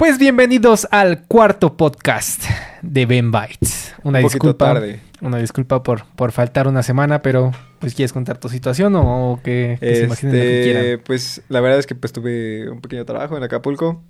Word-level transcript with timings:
Pues 0.00 0.16
bienvenidos 0.18 0.88
al 0.90 1.24
cuarto 1.26 1.76
podcast 1.76 2.42
de 2.80 3.04
Ben 3.04 3.30
Bites. 3.30 3.94
Una 4.02 4.20
Un 4.20 4.24
disculpa, 4.24 4.72
tarde. 4.72 5.00
una 5.20 5.36
disculpa 5.36 5.82
por, 5.82 6.06
por 6.16 6.32
faltar 6.32 6.66
una 6.66 6.82
semana, 6.82 7.20
pero 7.20 7.52
pues 7.80 7.94
quieres 7.94 8.14
contar 8.14 8.38
tu 8.38 8.48
situación 8.48 8.94
o, 8.96 9.32
o 9.32 9.42
que, 9.42 9.76
que 9.78 9.96
se 9.96 10.04
imaginen 10.04 10.34
lo 10.36 10.40
que 10.40 10.60
Este, 10.60 10.72
quieran. 10.80 11.00
pues 11.04 11.42
la 11.50 11.60
verdad 11.60 11.78
es 11.78 11.86
que 11.86 11.94
pues 11.94 12.14
tuve 12.14 12.70
un 12.70 12.80
pequeño 12.80 13.04
trabajo 13.04 13.36
en 13.36 13.42
Acapulco. 13.42 14.02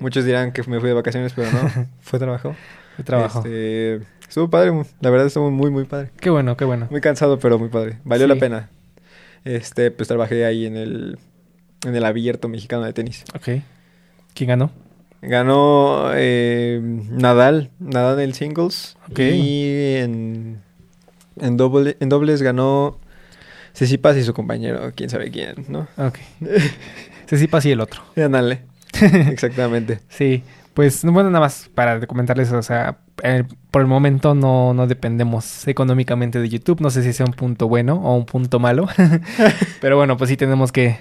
Muchos 0.00 0.26
dirán 0.26 0.52
que 0.52 0.62
me 0.64 0.78
fui 0.80 0.88
de 0.90 0.94
vacaciones, 0.94 1.32
pero 1.34 1.50
no, 1.50 1.70
fue 2.02 2.18
trabajo. 2.18 2.54
Trabajo. 3.04 3.38
Este, 3.38 4.02
estuvo 4.28 4.50
padre, 4.50 4.70
la 5.00 5.08
verdad 5.08 5.28
estuvo 5.28 5.50
muy 5.50 5.70
muy 5.70 5.84
padre. 5.86 6.10
Qué 6.20 6.28
bueno, 6.28 6.58
qué 6.58 6.66
bueno. 6.66 6.88
Muy 6.90 7.00
cansado, 7.00 7.38
pero 7.38 7.58
muy 7.58 7.70
padre. 7.70 8.00
Valió 8.04 8.26
Sí. 8.26 8.34
la 8.34 8.38
pena. 8.38 8.68
Este, 9.44 9.90
pues 9.90 10.08
trabajé 10.08 10.44
ahí 10.44 10.66
en 10.66 10.76
el 10.76 11.18
en 11.86 11.96
el 11.96 12.04
abierto 12.04 12.48
mexicano 12.50 12.84
de 12.84 12.92
tenis. 12.92 13.24
Ok. 13.34 13.48
¿Quién 14.34 14.48
ganó? 14.48 14.70
Ganó 15.22 16.10
eh, 16.14 16.80
Nadal, 16.82 17.70
Nadal 17.78 18.20
en 18.20 18.34
singles. 18.34 18.96
Y 19.16 19.96
en, 19.96 20.60
en, 21.40 21.56
doble, 21.56 21.96
en 22.00 22.08
dobles 22.10 22.42
ganó 22.42 22.98
Cecipas 23.72 24.16
y 24.16 24.22
su 24.22 24.34
compañero, 24.34 24.92
quién 24.94 25.08
sabe 25.08 25.30
quién, 25.30 25.64
¿no? 25.68 25.88
Ok. 25.96 26.18
Sí 27.26 27.48
y 27.64 27.70
el 27.72 27.80
otro. 27.80 28.02
Ándale. 28.16 28.62
Exactamente. 28.92 30.00
Sí, 30.08 30.44
pues 30.74 31.04
bueno, 31.04 31.30
nada 31.30 31.40
más 31.40 31.70
para 31.74 32.06
comentarles, 32.06 32.52
o 32.52 32.62
sea, 32.62 32.98
eh, 33.22 33.44
por 33.70 33.82
el 33.82 33.88
momento 33.88 34.34
no, 34.34 34.74
no 34.74 34.86
dependemos 34.86 35.66
económicamente 35.66 36.38
de 36.38 36.48
YouTube, 36.48 36.80
no 36.80 36.90
sé 36.90 37.02
si 37.02 37.12
sea 37.12 37.26
un 37.26 37.32
punto 37.32 37.66
bueno 37.68 37.94
o 37.94 38.16
un 38.16 38.26
punto 38.26 38.58
malo, 38.58 38.88
pero 39.80 39.96
bueno, 39.96 40.16
pues 40.16 40.30
sí 40.30 40.36
tenemos 40.36 40.70
que, 40.70 40.98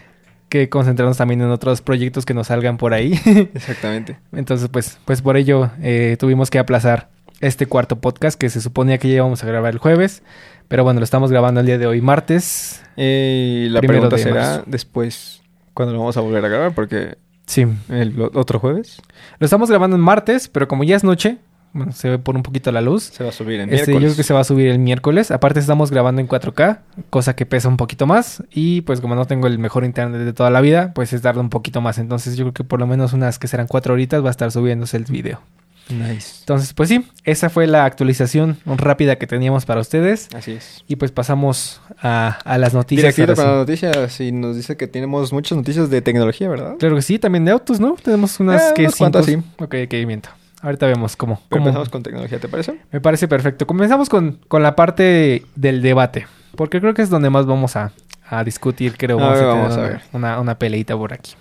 que 0.54 0.70
concentrarnos 0.70 1.18
también 1.18 1.42
en 1.42 1.50
otros 1.50 1.82
proyectos 1.82 2.28
que 2.28 2.36
nos 2.36 2.46
salgan 2.46 2.78
por 2.78 2.94
ahí, 2.94 3.20
Exactamente. 3.56 4.18
entonces 4.34 4.70
pues, 4.70 5.00
pues 5.04 5.24
por 5.24 5.36
ello 5.36 5.72
eh, 5.82 6.16
tuvimos 6.20 6.52
que 6.52 6.60
aplazar 6.60 7.10
este 7.42 7.66
cuarto 7.66 7.96
podcast 7.96 8.40
que 8.40 8.52
se 8.52 8.62
suponía 8.62 9.00
que 9.00 9.08
ya 9.08 9.16
íbamos 9.16 9.44
a 9.44 9.48
grabar 9.48 9.74
el 9.74 9.80
jueves, 9.80 10.22
pero 10.68 10.84
bueno, 10.84 11.00
lo 11.00 11.04
estamos 11.06 11.32
grabando 11.32 11.60
el 11.62 11.66
día 11.66 11.80
de 11.80 11.88
hoy, 11.88 12.02
martes, 12.02 12.84
Y 12.96 13.68
la 13.70 13.82
pregunta 13.82 14.16
de 14.16 14.22
será 14.22 14.42
marzo. 14.42 14.64
después, 14.68 15.42
¿cuándo 15.74 15.92
lo 15.94 16.00
vamos 16.02 16.18
a 16.18 16.22
volver 16.22 16.46
a 16.46 16.50
grabar? 16.50 16.76
Porque 16.76 17.18
sí, 17.48 17.66
el 17.90 18.22
otro 18.36 18.60
jueves 18.60 19.02
lo 19.40 19.46
estamos 19.46 19.72
grabando 19.72 19.96
en 19.96 20.04
martes, 20.04 20.50
pero 20.50 20.68
como 20.68 20.84
ya 20.84 20.96
es 20.96 21.04
noche, 21.04 21.40
bueno, 21.74 21.92
se 21.92 22.08
ve 22.10 22.20
por 22.20 22.36
un 22.36 22.44
poquito 22.44 22.72
la 22.72 22.82
luz, 22.82 23.04
se 23.04 23.24
va 23.24 23.30
a 23.32 23.34
subir 23.34 23.60
en 23.60 23.74
Este, 23.74 23.92
yo 23.92 24.00
miércoles. 24.00 24.04
creo 24.14 24.16
que 24.18 24.24
se 24.24 24.34
va 24.34 24.40
a 24.42 24.44
subir 24.44 24.68
el 24.68 24.80
miércoles. 24.80 25.32
Aparte 25.32 25.60
estamos 25.60 25.90
grabando 25.92 26.22
en 26.22 26.28
4K, 26.28 26.80
cosa 27.10 27.36
que 27.36 27.46
pesa 27.46 27.68
un 27.68 27.78
poquito 27.78 28.06
más. 28.06 28.44
Y 28.52 28.82
pues 28.82 29.02
como 29.02 29.16
no 29.16 29.26
tengo 29.26 29.48
el 29.48 29.58
mejor 29.60 29.84
internet 29.84 30.22
de 30.22 30.34
toda 30.34 30.50
la 30.52 30.62
vida, 30.62 30.92
pues 30.94 31.14
es 31.14 31.22
darle 31.22 31.42
un 31.42 31.50
poquito 31.50 31.82
más. 31.82 31.98
Entonces 31.98 32.38
yo 32.38 32.46
creo 32.46 32.54
que 32.54 32.64
por 32.64 32.80
lo 32.80 32.88
menos 32.88 33.14
unas 33.14 33.40
que 33.40 33.48
serán 33.48 33.68
cuatro 33.68 33.94
horitas 33.94 34.24
va 34.24 34.28
a 34.28 34.32
estar 34.32 34.52
subiéndose 34.52 34.98
el 34.98 35.06
video. 35.06 35.42
Nice. 35.90 36.38
Entonces 36.40 36.74
pues 36.74 36.88
sí, 36.88 37.06
esa 37.26 37.50
fue 37.50 37.68
la 37.68 37.84
actualización 37.84 38.58
rápida 38.66 39.18
que 39.18 39.28
teníamos 39.28 39.66
para 39.66 39.82
ustedes. 39.82 40.30
Así 40.34 40.54
es. 40.54 40.82
Y 40.88 40.96
pues 40.96 41.12
pasamos 41.12 41.82
a, 42.02 42.40
a 42.46 42.58
las 42.58 42.74
noticias. 42.74 43.16
Directito 43.16 43.36
con 43.36 43.44
las 43.46 43.54
sí. 43.54 43.60
noticias 43.88 44.22
y 44.22 44.32
nos 44.32 44.56
dice 44.56 44.78
que 44.78 44.88
tenemos 44.88 45.34
muchas 45.34 45.58
noticias 45.58 45.90
de 45.90 46.02
tecnología, 46.02 46.48
¿verdad? 46.48 46.76
Claro 46.80 46.96
que 46.96 47.02
sí, 47.02 47.20
también 47.20 47.44
de 47.44 47.52
autos, 47.52 47.82
¿no? 47.82 47.96
Tenemos 48.02 48.40
unas 48.40 48.62
Eh, 48.62 48.74
que 48.76 48.82
unas 48.84 48.96
cinco- 49.26 49.44
Ok, 49.60 49.76
ok, 49.86 49.94
miento. 50.08 50.30
Ahorita 50.64 50.88
vemos 50.88 51.16
cómo. 51.16 51.40
Cómo- 51.50 51.66
empezamos 51.66 51.90
con 51.90 52.02
tecnología, 52.02 52.40
¿te 52.40 52.48
parece? 52.48 52.80
Me 52.92 53.00
parece 53.02 53.28
perfecto. 53.28 53.68
Comenzamos 53.68 54.10
con, 54.10 54.40
con 54.48 54.64
la 54.64 54.76
parte 54.76 55.46
del 55.56 55.82
debate. 55.84 56.26
Porque 56.56 56.80
creo 56.80 56.94
que 56.96 57.02
es 57.04 57.10
donde 57.12 57.30
más 57.30 57.46
vamos 57.46 57.76
a, 57.76 57.92
a 58.28 58.44
discutir. 58.44 58.96
Creo 58.98 59.20
A 59.20 59.22
vamos 59.24 59.40
ver, 59.40 59.48
a, 59.48 59.52
tener 59.52 59.62
vamos 59.64 59.78
a 59.78 59.80
una, 59.82 59.90
ver. 59.90 60.02
Una, 60.14 60.40
una 60.40 60.58
peleita 60.58 60.98
por 60.98 61.14
aquí. 61.14 61.34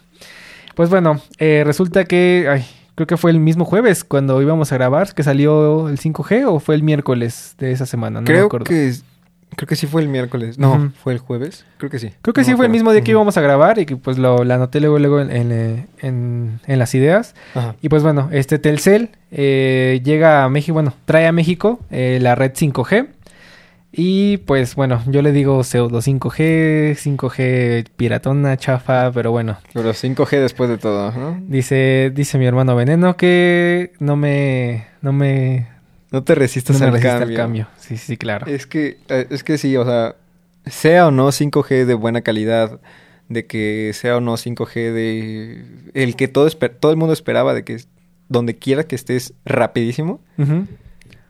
Pues 0.75 0.91
bueno, 0.91 1.21
eh, 1.39 1.63
resulta 1.65 2.05
que. 2.05 2.49
ay, 2.51 2.65
creo 2.95 3.07
que 3.07 3.17
fue 3.17 3.31
el 3.31 3.39
mismo 3.41 3.65
jueves 3.65 4.05
cuando 4.05 4.41
íbamos 4.43 4.73
a 4.73 4.75
grabar 4.75 5.15
que 5.15 5.23
salió 5.23 5.89
el 5.89 5.99
5G 5.99 6.45
o 6.47 6.61
fue 6.61 6.75
el 6.75 6.83
miércoles 6.83 7.55
de 7.59 7.73
esa 7.73 7.87
semana. 7.87 8.21
No 8.21 8.23
me 8.23 8.27
creo 8.27 8.47
acuerdo. 8.47 8.65
que 8.65 8.93
creo 9.57 9.67
que 9.67 9.77
sí 9.77 9.87
fue 9.87 10.03
el 10.03 10.09
miércoles. 10.09 10.59
No, 10.59 10.93
fue 11.03 11.13
el 11.13 11.19
jueves. 11.19 11.65
Creo 11.79 11.91
que 11.91 11.99
sí. 11.99 12.11
Creo 12.23 12.35
que 12.35 12.41
No 12.43 12.47
sí 12.47 12.55
fue 12.55 12.67
el 12.67 12.73
mismo 12.73 12.93
día 12.93 13.03
que 13.03 13.11
íbamos 13.13 13.37
a 13.37 13.41
grabar 13.41 13.79
y 13.79 13.87
que 13.87 13.97
pues 13.97 14.19
lo 14.19 14.45
la 14.45 14.55
anoté 14.57 14.81
luego, 14.81 14.99
luego 14.99 15.21
en, 15.21 15.31
en, 15.31 15.87
en- 16.01 16.61
en 16.67 16.79
las 16.79 16.95
ideas. 16.95 17.35
Ajá. 17.55 17.75
Y 17.83 17.89
pues 17.89 18.03
bueno, 18.03 18.29
este 18.33 18.59
Telcel 18.59 19.11
eh, 19.31 20.01
llega 20.05 20.45
a 20.45 20.49
México, 20.49 20.75
bueno, 20.75 20.95
trae 21.05 21.27
a 21.27 21.33
México 21.33 21.81
eh, 21.91 22.19
la 22.21 22.35
red 22.35 22.53
5G. 22.53 23.09
Y 23.95 24.39
pues 24.39 24.75
bueno, 24.75 25.03
yo 25.07 25.21
le 25.21 25.33
digo 25.33 25.63
pseudo 25.65 26.01
5G, 26.01 26.97
5G 26.97 27.89
piratona, 27.95 28.57
chafa, 28.57 29.13
pero 29.13 29.33
bueno. 29.33 29.59
Pero 29.75 29.91
5G 29.91 30.41
después 30.41 30.71
de 30.71 30.79
todo, 30.79 31.13
¿no? 31.13 31.39
Dice, 31.47 32.11
dice 32.15 32.39
mi 32.39 32.47
hermano 32.47 32.75
Veneno 32.75 33.19
que 33.19 33.93
no 33.99 34.17
me, 34.17 34.87
no 35.03 35.13
me, 35.13 35.67
No 36.13 36.23
te 36.23 36.35
resistas 36.35 36.77
no 36.77 36.81
me 36.81 36.87
al, 36.87 36.93
resiste 36.93 37.19
cambio. 37.19 37.37
al 37.39 37.43
cambio. 37.43 37.69
Sí, 37.79 37.97
sí, 37.97 38.17
claro. 38.17 38.47
Es 38.47 38.67
que 38.67 38.99
eh, 39.09 39.27
es 39.31 39.43
que 39.43 39.59
sí, 39.59 39.77
o 39.77 39.85
sea, 39.85 40.17
sea 40.67 41.09
o 41.09 41.11
no 41.11 41.29
5G 41.29 41.85
de 41.87 41.95
buena 41.95 42.21
calidad, 42.21 42.81
de 43.29 43.47
que 43.47 43.91
sea 43.95 44.19
o 44.19 44.21
no 44.21 44.37
5G 44.37 44.93
de 44.93 45.65
el 45.95 46.15
que 46.17 46.29
todo 46.29 46.49
todo 46.51 46.93
el 46.93 46.99
mundo 46.99 47.13
esperaba 47.13 47.55
de 47.55 47.65
que 47.65 47.79
donde 48.29 48.57
quiera 48.57 48.85
que 48.85 48.95
estés 48.95 49.35
rapidísimo, 49.45 50.21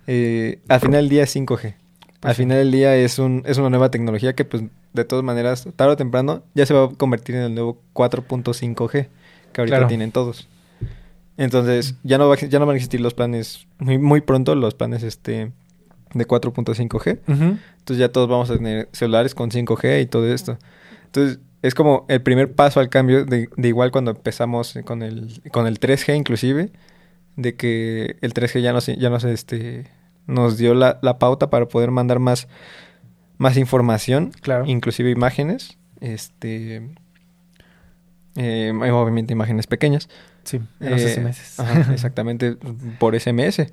eh, 0.06 0.60
al 0.68 0.80
final 0.80 1.02
del 1.02 1.08
día 1.08 1.22
es 1.24 1.34
5G. 1.36 1.74
Al 1.74 1.74
Pues 2.20 2.36
sí. 2.36 2.42
final 2.42 2.58
del 2.58 2.70
día 2.72 2.94
es 2.96 3.18
un 3.18 3.42
es 3.46 3.58
una 3.58 3.70
nueva 3.70 3.90
tecnología 3.90 4.34
que 4.34 4.44
pues 4.44 4.62
de 4.92 5.04
todas 5.04 5.24
maneras 5.24 5.66
tarde 5.76 5.92
o 5.92 5.96
temprano 5.96 6.42
ya 6.54 6.66
se 6.66 6.74
va 6.74 6.84
a 6.84 6.88
convertir 6.90 7.34
en 7.36 7.42
el 7.42 7.54
nuevo 7.54 7.80
4.5G 7.94 9.08
que 9.52 9.60
ahorita 9.60 9.76
Claro. 9.76 9.86
tienen 9.88 10.12
todos. 10.12 10.48
Entonces, 11.36 11.94
ya 12.02 12.18
no 12.18 12.28
va, 12.28 12.36
ya 12.36 12.58
no 12.58 12.66
van 12.66 12.74
a 12.74 12.76
existir 12.76 13.00
los 13.00 13.14
planes 13.14 13.66
muy 13.78 13.98
muy 13.98 14.20
pronto 14.20 14.54
los 14.54 14.74
planes 14.74 15.02
este 15.02 15.52
de 16.14 16.26
4.5G. 16.26 17.20
Ujú. 17.26 17.58
Entonces 17.78 17.98
ya 17.98 18.10
todos 18.10 18.28
vamos 18.28 18.50
a 18.50 18.56
tener 18.56 18.88
celulares 18.92 19.34
con 19.34 19.50
5G 19.50 20.02
y 20.02 20.06
todo 20.06 20.30
esto. 20.32 20.58
Entonces 21.06 21.38
es 21.62 21.74
como 21.74 22.04
el 22.08 22.20
primer 22.22 22.52
paso 22.52 22.80
al 22.80 22.88
cambio 22.90 23.24
de, 23.24 23.48
de 23.56 23.68
igual 23.68 23.90
cuando 23.92 24.10
empezamos 24.10 24.78
con 24.84 25.02
el, 25.02 25.40
con 25.52 25.66
el 25.66 25.80
3G 25.80 26.16
inclusive, 26.16 26.70
de 27.36 27.54
que 27.54 28.16
el 28.20 28.34
3G 28.34 28.60
ya 28.60 28.72
nos, 28.74 28.86
ya 28.86 29.08
nos, 29.08 29.24
este, 29.24 29.86
nos 30.26 30.58
dio 30.58 30.74
la, 30.74 30.98
la 31.02 31.18
pauta 31.18 31.48
para 31.50 31.66
poder 31.66 31.90
mandar 31.92 32.18
más, 32.18 32.46
más 33.38 33.56
información, 33.56 34.32
Claro. 34.42 34.66
inclusive 34.66 35.08
imágenes, 35.10 35.78
este, 36.00 36.90
eh, 38.36 38.72
obviamente 38.92 39.32
imágenes 39.32 39.66
pequeñas. 39.66 40.08
Sí, 40.44 40.60
en 40.80 40.90
los 40.90 41.00
Eh, 41.00 41.14
SMS. 41.14 41.60
ajá, 41.60 41.92
exactamente, 41.92 42.56
por 42.98 43.14
SMS. 43.18 43.66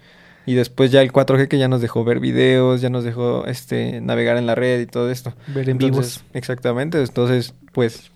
Y 0.45 0.55
después 0.55 0.91
ya 0.91 1.01
el 1.01 1.11
4G 1.11 1.47
que 1.47 1.57
ya 1.59 1.67
nos 1.67 1.81
dejó 1.81 2.03
ver 2.03 2.19
videos, 2.19 2.81
ya 2.81 2.89
nos 2.89 3.03
dejó 3.03 3.45
este 3.45 4.01
navegar 4.01 4.37
en 4.37 4.45
la 4.47 4.55
red 4.55 4.79
y 4.81 4.85
todo 4.85 5.11
esto. 5.11 5.33
Ver 5.47 5.69
en 5.69 5.77
vivos. 5.77 6.23
Exactamente, 6.33 6.99
entonces 7.01 7.53
pues 7.73 8.11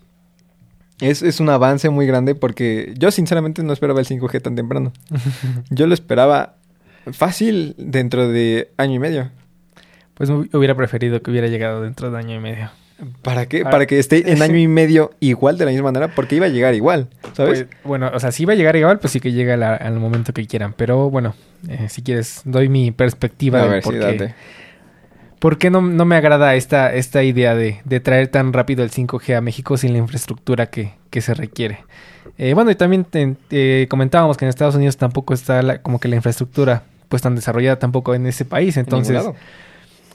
es, 1.00 1.22
es 1.22 1.40
un 1.40 1.48
avance 1.50 1.90
muy 1.90 2.06
grande 2.06 2.34
porque 2.34 2.94
yo 2.96 3.10
sinceramente 3.10 3.62
no 3.62 3.72
esperaba 3.72 4.00
el 4.00 4.06
5G 4.06 4.40
tan 4.42 4.54
temprano. 4.56 4.92
Yo 5.70 5.86
lo 5.86 5.94
esperaba 5.94 6.56
fácil 7.12 7.74
dentro 7.78 8.28
de 8.28 8.72
año 8.78 8.94
y 8.94 8.98
medio. 8.98 9.30
Pues 10.14 10.30
hu- 10.30 10.48
hubiera 10.56 10.74
preferido 10.76 11.20
que 11.22 11.30
hubiera 11.30 11.48
llegado 11.48 11.82
dentro 11.82 12.10
de 12.10 12.18
año 12.18 12.34
y 12.36 12.38
medio. 12.40 12.70
¿Para 13.22 13.46
qué? 13.46 13.64
Para 13.64 13.86
que 13.86 13.98
esté 13.98 14.30
en 14.32 14.42
año 14.42 14.56
y 14.56 14.68
medio 14.68 15.12
igual 15.20 15.58
de 15.58 15.64
la 15.64 15.70
misma 15.70 15.86
manera 15.92 16.08
porque 16.14 16.36
iba 16.36 16.46
a 16.46 16.48
llegar 16.50 16.74
igual, 16.74 17.08
¿sabes? 17.32 17.64
Pues, 17.64 17.78
bueno, 17.84 18.10
o 18.14 18.20
sea, 18.20 18.32
si 18.32 18.44
va 18.44 18.52
a 18.52 18.56
llegar 18.56 18.76
igual, 18.76 18.98
pues 18.98 19.12
sí 19.12 19.20
que 19.20 19.32
llega 19.32 19.56
la- 19.56 19.74
al 19.76 19.98
momento 20.00 20.32
que 20.32 20.46
quieran. 20.46 20.74
Pero 20.76 21.10
bueno, 21.10 21.34
eh, 21.68 21.88
si 21.88 22.02
quieres, 22.02 22.42
doy 22.44 22.68
mi 22.68 22.90
perspectiva 22.90 23.60
a 23.60 23.64
de 23.64 23.68
ver, 23.68 23.82
por, 23.82 23.92
sí, 23.94 23.98
qué, 24.00 24.04
date. 24.18 24.34
por 25.38 25.58
qué 25.58 25.70
no, 25.70 25.80
no 25.82 26.04
me 26.04 26.16
agrada 26.16 26.54
esta, 26.54 26.94
esta 26.94 27.22
idea 27.22 27.54
de, 27.54 27.80
de 27.84 28.00
traer 28.00 28.28
tan 28.28 28.52
rápido 28.52 28.82
el 28.84 28.90
5G 28.90 29.36
a 29.36 29.40
México 29.40 29.76
sin 29.76 29.92
la 29.92 29.98
infraestructura 29.98 30.66
que, 30.66 30.92
que 31.10 31.20
se 31.20 31.34
requiere. 31.34 31.84
Eh, 32.38 32.54
bueno, 32.54 32.70
y 32.70 32.74
también 32.74 33.04
te- 33.04 33.36
eh, 33.50 33.86
comentábamos 33.88 34.36
que 34.36 34.44
en 34.44 34.48
Estados 34.48 34.74
Unidos 34.74 34.96
tampoco 34.96 35.34
está 35.34 35.62
la- 35.62 35.82
como 35.82 36.00
que 36.00 36.08
la 36.08 36.16
infraestructura 36.16 36.82
pues 37.08 37.22
tan 37.22 37.34
desarrollada 37.36 37.78
tampoco 37.78 38.14
en 38.14 38.26
ese 38.26 38.44
país. 38.44 38.76
Entonces, 38.76 39.22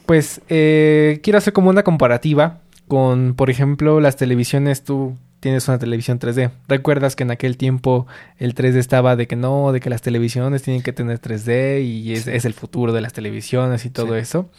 pues 0.05 0.41
eh, 0.49 1.19
quiero 1.23 1.37
hacer 1.37 1.53
como 1.53 1.69
una 1.69 1.83
comparativa 1.83 2.57
con, 2.89 3.35
por 3.35 3.49
ejemplo, 3.49 4.01
las 4.01 4.17
televisiones. 4.17 4.83
Tú 4.83 5.15
tienes 5.39 5.65
una 5.69 5.79
televisión 5.79 6.19
3D. 6.19 6.51
¿Recuerdas 6.67 7.15
que 7.15 7.23
en 7.23 7.31
aquel 7.31 7.55
tiempo 7.55 8.05
el 8.37 8.53
3D 8.55 8.75
estaba 8.75 9.15
de 9.15 9.25
que 9.27 9.37
no, 9.37 9.71
de 9.71 9.79
que 9.79 9.89
las 9.89 10.01
televisiones 10.01 10.63
tienen 10.63 10.81
que 10.83 10.91
tener 10.91 11.19
3D 11.21 11.81
y 11.81 12.11
es, 12.11 12.23
Sí. 12.23 12.31
es 12.33 12.43
el 12.43 12.53
futuro 12.53 12.91
de 12.91 12.99
las 12.99 13.13
televisiones 13.13 13.85
y 13.85 13.89
todo 13.89 14.15
Sí. 14.15 14.19
eso? 14.19 14.49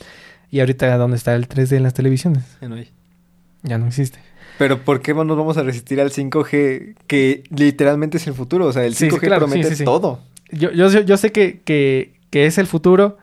Y 0.50 0.60
ahorita, 0.60 0.96
¿dónde 0.96 1.18
está 1.18 1.34
el 1.34 1.46
3D 1.48 1.76
en 1.76 1.82
las 1.82 1.92
televisiones? 1.92 2.44
Ya 2.62 2.68
no 2.70 2.76
hay. 2.76 2.88
Ya 3.62 3.76
no 3.76 3.86
existe. 3.88 4.18
Pero 4.58 4.78
¿por 4.82 5.02
qué 5.02 5.12
nos 5.12 5.36
vamos 5.36 5.58
a 5.58 5.62
resistir 5.62 6.00
al 6.00 6.10
5G 6.12 6.94
que 7.06 7.42
literalmente 7.50 8.16
es 8.16 8.26
el 8.26 8.32
futuro? 8.34 8.66
O 8.66 8.72
sea, 8.72 8.84
el 8.86 8.94
Sí, 8.94 9.06
5G 9.08 9.20
sí, 9.20 9.26
claro, 9.26 9.46
promete 9.46 9.84
todo. 9.84 10.20
Yo, 10.50 10.70
yo, 10.72 10.88
yo 10.88 11.16
sé 11.18 11.30
que, 11.30 11.60
que, 11.64 12.14
que 12.30 12.46
es 12.46 12.56
el 12.58 12.66
futuro, 12.66 13.18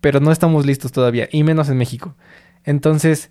pero 0.00 0.20
no 0.20 0.30
estamos 0.32 0.66
listos 0.66 0.92
todavía, 0.92 1.28
y 1.32 1.42
menos 1.42 1.68
en 1.68 1.76
México. 1.78 2.14
Entonces, 2.64 3.30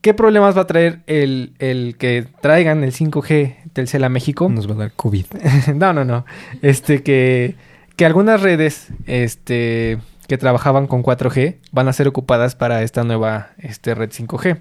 ¿Qué 0.00 0.14
problemas 0.14 0.56
va 0.56 0.62
a 0.62 0.66
traer 0.66 1.00
el, 1.06 1.54
el 1.58 1.96
que 1.98 2.26
traigan 2.40 2.84
el 2.84 2.92
5G 2.92 3.72
Telcel 3.72 4.04
a 4.04 4.08
México? 4.08 4.48
Nos 4.48 4.68
va 4.68 4.74
a 4.74 4.78
dar 4.78 4.92
COVID. 4.92 5.26
no, 5.74 5.92
no, 5.92 6.04
no. 6.04 6.24
Este 6.62 7.02
que, 7.02 7.56
que 7.96 8.06
algunas 8.06 8.40
redes 8.40 8.88
este, 9.06 9.98
que 10.28 10.38
trabajaban 10.38 10.86
con 10.86 11.02
4G 11.02 11.56
van 11.72 11.88
a 11.88 11.92
ser 11.92 12.06
ocupadas 12.06 12.54
para 12.54 12.82
esta 12.82 13.02
nueva 13.02 13.50
este, 13.58 13.94
red 13.94 14.10
5G. 14.10 14.60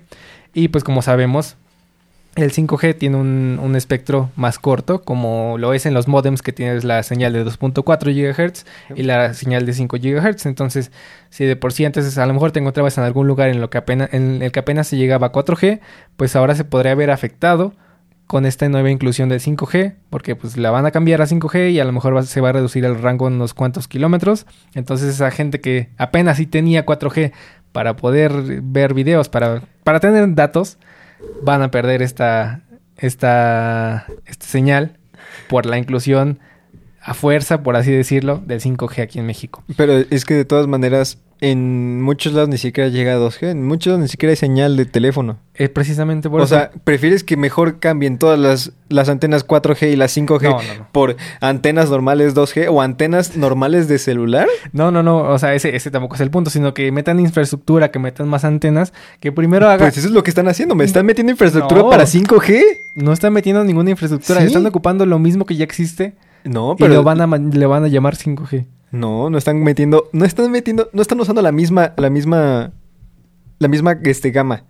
Y 0.54 0.70
pues 0.70 0.84
como 0.84 1.04
sabemos, 1.04 1.58
el 2.38 2.54
5G 2.54 2.96
tiene 2.96 3.18
un, 3.18 3.76
espectro 3.76 4.30
más 4.36 4.60
corto, 4.60 5.02
como 5.02 5.58
lo 5.58 5.74
es 5.74 5.88
en 5.88 5.94
los 5.96 6.08
modems 6.08 6.44
que 6.44 6.54
tienes 6.54 6.84
la 6.84 7.02
señal 7.02 7.34
de 7.34 7.44
2.4 7.44 7.84
GHz 8.14 8.66
y 8.96 9.04
la 9.04 9.34
señal 9.34 9.66
de 9.66 9.74
5 9.74 9.98
GHz. 9.98 10.46
Entonces, 10.46 10.92
si 11.32 11.46
de 11.46 11.56
por 11.56 11.74
sí 11.74 11.84
antes 11.84 12.18
a 12.18 12.26
lo 12.28 12.34
mejor 12.34 12.52
te 12.52 12.60
encontrabas 12.60 12.98
en 13.00 13.04
algún 13.04 13.28
lugar 13.28 13.50
en, 13.50 13.60
lo 13.60 13.72
que 13.72 13.80
apenas, 13.80 14.14
en 14.14 14.44
el 14.44 14.52
que 14.52 14.60
apenas 14.60 14.88
se 14.88 14.98
llegaba 14.98 15.28
a 15.28 15.32
4G, 15.32 15.80
pues 16.16 16.36
ahora 16.36 16.54
se 16.54 16.64
podría 16.64 16.92
haber 16.92 17.10
afectado 17.10 17.74
con 18.28 18.46
esta 18.46 18.70
nueva 18.70 18.92
inclusión 18.92 19.30
del 19.30 19.40
5G, 19.40 19.96
porque 20.12 20.36
pues 20.36 20.58
la 20.58 20.70
van 20.70 20.86
a 20.86 20.92
cambiar 20.92 21.24
a 21.24 21.28
5G 21.28 21.72
y 21.72 21.80
a 21.80 21.86
lo 21.86 21.92
mejor 21.92 22.24
se 22.28 22.42
va 22.42 22.50
a 22.50 22.52
reducir 22.52 22.86
el 22.86 23.02
rango 23.02 23.26
unos 23.26 23.56
cuantos 23.56 23.88
kilómetros. 23.88 24.46
Entonces 24.76 25.16
esa 25.16 25.32
gente 25.32 25.60
que 25.60 25.90
apenas 25.98 26.38
sí 26.38 26.46
tenía 26.46 26.86
4G 26.86 27.32
para 27.72 27.96
poder 27.96 28.62
ver 28.62 28.94
videos, 28.94 29.28
para, 29.28 29.64
para 29.84 30.00
tener 30.00 30.36
datos, 30.36 30.78
van 31.42 31.62
a 31.62 31.72
perder 31.72 32.02
esta, 32.02 32.62
esta, 32.98 34.06
esta 34.26 34.46
señal 34.46 34.98
por 35.50 35.66
la 35.66 35.78
inclusión 35.78 36.40
a 37.08 37.14
fuerza, 37.14 37.64
por 37.64 37.78
así 37.78 37.90
decirlo, 37.90 38.42
del 38.46 38.60
5G 38.60 39.02
aquí 39.02 39.18
en 39.18 39.26
México. 39.26 39.64
Pero 39.78 39.94
es 40.10 40.26
que 40.26 40.34
de 40.34 40.44
todas 40.44 40.68
maneras, 40.68 41.18
en 41.40 42.02
muchos 42.02 42.34
lados 42.34 42.50
ni 42.50 42.58
siquiera 42.58 42.90
llega 42.90 43.14
a 43.14 43.18
2G, 43.18 43.52
en 43.52 43.66
muchos 43.66 43.92
lados 43.92 44.02
ni 44.02 44.08
siquiera 44.10 44.32
hay 44.32 44.36
señal 44.36 44.76
de 44.76 44.86
teléfono. 44.86 45.38
Es 45.54 45.70
precisamente 45.70 46.30
por 46.30 46.42
o 46.42 46.44
eso. 46.44 46.56
O 46.56 46.58
sea, 46.58 46.72
¿prefieres 46.84 47.24
que 47.24 47.38
mejor 47.38 47.80
cambien 47.80 48.18
todas 48.18 48.38
las, 48.38 48.74
las 48.90 49.08
antenas 49.08 49.48
4G 49.48 49.94
y 49.94 49.96
las 49.96 50.18
5G 50.18 50.44
no, 50.44 50.50
no, 50.50 50.80
no. 50.80 50.88
por 50.92 51.16
antenas 51.40 51.90
normales 51.90 52.36
2G 52.36 52.68
o 52.70 52.82
antenas 52.82 53.38
normales 53.38 53.88
de 53.88 54.00
celular? 54.00 54.50
No, 54.74 54.92
no, 54.92 55.02
no, 55.02 55.20
o 55.30 55.40
sea, 55.40 55.56
ese, 55.56 55.78
ese 55.78 55.90
tampoco 55.90 56.16
es 56.16 56.22
el 56.22 56.30
punto, 56.30 56.50
sino 56.50 56.74
que 56.74 56.92
metan 56.92 57.22
infraestructura, 57.22 57.90
que 57.90 58.00
metan 58.00 58.28
más 58.28 58.44
antenas, 58.44 58.92
que 59.22 59.32
primero 59.32 59.68
hagan... 59.70 59.88
Pues 59.88 59.98
eso 59.98 60.08
es 60.08 60.14
lo 60.14 60.24
que 60.24 60.32
están 60.32 60.50
haciendo, 60.50 60.76
me 60.76 60.84
están 60.84 61.06
metiendo 61.06 61.32
infraestructura 61.32 61.90
para 61.90 62.04
5G. 62.04 62.62
No 62.96 63.14
están 63.14 63.32
metiendo 63.32 63.64
ninguna 63.64 63.92
infraestructura, 63.92 64.42
¿Sí? 64.42 64.48
están 64.48 64.66
ocupando 64.66 65.06
lo 65.06 65.20
mismo 65.20 65.46
que 65.46 65.56
ya 65.56 65.64
existe. 65.64 66.16
No, 66.48 66.76
pero... 66.78 66.92
Y 66.94 66.96
lo 66.96 67.04
van 67.04 67.22
a, 67.22 67.38
le 67.38 67.66
van 67.66 67.84
a 67.84 67.88
llamar 67.88 68.16
5G. 68.16 68.66
No, 68.92 69.30
no 69.30 69.38
están 69.38 69.62
metiendo, 69.64 70.10
no 70.14 70.24
están 70.26 70.50
metiendo, 70.52 70.90
no 70.94 71.02
están 71.02 71.20
usando 71.20 71.42
la 71.42 71.52
misma, 71.52 71.94
la 71.98 72.10
misma, 72.10 72.72
la 73.60 73.68
misma, 73.68 73.98
este, 74.04 74.32
gama. 74.32 74.64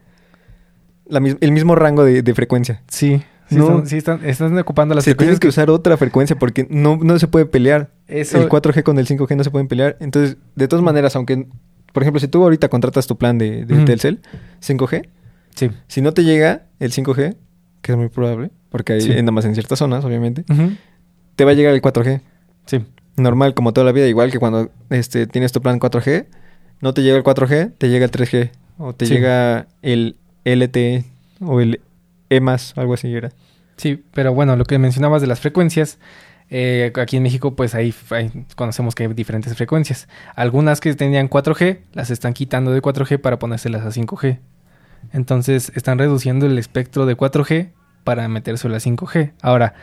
La 1.08 1.20
el 1.20 1.52
mismo 1.52 1.76
rango 1.76 2.04
de, 2.04 2.22
de 2.22 2.34
frecuencia. 2.36 2.82
Sí, 2.90 3.22
sí, 3.50 3.56
No. 3.56 3.64
están, 3.66 3.88
sí 3.88 3.98
están, 3.98 4.26
están 4.26 4.58
ocupando 4.58 4.94
las 4.96 5.04
Se 5.06 5.12
frecuencias 5.12 5.40
que 5.40 5.48
usar 5.48 5.70
otra 5.70 5.96
frecuencia 5.98 6.38
porque 6.38 6.68
no, 6.70 6.98
no 7.02 7.18
se 7.20 7.28
puede 7.28 7.46
pelear. 7.46 7.92
Eso- 8.08 8.42
El 8.42 8.50
4G 8.50 8.84
con 8.84 8.98
el 9.00 9.08
5G 9.08 9.36
no 9.38 9.44
se 9.44 9.52
pueden 9.52 9.68
pelear. 9.68 9.96
Entonces, 10.00 10.38
de 10.56 10.68
todas 10.68 10.84
maneras, 10.84 11.16
aunque, 11.16 11.48
por 11.94 12.04
ejemplo, 12.04 12.20
si 12.20 12.28
tú 12.28 12.44
ahorita 12.44 12.68
contratas 12.70 13.08
tu 13.08 13.18
plan 13.18 13.38
de, 13.38 13.66
de 13.66 13.76
Ujú. 13.76 13.86
Telcel, 13.86 14.20
5G, 14.62 15.08
Sí. 15.56 15.70
si 15.88 16.02
no 16.02 16.14
te 16.14 16.24
llega 16.24 16.64
el 16.80 16.92
5G, 16.92 17.36
que 17.82 17.92
es 17.94 17.98
muy 17.98 18.10
probable, 18.10 18.52
porque 18.70 18.94
hay 18.94 19.02
Sí. 19.02 19.10
nada 19.12 19.32
más 19.32 19.46
en 19.46 19.54
ciertas 19.54 19.80
zonas, 19.80 20.04
obviamente. 20.04 20.44
Te 21.38 21.46
va 21.46 21.52
a 21.52 21.54
llegar 21.54 21.74
el 21.74 21.82
4G. 21.82 22.20
Sí. 22.66 22.86
normal 23.16 23.54
como 23.56 23.72
toda 23.74 23.86
la 23.86 23.94
vida, 23.94 24.06
igual 24.08 24.30
que 24.32 24.38
cuando 24.40 24.70
este, 24.90 25.26
tienes 25.26 25.52
tu 25.54 25.62
plan 25.62 25.80
4G, 25.80 26.26
no 26.82 26.94
te 26.94 27.02
llega 27.02 27.18
el 27.18 27.24
4G, 27.24 27.72
te 27.78 27.90
llega 27.90 28.04
el 28.06 28.12
3G, 28.12 28.52
o 28.78 28.94
te 28.94 29.06
Sí. 29.08 29.14
llega 29.16 29.68
el 29.82 30.18
LTE 30.44 31.06
o 31.40 31.62
el 31.62 31.80
E 32.30 32.42
algo 32.76 32.94
así 32.94 33.12
era. 33.16 33.32
Sí, 33.78 34.04
pero 34.14 34.34
bueno, 34.34 34.56
lo 34.58 34.66
que 34.66 34.78
mencionabas 34.78 35.22
de 35.22 35.28
las 35.28 35.40
frecuencias, 35.40 35.98
eh, 36.50 36.92
aquí 36.96 37.18
en 37.18 37.24
México 37.24 37.56
pues 37.56 37.74
ahí, 37.74 37.94
ahí 38.12 38.32
conocemos 38.56 38.94
que 38.96 39.04
hay 39.06 39.14
diferentes 39.14 39.56
frecuencias. 39.56 40.08
Algunas 40.36 40.80
que 40.80 40.94
tenían 40.94 41.28
4G 41.30 41.80
las 41.94 42.12
están 42.12 42.34
quitando 42.34 42.72
de 42.72 42.82
4G 42.82 43.18
para 43.20 43.40
ponérselas 43.40 43.84
a 43.86 43.92
5G. 43.92 44.40
Entonces 45.14 45.72
están 45.76 45.98
reduciendo 46.00 46.46
el 46.46 46.58
espectro 46.58 47.06
de 47.06 47.16
4G 47.16 47.70
para 48.04 48.28
metérselo 48.28 48.76
a 48.76 48.80
5G. 48.80 49.32
Ahora, 49.42 49.74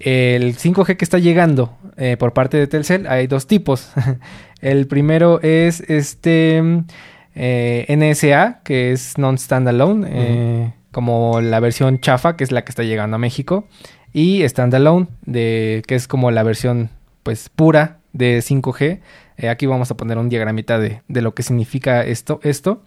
el 0.00 0.56
5G 0.56 0.96
que 0.96 1.04
está 1.04 1.18
llegando 1.18 1.76
eh, 1.96 2.16
por 2.18 2.32
parte 2.32 2.56
de 2.56 2.66
Telcel 2.66 3.06
hay 3.06 3.26
dos 3.26 3.46
tipos. 3.46 3.92
el 4.60 4.86
primero 4.86 5.40
es 5.42 5.80
este 5.80 6.62
eh, 7.34 7.86
NSA, 7.88 8.60
que 8.64 8.92
es 8.92 9.16
non-standalone, 9.18 10.08
eh, 10.10 10.72
como 10.90 11.40
la 11.40 11.60
versión 11.60 12.00
chafa, 12.00 12.36
que 12.36 12.44
es 12.44 12.52
la 12.52 12.64
que 12.64 12.70
está 12.70 12.82
llegando 12.82 13.16
a 13.16 13.18
México, 13.18 13.68
y 14.12 14.46
standalone, 14.48 15.06
de, 15.24 15.82
que 15.86 15.94
es 15.94 16.08
como 16.08 16.30
la 16.30 16.42
versión 16.42 16.90
pues 17.22 17.48
pura 17.48 17.98
de 18.12 18.40
5G. 18.40 19.00
Eh, 19.36 19.48
aquí 19.48 19.66
vamos 19.66 19.90
a 19.90 19.96
poner 19.96 20.18
un 20.18 20.28
diagramita 20.28 20.78
de, 20.78 21.02
de 21.06 21.22
lo 21.22 21.34
que 21.34 21.42
significa 21.42 22.02
esto. 22.02 22.40
esto. 22.42 22.82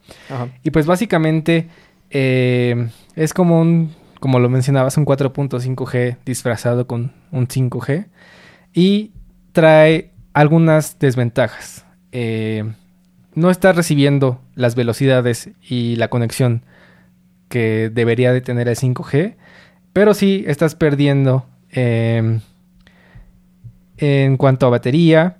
Y 0.63 0.71
pues 0.71 0.85
básicamente 0.85 1.69
es 2.09 3.33
como 3.33 3.59
un, 3.59 3.95
como 4.23 4.39
lo 4.39 4.47
mencionabas, 4.47 4.95
un 4.95 5.05
4.5G 5.05 6.15
disfrazado 6.25 6.87
con 6.87 7.11
un 7.31 7.45
5G. 7.45 8.07
Y 8.73 9.11
trae 9.51 10.13
algunas 10.31 10.97
desventajas. 10.97 11.85
Eh, 12.13 12.63
no 13.35 13.49
está 13.49 13.73
recibiendo 13.73 14.39
las 14.55 14.75
velocidades 14.75 15.49
y 15.61 15.97
la 15.97 16.07
conexión 16.07 16.63
que 17.49 17.91
debería 17.93 18.31
de 18.31 18.39
tener 18.39 18.69
el 18.69 18.77
5G. 18.77 19.35
Pero 19.91 20.13
sí 20.13 20.45
estás 20.47 20.73
perdiendo 20.75 21.45
eh, 21.69 22.39
en 23.97 24.37
cuanto 24.37 24.67
a 24.67 24.69
batería 24.69 25.39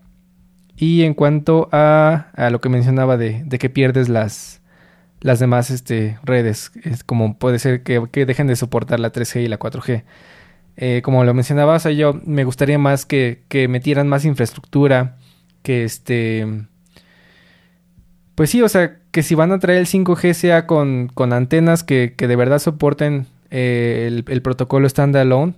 y 0.75 1.03
en 1.03 1.13
cuanto 1.13 1.69
a, 1.71 2.50
lo 2.51 2.59
que 2.59 2.68
mencionaba 2.68 3.15
de 3.15 3.47
que 3.47 3.69
pierdes 3.69 4.09
las, 4.09 4.62
las 5.24 5.40
demás 5.40 5.72
este, 5.72 6.20
redes, 6.24 6.72
es 6.84 7.04
como 7.04 7.38
puede 7.38 7.58
ser 7.58 7.81
que, 7.81 8.25
dejen 8.25 8.48
de 8.48 8.58
soportar 8.58 9.00
la 9.00 9.12
3G 9.12 9.44
y 9.44 9.48
la 9.48 9.58
4G. 9.58 10.04
Eh, 10.75 11.02
como 11.02 11.24
lo 11.24 11.34
mencionaba, 11.34 11.75
o 11.75 11.80
sea, 11.80 11.92
yo 11.92 12.20
me 12.25 12.44
gustaría 12.44 12.78
más 12.78 13.06
que, 13.06 13.42
metieran 13.70 14.08
más 14.08 14.25
infraestructura, 14.25 15.18
que 15.64 15.86
este... 15.86 16.66
Pues 18.36 18.50
sí, 18.50 18.62
o 18.62 18.70
sea, 18.70 18.98
que 19.12 19.24
si 19.24 19.36
van 19.36 19.52
a 19.52 19.60
traer 19.60 19.80
el 19.80 19.86
5G 19.86 20.34
sea 20.34 20.68
con, 20.68 21.12
antenas 21.31 21.84
que, 21.84 22.16
que 22.18 22.28
de 22.28 22.36
verdad 22.36 22.60
soporten 22.60 23.28
eh, 23.50 24.06
el, 24.08 24.26
el 24.28 24.42
protocolo 24.42 24.90
standalone, 24.90 25.54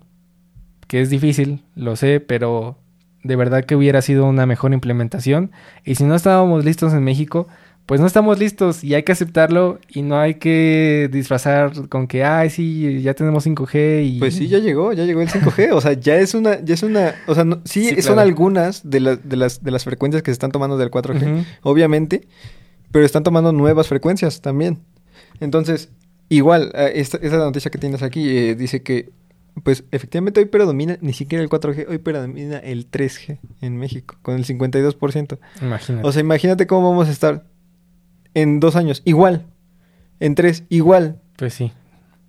que 0.87 1.01
es 1.01 1.09
difícil, 1.09 1.63
lo 1.75 1.95
sé, 1.95 2.19
pero 2.19 2.77
de 3.23 3.35
verdad 3.35 3.63
que 3.63 3.75
hubiera 3.75 4.03
sido 4.03 4.25
una 4.25 4.45
mejor 4.45 4.73
implementación. 4.73 5.51
Y 5.83 5.95
si 5.95 6.03
no 6.03 6.13
estábamos 6.13 6.63
listos 6.63 6.93
en 6.93 7.03
México, 7.03 7.47
pues 7.85 8.01
no 8.01 8.07
estamos 8.07 8.39
listos 8.39 8.83
y 8.83 8.95
hay 8.95 9.03
que 9.03 9.11
aceptarlo 9.11 9.79
y 9.89 10.01
no 10.01 10.17
hay 10.17 10.35
que 10.35 11.07
disfrazar 11.11 11.87
con 11.87 12.07
que, 12.07 12.23
ay, 12.23 12.49
sí, 12.49 13.01
ya 13.03 13.13
tenemos 13.13 13.45
5G 13.45 14.03
y... 14.05 14.19
Pues 14.19 14.33
sí, 14.35 14.47
ya 14.47 14.57
llegó, 14.57 14.91
ya 14.93 15.03
llegó 15.05 15.21
el 15.21 15.29
5G. 15.29 15.71
O 15.71 15.81
sea, 15.81 15.93
ya 15.93 16.15
es 16.17 16.33
una, 16.33 16.59
ya 16.63 16.73
es 16.73 16.81
una, 16.83 17.13
o 17.27 17.35
sea, 17.35 17.43
no- 17.43 17.61
sí, 17.65 17.89
Sí, 17.89 18.01
son 18.01 18.13
claro. 18.15 18.21
algunas 18.21 18.89
de, 18.89 18.99
las 19.01 19.29
de, 19.29 19.35
las, 19.35 19.63
de 19.63 19.69
las 19.71 19.83
frecuencias 19.83 20.23
que 20.23 20.31
se 20.31 20.33
están 20.33 20.51
tomando 20.51 20.77
del 20.77 20.89
4G, 20.89 21.31
Ujú. 21.31 21.45
obviamente, 21.61 22.27
pero 22.91 23.05
están 23.05 23.23
tomando 23.23 23.51
nuevas 23.51 23.87
frecuencias 23.87 24.41
también. 24.41 24.79
Entonces, 25.39 25.89
igual, 26.29 26.71
eh, 26.73 26.93
esta, 26.95 27.17
esa 27.17 27.37
noticia 27.37 27.69
que 27.69 27.77
tienes 27.77 28.01
aquí 28.01 28.27
eh, 28.35 28.55
dice 28.55 28.81
que, 28.81 29.11
pues, 29.63 29.83
efectivamente 29.91 30.39
hoy 30.39 30.47
predomina 30.47 30.97
ni 31.01 31.13
siquiera 31.13 31.43
el 31.43 31.49
4G, 31.49 31.85
hoy 31.87 31.99
predomina 31.99 32.57
el 32.57 32.89
3G 32.89 33.37
en 33.61 33.77
México, 33.77 34.15
con 34.23 34.35
el 34.35 34.43
52%. 34.45 35.37
Imagínate. 35.61 36.07
O 36.07 36.11
sea, 36.11 36.21
imagínate 36.21 36.65
cómo 36.67 36.89
vamos 36.89 37.07
a 37.09 37.11
estar 37.11 37.45
en 38.35 38.59
dos 38.59 38.75
años, 38.75 39.01
igual, 39.05 39.45
en 40.19 40.35
tres, 40.35 40.63
igual. 40.69 41.19
Pues 41.37 41.55
sí. 41.55 41.71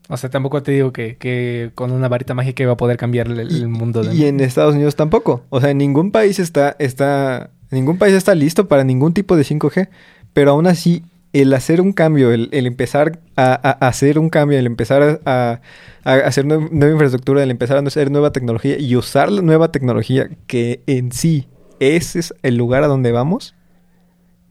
O 0.08 0.16
sea, 0.16 0.30
tampoco 0.30 0.62
te 0.62 0.72
digo 0.72 0.92
que, 0.92 1.16
que 1.16 1.72
con 1.74 1.90
una 1.90 2.08
varita 2.08 2.32
mágica 2.32 2.62
iba 2.62 2.72
a 2.72 2.76
poder 2.76 2.96
cambiar 2.96 3.26
el, 3.26 3.40
el 3.40 3.68
mundo. 3.68 4.02
De... 4.02 4.14
Y 4.14 4.24
en 4.24 4.40
Estados 4.40 4.74
Unidos 4.74 4.96
tampoco. 4.96 5.44
O 5.50 5.60
sea, 5.60 5.70
en 5.70 5.78
ningún 5.78 6.12
país 6.12 6.38
está, 6.38 6.76
está, 6.78 7.50
ningún 7.70 7.98
país 7.98 8.14
está 8.14 8.34
listo 8.34 8.68
para 8.68 8.84
ningún 8.84 9.12
tipo 9.12 9.36
de 9.36 9.42
5G. 9.42 9.88
Pero 10.32 10.52
aún 10.52 10.68
así, 10.68 11.02
el 11.32 11.52
hacer 11.54 11.80
un 11.80 11.92
cambio, 11.92 12.30
el, 12.30 12.48
el 12.52 12.66
empezar 12.66 13.18
a, 13.36 13.52
a 13.54 13.88
hacer 13.88 14.20
un 14.20 14.28
cambio, 14.30 14.58
el 14.60 14.66
empezar 14.66 15.20
a, 15.24 15.60
a 16.04 16.12
hacer 16.12 16.44
nue- 16.44 16.70
nueva 16.70 16.92
infraestructura, 16.92 17.42
el 17.42 17.50
empezar 17.50 17.76
a 17.76 17.80
hacer 17.80 18.10
nueva 18.12 18.30
tecnología 18.32 18.78
y 18.78 18.94
usar 18.94 19.32
la 19.32 19.42
nueva 19.42 19.72
tecnología 19.72 20.28
que 20.46 20.82
en 20.86 21.10
sí 21.10 21.48
ese 21.80 22.20
es 22.20 22.32
el 22.42 22.56
lugar 22.56 22.84
a 22.84 22.86
donde 22.86 23.10
vamos, 23.12 23.54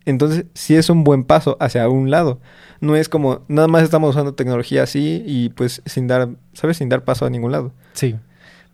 entonces 0.06 0.46
sí 0.54 0.76
es 0.76 0.90
un 0.90 1.04
buen 1.04 1.24
paso 1.24 1.58
hacia 1.60 1.90
un 1.90 2.12
lado. 2.12 2.40
No 2.80 2.96
es 2.96 3.10
como 3.10 3.42
nada 3.48 3.68
más 3.68 3.84
estamos 3.84 4.12
usando 4.12 4.34
tecnología 4.34 4.84
así 4.84 5.24
y 5.26 5.50
pues 5.50 5.82
sin 5.86 6.08
dar, 6.08 6.30
¿sabes? 6.54 6.78
Sin 6.78 6.90
dar 6.90 7.04
paso 7.04 7.26
a 7.26 7.30
ningún 7.30 7.52
lado. 7.52 7.74
Sí. 7.94 8.16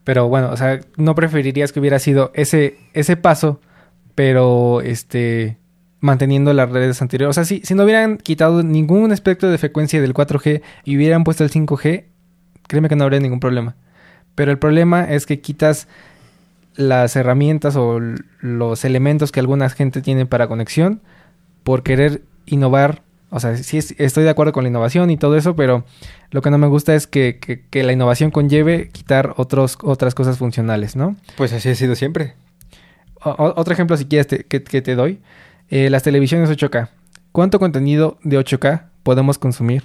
Pero 0.04 0.28
bueno, 0.28 0.50
o 0.52 0.58
sea, 0.58 0.80
no 0.98 1.16
preferirías 1.16 1.72
que 1.72 1.80
hubiera 1.80 2.00
sido 2.00 2.32
ese, 2.34 2.78
ese 2.94 3.18
paso, 3.18 3.62
pero 4.16 4.82
este 4.82 5.58
manteniendo 6.00 6.52
las 6.54 6.70
redes 6.70 7.02
anteriores. 7.02 7.32
O 7.32 7.34
sea, 7.36 7.46
si, 7.46 7.62
si 7.64 7.76
no 7.76 7.84
hubieran 7.84 8.18
quitado 8.18 8.64
ningún 8.64 9.12
aspecto 9.12 9.50
de 9.50 9.58
frecuencia 9.60 10.02
del 10.02 10.14
4G 10.16 10.62
y 10.84 10.98
hubieran 10.98 11.24
puesto 11.24 11.44
el 11.44 11.52
5G, 11.52 12.06
créeme 12.68 12.90
que 12.90 12.96
no 12.96 13.04
habría 13.04 13.20
ningún 13.20 13.40
problema. 13.40 13.76
Pero 14.34 14.52
el 14.52 14.58
problema 14.58 15.04
es 15.04 15.28
que 15.28 15.42
quitas 15.42 15.88
las 16.76 17.16
herramientas 17.16 17.76
o 17.76 18.00
los 18.40 18.84
elementos 18.84 19.32
que 19.32 19.40
alguna 19.40 19.70
gente 19.70 20.02
tiene 20.02 20.26
para 20.26 20.48
conexión 20.48 21.02
por 21.64 21.84
querer 21.84 22.24
innovar. 22.46 23.04
O 23.30 23.40
sea, 23.40 23.56
sí 23.56 23.78
estoy 23.78 24.24
de 24.24 24.30
acuerdo 24.30 24.52
con 24.52 24.64
la 24.64 24.70
innovación 24.70 25.10
y 25.10 25.18
todo 25.18 25.38
eso, 25.38 25.56
pero 25.56 25.86
lo 26.32 26.42
que 26.42 26.52
no 26.52 26.58
me 26.58 26.68
gusta 26.68 26.96
es 26.96 27.08
que, 27.08 27.40
que, 27.40 27.84
la 27.84 27.94
innovación 27.94 28.30
conlleve 28.30 28.90
quitar 28.90 29.34
otros, 29.38 29.78
otras 29.84 30.16
cosas 30.16 30.38
funcionales, 30.38 30.96
¿no? 30.96 31.16
Pues 31.38 31.54
así 31.54 31.70
ha 31.70 31.76
sido 31.76 31.96
siempre. 31.96 32.34
otro 33.24 33.74
ejemplo, 33.74 33.96
si 33.96 34.06
quieres, 34.06 34.28
que, 34.28 34.60
te 34.60 34.96
doy. 34.96 35.20
Eh, 35.70 35.90
las 35.90 36.04
televisiones 36.04 36.50
8K. 36.50 36.90
¿Cuánto 37.32 37.60
contenido 37.60 38.18
de 38.24 38.38
8K 38.38 38.88
podemos 39.04 39.38
consumir? 39.38 39.84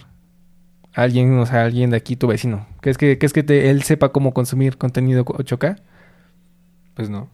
Alguien, 0.93 1.39
o 1.39 1.47
sea, 1.47 1.65
alguien 1.65 1.91
de 1.91 1.99
aquí, 1.99 2.17
tu 2.17 2.27
vecino. 2.27 2.67
¿Qué 2.81 2.91
es 2.91 2.99
que, 2.99 3.19
es 3.21 3.33
que 3.33 3.71
él 3.71 3.83
sepa 3.85 4.09
cómo 4.09 4.33
consumir 4.35 4.79
contenido 4.79 5.25
8K? 5.25 5.79
Pues 6.95 7.11
no. 7.11 7.29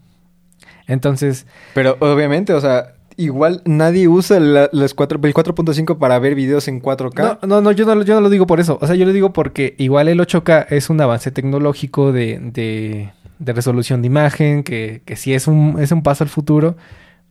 Entonces. 0.87 1.47
Pero 1.75 1.97
obviamente, 2.01 2.53
o 2.53 2.61
sea, 2.61 2.95
igual 3.25 3.63
nadie 3.65 4.09
usa 4.09 4.41
la, 4.41 4.69
las 4.73 4.95
4, 4.95 5.21
el 5.23 5.35
4.5 5.35 5.99
para 5.99 6.19
ver 6.19 6.35
videos 6.35 6.69
en 6.69 6.81
4K. 6.81 7.39
No, 7.43 7.47
no, 7.47 7.61
no 7.61 7.73
yo, 7.73 7.85
no, 7.87 8.03
yo 8.03 8.15
no 8.15 8.21
lo 8.21 8.31
digo 8.31 8.47
por 8.47 8.61
eso. 8.61 8.79
O 8.81 8.87
sea, 8.87 8.97
yo 8.97 9.07
lo 9.07 9.13
digo 9.13 9.33
porque 9.33 9.75
igual 9.79 10.09
el 10.09 10.21
8K 10.21 10.67
es 10.71 10.91
un 10.91 11.01
avance 11.01 11.31
tecnológico 11.31 12.13
de, 12.13 12.39
de, 12.39 13.13
de 13.39 13.53
resolución 13.53 14.03
de 14.03 14.07
imagen, 14.07 14.63
que, 14.63 15.03
que 15.05 15.17
sí 15.17 15.35
es 15.35 15.47
un, 15.47 15.77
es 15.79 15.93
un 15.93 16.03
paso 16.03 16.25
al 16.25 16.31
futuro, 16.31 16.77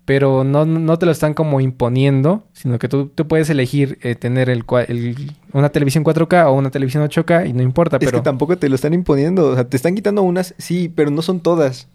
pero 0.06 0.44
no, 0.44 0.66
no 0.66 0.98
te 0.98 1.06
lo 1.06 1.12
están 1.12 1.34
como 1.34 1.62
imponiendo, 1.62 2.44
sino 2.54 2.80
que 2.80 2.90
tú, 2.90 3.08
tú 3.08 3.28
puedes 3.28 3.50
elegir 3.50 4.00
eh, 4.02 4.16
tener 4.16 4.50
el, 4.50 4.66
el, 4.88 5.32
una 5.54 5.70
televisión 5.70 6.04
4K 6.04 6.48
o 6.48 6.54
una 6.54 6.72
televisión 6.72 7.08
8K 7.08 7.50
y 7.50 7.54
no 7.54 7.62
importa. 7.62 7.98
Es 8.02 8.12
que 8.12 8.22
tampoco 8.22 8.58
te 8.58 8.68
lo 8.68 8.76
están 8.76 8.94
imponiendo. 8.94 9.50
O 9.50 9.56
sea, 9.56 9.64
te 9.66 9.78
están 9.78 9.96
quitando 9.96 10.24
unas, 10.24 10.56
sí, 10.58 10.92
pero 10.94 11.12
no 11.12 11.22
son 11.22 11.40
todas. 11.40 11.88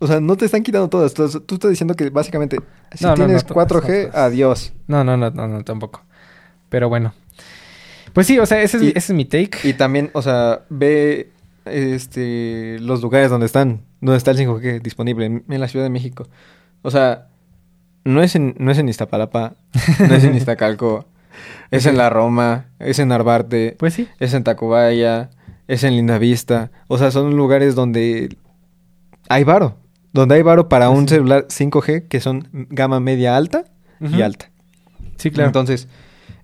O 0.00 0.06
sea, 0.06 0.20
no 0.20 0.36
te 0.36 0.44
están 0.44 0.62
quitando 0.62 0.88
todas. 0.88 1.12
Tú, 1.14 1.24
estás 1.24 1.70
diciendo 1.70 1.94
que 1.94 2.10
básicamente, 2.10 2.58
si 2.94 3.04
tienes 3.14 3.46
4G, 3.46 4.10
adiós. 4.14 4.72
No, 4.86 5.02
no, 5.02 5.16
no, 5.16 5.30
no, 5.30 5.48
no, 5.48 5.64
tampoco. 5.64 6.02
Pero 6.68 6.88
bueno. 6.88 7.14
Pues 8.12 8.26
sí, 8.26 8.38
o 8.38 8.46
sea, 8.46 8.62
ese 8.62 8.78
es, 8.78 8.82
ese 8.82 8.98
es 8.98 9.10
mi 9.10 9.24
take. 9.24 9.58
Y 9.64 9.74
también, 9.74 10.10
o 10.12 10.22
sea, 10.22 10.62
ve 10.70 11.30
este 11.64 12.78
los 12.80 13.02
lugares 13.02 13.30
donde 13.30 13.46
están, 13.46 13.82
donde 14.00 14.18
está 14.18 14.30
el 14.30 14.38
5G 14.38 14.80
disponible, 14.80 15.26
en, 15.26 15.44
la 15.48 15.68
Ciudad 15.68 15.84
de 15.84 15.90
México. 15.90 16.28
O 16.82 16.90
sea, 16.90 17.28
no 18.04 18.22
es 18.22 18.34
en, 18.36 18.54
no 18.58 18.70
es 18.70 18.78
en 18.78 18.88
Iztapalapa, 18.88 19.54
no 19.98 20.14
es 20.14 20.24
en 20.24 20.34
Iztacalco, 20.34 21.06
es 21.70 21.86
en 21.86 21.96
La 21.96 22.10
Roma, 22.10 22.66
es 22.78 22.98
en 22.98 23.12
Arbarte, 23.12 23.76
pues 23.78 23.94
sí. 23.94 24.08
es 24.20 24.32
en 24.34 24.44
Tacubaya, 24.44 25.30
es 25.66 25.84
en 25.84 25.96
Lindavista. 25.96 26.70
O 26.86 26.98
sea, 26.98 27.10
son 27.10 27.36
lugares 27.36 27.74
donde 27.74 28.36
hay 29.28 29.44
varo. 29.44 29.76
Donde 30.12 30.36
hay 30.36 30.42
varo 30.42 30.68
para 30.68 30.90
un 30.90 31.06
celular 31.08 31.46
5G 31.48 32.08
que 32.08 32.20
son 32.20 32.48
gama 32.52 33.00
media 33.00 33.36
alta 33.36 33.64
y 34.00 34.22
alta. 34.22 34.50
Sí, 35.16 35.30
claro. 35.30 35.48
Entonces, 35.48 35.88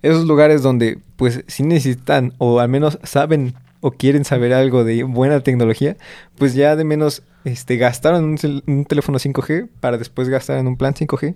esos 0.01 0.25
lugares 0.25 0.61
donde 0.61 0.99
pues 1.15 1.43
sí 1.47 1.63
necesitan 1.63 2.33
o 2.37 2.59
al 2.59 2.69
menos 2.69 2.99
saben 3.03 3.55
o 3.79 3.91
quieren 3.91 4.25
saber 4.25 4.53
algo 4.53 4.83
de 4.83 5.03
buena 5.03 5.41
tecnología, 5.41 5.95
pues 6.37 6.53
ya 6.53 6.75
de 6.75 6.83
menos 6.83 7.23
este 7.43 7.77
gastaron 7.77 8.23
un, 8.23 8.63
un 8.67 8.85
teléfono 8.85 9.19
5G 9.19 9.69
para 9.79 9.97
después 9.97 10.29
gastar 10.29 10.57
en 10.57 10.67
un 10.67 10.77
plan 10.77 10.93
5G 10.93 11.35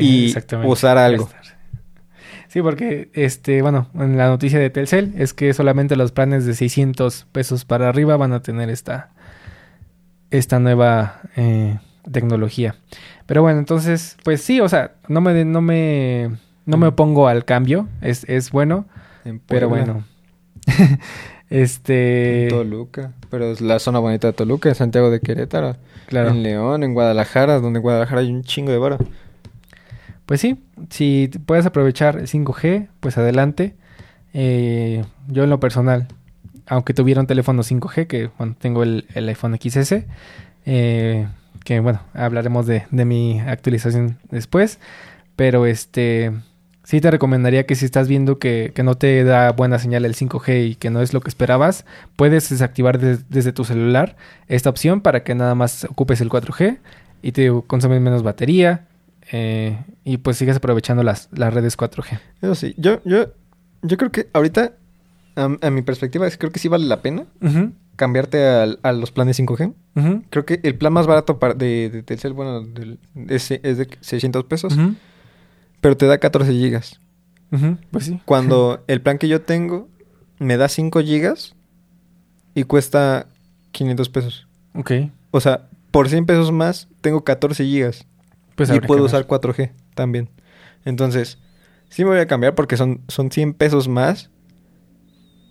y 0.00 0.34
usar 0.64 0.98
algo. 0.98 1.28
Sí, 2.48 2.62
porque, 2.62 3.10
este, 3.12 3.62
bueno, 3.62 3.88
en 3.94 4.16
la 4.16 4.26
noticia 4.28 4.58
de 4.58 4.70
Telcel 4.70 5.14
es 5.16 5.32
que 5.32 5.54
solamente 5.54 5.94
los 5.94 6.10
planes 6.10 6.44
de 6.46 6.54
600 6.54 7.26
pesos 7.30 7.64
para 7.64 7.88
arriba 7.88 8.16
van 8.16 8.32
a 8.32 8.42
tener 8.42 8.70
esta, 8.70 9.10
esta 10.30 10.58
nueva 10.58 11.20
eh, 11.36 11.78
tecnología. 12.10 12.76
Pero 13.26 13.42
bueno, 13.42 13.58
entonces, 13.58 14.16
pues 14.24 14.42
sí, 14.42 14.60
o 14.60 14.68
sea, 14.68 14.92
no 15.08 15.20
me, 15.20 15.44
no 15.44 15.60
me, 15.60 16.30
no 16.66 16.76
me 16.76 16.88
opongo 16.88 17.28
al 17.28 17.44
cambio, 17.44 17.88
es, 18.00 18.24
es 18.28 18.50
bueno, 18.50 18.86
pero 19.46 19.68
bueno. 19.68 20.04
este... 21.50 22.44
En 22.44 22.50
Toluca, 22.50 23.12
pero 23.28 23.52
es 23.52 23.60
la 23.60 23.78
zona 23.78 23.98
bonita 23.98 24.28
de 24.28 24.32
Toluca, 24.32 24.68
en 24.68 24.74
Santiago 24.74 25.10
de 25.10 25.20
Querétaro, 25.20 25.76
claro. 26.06 26.30
en 26.30 26.42
León, 26.42 26.82
en 26.82 26.94
Guadalajara, 26.94 27.60
donde 27.60 27.78
en 27.78 27.82
Guadalajara 27.82 28.22
hay 28.22 28.32
un 28.32 28.42
chingo 28.42 28.72
de 28.72 28.78
vara. 28.78 28.98
Pues 30.26 30.40
sí, 30.40 30.62
si 30.90 31.28
puedes 31.44 31.66
aprovechar 31.66 32.16
el 32.18 32.28
5G, 32.28 32.88
pues 33.00 33.18
adelante. 33.18 33.74
Eh, 34.32 35.04
yo 35.26 35.42
en 35.42 35.50
lo 35.50 35.58
personal 35.58 36.06
aunque 36.70 36.94
tuviera 36.94 37.20
un 37.20 37.26
teléfono 37.26 37.62
5G, 37.64 38.06
que 38.06 38.30
bueno, 38.38 38.54
tengo 38.56 38.84
el, 38.84 39.04
iPhone 39.14 39.58
XS, 39.60 40.04
eh, 40.66 41.26
que 41.64 41.80
bueno, 41.80 42.00
hablaremos 42.14 42.64
de, 42.64 42.84
mi 42.92 43.40
actualización 43.40 44.18
después, 44.30 44.78
pero 45.34 45.66
este, 45.66 46.30
sí 46.84 47.00
te 47.00 47.10
recomendaría 47.10 47.66
que 47.66 47.74
si 47.74 47.84
estás 47.86 48.06
viendo 48.06 48.38
que, 48.38 48.72
no 48.84 48.94
te 48.94 49.24
da 49.24 49.50
buena 49.50 49.80
señal 49.80 50.04
el 50.04 50.14
5G 50.14 50.70
y 50.70 50.74
que 50.76 50.90
no 50.90 51.02
es 51.02 51.12
lo 51.12 51.20
que 51.20 51.28
esperabas, 51.28 51.86
puedes 52.14 52.48
desactivar 52.48 53.00
desde 53.00 53.52
tu 53.52 53.64
celular 53.64 54.16
esta 54.46 54.70
opción 54.70 55.00
para 55.00 55.24
que 55.24 55.34
nada 55.34 55.56
más 55.56 55.84
ocupes 55.90 56.20
el 56.20 56.30
4G 56.30 56.78
y 57.20 57.32
te 57.32 57.50
consumes 57.66 58.00
menos 58.00 58.22
batería 58.22 58.86
eh, 59.32 59.76
y 60.04 60.18
pues 60.18 60.36
sigas 60.36 60.58
aprovechando 60.58 61.02
las, 61.02 61.28
las 61.32 61.52
redes 61.52 61.76
4G. 61.76 62.20
Eso 62.40 62.54
sí, 62.54 62.74
yo, 62.78 63.02
yo, 63.04 63.32
yo 63.82 63.96
creo 63.96 64.12
que 64.12 64.28
ahorita 64.32 64.74
a, 65.36 65.70
mi 65.70 65.82
perspectiva, 65.82 66.26
es, 66.26 66.36
creo 66.36 66.52
que 66.52 66.58
sí 66.58 66.68
vale 66.68 66.86
la 66.86 67.02
pena 67.02 67.26
cambiarte 67.96 68.46
a, 68.46 68.92
los 68.92 69.10
planes 69.10 69.38
5G. 69.38 69.74
Creo 70.30 70.46
que 70.46 70.60
el 70.62 70.76
plan 70.76 70.92
más 70.92 71.06
barato 71.06 71.38
para, 71.38 71.52
de, 71.52 71.90
de 71.90 72.02
Telcel, 72.02 72.32
bueno, 72.32 72.66
es, 73.28 73.48
de 73.50 73.88
600 74.00 74.44
pesos, 74.44 74.74
pero 75.80 75.96
te 75.96 76.06
da 76.06 76.18
14 76.18 76.50
gigas. 76.52 77.00
Pues 77.90 78.06
sí. 78.06 78.20
Cuando 78.24 78.84
el 78.86 79.02
plan 79.02 79.18
que 79.18 79.28
yo 79.28 79.42
tengo 79.42 79.88
me 80.38 80.56
da 80.56 80.68
5 80.68 81.00
gigas 81.00 81.54
y 82.54 82.62
cuesta 82.62 83.26
500 83.72 84.08
pesos. 84.08 84.48
Ok. 84.74 84.92
O 85.30 85.40
sea, 85.40 85.68
por 85.90 86.08
100 86.08 86.26
pesos 86.26 86.52
más 86.52 86.88
tengo 87.02 87.22
14 87.24 87.64
gigas. 87.64 88.06
Pues 88.54 88.70
y 88.70 88.80
puedo 88.80 89.04
usar 89.04 89.26
4G 89.26 89.72
también. 89.94 90.30
Entonces, 90.84 91.38
sí 91.88 92.04
me 92.04 92.10
voy 92.10 92.20
a 92.20 92.26
cambiar 92.26 92.54
porque 92.54 92.76
son, 92.76 93.02
son 93.08 93.30
100 93.30 93.54
pesos 93.54 93.88
más 93.88 94.30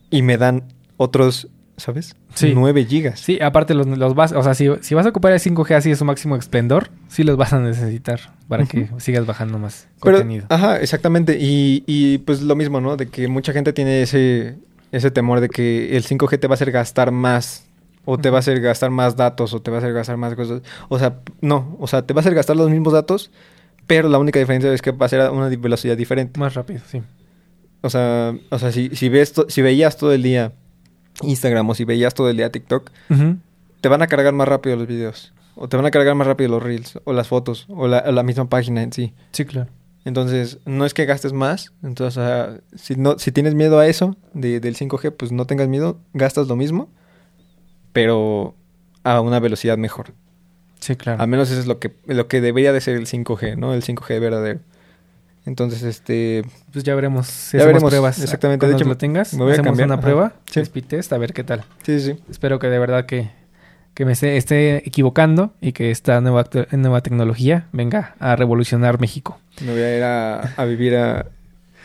y 0.10 0.22
me 0.22 0.38
dan 0.38 0.64
otros, 0.98 1.48
¿sabes? 1.78 2.16
Sí. 2.34 2.54
9 2.56 2.86
gigas. 2.86 3.20
Sí, 3.20 3.40
aparte 3.42 3.74
los, 3.74 3.88
los 3.88 4.16
vas, 4.16 4.32
o 4.32 4.44
sea, 4.44 4.54
si, 4.54 4.68
vas 4.68 5.06
a 5.06 5.10
ocupar 5.10 5.32
el 5.32 5.40
5G 5.40 5.76
así 5.76 5.90
de 5.90 5.96
su 5.96 6.06
máximo 6.06 6.36
esplendor, 6.36 6.90
sí 7.08 7.24
los 7.24 7.38
vas 7.38 7.54
a 7.54 7.60
necesitar 7.60 8.20
para 8.48 8.66
que 8.66 8.90
sigas 8.98 9.26
bajando 9.26 9.60
más 9.60 9.88
contenido. 10.00 10.46
Ajá, 10.50 10.80
exactamente. 10.80 11.38
Y, 11.40 11.84
y 11.88 12.20
pues 12.20 12.42
lo 12.42 12.56
mismo, 12.56 12.82
¿no? 12.82 12.98
De 12.98 13.08
que 13.08 13.28
mucha 13.28 13.54
gente 13.54 13.74
tiene 13.74 14.02
ese, 14.02 14.58
ese 14.92 15.12
temor 15.12 15.40
de 15.40 15.50
que 15.50 15.96
el 15.96 16.04
5G 16.04 16.40
te 16.40 16.48
va 16.48 16.54
a 16.54 16.56
hacer 16.56 16.72
gastar 16.72 17.12
más 17.12 17.66
o 18.06 18.18
te 18.18 18.30
va 18.30 18.38
a 18.38 18.40
hacer 18.40 18.60
gastar 18.60 18.90
más 18.90 19.16
datos 19.16 19.54
o 19.54 19.62
te 19.62 19.70
va 19.70 19.78
a 19.78 19.80
hacer 19.80 19.94
gastar 19.94 20.18
más 20.18 20.34
cosas. 20.36 20.62
O 20.88 20.98
sea, 20.98 21.20
no, 21.42 21.78
o 21.80 21.88
sea, 21.88 22.02
te 22.02 22.14
va 22.14 22.20
a 22.20 22.22
hacer 22.22 22.34
gastar 22.34 22.56
los 22.56 22.70
mismos 22.70 22.94
datos, 22.94 23.30
pero 23.86 24.10
la 24.10 24.18
única 24.18 24.40
diferencia 24.40 24.74
es 24.74 24.82
que 24.82 24.92
va 24.92 25.06
a 25.06 25.10
ser 25.10 25.22
a 25.22 25.32
una 25.32 25.48
velocidad 25.50 25.96
diferente. 25.96 26.40
Más 26.40 26.56
rápido, 26.56 26.82
sí. 26.88 27.02
O 27.82 27.90
sea, 27.90 28.36
o 28.50 28.60
sea 28.60 28.72
si, 28.72 28.90
si, 28.96 29.10
ves 29.10 29.34
si 29.48 29.62
veías 29.62 29.98
todo 29.98 30.12
el 30.12 30.22
día 30.22 30.54
Instagram 31.22 31.70
o 31.70 31.76
si 31.76 31.86
veías 31.86 32.14
todo 32.14 32.30
el 32.30 32.38
día 32.38 32.52
TikTok, 32.52 32.92
te 33.82 33.90
van 33.90 34.02
a 34.02 34.08
cargar 34.08 34.34
más 34.34 34.48
rápido 34.48 34.76
los 34.76 34.88
videos. 34.88 35.34
O 35.56 35.68
te 35.68 35.76
van 35.76 35.86
a 35.86 35.92
cargar 35.92 36.16
más 36.16 36.28
rápido 36.28 36.52
los 36.52 36.64
reels, 36.64 37.00
o 37.04 37.12
las 37.12 37.28
fotos, 37.28 37.66
o 37.70 37.88
la, 37.88 38.24
misma 38.24 38.48
página 38.48 38.82
en 38.82 38.94
sí. 38.94 39.14
Sí, 39.32 39.46
claro. 39.46 39.70
Entonces, 40.06 40.60
no 40.66 40.86
es 40.86 40.94
que 40.94 41.06
gastes 41.06 41.34
más. 41.34 41.74
Entonces, 41.84 42.18
o 42.18 42.22
sea, 42.22 42.62
si, 42.76 42.96
no, 42.96 43.20
si 43.20 43.32
tienes 43.32 43.56
miedo 43.56 43.78
a 43.78 43.88
eso 43.88 44.16
de, 44.34 44.62
del 44.62 44.76
5G, 44.76 45.12
pues 45.12 45.32
no 45.34 45.46
tengas 45.46 45.68
miedo, 45.68 46.00
gastas 46.14 46.48
lo 46.48 46.56
mismo, 46.56 46.90
pero 47.92 48.56
a 49.04 49.20
una 49.20 49.40
velocidad 49.40 49.78
mejor. 49.78 50.14
Sí, 50.80 50.96
claro. 50.96 51.22
Al 51.22 51.28
menos 51.28 51.52
eso 51.52 51.60
es 51.60 51.68
lo 51.68 51.80
que, 51.80 51.94
lo 52.06 52.30
que 52.30 52.40
debería 52.40 52.72
de 52.72 52.80
ser 52.80 52.96
el 52.96 53.06
5G, 53.06 53.58
¿no? 53.58 53.74
El 53.74 53.84
5G 53.84 54.20
verdadero. 54.22 54.62
Entonces, 55.46 55.84
este... 55.84 56.44
Pues 56.72 56.84
ya 56.84 56.96
veremos 56.96 57.28
si 57.28 57.58
ya 57.58 57.66
veremos, 57.66 57.90
pruebas. 57.90 58.22
Exactamente. 58.22 58.68
de 58.68 58.74
hecho, 58.74 58.86
lo 58.86 58.98
tengas, 58.98 59.34
me 59.34 59.44
voy 59.44 59.54
hacemos 59.54 59.68
a 59.68 59.70
cambiar. 59.70 59.88
una 59.88 60.00
prueba, 60.00 60.34
sí. 60.52 60.60
speed 60.60 60.86
test, 60.86 61.14
a 61.14 61.18
ver 61.18 61.34
qué 61.34 61.44
tal. 61.44 61.64
Sí, 61.84 62.00
sí. 62.00 62.20
Espero 62.30 62.60
que 62.60 62.68
de 62.68 62.80
verdad 62.80 63.06
que, 63.06 63.32
que 63.94 64.06
me 64.06 64.12
esté, 64.12 64.38
esté, 64.38 64.88
equivocando 64.88 65.54
y 65.62 65.72
que 65.72 65.92
esta 65.92 66.22
nueva, 66.22 66.46
nueva 66.72 67.02
tecnología 67.02 67.68
venga 67.72 68.16
a 68.20 68.36
revolucionar 68.36 69.00
México. 69.00 69.40
Me 69.62 69.72
voy 69.72 69.82
a 69.82 69.98
ir 69.98 70.04
a, 70.04 70.66
vivir 70.66 70.96
a, 70.98 71.26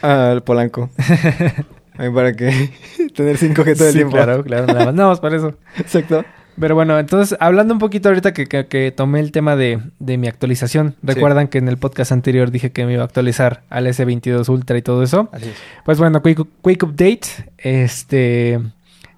al 0.03 0.43
Polanco. 0.43 0.91
para 1.97 2.35
que 2.35 2.71
tener 3.15 3.37
5G 3.37 3.55
todo 3.55 3.87
el 3.87 3.93
sí, 3.93 3.99
tiempo. 3.99 4.17
Claro, 4.17 4.43
claro, 4.45 4.67
nada 4.67 4.85
más, 4.87 4.95
nada 4.95 5.09
más 5.11 5.21
para 5.21 5.37
eso. 5.37 5.55
Exacto. 5.79 6.25
Pero 6.59 6.75
bueno, 6.75 6.99
entonces, 6.99 7.37
hablando 7.41 7.75
un 7.75 7.81
poquito 7.81 8.09
ahorita 8.09 8.33
que, 8.33 8.47
que, 8.47 8.67
que 8.67 8.93
tomé 8.93 9.21
el 9.21 9.33
tema 9.33 9.57
de, 9.57 9.81
de 9.99 10.19
mi 10.19 10.29
actualización. 10.29 10.95
Recuerdan 11.03 11.49
que 11.49 11.59
en 11.59 11.69
el 11.69 11.79
podcast 11.79 12.13
anterior 12.13 12.51
dije 12.51 12.71
que 12.71 12.87
me 12.87 12.93
iba 12.93 13.03
a 13.03 13.07
actualizar 13.07 13.63
al 13.71 13.87
S22 13.87 14.49
Ultra 14.49 14.79
y 14.79 14.83
todo 14.83 15.03
eso. 15.03 15.29
Así 15.33 15.49
es. 15.49 15.57
Pues 15.85 15.99
bueno, 15.99 16.23
quick, 16.23 16.47
quick 16.63 16.83
update. 16.83 17.27
Este. 17.59 18.61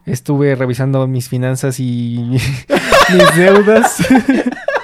Estuve 0.07 0.55
revisando 0.55 1.07
mis 1.09 1.29
finanzas 1.29 1.81
y 1.81 2.19
mis 3.13 3.37
deudas. 3.37 3.97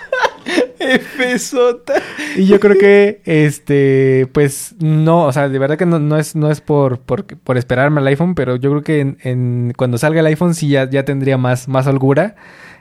Efesota. 0.83 1.95
y 2.37 2.47
yo 2.47 2.59
creo 2.61 2.79
que, 2.79 3.21
este, 3.25 4.29
pues 4.33 4.75
no, 4.81 5.25
o 5.25 5.33
sea, 5.33 5.49
de 5.49 5.59
verdad 5.59 5.77
que 5.79 5.87
no, 5.87 5.99
no 5.99 6.19
es, 6.19 6.35
no 6.37 6.51
es 6.51 6.61
por, 6.61 6.99
por, 7.01 7.25
por 7.25 7.57
esperarme 7.59 8.01
al 8.01 8.07
iPhone, 8.09 8.35
pero 8.35 8.57
yo 8.57 8.71
creo 8.71 8.83
que 8.83 9.01
en, 9.01 9.19
en- 9.23 9.73
cuando 9.77 9.99
salga 9.99 10.21
el 10.21 10.27
iPhone 10.27 10.55
sí 10.55 10.69
ya, 10.69 10.89
ya 10.89 11.05
tendría 11.05 11.39
más, 11.39 11.69
más 11.69 11.87
holgura. 11.87 12.37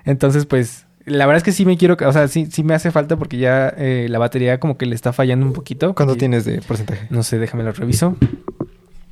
Entonces, 0.05 0.46
pues, 0.46 0.86
la 1.05 1.25
verdad 1.25 1.38
es 1.38 1.43
que 1.43 1.51
sí 1.51 1.65
me 1.65 1.77
quiero, 1.77 1.98
o 2.05 2.13
sea, 2.13 2.27
sí, 2.27 2.48
sí 2.51 2.63
me 2.63 2.74
hace 2.74 2.91
falta 2.91 3.17
porque 3.17 3.38
ya 3.38 3.74
eh, 3.77 4.08
la 4.10 4.20
batería 4.20 4.60
como 4.60 4.77
que 4.77 4.86
le 4.86 4.96
está 4.96 5.13
fallando 5.13 5.46
un 5.46 5.53
poquito. 5.53 5.93
¿Cuánto 5.96 6.15
Y- 6.15 6.17
tienes 6.17 6.46
de 6.46 6.62
porcentaje? 6.62 7.08
No 7.10 7.24
sé, 7.24 7.39
déjame 7.39 7.63
lo 7.63 7.72
reviso. 7.72 8.15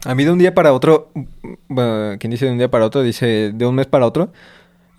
A 0.06 0.16
mí 0.16 0.24
de 0.24 0.32
un 0.32 0.40
día 0.40 0.54
para 0.54 0.72
otro, 0.72 1.12
bueno, 1.68 2.18
quien 2.20 2.32
dice 2.32 2.46
de 2.46 2.52
un 2.54 2.58
día 2.58 2.72
para 2.72 2.86
otro, 2.86 3.02
dice 3.04 3.52
de 3.54 3.66
un 3.66 3.76
mes 3.76 3.86
para 3.86 4.06
otro, 4.06 4.32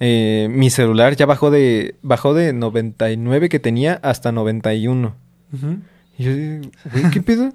eh, 0.00 0.48
mi 0.50 0.70
celular 0.70 1.14
ya 1.14 1.26
bajó 1.26 1.50
de 1.50 1.94
bajó 2.02 2.32
de 2.34 2.52
99 2.54 3.48
que 3.48 3.60
tenía 3.60 4.00
hasta 4.02 4.32
91. 4.32 5.14
Y 6.18 6.24
yo 6.24 6.32
güey, 6.92 7.10
¿qué 7.12 7.20
pedo? 7.22 7.52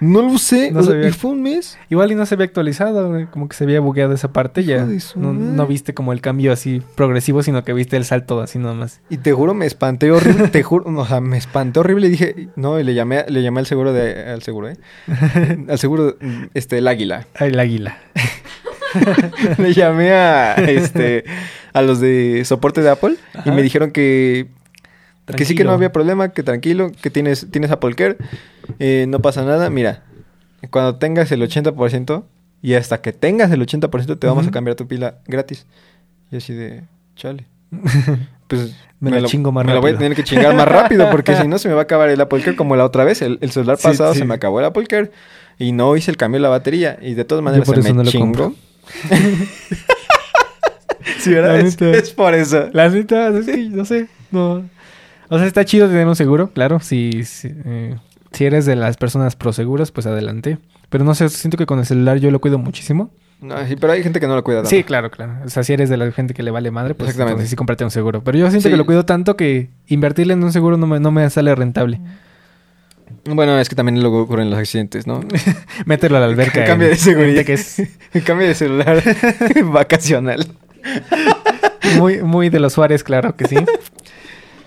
No 0.00 0.22
lo 0.22 0.28
usé. 0.28 0.70
No 0.70 0.80
o 0.80 0.82
sea, 0.82 1.08
y 1.08 1.12
fue 1.12 1.32
un 1.32 1.42
mes. 1.42 1.78
Igual 1.88 2.12
y 2.12 2.14
no 2.14 2.24
se 2.24 2.34
había 2.34 2.46
actualizado, 2.46 3.28
como 3.30 3.48
que 3.48 3.56
se 3.56 3.64
había 3.64 3.80
bugueado 3.80 4.12
esa 4.12 4.32
parte 4.32 4.64
ya. 4.64 4.86
No, 5.16 5.66
viste 5.66 5.94
como 5.94 6.12
el 6.12 6.20
cambio 6.20 6.52
así 6.52 6.82
progresivo, 6.94 7.42
sino 7.42 7.64
que 7.64 7.72
viste 7.72 7.96
el 7.96 8.04
salto 8.04 8.40
así 8.40 8.58
nomás. 8.58 9.00
Y 9.10 9.18
te 9.18 9.32
juro, 9.32 9.54
me 9.54 9.66
espanté 9.66 10.10
horrible. 10.10 10.48
te 10.48 10.62
juro, 10.62 10.84
o 10.86 11.06
sea, 11.06 11.20
me 11.20 11.36
espanté 11.36 11.80
horrible 11.80 12.06
y 12.06 12.10
dije, 12.10 12.48
no, 12.56 12.78
y 12.78 12.84
le 12.84 12.94
llamé, 12.94 13.24
le 13.28 13.42
llamé 13.42 13.60
al 13.60 13.66
seguro 13.66 13.92
de, 13.92 14.30
al 14.30 14.42
seguro, 14.42 14.68
¿eh? 14.68 14.76
al 15.68 15.78
seguro, 15.78 16.16
este, 16.54 16.78
el 16.78 16.88
águila. 16.88 17.26
El 17.40 17.58
águila. 17.58 17.98
le 19.58 19.72
llamé 19.72 20.12
a, 20.12 20.54
este, 20.54 21.24
a 21.72 21.82
los 21.82 22.00
de 22.00 22.44
soporte 22.44 22.82
de 22.82 22.90
Apple 22.90 23.16
y 23.44 23.50
me 23.50 23.62
dijeron 23.62 23.90
que, 23.90 24.46
que 25.36 25.44
sí 25.44 25.54
que 25.54 25.64
no 25.64 25.72
había 25.72 25.92
problema, 25.92 26.30
que 26.32 26.42
tranquilo, 26.42 26.90
que 27.02 27.10
tienes, 27.10 27.48
tienes 27.50 27.70
Apple 27.70 27.94
Care, 27.94 28.16
eh, 28.78 29.06
no 29.08 29.20
pasa 29.20 29.44
nada. 29.44 29.70
Mira, 29.70 30.02
cuando 30.70 30.96
tengas 30.96 31.30
el 31.32 31.42
80% 31.42 32.24
y 32.62 32.74
hasta 32.74 33.00
que 33.00 33.12
tengas 33.12 33.50
el 33.52 33.60
80% 33.66 34.18
te 34.18 34.26
vamos 34.26 34.46
a 34.46 34.50
cambiar 34.50 34.76
tu 34.76 34.86
pila 34.86 35.18
gratis. 35.26 35.66
Y 36.30 36.36
así 36.36 36.54
de, 36.54 36.82
chale. 37.16 37.46
Pues 38.48 38.76
Me 39.00 39.10
la 39.10 39.18
lo- 39.22 39.26
chingo 39.26 39.50
más 39.50 39.66
me 39.66 39.74
la 39.74 39.80
voy 39.80 39.88
a 39.90 39.92
rápido. 39.94 39.98
tener 40.04 40.16
que 40.16 40.22
chingar 40.22 40.54
más 40.54 40.68
rápido 40.68 41.10
porque 41.10 41.34
si 41.34 41.48
no 41.48 41.58
se 41.58 41.66
me 41.66 41.74
va 41.74 41.80
a 41.80 41.82
acabar 41.82 42.08
el 42.10 42.20
Apple 42.20 42.40
Care 42.42 42.54
como 42.54 42.76
la 42.76 42.84
otra 42.84 43.02
vez. 43.02 43.20
El, 43.20 43.38
el 43.40 43.50
celular 43.50 43.76
pasado 43.76 44.12
sí. 44.12 44.20
se 44.20 44.24
me 44.24 44.34
acabó 44.34 44.60
el 44.60 44.66
Apple 44.66 44.86
Care 44.86 45.10
y 45.58 45.72
no 45.72 45.96
hice 45.96 46.12
el 46.12 46.16
cambio 46.16 46.38
de 46.38 46.42
la 46.44 46.48
batería. 46.50 46.96
Y 47.02 47.14
de 47.14 47.24
todas 47.24 47.42
maneras 47.42 47.66
por 47.66 47.74
se 47.74 47.80
eso 47.80 47.88
me 47.92 48.04
no 48.04 48.04
lo. 48.04 48.54
sí, 51.18 51.30
¿verdad? 51.30 51.54
La 51.54 51.60
Es, 51.60 51.80
neta. 51.80 51.98
es 51.98 52.10
por 52.12 52.34
eso. 52.34 52.68
La 52.72 52.88
neta, 52.88 53.28
es 53.28 53.46
que 53.46 53.56
no 53.68 53.84
sé, 53.84 54.08
no. 54.30 54.64
O 55.28 55.38
sea, 55.38 55.46
está 55.46 55.64
chido 55.64 55.88
tener 55.88 56.06
un 56.06 56.16
seguro, 56.16 56.50
claro. 56.52 56.80
Si, 56.80 57.24
si, 57.24 57.48
eh, 57.64 57.96
si 58.32 58.44
eres 58.44 58.64
de 58.66 58.76
las 58.76 58.96
personas 58.96 59.36
pro 59.36 59.52
seguros, 59.52 59.90
pues 59.90 60.06
adelante. 60.06 60.58
Pero 60.88 61.04
no 61.04 61.14
sé, 61.14 61.28
siento 61.28 61.56
que 61.56 61.66
con 61.66 61.78
el 61.80 61.86
celular 61.86 62.18
yo 62.18 62.30
lo 62.30 62.40
cuido 62.40 62.58
muchísimo. 62.58 63.10
No, 63.40 63.54
sí, 63.66 63.76
pero 63.76 63.92
hay 63.92 64.02
gente 64.02 64.18
que 64.20 64.26
no 64.28 64.34
lo 64.34 64.42
cuida 64.44 64.58
tanto. 64.58 64.70
Sí, 64.70 64.82
claro, 64.82 65.10
claro. 65.10 65.34
O 65.44 65.48
sea, 65.50 65.62
si 65.62 65.72
eres 65.72 65.90
de 65.90 65.96
la 65.98 66.10
gente 66.10 66.32
que 66.32 66.42
le 66.42 66.50
vale 66.50 66.70
madre, 66.70 66.94
pues 66.94 67.08
Exactamente. 67.10 67.32
entonces 67.32 67.50
sí 67.50 67.56
cómprate 67.56 67.84
un 67.84 67.90
seguro. 67.90 68.22
Pero 68.24 68.38
yo 68.38 68.48
siento 68.50 68.68
Sí. 68.68 68.70
que 68.70 68.76
lo 68.78 68.86
cuido 68.86 69.04
tanto 69.04 69.36
que 69.36 69.68
invertirle 69.88 70.32
en 70.32 70.42
un 70.42 70.52
seguro 70.52 70.78
no 70.78 70.86
me, 70.86 71.00
no 71.00 71.10
me 71.10 71.28
sale 71.28 71.54
rentable. 71.54 72.00
Bueno, 73.24 73.58
es 73.58 73.68
que 73.68 73.74
también 73.74 74.00
luego 74.00 74.22
ocurren 74.22 74.50
los 74.50 74.58
accidentes, 74.58 75.06
¿no? 75.06 75.20
Mételo 75.86 76.16
a 76.16 76.20
la 76.20 76.26
alberca. 76.26 76.64
Cambio 76.66 76.88
en- 76.88 76.94
de 76.94 76.98
seguridad. 76.98 77.44
que 77.44 77.54
es 77.54 77.82
Cambio 78.24 78.46
de 78.48 78.54
celular 78.54 79.02
vacacional. 79.64 80.46
muy, 81.98 82.22
muy 82.22 82.48
de 82.50 82.60
los 82.60 82.72
Suárez, 82.74 83.02
claro 83.04 83.34
que 83.36 83.46
sí. 83.48 83.56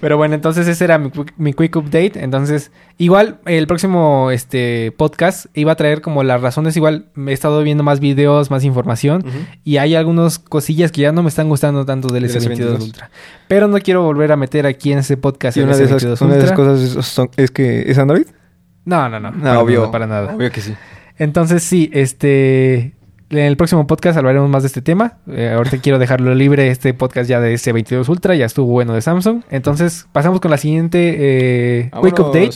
Pero 0.01 0.15
bueno, 0.17 0.33
entonces 0.35 0.67
ese 0.67 0.83
era 0.85 0.97
mi, 0.97 1.09
quick- 1.09 1.33
mi 1.37 1.53
quick 1.53 1.75
update. 1.75 2.13
Entonces, 2.23 2.71
igual 2.97 3.39
el 3.45 3.67
próximo 3.67 4.31
este 4.31 4.93
podcast 4.95 5.47
iba 5.53 5.73
a 5.73 5.75
traer 5.75 6.01
como 6.01 6.23
las 6.23 6.41
razones. 6.41 6.77
Igual 6.77 7.07
he 7.27 7.33
estado 7.33 7.61
viendo 7.63 7.83
más 7.83 7.99
videos, 7.99 8.49
más 8.49 8.63
información. 8.63 9.23
Y 9.65 9.77
hay 9.77 9.95
algunas 9.95 10.39
cosillas 10.39 10.91
que 10.93 11.01
ya 11.01 11.11
no 11.11 11.21
me 11.21 11.29
están 11.29 11.49
gustando 11.49 11.85
tanto 11.85 12.07
del 12.13 12.27
Del 12.27 12.31
S22 12.41 12.57
S22 12.77 12.81
Ultra. 12.81 13.09
Pero 13.49 13.67
no 13.67 13.77
quiero 13.79 14.03
volver 14.03 14.31
a 14.31 14.37
meter 14.37 14.65
aquí 14.65 14.91
en 14.93 14.99
ese 14.99 15.17
podcast 15.17 15.57
Y 15.57 15.61
el 15.61 15.65
una 15.67 15.75
de, 15.77 15.83
esas, 15.83 16.03
S22 16.03 16.21
una 16.21 16.33
de 16.35 16.39
esas 16.45 16.49
Ultra. 16.51 16.55
cosas 16.55 16.81
es, 16.97 17.05
son- 17.05 17.29
es 17.35 17.51
que 17.51 17.91
es 17.91 17.97
Android. 17.97 18.25
No, 18.85 19.09
no, 19.09 19.19
no. 19.19 19.31
No, 19.31 19.41
para 19.43 19.59
obvio. 19.59 19.79
nada, 19.81 19.91
para 19.91 20.07
nada. 20.07 20.35
Obvio 20.35 20.49
que 20.51 20.61
sí. 20.61 20.73
Entonces, 21.17 21.61
sí, 21.63 21.89
este. 21.93 22.93
En 23.31 23.37
el 23.37 23.57
próximo 23.57 23.85
podcast 23.85 24.17
hablaremos 24.17 24.49
más 24.49 24.63
de 24.63 24.67
este 24.67 24.81
tema. 24.81 25.17
Eh, 25.27 25.51
ahorita 25.55 25.77
quiero 25.77 25.99
dejarlo 25.99 26.33
libre 26.33 26.69
este 26.69 26.95
podcast 26.95 27.29
ya 27.29 27.39
de 27.39 27.53
S22 27.53 28.09
Ultra. 28.09 28.33
Ya 28.35 28.45
estuvo 28.45 28.71
bueno 28.71 28.93
de 28.93 29.01
Samsung. 29.01 29.43
Entonces, 29.51 30.07
pasamos 30.11 30.39
con 30.39 30.49
la 30.49 30.57
siguiente 30.57 31.15
eh, 31.19 31.91
Quick. 32.01 32.19
Update. 32.19 32.55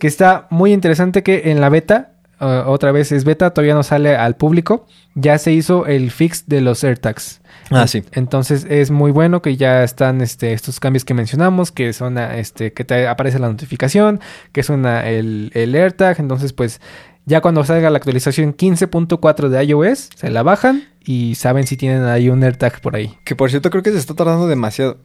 Que 0.00 0.08
está 0.08 0.48
muy 0.50 0.72
interesante 0.72 1.22
que 1.22 1.52
en 1.52 1.60
la 1.60 1.68
beta, 1.68 2.14
eh, 2.40 2.62
otra 2.66 2.90
vez 2.90 3.12
es 3.12 3.24
beta, 3.24 3.50
todavía 3.50 3.74
no 3.74 3.84
sale 3.84 4.16
al 4.16 4.34
público. 4.34 4.88
Ya 5.14 5.38
se 5.38 5.52
hizo 5.52 5.86
el 5.86 6.10
fix 6.10 6.48
de 6.48 6.60
los 6.60 6.82
AirTags. 6.82 7.40
Ah, 7.70 7.86
sí. 7.86 8.02
Entonces 8.10 8.66
es 8.68 8.90
muy 8.90 9.12
bueno 9.12 9.42
que 9.42 9.56
ya 9.56 9.84
están 9.84 10.22
este, 10.22 10.52
estos 10.52 10.80
cambios 10.80 11.04
que 11.04 11.14
mencionamos, 11.14 11.70
que 11.70 11.92
son 11.92 12.18
este, 12.18 12.72
que 12.72 12.84
te 12.84 13.06
aparece 13.06 13.38
la 13.38 13.48
notificación, 13.48 14.18
que 14.50 14.62
es 14.62 14.70
una, 14.70 15.08
el, 15.08 15.52
el 15.54 15.72
AirTag. 15.72 16.18
Entonces, 16.18 16.52
pues, 16.52 16.80
ya 17.30 17.40
cuando 17.40 17.64
salga 17.64 17.88
la 17.90 17.96
actualización 17.98 18.56
15.4 18.56 19.48
de 19.48 19.64
iOS, 19.64 20.10
se 20.16 20.30
la 20.30 20.42
bajan 20.42 20.82
y 21.04 21.36
saben 21.36 21.64
si 21.66 21.76
tienen 21.76 22.02
ahí 22.04 22.28
un 22.28 22.42
AirTag 22.42 22.80
por 22.80 22.96
ahí. 22.96 23.16
Que 23.24 23.36
por 23.36 23.48
cierto 23.50 23.70
creo 23.70 23.82
que 23.84 23.92
se 23.92 23.98
está 23.98 24.14
tardando 24.14 24.48
demasiado. 24.48 24.98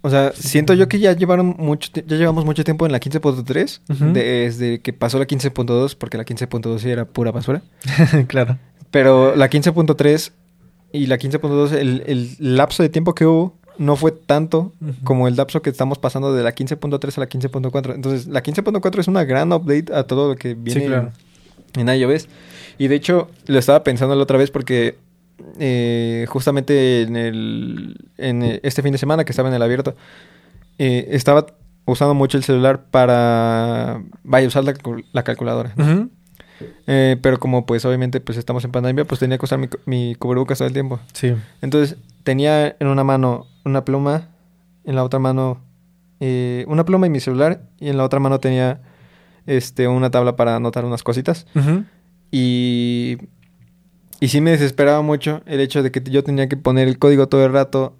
O 0.00 0.08
sea, 0.08 0.32
siento 0.32 0.72
yo 0.72 0.88
que 0.88 0.98
ya 0.98 1.12
llevaron 1.12 1.54
mucho 1.58 1.90
ya 1.94 2.16
llevamos 2.16 2.44
mucho 2.44 2.64
tiempo 2.64 2.86
en 2.86 2.92
la 2.92 3.00
15.3 3.00 3.80
Ujú. 3.90 4.12
desde 4.12 4.80
que 4.80 4.92
pasó 4.92 5.18
la 5.18 5.26
15.2 5.26 5.96
porque 5.98 6.16
la 6.16 6.24
15.2 6.24 6.78
sí 6.78 6.90
era 6.90 7.04
pura 7.04 7.30
basura. 7.30 7.60
claro. 8.26 8.58
Pero 8.90 9.36
la 9.36 9.50
15.3 9.50 10.32
y 10.92 11.06
la 11.08 11.18
15.2 11.18 11.72
el, 11.72 12.02
el 12.06 12.36
lapso 12.56 12.82
de 12.82 12.88
tiempo 12.88 13.14
que 13.14 13.26
hubo 13.26 13.54
no 13.78 13.96
fue 13.96 14.12
tanto 14.12 14.72
Ujú. 14.80 14.92
como 15.04 15.28
el 15.28 15.36
lapso 15.36 15.60
que 15.60 15.68
estamos 15.70 15.98
pasando 15.98 16.32
de 16.32 16.42
la 16.42 16.54
15.3 16.54 17.18
a 17.18 17.20
la 17.20 17.28
15.4. 17.28 17.94
Entonces, 17.94 18.26
la 18.26 18.42
15.4 18.42 18.98
es 19.00 19.08
una 19.08 19.24
gran 19.24 19.52
update 19.52 19.92
a 19.92 20.04
todo 20.04 20.30
lo 20.30 20.36
que 20.36 20.54
viene 20.54 20.80
Sí, 20.80 20.86
claro. 20.86 21.12
En 21.80 21.88
iOS. 21.88 22.28
Y 22.78 22.88
de 22.88 22.94
hecho, 22.94 23.30
lo 23.46 23.58
estaba 23.58 23.82
pensando 23.84 24.14
la 24.14 24.22
otra 24.22 24.38
vez 24.38 24.50
porque 24.50 24.96
eh, 25.58 26.26
justamente 26.28 27.02
en 27.02 27.16
el 27.16 27.96
en 28.16 28.60
este 28.62 28.82
fin 28.82 28.92
de 28.92 28.98
semana 28.98 29.24
que 29.24 29.32
estaba 29.32 29.48
en 29.48 29.54
el 29.54 29.62
abierto, 29.62 29.94
eh, 30.78 31.08
estaba 31.10 31.46
usando 31.84 32.14
mucho 32.14 32.38
el 32.38 32.44
celular 32.44 32.86
para 32.90 34.02
vaya 34.24 34.48
usar 34.48 34.64
la, 34.64 34.74
la 35.12 35.22
calculadora. 35.22 35.74
Eh, 36.86 37.18
pero 37.20 37.38
como 37.38 37.66
pues 37.66 37.84
obviamente 37.84 38.20
pues 38.20 38.38
estamos 38.38 38.64
en 38.64 38.72
pandemia, 38.72 39.04
pues 39.04 39.20
tenía 39.20 39.36
que 39.36 39.44
usar 39.44 39.58
mi, 39.58 39.68
mi 39.84 40.14
cubrebocas 40.14 40.58
todo 40.58 40.68
el 40.68 40.74
tiempo. 40.74 41.00
Sí. 41.12 41.34
Entonces 41.60 41.96
tenía 42.24 42.76
en 42.78 42.88
una 42.88 43.04
mano 43.04 43.46
una 43.64 43.84
pluma, 43.84 44.28
en 44.84 44.94
la 44.94 45.04
otra 45.04 45.18
mano 45.18 45.62
una 46.66 46.84
pluma 46.86 47.06
y 47.06 47.10
mi 47.10 47.20
celular 47.20 47.60
y 47.78 47.90
en 47.90 47.98
la 47.98 48.04
otra 48.04 48.20
mano 48.20 48.40
tenía 48.40 48.80
este 49.46 49.88
una 49.88 50.10
tabla 50.10 50.36
para 50.36 50.56
anotar 50.56 50.84
unas 50.84 51.02
cositas. 51.02 51.46
Y, 52.30 53.18
y 54.20 54.28
sí 54.28 54.40
me 54.40 54.50
desesperaba 54.50 55.02
mucho 55.02 55.42
el 55.46 55.60
hecho 55.60 55.82
de 55.82 55.90
que 55.90 56.02
yo 56.10 56.24
tenía 56.24 56.48
que 56.48 56.56
poner 56.56 56.88
el 56.88 56.98
código 56.98 57.28
todo 57.28 57.44
el 57.46 57.52
rato 57.52 57.94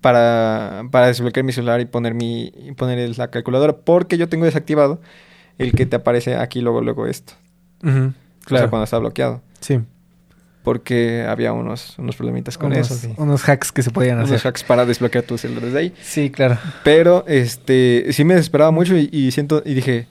para, 0.00 0.84
para 0.90 1.06
desbloquear 1.06 1.44
mi 1.44 1.52
celular 1.52 1.80
y 1.80 1.86
poner, 1.86 2.14
mi, 2.14 2.52
poner 2.76 3.16
la 3.16 3.28
calculadora. 3.28 3.74
Porque 3.76 4.18
yo 4.18 4.28
tengo 4.28 4.44
desactivado 4.44 5.00
el 5.58 5.72
que 5.72 5.86
te 5.86 5.96
aparece 5.96 6.36
aquí 6.36 6.60
luego, 6.60 6.80
luego 6.82 7.06
esto. 7.06 7.32
Ujú. 7.82 7.90
O 7.90 8.00
sea, 8.00 8.12
Claro. 8.44 8.68
cuando 8.70 8.84
está 8.84 8.98
bloqueado. 8.98 9.40
Sí. 9.60 9.80
Porque 10.62 11.24
había 11.28 11.52
unos, 11.52 11.98
unos 11.98 12.16
problemitas 12.16 12.56
con 12.58 12.72
unos, 12.72 12.90
eso. 12.90 12.94
sí. 13.08 13.14
unos 13.16 13.48
hacks 13.48 13.72
que 13.72 13.82
se 13.82 13.90
podían 13.90 14.18
Unos 14.18 14.30
hacer. 14.32 14.48
hacks 14.48 14.64
para 14.64 14.84
desbloquear 14.86 15.24
tu 15.24 15.36
celular 15.38 15.64
desde 15.64 15.78
ahí. 15.78 15.94
Sí, 16.02 16.30
claro. 16.30 16.58
Pero 16.84 17.24
este 17.26 18.06
sí 18.12 18.24
me 18.24 18.34
desesperaba 18.34 18.70
mucho 18.70 18.96
y, 18.96 19.08
y 19.12 19.30
siento 19.30 19.62
y 19.64 19.74
dije 19.74 20.06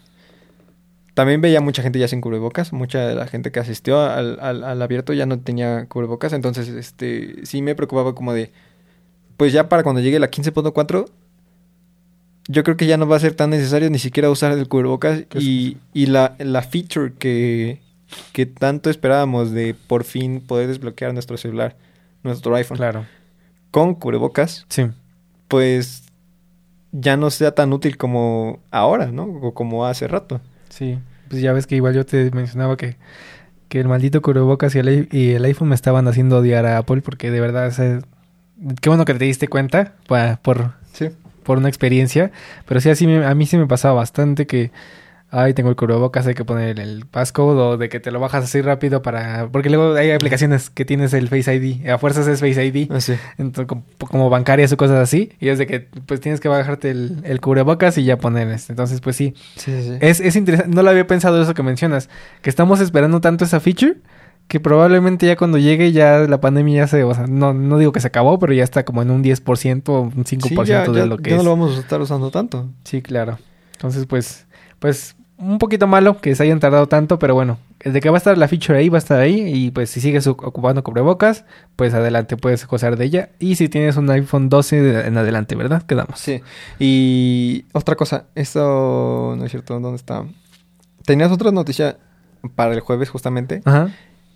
también 1.13 1.41
veía 1.41 1.61
mucha 1.61 1.81
gente 1.83 1.99
ya 1.99 2.07
sin 2.07 2.21
cubrebocas, 2.21 2.73
mucha 2.73 2.99
de 3.07 3.15
la 3.15 3.27
gente 3.27 3.51
que 3.51 3.59
asistió 3.59 4.01
al, 4.01 4.39
al, 4.41 4.63
al 4.63 4.81
abierto 4.81 5.13
ya 5.13 5.25
no 5.25 5.39
tenía 5.39 5.85
cubrebocas, 5.87 6.33
entonces 6.33 6.67
este 6.69 7.45
sí 7.45 7.61
me 7.61 7.75
preocupaba 7.75 8.15
como 8.15 8.33
de 8.33 8.51
pues 9.37 9.53
ya 9.53 9.69
para 9.69 9.83
cuando 9.83 10.01
llegue 10.01 10.19
la 10.19 10.29
15.4 10.31 11.05
yo 12.49 12.63
creo 12.63 12.75
que 12.77 12.87
ya 12.87 12.97
no 12.97 13.07
va 13.07 13.15
a 13.15 13.19
ser 13.19 13.35
tan 13.35 13.51
necesario 13.51 13.89
ni 13.89 13.99
siquiera 13.99 14.29
usar 14.29 14.51
el 14.51 14.67
cubrebocas 14.67 15.23
y, 15.39 15.77
y 15.93 16.07
la, 16.07 16.35
la 16.39 16.61
feature 16.61 17.13
que, 17.17 17.79
que 18.33 18.45
tanto 18.45 18.89
esperábamos 18.89 19.51
de 19.51 19.75
por 19.87 20.03
fin 20.03 20.41
poder 20.41 20.67
desbloquear 20.67 21.13
nuestro 21.13 21.37
celular, 21.37 21.75
nuestro 22.23 22.53
iPhone 22.55 22.77
Claro. 22.77 23.05
con 23.71 23.95
cubrebocas, 23.95 24.65
Sí. 24.69 24.87
pues 25.47 26.03
ya 26.91 27.15
no 27.17 27.31
sea 27.31 27.55
tan 27.55 27.71
útil 27.73 27.97
como 27.97 28.59
ahora, 28.71 29.07
¿no? 29.07 29.23
O 29.23 29.53
como 29.53 29.85
hace 29.85 30.07
rato. 30.07 30.41
Sí, 30.75 30.97
pues 31.29 31.41
ya 31.41 31.53
ves 31.53 31.67
que 31.67 31.75
igual 31.75 31.93
yo 31.93 32.03
te 32.05 32.31
mencionaba 32.31 32.77
que, 32.77 32.95
que 33.69 33.79
el 33.79 33.87
maldito 33.87 34.21
cubrebocas 34.21 34.73
y 34.75 34.79
el, 34.79 34.89
i- 34.89 35.07
y 35.11 35.31
el 35.33 35.45
iPhone 35.45 35.69
me 35.69 35.75
estaban 35.75 36.07
haciendo 36.07 36.37
odiar 36.39 36.65
a 36.65 36.77
Apple 36.79 37.01
porque 37.01 37.29
de 37.29 37.39
verdad, 37.39 37.67
o 37.67 37.71
sea, 37.71 37.99
qué 38.81 38.89
bueno 38.89 39.05
que 39.05 39.13
te 39.13 39.25
diste 39.25 39.47
cuenta 39.47 39.93
pa- 40.07 40.39
por, 40.41 40.71
Sí. 40.93 41.09
por 41.43 41.57
una 41.59 41.67
experiencia, 41.69 42.31
pero 42.67 42.81
sí, 42.81 42.89
así 42.89 43.05
me- 43.05 43.23
a 43.25 43.35
mí 43.35 43.45
sí 43.45 43.57
me 43.57 43.67
pasaba 43.67 43.93
bastante 43.93 44.47
que, 44.47 44.71
ay, 45.35 45.53
tengo 45.53 45.69
el 45.69 45.75
cubrebocas, 45.75 46.27
hay 46.27 46.35
que 46.35 46.45
poner 46.45 46.79
el 46.79 47.05
passcode 47.05 47.59
o 47.59 47.77
de 47.77 47.89
que 47.89 47.99
te 47.99 48.11
lo 48.11 48.19
bajas 48.19 48.43
así 48.45 48.61
rápido 48.61 49.01
para... 49.01 49.49
Porque 49.51 49.69
luego 49.69 49.95
hay 49.95 50.11
aplicaciones 50.11 50.69
que 50.69 50.85
tienes 50.85 51.11
el 51.13 51.27
Face 51.27 51.53
ID, 51.55 51.89
a 51.89 51.97
fuerzas 51.97 52.27
es 52.27 52.39
Face 52.39 52.63
ID, 52.65 52.91
Así. 52.91 53.13
entonces, 53.37 53.65
como, 53.67 53.83
como 54.09 54.29
bancarias 54.29 54.71
o 54.71 54.77
cosas 54.77 54.97
así, 54.99 55.31
y 55.39 55.49
es 55.49 55.57
de 55.57 55.65
que 55.67 55.87
pues 56.05 56.21
tienes 56.21 56.39
que 56.39 56.47
bajarte 56.49 56.91
el, 56.91 57.21
el 57.23 57.41
cubrebocas 57.41 57.97
y 57.97 58.03
ya 58.03 58.17
poner 58.17 58.47
este. 58.49 58.73
Entonces, 58.73 59.01
pues 59.01 59.15
sí, 59.15 59.33
Sí, 59.55 59.71
sí, 59.71 59.83
sí. 59.83 59.97
es, 60.01 60.19
es 60.19 60.35
interesante, 60.35 60.75
no 60.75 60.83
lo 60.83 60.89
había 60.91 61.07
pensado 61.07 61.41
eso 61.41 61.53
que 61.53 61.63
mencionas, 61.63 62.09
que 62.41 62.49
estamos 62.49 62.79
esperando 62.79 63.19
tanto 63.19 63.43
esa 63.45 63.59
feature 63.59 63.95
que 64.47 64.59
probablemente 64.59 65.25
ya 65.25 65.37
cuando 65.37 65.57
llegue 65.57 65.93
ya 65.93 66.19
la 66.27 66.41
pandemia 66.41 66.83
ya 66.83 66.87
se, 66.87 67.03
o 67.03 67.13
sea, 67.13 67.25
no, 67.27 67.53
no 67.53 67.77
digo 67.77 67.91
que 67.93 68.01
se 68.01 68.07
acabó, 68.07 68.37
pero 68.39 68.53
ya 68.53 68.63
está 68.63 68.83
como 68.85 69.01
en 69.01 69.09
un 69.09 69.23
10% 69.23 69.83
o 69.89 70.01
un 70.01 70.25
5% 70.25 70.63
Sí, 70.65 70.69
ya, 70.69 70.85
de 70.85 70.99
ya- 70.99 71.05
lo 71.05 71.17
que 71.17 71.29
ya 71.31 71.37
es. 71.37 71.41
no 71.41 71.45
lo 71.49 71.49
vamos 71.57 71.77
a 71.77 71.79
estar 71.79 72.01
usando 72.01 72.29
tanto. 72.29 72.69
Sí, 72.83 73.01
claro. 73.01 73.39
Entonces, 73.71 74.05
pues, 74.05 74.45
pues, 74.79 75.15
un 75.43 75.57
poquito 75.59 75.87
malo 75.87 76.19
que 76.19 76.35
se 76.35 76.43
hayan 76.43 76.59
tardado 76.59 76.87
tanto, 76.87 77.19
pero 77.19 77.33
bueno, 77.35 77.57
de 77.83 77.99
que 77.99 78.09
va 78.09 78.15
a 78.15 78.19
estar 78.19 78.37
la 78.37 78.47
feature 78.47 78.77
ahí, 78.79 78.89
va 78.89 78.97
a 78.97 78.99
estar 78.99 79.19
ahí, 79.19 79.41
y 79.53 79.71
pues 79.71 79.89
si 79.89 79.99
sigues 80.01 80.25
oc- 80.27 80.43
ocupando 80.47 80.83
cubrebocas, 80.83 81.45
pues 81.75 81.93
adelante 81.93 82.37
puedes 82.37 82.65
gozar 82.65 82.95
de 82.97 83.05
ella. 83.05 83.29
Y 83.39 83.55
si 83.55 83.67
tienes 83.69 83.97
un 83.97 84.09
iPhone 84.09 84.49
12 84.49 84.81
de- 84.81 85.07
en 85.07 85.17
adelante, 85.17 85.55
¿verdad? 85.55 85.83
Quedamos. 85.83 86.19
Sí. 86.19 86.41
Y 86.79 87.65
otra 87.73 87.95
cosa, 87.95 88.25
esto 88.35 89.35
no 89.37 89.45
es 89.45 89.51
cierto, 89.51 89.79
¿dónde 89.79 89.97
está? 89.97 90.25
Tenías 91.05 91.31
otra 91.31 91.51
noticia 91.51 91.97
para 92.55 92.73
el 92.73 92.79
jueves 92.79 93.09
justamente, 93.09 93.61
Ajá. 93.65 93.89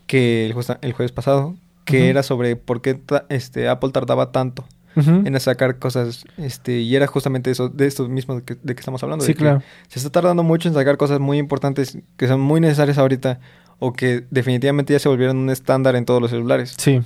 que 0.07 0.45
el, 0.45 0.55
el 0.81 0.93
jueves 0.93 1.11
pasado, 1.11 1.55
que 1.85 2.09
era 2.09 2.23
sobre 2.23 2.55
por 2.57 2.81
qué 2.81 2.95
ta- 2.95 3.25
este, 3.29 3.69
Apple 3.69 3.91
tardaba 3.91 4.31
tanto 4.31 4.65
En 4.97 5.39
sacar 5.39 5.77
cosas, 5.77 6.25
este, 6.37 6.79
y 6.79 6.95
era 6.95 7.05
justamente 7.05 7.51
eso, 7.51 7.69
de 7.69 7.85
esto 7.85 8.09
mismo 8.09 8.35
de 8.35 8.43
que, 8.43 8.55
de 8.55 8.73
que 8.73 8.79
estamos 8.79 9.03
hablando. 9.03 9.23
Sí, 9.23 9.33
de 9.33 9.35
que 9.35 9.39
claro. 9.43 9.61
Se 9.87 9.99
está 9.99 10.09
tardando 10.09 10.41
mucho 10.41 10.67
en 10.67 10.73
sacar 10.73 10.97
cosas 10.97 11.19
muy 11.19 11.37
importantes 11.37 11.99
que 12.15 12.27
son 12.27 12.41
muy 12.41 12.59
necesarias 12.59 12.97
ahorita 12.97 13.39
o 13.79 13.93
que 13.93 14.25
definitivamente 14.31 14.93
ya 14.93 14.99
se 14.99 15.07
volvieron 15.07 15.37
un 15.37 15.51
estándar 15.51 15.95
en 15.95 16.05
todos 16.05 16.19
los 16.19 16.31
celulares. 16.31 16.73
Sí. 16.77 17.01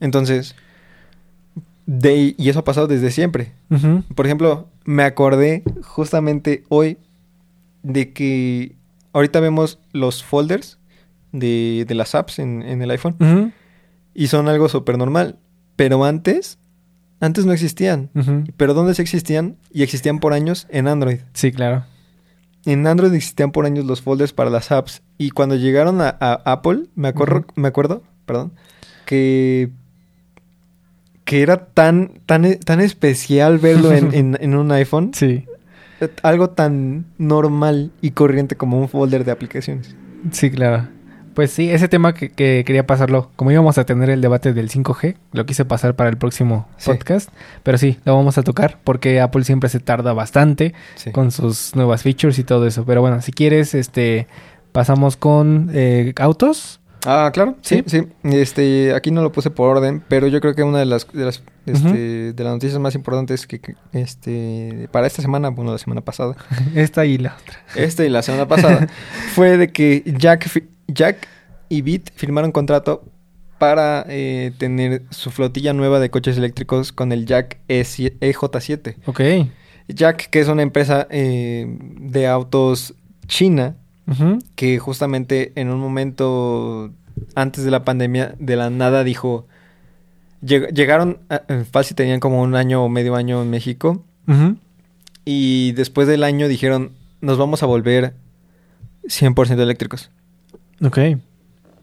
Entonces, 0.00 0.56
de, 1.86 2.34
y 2.36 2.48
eso 2.48 2.60
ha 2.60 2.64
pasado 2.64 2.86
desde 2.86 3.10
siempre. 3.10 3.52
Por 4.14 4.26
ejemplo, 4.26 4.68
me 4.84 5.02
acordé 5.02 5.62
justamente 5.82 6.64
hoy 6.68 6.98
de 7.82 8.12
que 8.12 8.76
ahorita 9.12 9.40
vemos 9.40 9.78
los 9.92 10.24
folders 10.24 10.78
de, 11.32 11.84
de 11.86 11.94
las 11.94 12.14
apps 12.14 12.38
en, 12.38 12.62
en 12.62 12.82
el 12.82 12.90
iPhone 12.90 13.52
y 14.14 14.28
son 14.28 14.48
algo 14.48 14.68
súper 14.68 14.98
normal. 14.98 15.38
Pero 15.76 16.04
antes, 16.04 16.58
antes 17.20 17.46
no 17.46 17.52
existían. 17.52 18.10
Pero 18.56 18.74
¿dónde 18.74 18.94
sí 18.94 19.02
existían? 19.02 19.56
Y 19.72 19.82
existían 19.82 20.18
por 20.18 20.32
años 20.32 20.66
en 20.70 20.88
Android. 20.88 21.18
Sí, 21.32 21.52
claro. 21.52 21.84
En 22.64 22.86
Android 22.86 23.12
existían 23.14 23.50
por 23.52 23.66
años 23.66 23.84
los 23.86 24.02
folders 24.02 24.32
para 24.32 24.50
las 24.50 24.70
apps. 24.72 25.02
Y 25.16 25.30
cuando 25.30 25.54
llegaron 25.56 26.00
a, 26.00 26.08
a 26.20 26.34
Apple, 26.44 26.84
me 26.94 27.08
acuerdo, 27.08 27.44
me 27.54 27.68
acuerdo, 27.68 28.02
perdón, 28.26 28.52
que, 29.06 29.70
que 31.24 31.42
era 31.42 31.66
tan, 31.66 32.20
tan, 32.26 32.58
tan 32.60 32.80
especial 32.80 33.58
verlo 33.58 33.92
en, 33.92 34.12
en- 34.14 34.38
en 34.40 34.54
un 34.54 34.70
iPhone. 34.72 35.12
Sí. 35.14 35.44
Algo 36.22 36.50
tan 36.50 37.06
normal 37.18 37.90
y 38.00 38.12
corriente 38.12 38.56
como 38.56 38.78
un 38.80 38.88
folder 38.88 39.24
de 39.24 39.32
aplicaciones. 39.32 39.96
Sí, 40.30 40.50
claro. 40.50 40.88
Pues 41.38 41.52
sí, 41.52 41.70
ese 41.70 41.86
tema 41.86 42.14
que, 42.14 42.30
que 42.30 42.64
quería 42.66 42.84
pasarlo, 42.84 43.30
como 43.36 43.52
íbamos 43.52 43.78
a 43.78 43.84
tener 43.86 44.10
el 44.10 44.20
debate 44.20 44.52
del 44.52 44.68
5G, 44.68 45.14
lo 45.30 45.46
quise 45.46 45.64
pasar 45.64 45.94
para 45.94 46.10
el 46.10 46.16
próximo 46.16 46.66
Sí. 46.78 46.90
podcast, 46.90 47.30
pero 47.62 47.78
sí, 47.78 47.96
lo 48.04 48.16
vamos 48.16 48.38
a 48.38 48.42
tocar 48.42 48.80
porque 48.82 49.20
Apple 49.20 49.44
siempre 49.44 49.70
se 49.70 49.78
tarda 49.78 50.12
bastante 50.14 50.74
Sí. 50.96 51.12
con 51.12 51.30
sus 51.30 51.76
nuevas 51.76 52.02
features 52.02 52.40
y 52.40 52.42
todo 52.42 52.66
eso. 52.66 52.84
Pero 52.84 53.02
bueno, 53.02 53.22
si 53.22 53.30
quieres, 53.30 53.76
este, 53.76 54.26
pasamos 54.72 55.16
con 55.16 55.70
eh, 55.72 56.12
autos. 56.16 56.80
Ah, 57.06 57.30
claro, 57.32 57.54
sí, 57.62 57.84
¿Sí? 57.86 58.00
sí. 58.00 58.08
Este, 58.36 58.92
aquí 58.92 59.12
no 59.12 59.22
lo 59.22 59.30
puse 59.30 59.50
por 59.50 59.68
orden, 59.76 60.02
pero 60.08 60.26
yo 60.26 60.40
creo 60.40 60.56
que 60.56 60.64
una 60.64 60.80
de 60.80 60.86
las, 60.86 61.06
de 61.12 61.24
las, 61.24 61.44
este, 61.66 62.32
de 62.32 62.42
las 62.44 62.52
noticias 62.54 62.80
más 62.80 62.96
importantes 62.96 63.46
que, 63.46 63.60
que, 63.60 63.76
este, 63.92 64.88
para 64.90 65.06
esta 65.06 65.22
semana, 65.22 65.50
bueno, 65.50 65.70
la 65.70 65.78
semana 65.78 66.00
pasada, 66.00 66.34
Esta 66.74 67.06
y 67.06 67.16
la 67.16 67.36
otra. 67.40 67.58
Esta 67.76 68.04
y 68.04 68.08
la 68.08 68.22
semana 68.22 68.48
pasada 68.48 68.88
fue 69.36 69.56
de 69.56 69.70
que 69.70 70.02
Jack, 70.18 70.48
Jack 70.88 71.28
y 71.68 71.82
Bit 71.82 72.10
firmaron 72.14 72.50
contrato 72.52 73.04
para 73.58 74.04
eh, 74.08 74.52
tener 74.58 75.02
su 75.10 75.30
flotilla 75.30 75.72
nueva 75.72 76.00
de 76.00 76.10
coches 76.10 76.36
eléctricos 76.38 76.92
con 76.92 77.12
el 77.12 77.26
Jack 77.26 77.58
E 77.68 77.82
EJ- 77.82 78.18
EJ7. 78.20 78.96
Ok. 79.06 79.20
Jack, 79.88 80.28
que 80.30 80.40
es 80.40 80.48
una 80.48 80.62
empresa 80.62 81.06
eh, 81.10 81.66
de 82.00 82.26
autos 82.26 82.94
china, 83.26 83.74
que 84.54 84.78
justamente 84.78 85.52
en 85.56 85.68
un 85.68 85.80
momento 85.80 86.90
antes 87.34 87.64
de 87.64 87.70
la 87.70 87.84
pandemia, 87.84 88.34
de 88.38 88.56
la 88.56 88.70
nada 88.70 89.02
dijo... 89.04 89.46
lleg- 90.42 90.72
Llegaron, 90.72 91.18
a- 91.28 91.42
fácil, 91.70 91.96
tenían 91.96 92.20
como 92.20 92.40
un 92.42 92.54
año 92.54 92.82
o 92.84 92.88
medio 92.88 93.14
año 93.16 93.42
en 93.42 93.50
México. 93.50 94.04
Y 95.24 95.72
después 95.72 96.06
del 96.08 96.22
año 96.24 96.48
dijeron, 96.48 96.92
nos 97.20 97.36
vamos 97.38 97.62
a 97.62 97.66
volver 97.66 98.14
100% 99.04 99.60
eléctricos. 99.60 100.10
Ok. 100.82 100.98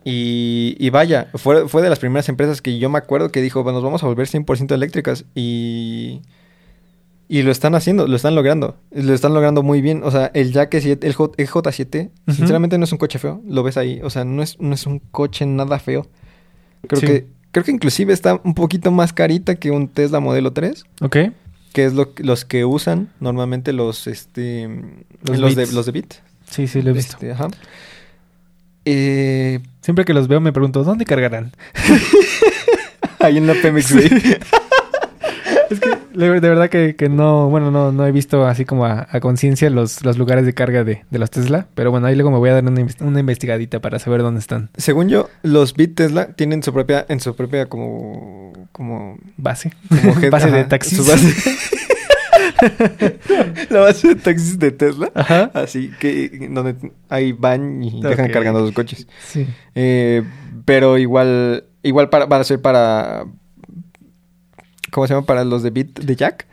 Y, 0.03 0.75
y 0.79 0.89
vaya, 0.91 1.29
fue, 1.33 1.67
fue 1.67 1.81
de 1.81 1.89
las 1.89 1.97
primeras 1.99 2.29
empresas 2.29 2.61
que 2.61 2.77
yo 2.77 2.89
me 2.89 2.99
acuerdo 2.99 3.31
que 3.31 3.41
dijo, 3.41 3.63
"Bueno, 3.63 3.77
nos 3.77 3.83
vamos 3.83 4.03
a 4.03 4.07
volver 4.07 4.27
100% 4.27 4.73
eléctricas. 4.75 5.25
Y, 5.33 6.21
y 7.27 7.41
lo 7.41 7.51
están 7.51 7.73
haciendo, 7.73 8.07
lo 8.07 8.15
están 8.15 8.35
logrando. 8.35 8.77
Lo 8.91 9.13
están 9.15 9.33
logrando 9.33 9.63
muy 9.63 9.81
bien. 9.81 10.01
O 10.03 10.11
sea, 10.11 10.29
el 10.35 10.51
Jack 10.51 10.73
E7, 10.75 10.99
el 11.05 11.13
J- 11.13 11.35
EJ7, 11.37 12.09
Ujú. 12.27 12.35
sinceramente 12.37 12.77
no 12.77 12.83
es 12.83 12.91
un 12.91 12.99
coche 12.99 13.17
feo. 13.17 13.41
Lo 13.47 13.63
ves 13.63 13.77
ahí. 13.77 13.99
O 14.03 14.11
sea, 14.11 14.25
no 14.25 14.43
es, 14.43 14.59
no 14.59 14.75
es 14.75 14.85
un 14.85 14.99
coche 14.99 15.45
nada 15.47 15.79
feo. 15.79 16.07
Creo 16.87 16.99
Sí. 17.01 17.07
que 17.07 17.27
creo 17.51 17.63
que 17.65 17.71
inclusive 17.71 18.13
está 18.13 18.39
un 18.43 18.53
poquito 18.53 18.91
más 18.91 19.11
carita 19.13 19.55
que 19.55 19.71
un 19.71 19.87
Tesla 19.87 20.19
Modelo 20.19 20.53
3. 20.53 20.83
Ok. 21.01 21.17
Que 21.73 21.85
es 21.85 21.93
lo, 21.93 22.11
los 22.17 22.45
que 22.45 22.63
usan 22.63 23.09
normalmente 23.19 23.73
los, 23.73 24.05
este, 24.07 24.69
Los 25.23 25.39
los, 25.39 25.55
de, 25.55 25.65
los 25.71 25.85
de 25.87 25.91
Bit. 25.93 26.13
Sí, 26.49 26.67
sí, 26.67 26.81
lo 26.83 26.91
he 26.91 26.93
visto. 26.93 27.13
Este, 27.15 27.31
ajá. 27.31 27.47
Eh, 28.85 29.59
Siempre 29.81 30.05
que 30.05 30.13
los 30.13 30.27
veo 30.27 30.39
me 30.41 30.51
pregunto, 30.53 30.83
¿dónde 30.83 31.05
cargarán? 31.05 31.51
ahí 33.19 33.37
en 33.37 33.47
la 33.47 33.53
Pemex, 33.53 33.93
güey. 33.93 34.09
Es 35.67 35.79
que 35.79 35.89
de 36.15 36.29
verdad 36.39 36.69
que, 36.69 36.95
que 36.95 37.09
no, 37.09 37.49
bueno, 37.49 37.71
no, 37.71 37.91
no 37.91 38.05
he 38.05 38.11
visto 38.11 38.45
así 38.45 38.65
como 38.65 38.85
a, 38.85 39.07
a 39.09 39.19
conciencia 39.19 39.67
los, 39.71 40.05
los 40.05 40.15
lugares 40.17 40.45
de 40.45 40.53
carga 40.53 40.83
de, 40.83 41.03
de 41.09 41.19
los 41.19 41.31
Tesla. 41.31 41.65
Pero 41.73 41.89
bueno, 41.89 42.05
ahí 42.05 42.13
luego 42.15 42.29
me 42.29 42.37
voy 42.37 42.51
a 42.51 42.53
dar 42.53 42.63
una, 42.63 42.85
una 42.99 43.19
investigadita 43.19 43.79
para 43.79 43.97
saber 43.97 44.21
dónde 44.21 44.39
están. 44.41 44.69
Según 44.77 45.09
yo, 45.09 45.27
los 45.41 45.73
Bit 45.73 45.95
Tesla 45.95 46.27
tienen 46.27 46.61
su 46.61 46.71
propia, 46.71 47.03
en 47.09 47.19
su 47.19 47.35
propia 47.35 47.65
como, 47.65 48.53
como, 48.71 49.17
Base. 49.37 49.71
como 49.89 50.13
head- 50.15 50.29
base 50.31 50.51
de 50.51 50.63
taxis. 50.65 50.97
su 50.99 51.03
base. 51.05 51.33
la 53.69 53.79
base 53.79 54.09
de 54.09 54.15
taxis 54.15 54.59
de 54.59 54.71
Tesla. 54.71 55.11
Ajá. 55.13 55.51
Así 55.53 55.91
que 55.99 56.47
donde 56.51 56.75
ahí 57.09 57.31
van 57.31 57.83
y 57.83 58.01
dejan 58.01 58.29
cargando 58.29 58.65
sus 58.65 58.73
coches. 58.73 59.07
Sí. 59.25 59.47
Eh, 59.75 60.23
pero 60.65 60.97
igual, 60.97 61.65
igual 61.83 62.09
para, 62.09 62.25
va 62.25 62.37
a 62.37 62.43
ser 62.43 62.61
para, 62.61 63.25
¿cómo 64.91 65.07
se 65.07 65.13
llama? 65.13 65.25
Para 65.25 65.43
los 65.43 65.63
de 65.63 65.69
Bit 65.69 65.99
de 65.99 66.15
Jack. 66.15 66.47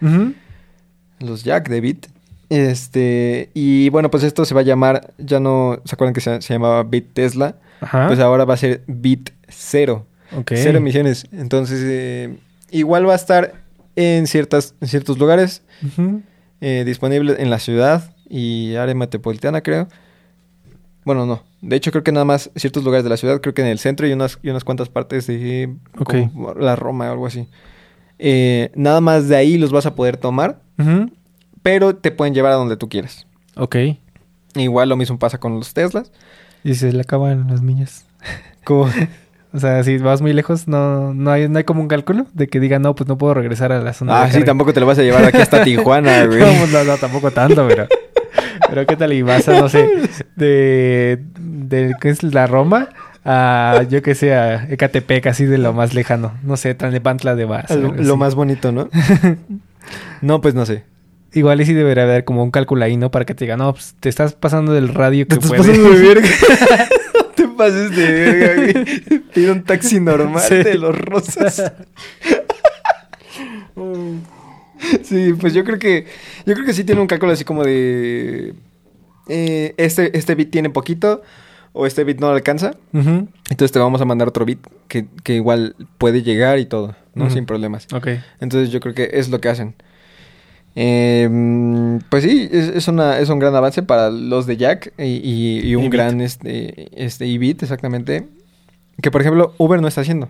Los 1.21 1.45
Jack 1.45 1.69
de 1.69 1.81
Bit. 1.81 2.07
Este, 2.49 3.51
y 3.55 3.89
bueno, 3.89 4.11
pues 4.11 4.25
esto 4.25 4.45
se 4.45 4.55
va 4.55 4.61
a 4.61 4.65
llamar, 4.65 5.15
ya 5.17 5.41
no, 5.41 5.81
¿se 5.87 5.95
acuerdan 5.95 6.13
que 6.13 6.21
se, 6.21 6.43
se 6.43 6.53
llamaba 6.53 6.83
Bit 6.83 7.15
Tesla? 7.15 7.57
Ajá. 7.81 8.09
Pues 8.09 8.21
ahora 8.21 8.45
va 8.45 8.55
a 8.55 8.59
ser 8.59 8.83
Bit 8.87 9.31
Cero. 9.49 10.07
ok. 10.37 10.53
Cero 10.55 10.79
emisiones. 10.79 11.27
Entonces, 11.33 11.81
eh, 11.83 12.37
igual 12.71 13.09
va 13.09 13.15
a 13.15 13.17
estar 13.17 13.62
en, 13.97 14.27
ciertas, 14.27 14.75
en 14.81 14.89
ciertos 14.89 15.19
lugares, 15.19 15.63
eh, 16.61 16.83
disponible 16.87 17.37
en 17.39 17.51
la 17.51 17.59
ciudad 17.59 18.15
y 18.29 18.75
área 18.77 18.95
metropolitana, 18.95 19.63
creo. 19.63 19.89
Bueno, 21.05 21.27
no. 21.27 21.43
De 21.61 21.77
hecho, 21.77 21.91
creo 21.91 22.05
que 22.05 22.13
nada 22.13 22.25
más 22.25 22.51
ciertos 22.57 22.85
lugares 22.85 23.05
de 23.05 23.11
la 23.11 23.17
ciudad, 23.17 23.41
creo 23.41 23.55
que 23.55 23.63
en 23.63 23.69
el 23.69 23.79
centro 23.79 24.07
y 24.07 24.13
unas, 24.13 24.39
y 24.43 24.51
unas 24.51 24.65
cuantas 24.65 24.89
partes 24.89 25.27
de 25.27 25.75
como 26.05 26.55
la 26.55 26.77
Roma 26.77 27.09
o 27.09 27.13
algo 27.13 27.27
así. 27.27 27.49
Eh, 28.19 28.71
nada 28.75 29.01
más 29.01 29.29
de 29.29 29.37
ahí 29.37 29.59
los 29.59 29.73
vas 29.73 29.87
a 29.87 29.95
poder 29.95 30.17
tomar 30.17 30.61
pero 31.63 31.95
te 31.97 32.11
pueden 32.11 32.35
llevar 32.35 32.53
a 32.53 32.57
donde 32.57 32.77
tú 32.77 32.89
quieras. 32.89 33.27
Ok. 33.57 33.77
Igual 34.55 34.89
lo 34.89 34.97
mismo 34.97 35.19
pasa 35.19 35.39
con 35.39 35.55
los 35.55 35.73
Teslas. 35.73 36.13
Y 36.65 36.75
se 36.75 36.93
le 36.93 37.01
acaban 37.01 37.49
las 37.49 37.63
millas. 37.63 38.05
Como, 38.65 38.89
O 39.55 39.61
sea, 39.61 39.85
si 39.85 39.99
vas 39.99 40.23
muy 40.23 40.33
lejos, 40.33 40.67
no, 40.67 41.13
no, 41.13 41.31
hay, 41.31 41.49
no 41.49 41.59
hay 41.59 41.65
como 41.65 41.83
un 41.83 41.89
cálculo 41.89 42.27
de 42.33 42.49
que 42.49 42.59
diga, 42.59 42.79
no, 42.79 42.95
pues 42.95 43.07
no 43.09 43.19
puedo 43.19 43.35
regresar 43.35 43.71
a 43.73 43.81
la 43.83 43.93
zona. 43.93 44.17
Ah, 44.17 44.21
de 44.23 44.29
sí, 44.29 44.33
carga". 44.35 44.47
tampoco 44.47 44.73
te 44.73 44.81
lo 44.81 44.87
vas 44.87 44.99
a 44.99 45.03
llevar 45.03 45.25
aquí 45.25 45.39
hasta 45.39 45.63
Tijuana, 45.65 46.25
güey. 46.25 46.41
No, 46.41 46.67
no, 46.69 46.85
no, 46.85 46.97
tampoco 46.97 47.31
tanto, 47.31 47.67
pero. 47.69 47.87
Pero 48.69 48.87
qué 48.87 48.97
tal 48.97 49.13
y 49.13 49.21
vas 49.23 49.47
a, 49.49 49.61
no 49.61 49.69
sé, 49.69 49.87
de. 50.37 51.21
de 51.39 51.95
¿Qué 52.01 52.09
es 52.09 52.23
la 52.23 52.47
Roma? 52.47 52.89
A, 53.25 53.85
yo 53.89 54.03
que 54.03 54.15
sé, 54.15 54.35
a 54.35 54.65
Ecatepec, 54.71 55.27
así 55.27 55.45
de 55.45 55.59
lo 55.59 55.73
más 55.75 55.93
lejano. 55.95 56.33
No 56.43 56.57
sé, 56.57 56.75
Tlalnepantla 56.75 57.35
de 57.35 57.45
Vas. 57.45 57.71
lo, 57.71 58.17
más 58.17 58.35
bonito, 58.35 58.73
¿no? 58.73 58.89
no, 60.23 60.41
pues 60.41 60.55
no 60.55 60.65
sé. 60.67 60.85
Igual 61.35 61.61
y 61.61 61.67
sí 61.67 61.73
debería 61.75 62.03
haber 62.05 62.25
como 62.25 62.43
un 62.43 62.51
cálculo 62.51 62.85
ahí, 62.85 62.97
¿no? 62.97 63.11
Para 63.11 63.25
que 63.25 63.35
te 63.35 63.45
diga, 63.45 63.57
no, 63.57 63.73
pues 63.73 63.95
te 64.01 64.09
estás 64.09 64.33
pasando 64.35 64.73
del 64.73 64.89
radio 64.89 65.27
que 65.27 65.37
Te 65.37 65.45
estás 65.45 65.51
puede. 65.51 65.63
pasando 65.63 65.91
de 65.91 66.01
verga. 66.15 66.29
Pases 67.57 67.91
de 67.95 68.07
verga, 68.13 68.55
güey. 68.55 69.19
Pide 69.35 69.51
un 69.53 69.63
taxi 69.65 70.01
normal 70.01 70.43
Sí. 70.49 70.57
de 70.63 70.75
los 70.75 70.97
rosas. 70.99 71.73
sí, 75.03 75.33
pues 75.41 75.55
yo 75.55 75.65
creo 75.65 75.79
que. 75.79 76.07
Yo 76.47 76.55
creo 76.55 76.67
que 76.67 76.73
sí 76.73 76.85
tiene 76.85 77.01
un 77.01 77.07
cálculo 77.07 77.33
así 77.33 77.45
como 77.45 77.65
de. 77.65 78.55
eh, 79.29 79.75
este, 79.77 80.17
este 80.17 80.35
bit 80.35 80.51
tiene 80.51 80.71
poquito. 80.71 81.23
O 81.75 81.87
este 81.87 82.05
bit 82.05 82.21
no 82.21 82.29
alcanza. 82.29 82.73
Entonces 82.93 83.73
te 83.73 83.79
vamos 83.79 84.03
a 84.03 84.05
mandar 84.05 84.29
otro 84.29 84.45
bit 84.45 84.59
que, 84.89 85.07
que 85.25 85.37
igual 85.37 85.75
puede 85.97 86.23
llegar 86.23 86.59
y 86.59 86.67
todo, 86.67 86.95
¿no? 87.15 87.31
Sin 87.31 87.47
problemas. 87.47 87.87
Ok. 87.95 88.09
Entonces 88.41 88.71
yo 88.71 88.79
creo 88.81 88.95
que 88.95 89.09
es 89.15 89.31
lo 89.31 89.41
que 89.41 89.49
hacen. 89.49 89.75
Eh, 90.75 91.99
pues 92.09 92.25
sí, 92.25 92.49
es, 92.51 92.69
es 92.69 92.89
una, 92.89 93.19
es 93.19 93.29
un 93.29 93.39
gran 93.39 93.55
avance 93.55 93.83
para 93.83 94.11
los 94.11 94.47
de 94.47 94.57
Jack 94.57 94.93
y, 94.99 95.05
y- 95.05 95.61
y 95.69 95.75
un 95.75 95.83
Y 95.85 95.87
Bit. 95.89 95.93
gran 95.93 96.21
este, 96.21 96.89
este 97.05 97.27
Ibit, 97.27 97.63
exactamente. 97.63 98.29
Que 99.01 99.11
por 99.11 99.21
ejemplo 99.21 99.55
Uber 99.59 99.81
no 99.81 99.89
está 99.89 100.01
haciendo. 100.03 100.29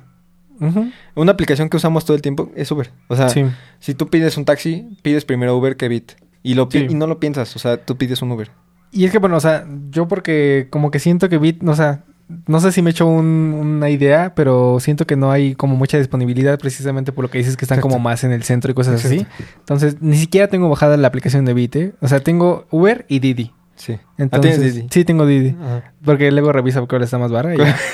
Una 1.17 1.33
aplicación 1.33 1.69
que 1.69 1.77
usamos 1.77 2.05
todo 2.05 2.15
el 2.15 2.23
tiempo 2.23 2.51
es 2.55 2.71
Uber. 2.71 2.91
O 3.09 3.17
sea, 3.17 3.29
Sí. 3.29 3.45
si 3.81 3.95
tú 3.95 4.09
pides 4.09 4.37
un 4.37 4.45
taxi, 4.45 4.87
pides 5.03 5.25
primero 5.25 5.57
Uber 5.57 5.77
que 5.77 5.89
Bit. 5.89 6.13
Y, 6.45 6.55
lo 6.55 6.69
Sí. 6.71 6.87
y 6.89 6.95
no 6.95 7.07
lo 7.09 7.19
piensas, 7.19 7.55
o 7.57 7.59
sea, 7.59 7.79
tú 7.85 7.97
pides 7.97 8.23
un 8.23 8.31
Uber. 8.31 8.51
Y 8.93 9.05
es 9.05 9.11
que, 9.11 9.19
bueno, 9.19 9.37
o 9.37 9.41
sea, 9.41 9.67
yo 9.91 10.07
porque 10.07 10.69
como 10.71 10.91
que 10.93 10.99
siento 11.01 11.29
que 11.29 11.39
Bit, 11.39 11.67
o 11.67 11.75
sea, 11.75 12.05
no 12.47 12.61
sé 12.61 12.73
si 12.73 12.83
me 12.83 12.91
he 12.91 12.93
hecho 12.93 13.07
un- 13.07 13.55
una 13.61 13.91
idea, 13.91 14.35
pero 14.35 14.79
siento 14.81 15.07
que 15.07 15.17
no 15.17 15.31
hay 15.31 15.55
como 15.55 15.77
mucha 15.77 15.99
disponibilidad 15.99 16.59
precisamente 16.59 17.13
por 17.13 17.25
lo 17.25 17.31
que 17.31 17.39
dices 17.39 17.57
que 17.57 17.65
están 17.65 17.81
como 17.81 17.99
más 17.99 18.25
en 18.25 18.33
el 18.33 18.43
centro 18.43 18.71
y 18.71 18.75
cosas 18.75 19.05
así. 19.05 19.27
Entonces, 19.59 19.97
ni 20.01 20.17
siquiera 20.17 20.49
tengo 20.49 20.69
bajada 20.69 20.97
la 20.97 21.09
aplicación 21.09 21.45
de 21.45 21.55
Bit, 21.55 21.77
¿eh? 21.77 21.93
O 22.01 22.09
sea, 22.09 22.21
tengo 22.21 22.67
Uber 22.71 23.05
y 23.09 23.19
Didi. 23.21 23.53
Sí. 23.77 23.99
Entonces, 24.19 24.59
ah, 24.59 24.63
Didi. 24.63 24.87
Sí, 24.91 25.05
tengo 25.05 25.27
Didi. 25.27 25.57
Ajá. 25.61 25.93
Porque 26.05 26.31
luego 26.31 26.53
revisa 26.53 26.81
cuál 26.83 27.03
está 27.03 27.19
más 27.19 27.33
barata. 27.33 27.77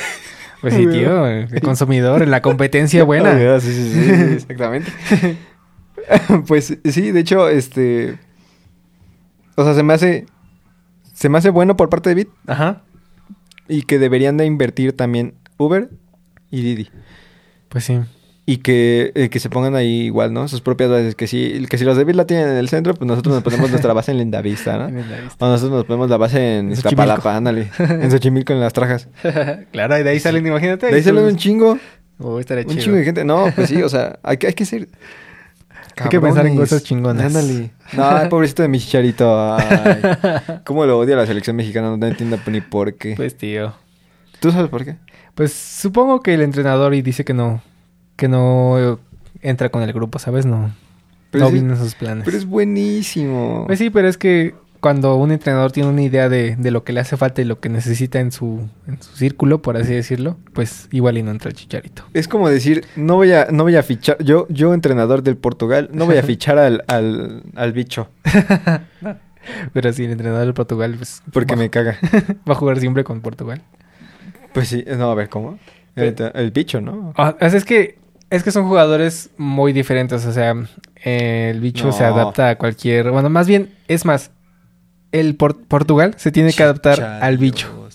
Pues 0.60 0.74
sí, 0.74 0.88
tío, 0.88 1.24
el 1.24 1.60
consumidor, 1.60 2.20
en 2.20 2.32
la 2.32 2.42
competencia 2.42 3.04
buena. 3.04 3.30
Ah, 3.30 3.60
sí, 3.60 3.72
sí, 3.72 3.92
sí, 3.92 4.10
exactamente. 4.34 4.90
pues 6.48 6.76
sí, 6.84 7.12
de 7.12 7.20
hecho, 7.20 7.48
este. 7.48 8.18
O 9.56 9.62
sea, 9.62 9.74
se 9.74 9.84
me 9.84 9.92
hace. 9.94 10.26
Se 11.14 11.28
me 11.28 11.38
hace 11.38 11.50
bueno 11.50 11.76
por 11.76 11.88
parte 11.90 12.08
de 12.10 12.14
Bit 12.16 12.28
Ajá. 12.48 12.82
Y 13.68 13.82
que 13.82 13.98
deberían 13.98 14.36
de 14.36 14.46
invertir 14.46 14.92
también 14.92 15.34
Uber 15.58 15.90
y 16.50 16.62
Didi. 16.62 16.90
Pues 17.68 17.84
sí. 17.84 17.98
Y 18.46 18.58
que, 18.58 19.12
eh, 19.14 19.28
que 19.28 19.40
se 19.40 19.50
pongan 19.50 19.74
ahí 19.74 20.04
igual, 20.04 20.32
¿no? 20.32 20.48
Sus 20.48 20.62
propias 20.62 20.88
bases. 20.88 21.14
Que 21.14 21.26
si, 21.26 21.66
que 21.68 21.76
si 21.76 21.84
los 21.84 21.98
de 21.98 22.14
la 22.14 22.26
tienen 22.26 22.48
en 22.48 22.56
el 22.56 22.70
centro, 22.70 22.94
pues 22.94 23.06
nosotros 23.06 23.34
nos 23.34 23.44
ponemos 23.44 23.68
nuestra 23.68 23.92
base 23.92 24.12
en 24.12 24.18
Lindavista, 24.18 24.78
¿no? 24.78 24.86
O 25.38 25.46
nosotros 25.46 25.70
nos 25.70 25.84
ponemos 25.84 26.08
la 26.08 26.16
base 26.16 26.58
en 26.58 26.66
En 26.68 26.72
Iztapalapa, 26.72 27.36
ándale. 27.36 27.70
En 27.78 28.10
Xochimilco, 28.10 28.54
en 28.54 28.60
las 28.60 28.72
trajas. 28.72 29.08
claro, 29.72 29.98
y 29.98 30.02
de 30.02 30.10
ahí 30.10 30.18
salen, 30.18 30.46
imagínate. 30.46 30.86
De 30.86 30.94
ahí 30.94 31.02
salen 31.02 31.24
un 31.24 31.36
chingo. 31.36 31.78
Oh, 32.20 32.36
Un 32.36 32.44
chido. 32.44 32.66
chingo 32.78 32.96
de 32.96 33.04
gente. 33.04 33.24
No, 33.24 33.52
pues 33.54 33.68
sí, 33.68 33.82
o 33.82 33.88
sea, 33.88 34.18
hay 34.22 34.38
que, 34.38 34.48
hay 34.48 34.54
que 34.54 34.64
ser. 34.64 34.88
Hay 36.04 36.08
que 36.08 36.20
pensar 36.20 36.46
en 36.46 36.56
cosas 36.56 36.82
chingonas. 36.82 37.26
Ándale. 37.26 37.70
No, 37.92 38.04
ay, 38.04 38.28
pobrecito 38.28 38.62
de 38.62 38.68
mi 38.68 38.78
chicharito. 38.78 39.56
Ay. 39.56 40.02
¿Cómo 40.64 40.84
lo 40.86 40.98
odia 40.98 41.16
la 41.16 41.26
selección 41.26 41.56
mexicana? 41.56 41.96
No 41.96 42.06
entiendo 42.06 42.38
ni 42.46 42.60
por 42.60 42.94
qué. 42.94 43.14
Pues 43.16 43.36
tío. 43.36 43.74
¿Tú 44.40 44.50
sabes 44.52 44.70
por 44.70 44.84
qué? 44.84 44.96
Pues 45.34 45.52
supongo 45.52 46.20
que 46.20 46.34
el 46.34 46.42
entrenador 46.42 46.94
y 46.94 47.02
dice 47.02 47.24
que 47.24 47.34
no, 47.34 47.62
que 48.16 48.28
no 48.28 48.98
entra 49.40 49.68
con 49.68 49.82
el 49.82 49.92
grupo, 49.92 50.18
¿sabes? 50.18 50.46
No, 50.46 50.72
Pero 51.30 51.44
no 51.44 51.50
vienen 51.50 51.76
sus 51.76 51.94
planes. 51.94 52.24
Pero 52.24 52.36
es 52.36 52.46
buenísimo. 52.46 53.64
Pues 53.66 53.78
sí, 53.78 53.90
pero 53.90 54.08
es 54.08 54.18
que 54.18 54.54
cuando 54.80 55.16
un 55.16 55.32
entrenador 55.32 55.72
tiene 55.72 55.88
una 55.88 56.02
idea 56.02 56.28
de, 56.28 56.56
de 56.56 56.70
lo 56.70 56.84
que 56.84 56.92
le 56.92 57.00
hace 57.00 57.16
falta 57.16 57.40
y 57.42 57.44
lo 57.44 57.60
que 57.60 57.68
necesita 57.68 58.20
en 58.20 58.32
su, 58.32 58.68
en 58.86 59.02
su 59.02 59.16
círculo, 59.16 59.62
por 59.62 59.76
así 59.76 59.92
decirlo, 59.92 60.36
pues 60.52 60.88
igual 60.92 61.18
y 61.18 61.22
no 61.22 61.30
entra 61.30 61.50
el 61.50 61.56
chicharito. 61.56 62.04
Es 62.14 62.28
como 62.28 62.48
decir, 62.48 62.84
no 62.96 63.16
voy 63.16 63.32
a, 63.32 63.48
no 63.50 63.64
voy 63.64 63.76
a 63.76 63.82
fichar, 63.82 64.22
yo, 64.22 64.46
yo 64.48 64.74
entrenador 64.74 65.22
del 65.22 65.36
Portugal, 65.36 65.90
no 65.92 66.06
voy 66.06 66.16
a 66.16 66.22
fichar 66.24 66.58
al, 66.58 66.84
al, 66.86 67.42
al 67.54 67.72
bicho, 67.72 68.08
Pero 69.72 69.92
sí, 69.92 70.04
el 70.04 70.10
entrenador 70.10 70.44
del 70.44 70.54
Portugal, 70.54 70.94
pues 70.96 71.22
porque 71.32 71.54
va, 71.54 71.58
me 71.58 71.70
caga. 71.70 71.96
va 72.48 72.52
a 72.52 72.54
jugar 72.54 72.78
siempre 72.80 73.02
con 73.02 73.22
Portugal. 73.22 73.62
Pues 74.52 74.68
sí, 74.68 74.84
no, 74.86 75.10
a 75.10 75.14
ver, 75.14 75.30
¿cómo? 75.30 75.58
El, 75.96 76.14
el 76.34 76.50
bicho, 76.50 76.82
¿no? 76.82 77.14
Ah, 77.16 77.34
es 77.40 77.64
que 77.64 77.98
es 78.30 78.42
que 78.42 78.52
son 78.52 78.68
jugadores 78.68 79.30
muy 79.38 79.72
diferentes, 79.72 80.24
o 80.26 80.32
sea, 80.32 80.54
el 81.02 81.60
bicho 81.60 81.92
se 81.92 82.04
adapta 82.04 82.50
a 82.50 82.58
cualquier, 82.58 83.10
bueno, 83.10 83.30
más 83.30 83.48
bien 83.48 83.70
es 83.88 84.04
más 84.04 84.30
el 85.12 85.34
Por- 85.36 85.62
Portugal 85.64 86.14
se 86.16 86.30
tiene 86.32 86.52
que 86.52 86.62
adaptar 86.62 87.02
al 87.02 87.38
bicho. 87.38 87.88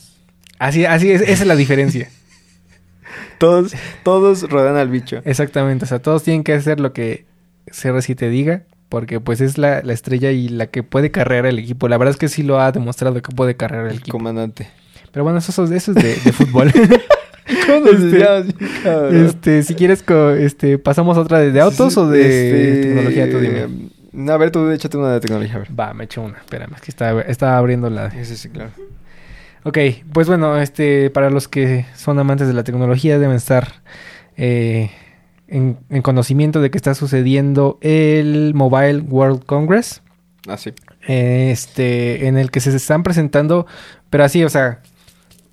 Así 0.60 0.86
así 0.86 1.12
es, 1.12 1.22
esa 1.22 1.32
es 1.44 1.46
la 1.48 1.56
diferencia. 1.56 2.10
Todos, 3.38 3.74
todos 4.04 4.50
rodean 4.50 4.78
al 4.78 4.90
bicho. 4.90 5.22
Exactamente, 5.26 5.84
o 5.86 5.88
sea, 5.88 6.00
todos 6.00 6.24
tienen 6.24 6.44
que 6.44 6.54
hacer 6.54 6.80
lo 6.80 6.94
que 6.94 7.26
CR7 7.68 8.16
te 8.16 8.30
diga, 8.30 8.64
porque 8.88 9.20
pues 9.20 9.42
es 9.42 9.58
la, 9.58 9.82
la 9.84 9.92
estrella 9.92 10.32
y 10.32 10.48
la 10.48 10.68
que 10.68 10.82
puede 10.84 11.12
cargar 11.12 11.46
el 11.46 11.60
equipo. 11.60 11.90
La 11.90 11.98
verdad 11.98 12.12
es 12.14 12.18
que 12.20 12.30
sí 12.30 12.42
lo 12.44 12.62
ha 12.62 12.72
demostrado 12.72 13.22
que 13.22 13.36
puede 13.36 13.56
cargar 13.56 13.86
el 13.86 13.92
El 13.94 13.98
equipo. 13.98 14.18
comandante. 14.18 14.70
Pero 15.12 15.24
bueno, 15.26 15.40
eso, 15.40 15.52
eso 15.52 15.92
es 15.92 15.96
de, 15.96 16.16
de 16.24 16.32
fútbol. 16.32 16.72
¿Cómo 17.68 17.86
se 17.88 18.18
Este, 18.18 19.26
este, 19.26 19.64
si 19.64 19.76
quieres, 19.76 20.02
co- 20.04 20.32
este, 20.32 20.78
pasamos 20.78 21.18
a 21.18 21.22
otra 21.22 21.40
de, 21.40 21.52
de 21.52 21.60
autos 21.60 21.98
o 21.98 22.08
de 22.10 22.22
Este, 22.22 22.82
tecnología, 22.88 23.30
tú 23.30 23.40
dime. 23.40 23.68
No, 24.14 24.32
A 24.34 24.38
ver, 24.38 24.52
tú 24.52 24.70
échate 24.70 24.98
una 24.98 25.12
de 25.12 25.20
tecnología, 25.20 25.56
a 25.56 25.60
ver. 25.60 25.80
Va, 25.80 25.94
me 25.94 26.06
echo 26.06 26.22
una. 26.22 26.38
Espérame, 26.38 26.74
es 26.76 26.82
que 26.82 26.92
estaba, 26.92 27.22
estaba 27.22 27.58
abriendo 27.58 27.90
la... 27.90 28.10
Sí, 28.12 28.36
sí, 28.38 28.50
claro. 28.50 28.72
Ok, 29.64 29.78
pues 30.12 30.28
bueno, 30.28 30.58
este, 30.58 31.10
para 31.10 31.30
los 31.30 31.48
que 31.48 31.86
son 31.96 32.20
amantes 32.20 32.48
de 32.48 32.54
la 32.54 32.64
tecnología 32.64 33.18
deben 33.18 33.36
estar 33.38 33.82
eh, 34.36 34.92
en, 35.48 35.78
en 35.90 36.02
conocimiento 36.02 36.60
de 36.62 36.70
que 36.70 36.78
está 36.78 36.94
sucediendo 36.96 37.78
el 37.82 38.54
Mobile 38.56 39.00
World 39.02 39.46
Congress, 39.46 40.02
Ah, 40.48 40.58
sí. 40.58 40.74
este, 41.08 42.28
en 42.28 42.38
el 42.38 42.52
que 42.52 42.60
se 42.60 42.76
están 42.76 43.04
presentando, 43.04 43.66
pero 44.10 44.26
así, 44.26 44.44
o 44.44 44.50
sea, 44.50 44.82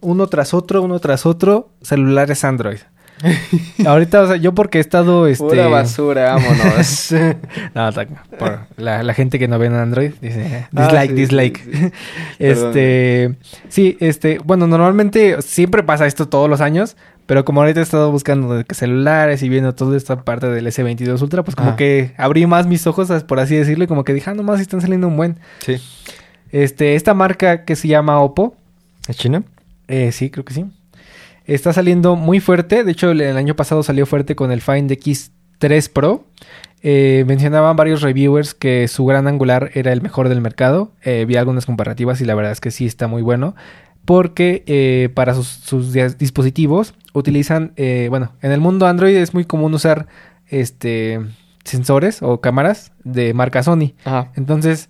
uno 0.01 0.27
tras 0.27 0.55
otro, 0.55 0.83
uno 0.83 0.99
tras 0.99 1.25
otro, 1.27 1.71
celulares 1.83 2.43
Android. 2.43 2.79
Ahorita, 3.87 4.23
o 4.23 4.27
sea, 4.27 4.37
yo 4.37 4.55
porque 4.55 4.79
he 4.79 4.81
estado, 4.81 5.27
este... 5.27 5.45
Pura 5.45 5.69
basura, 5.69 6.35
vámonos. 6.35 7.15
No, 7.75 7.91
por 8.39 8.61
la, 8.77 9.03
la 9.03 9.15
gente 9.15 9.39
que 9.39 9.47
no 9.49 9.59
ve 9.59 9.67
en 9.67 9.75
Android 9.75 10.13
dice 10.21 10.43
eh, 10.47 10.67
Ah, 10.75 10.85
dislike, 10.87 11.11
sí, 11.11 11.15
dislike. 11.17 11.59
sí, 11.65 11.71
sí. 11.73 11.93
este, 12.39 13.35
sí, 13.69 13.97
este, 14.01 14.39
bueno, 14.45 14.67
normalmente 14.67 15.41
siempre 15.43 15.83
pasa 15.83 16.07
esto 16.07 16.29
todos 16.29 16.49
los 16.49 16.61
años, 16.61 16.97
pero 17.27 17.45
como 17.45 17.61
ahorita 17.61 17.81
he 17.81 17.83
estado 17.83 18.11
buscando 18.11 18.63
celulares 18.71 19.43
y 19.43 19.49
viendo 19.49 19.75
toda 19.75 19.97
esta 19.97 20.23
parte 20.25 20.49
del 20.49 20.67
S22 20.67 21.21
Ultra, 21.23 21.43
pues 21.45 21.55
como 21.57 21.71
Ah. 21.71 21.77
que 21.77 22.13
abrí 22.17 22.47
más 22.47 22.67
mis 22.67 22.87
ojos, 22.87 23.09
por 23.25 23.39
así 23.39 23.55
decirlo, 23.57 23.85
y 23.85 23.87
como 23.87 24.05
que 24.05 24.15
dije, 24.15 24.31
ah, 24.31 24.35
nomás 24.35 24.61
están 24.61 24.81
saliendo 24.81 25.07
un 25.09 25.17
buen. 25.17 25.37
Sí. 25.65 25.77
Este, 26.53 26.97
esta 26.97 27.15
marca 27.15 27.65
que 27.65 27.77
se 27.77 27.87
llama 27.89 28.19
Oppo, 28.21 28.57
¿Es 29.07 29.17
China? 29.17 29.43
eh, 29.89 30.11
sí, 30.13 30.31
creo 30.31 30.45
que 30.45 30.55
sí. 30.55 30.65
Está 31.51 31.73
saliendo 31.73 32.15
muy 32.15 32.39
fuerte. 32.39 32.85
De 32.85 32.93
hecho, 32.93 33.11
el, 33.11 33.37
año 33.37 33.57
pasado 33.57 33.83
salió 33.83 34.07
fuerte 34.07 34.37
con 34.37 34.53
el 34.53 34.61
Find 34.61 34.89
X3 34.89 35.91
Pro. 35.93 36.25
Eh, 36.81 37.25
mencionaban 37.27 37.75
varios 37.75 38.03
reviewers 38.03 38.55
que 38.55 38.87
su 38.87 39.05
gran 39.05 39.27
angular 39.27 39.73
era 39.75 39.93
el 39.93 40.01
mejor 40.01 40.29
del 40.29 40.41
mercado. 40.41 40.93
Eh, 41.03 41.25
vi 41.27 41.35
algunas 41.35 41.67
comparativas 41.67 42.21
y 42.21 42.25
la 42.25 42.37
verdad 42.37 42.53
es 42.53 42.61
que 42.61 42.71
sí 42.71 42.87
está 42.87 43.09
muy 43.09 43.23
bueno. 43.23 43.57
Porque 44.05 44.63
eh, 44.69 45.09
para 45.13 45.35
sus, 45.35 45.49
sus 45.49 45.93
dispositivos 46.19 46.95
utilizan, 47.15 47.75
bueno, 48.11 48.33
en 48.43 48.53
el 48.53 48.61
mundo 48.61 48.87
Android 48.87 49.17
es 49.17 49.35
muy 49.35 49.45
común 49.45 49.75
usar 49.75 50.07
este 50.47 51.19
sensores 51.65 52.23
o 52.23 52.41
cámaras 52.41 52.93
de 53.03 53.35
marca 53.35 53.65
Sony. 53.65 53.95
Ajá. 54.05 54.31
Entonces, 54.37 54.89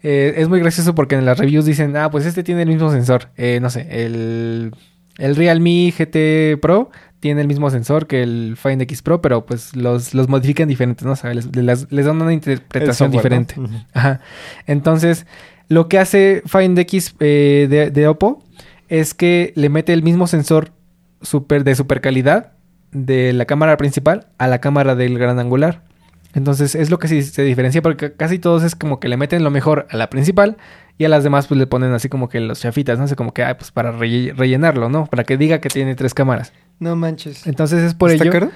es 0.00 0.48
muy 0.48 0.60
gracioso 0.60 0.94
porque 0.94 1.16
en 1.16 1.26
las 1.26 1.36
reviews 1.36 1.66
dicen, 1.66 1.94
ah, 1.98 2.10
pues 2.10 2.24
este 2.24 2.42
tiene 2.42 2.62
el 2.62 2.68
mismo 2.68 2.90
sensor. 2.90 3.28
No 3.60 3.68
sé, 3.68 3.86
el, 3.90 4.72
el 5.18 5.36
Realme 5.36 5.92
GT 5.96 6.58
Pro 6.60 6.90
tiene 7.20 7.40
el 7.40 7.48
mismo 7.48 7.68
sensor 7.70 8.06
que 8.06 8.22
el 8.22 8.56
Find 8.56 8.80
X 8.82 9.02
Pro, 9.02 9.20
pero 9.20 9.44
pues 9.44 9.74
los, 9.76 10.14
los 10.14 10.28
modifican 10.28 10.68
diferentes, 10.68 11.04
¿no? 11.04 11.12
O 11.12 11.16
sea, 11.16 11.34
les, 11.34 11.54
les- 11.54 11.90
les 11.90 12.06
dan 12.06 12.22
una 12.22 12.32
interpretación 12.32 13.10
diferente. 13.10 13.54
Ajá. 13.92 14.20
Entonces, 14.66 15.26
lo 15.68 15.88
que 15.88 15.98
hace 15.98 16.42
Find 16.46 16.78
X 16.78 17.14
eh, 17.20 17.66
de, 17.68 17.90
de 17.90 18.08
Oppo 18.08 18.42
es 18.88 19.14
que 19.14 19.52
le 19.56 19.68
mete 19.68 19.92
el 19.92 20.02
mismo 20.02 20.26
sensor 20.26 20.70
super, 21.20 21.64
de 21.64 21.74
super 21.74 22.00
calidad 22.00 22.52
de 22.92 23.32
la 23.32 23.44
cámara 23.44 23.76
principal 23.76 24.28
a 24.38 24.46
la 24.46 24.60
cámara 24.60 24.94
del 24.94 25.18
gran 25.18 25.38
angular. 25.38 25.82
Entonces 26.34 26.74
es 26.74 26.90
lo 26.90 26.98
que 26.98 27.08
sí 27.08 27.22
se 27.22 27.42
diferencia 27.42 27.82
porque 27.82 28.12
casi 28.12 28.38
todos 28.38 28.62
es 28.62 28.74
como 28.74 29.00
que 29.00 29.08
le 29.08 29.16
meten 29.16 29.42
lo 29.42 29.50
mejor 29.50 29.86
a 29.90 29.96
la 29.96 30.08
principal 30.08 30.56
y 30.98 31.04
a 31.04 31.08
las 31.08 31.24
demás 31.24 31.46
pues 31.46 31.58
le 31.58 31.66
ponen 31.66 31.92
así 31.92 32.08
como 32.08 32.28
que 32.28 32.40
los 32.40 32.60
chafitas, 32.60 32.98
no 32.98 33.06
sé, 33.08 33.16
como 33.16 33.32
que, 33.32 33.44
ah, 33.44 33.56
pues 33.56 33.70
para 33.70 33.92
relle- 33.92 34.34
rellenarlo, 34.34 34.88
¿no? 34.88 35.06
Para 35.06 35.24
que 35.24 35.36
diga 35.36 35.60
que 35.60 35.68
tiene 35.70 35.94
tres 35.94 36.12
cámaras. 36.12 36.52
No 36.80 36.96
manches. 36.96 37.46
Entonces 37.46 37.82
es 37.82 37.94
por 37.94 38.10
¿Está 38.10 38.24
ello... 38.24 38.32
caro? 38.32 38.50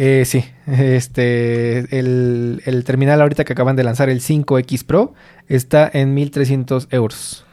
Eh, 0.00 0.24
sí, 0.26 0.44
este, 0.66 1.98
el, 1.98 2.62
el 2.64 2.84
terminal 2.84 3.20
ahorita 3.20 3.44
que 3.44 3.52
acaban 3.52 3.74
de 3.76 3.82
lanzar, 3.84 4.08
el 4.08 4.20
5X 4.20 4.84
Pro, 4.86 5.14
está 5.48 5.90
en 5.92 6.14
1300 6.14 6.88
euros. 6.90 7.44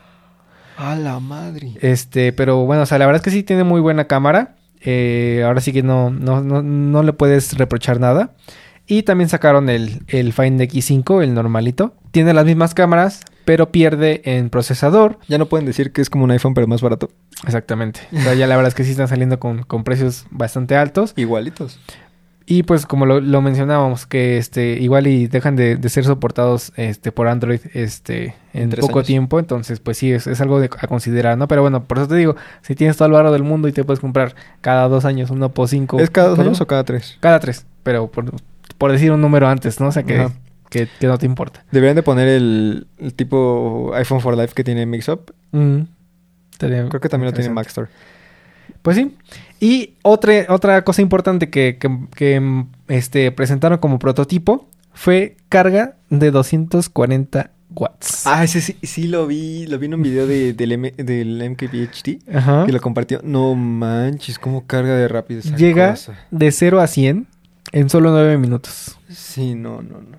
A 0.77 0.95
la 0.95 1.19
madre. 1.19 1.71
Este, 1.81 2.33
pero 2.33 2.65
bueno, 2.65 2.83
o 2.83 2.85
sea, 2.85 2.97
la 2.99 3.05
verdad 3.07 3.21
es 3.21 3.23
que 3.23 3.31
sí 3.31 3.43
tiene 3.43 3.63
muy 3.63 3.81
buena 3.81 4.05
cámara. 4.05 4.55
Eh, 4.81 5.41
ahora 5.45 5.61
sí 5.61 5.73
que 5.73 5.81
no, 5.83 6.11
no, 6.11 6.41
no, 6.43 6.61
no 6.61 7.01
le 7.03 7.13
puedes 7.13 7.57
reprochar 7.57 7.99
nada. 7.99 8.35
Y 8.85 9.03
también 9.03 9.29
sacaron 9.29 9.69
el, 9.69 10.03
el 10.07 10.31
Find 10.31 10.59
X5, 10.61 11.23
el 11.23 11.33
normalito. 11.33 11.95
Tiene 12.15 12.33
las 12.33 12.45
mismas 12.45 12.73
cámaras, 12.73 13.19
pero 13.43 13.71
pierde 13.73 14.21
en 14.23 14.49
procesador. 14.49 15.19
Ya 15.27 15.37
no 15.37 15.47
pueden 15.47 15.65
decir 15.65 15.91
que 15.91 16.01
es 16.01 16.09
como 16.09 16.23
un 16.23 16.31
iPhone, 16.31 16.53
pero 16.53 16.65
más 16.65 16.81
barato. 16.81 17.09
Exactamente. 17.45 17.99
O 18.17 18.21
sea, 18.21 18.33
ya 18.35 18.47
la 18.47 18.55
verdad 18.55 18.69
es 18.69 18.73
que 18.73 18.85
sí 18.85 18.91
están 18.91 19.09
saliendo 19.09 19.37
con, 19.37 19.63
con 19.63 19.83
precios 19.83 20.25
bastante 20.31 20.77
altos. 20.77 21.11
Igualitos. 21.17 21.77
Y 22.45 22.63
pues 22.63 22.85
como 22.85 23.05
lo, 23.05 23.19
lo 23.19 23.41
mencionábamos, 23.41 24.05
que 24.05 24.37
este 24.37 24.77
igual 24.79 25.07
y 25.07 25.27
dejan 25.27 25.57
de, 25.57 25.75
de 25.75 25.89
ser 25.89 26.05
soportados 26.05 26.71
este 26.77 27.11
por 27.11 27.27
Android 27.27 27.59
este 27.73 28.33
en 28.53 28.69
tres 28.69 28.85
poco 28.85 28.99
años. 28.99 29.07
tiempo, 29.07 29.39
entonces 29.39 29.81
pues 29.81 29.97
sí, 29.97 30.13
es, 30.13 30.25
es 30.27 30.39
algo 30.39 30.59
de- 30.61 30.69
a 30.79 30.87
considerar, 30.87 31.37
¿no? 31.37 31.49
Pero 31.49 31.63
bueno, 31.63 31.83
por 31.83 31.97
eso 31.97 32.07
te 32.07 32.15
digo, 32.15 32.35
si 32.61 32.75
tienes 32.75 32.95
todo 32.95 33.07
el 33.07 33.11
barro 33.13 33.31
del 33.33 33.43
mundo 33.43 33.67
y 33.67 33.73
te 33.73 33.83
puedes 33.83 33.99
comprar 33.99 34.35
cada 34.61 34.87
dos 34.87 35.03
años 35.03 35.31
un 35.31 35.43
Oppo 35.43 35.67
5. 35.67 35.99
¿Es 35.99 36.09
cada 36.11 36.29
dos 36.29 36.39
años 36.39 36.61
o 36.61 36.67
cada 36.67 36.85
tres? 36.85 37.17
Cada 37.19 37.39
tres, 37.41 37.65
pero 37.83 38.09
por, 38.11 38.31
por 38.77 38.91
decir 38.91 39.11
un 39.11 39.19
número 39.21 39.47
antes, 39.49 39.79
¿no? 39.81 39.87
O 39.87 39.91
sea 39.91 40.03
que, 40.03 40.19
Ajá. 40.19 40.31
Que, 40.75 40.87
que 40.99 41.07
no 41.07 41.17
te 41.17 41.25
importa. 41.25 41.63
Deberían 41.71 41.95
de 41.95 42.03
poner 42.03 42.27
el, 42.27 42.87
el 42.97 43.13
tipo 43.13 43.91
iPhone 43.95 44.19
for 44.19 44.37
Life 44.37 44.53
que 44.53 44.63
tiene 44.63 44.85
Mixup. 44.85 45.31
Mm, 45.51 45.81
Creo 46.57 46.89
que 46.89 47.09
también 47.09 47.31
lo 47.31 47.33
tiene. 47.33 47.49
Maxstore. 47.51 47.87
Pues 48.81 48.97
sí. 48.97 49.15
Y 49.59 49.93
otra, 50.01 50.33
otra 50.49 50.83
cosa 50.83 51.01
importante 51.01 51.49
que, 51.49 51.77
que- 51.79 51.99
que, 52.15 52.65
este, 52.87 53.31
presentaron 53.31 53.77
como 53.79 53.99
prototipo 53.99 54.67
fue 54.93 55.37
carga 55.49 55.95
de 56.09 56.31
240 56.31 57.51
watts. 57.71 58.25
Ah, 58.27 58.43
ese 58.43 58.61
sí, 58.61 58.77
sí 58.83 59.07
lo 59.07 59.27
vi. 59.27 59.65
Lo 59.67 59.79
vi 59.79 59.85
en 59.87 59.93
un 59.95 60.01
video 60.03 60.27
de, 60.27 60.53
del, 60.53 60.71
M- 60.73 60.91
del 60.97 61.49
MKBHD. 61.51 62.35
Ajá. 62.35 62.65
Que 62.65 62.71
lo 62.71 62.79
compartió. 62.81 63.21
No 63.23 63.55
manches, 63.55 64.39
cómo 64.39 64.65
carga 64.65 64.95
de 64.95 65.07
rápido 65.07 65.39
esa 65.41 65.55
Llega 65.55 65.91
cosa. 65.91 66.15
de 66.31 66.51
0 66.51 66.79
a 66.81 66.87
100 66.87 67.27
en 67.71 67.89
solo 67.89 68.11
9 68.11 68.37
minutos. 68.37 68.97
Sí, 69.09 69.55
no, 69.55 69.81
no, 69.81 69.99
no. 70.01 70.17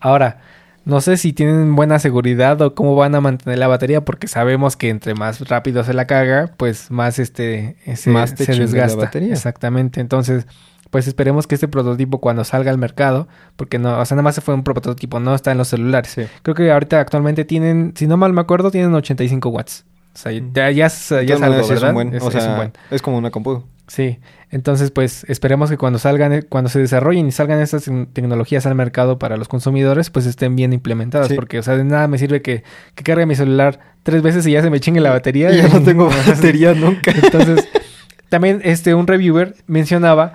Ahora, 0.00 0.40
no 0.84 1.00
sé 1.00 1.16
si 1.16 1.32
tienen 1.32 1.74
buena 1.74 1.98
seguridad 1.98 2.60
o 2.62 2.74
cómo 2.74 2.94
van 2.94 3.14
a 3.14 3.20
mantener 3.20 3.58
la 3.58 3.66
batería, 3.68 4.04
porque 4.04 4.28
sabemos 4.28 4.76
que 4.76 4.88
entre 4.88 5.14
más 5.14 5.48
rápido 5.48 5.82
se 5.84 5.94
la 5.94 6.06
carga, 6.06 6.50
pues 6.56 6.90
más 6.90 7.18
este 7.18 7.76
se, 7.96 8.10
Más 8.10 8.34
te 8.34 8.44
se 8.44 8.52
chinga 8.52 8.66
la 8.66 8.70
desgasta. 8.72 8.96
batería. 8.96 9.32
Exactamente. 9.32 10.00
Entonces, 10.00 10.46
pues 10.90 11.08
esperemos 11.08 11.48
que 11.48 11.56
este 11.56 11.66
prototipo 11.66 12.20
cuando 12.20 12.44
salga 12.44 12.70
al 12.70 12.78
mercado, 12.78 13.26
porque 13.56 13.78
no, 13.80 13.98
o 13.98 14.04
sea, 14.04 14.14
nada 14.14 14.22
más 14.22 14.38
fue 14.40 14.54
un 14.54 14.62
prototipo, 14.62 15.18
no 15.18 15.34
está 15.34 15.50
en 15.50 15.58
los 15.58 15.68
celulares. 15.68 16.12
Sí. 16.12 16.22
Creo 16.42 16.54
que 16.54 16.70
ahorita 16.70 17.00
actualmente 17.00 17.44
tienen, 17.44 17.92
si 17.96 18.06
no 18.06 18.16
mal 18.16 18.32
me 18.32 18.40
acuerdo, 18.40 18.70
tienen 18.70 18.94
85 18.94 19.48
watts. 19.48 19.84
O 20.14 20.18
sea, 20.18 20.32
ya, 20.32 20.70
ya, 20.70 20.86
es, 20.86 21.08
ya 21.10 21.20
es 21.34 21.42
algo, 21.42 21.60
es 21.60 21.68
¿verdad? 21.68 21.88
un 21.90 21.94
buen. 21.94 22.14
Es- 22.14 22.22
o 22.22 22.28
es 22.28 22.34
sea, 22.34 22.50
un 22.52 22.56
buen. 22.56 22.72
es 22.90 23.02
como 23.02 23.18
una 23.18 23.30
compu. 23.32 23.64
Sí, 23.88 24.18
entonces 24.50 24.90
pues 24.90 25.24
esperemos 25.28 25.70
que 25.70 25.76
cuando 25.76 25.98
salgan, 26.00 26.32
eh, 26.32 26.42
cuando 26.42 26.68
se 26.68 26.80
desarrollen 26.80 27.28
y 27.28 27.32
salgan 27.32 27.60
estas 27.60 27.86
tec- 27.88 28.08
tecnologías 28.12 28.66
al 28.66 28.74
mercado 28.74 29.18
para 29.18 29.36
los 29.36 29.46
consumidores, 29.48 30.10
pues 30.10 30.26
estén 30.26 30.56
bien 30.56 30.72
implementadas, 30.72 31.28
Sí. 31.28 31.34
porque 31.34 31.58
o 31.60 31.62
sea, 31.62 31.76
de 31.76 31.84
nada 31.84 32.08
me 32.08 32.18
sirve 32.18 32.42
que, 32.42 32.64
que 32.96 33.04
cargue 33.04 33.26
mi 33.26 33.36
celular 33.36 33.78
tres 34.02 34.22
veces 34.22 34.44
y 34.46 34.52
ya 34.52 34.62
se 34.62 34.70
me 34.70 34.80
chingue 34.80 35.00
la 35.00 35.10
batería. 35.10 35.52
Y 35.52 35.58
ya 35.58 35.68
no 35.68 35.80
tengo 35.84 36.08
batería 36.26 36.74
nunca. 36.74 37.12
Entonces, 37.12 37.68
también 38.28 38.60
este 38.64 38.94
un 38.94 39.06
reviewer 39.06 39.54
mencionaba 39.68 40.34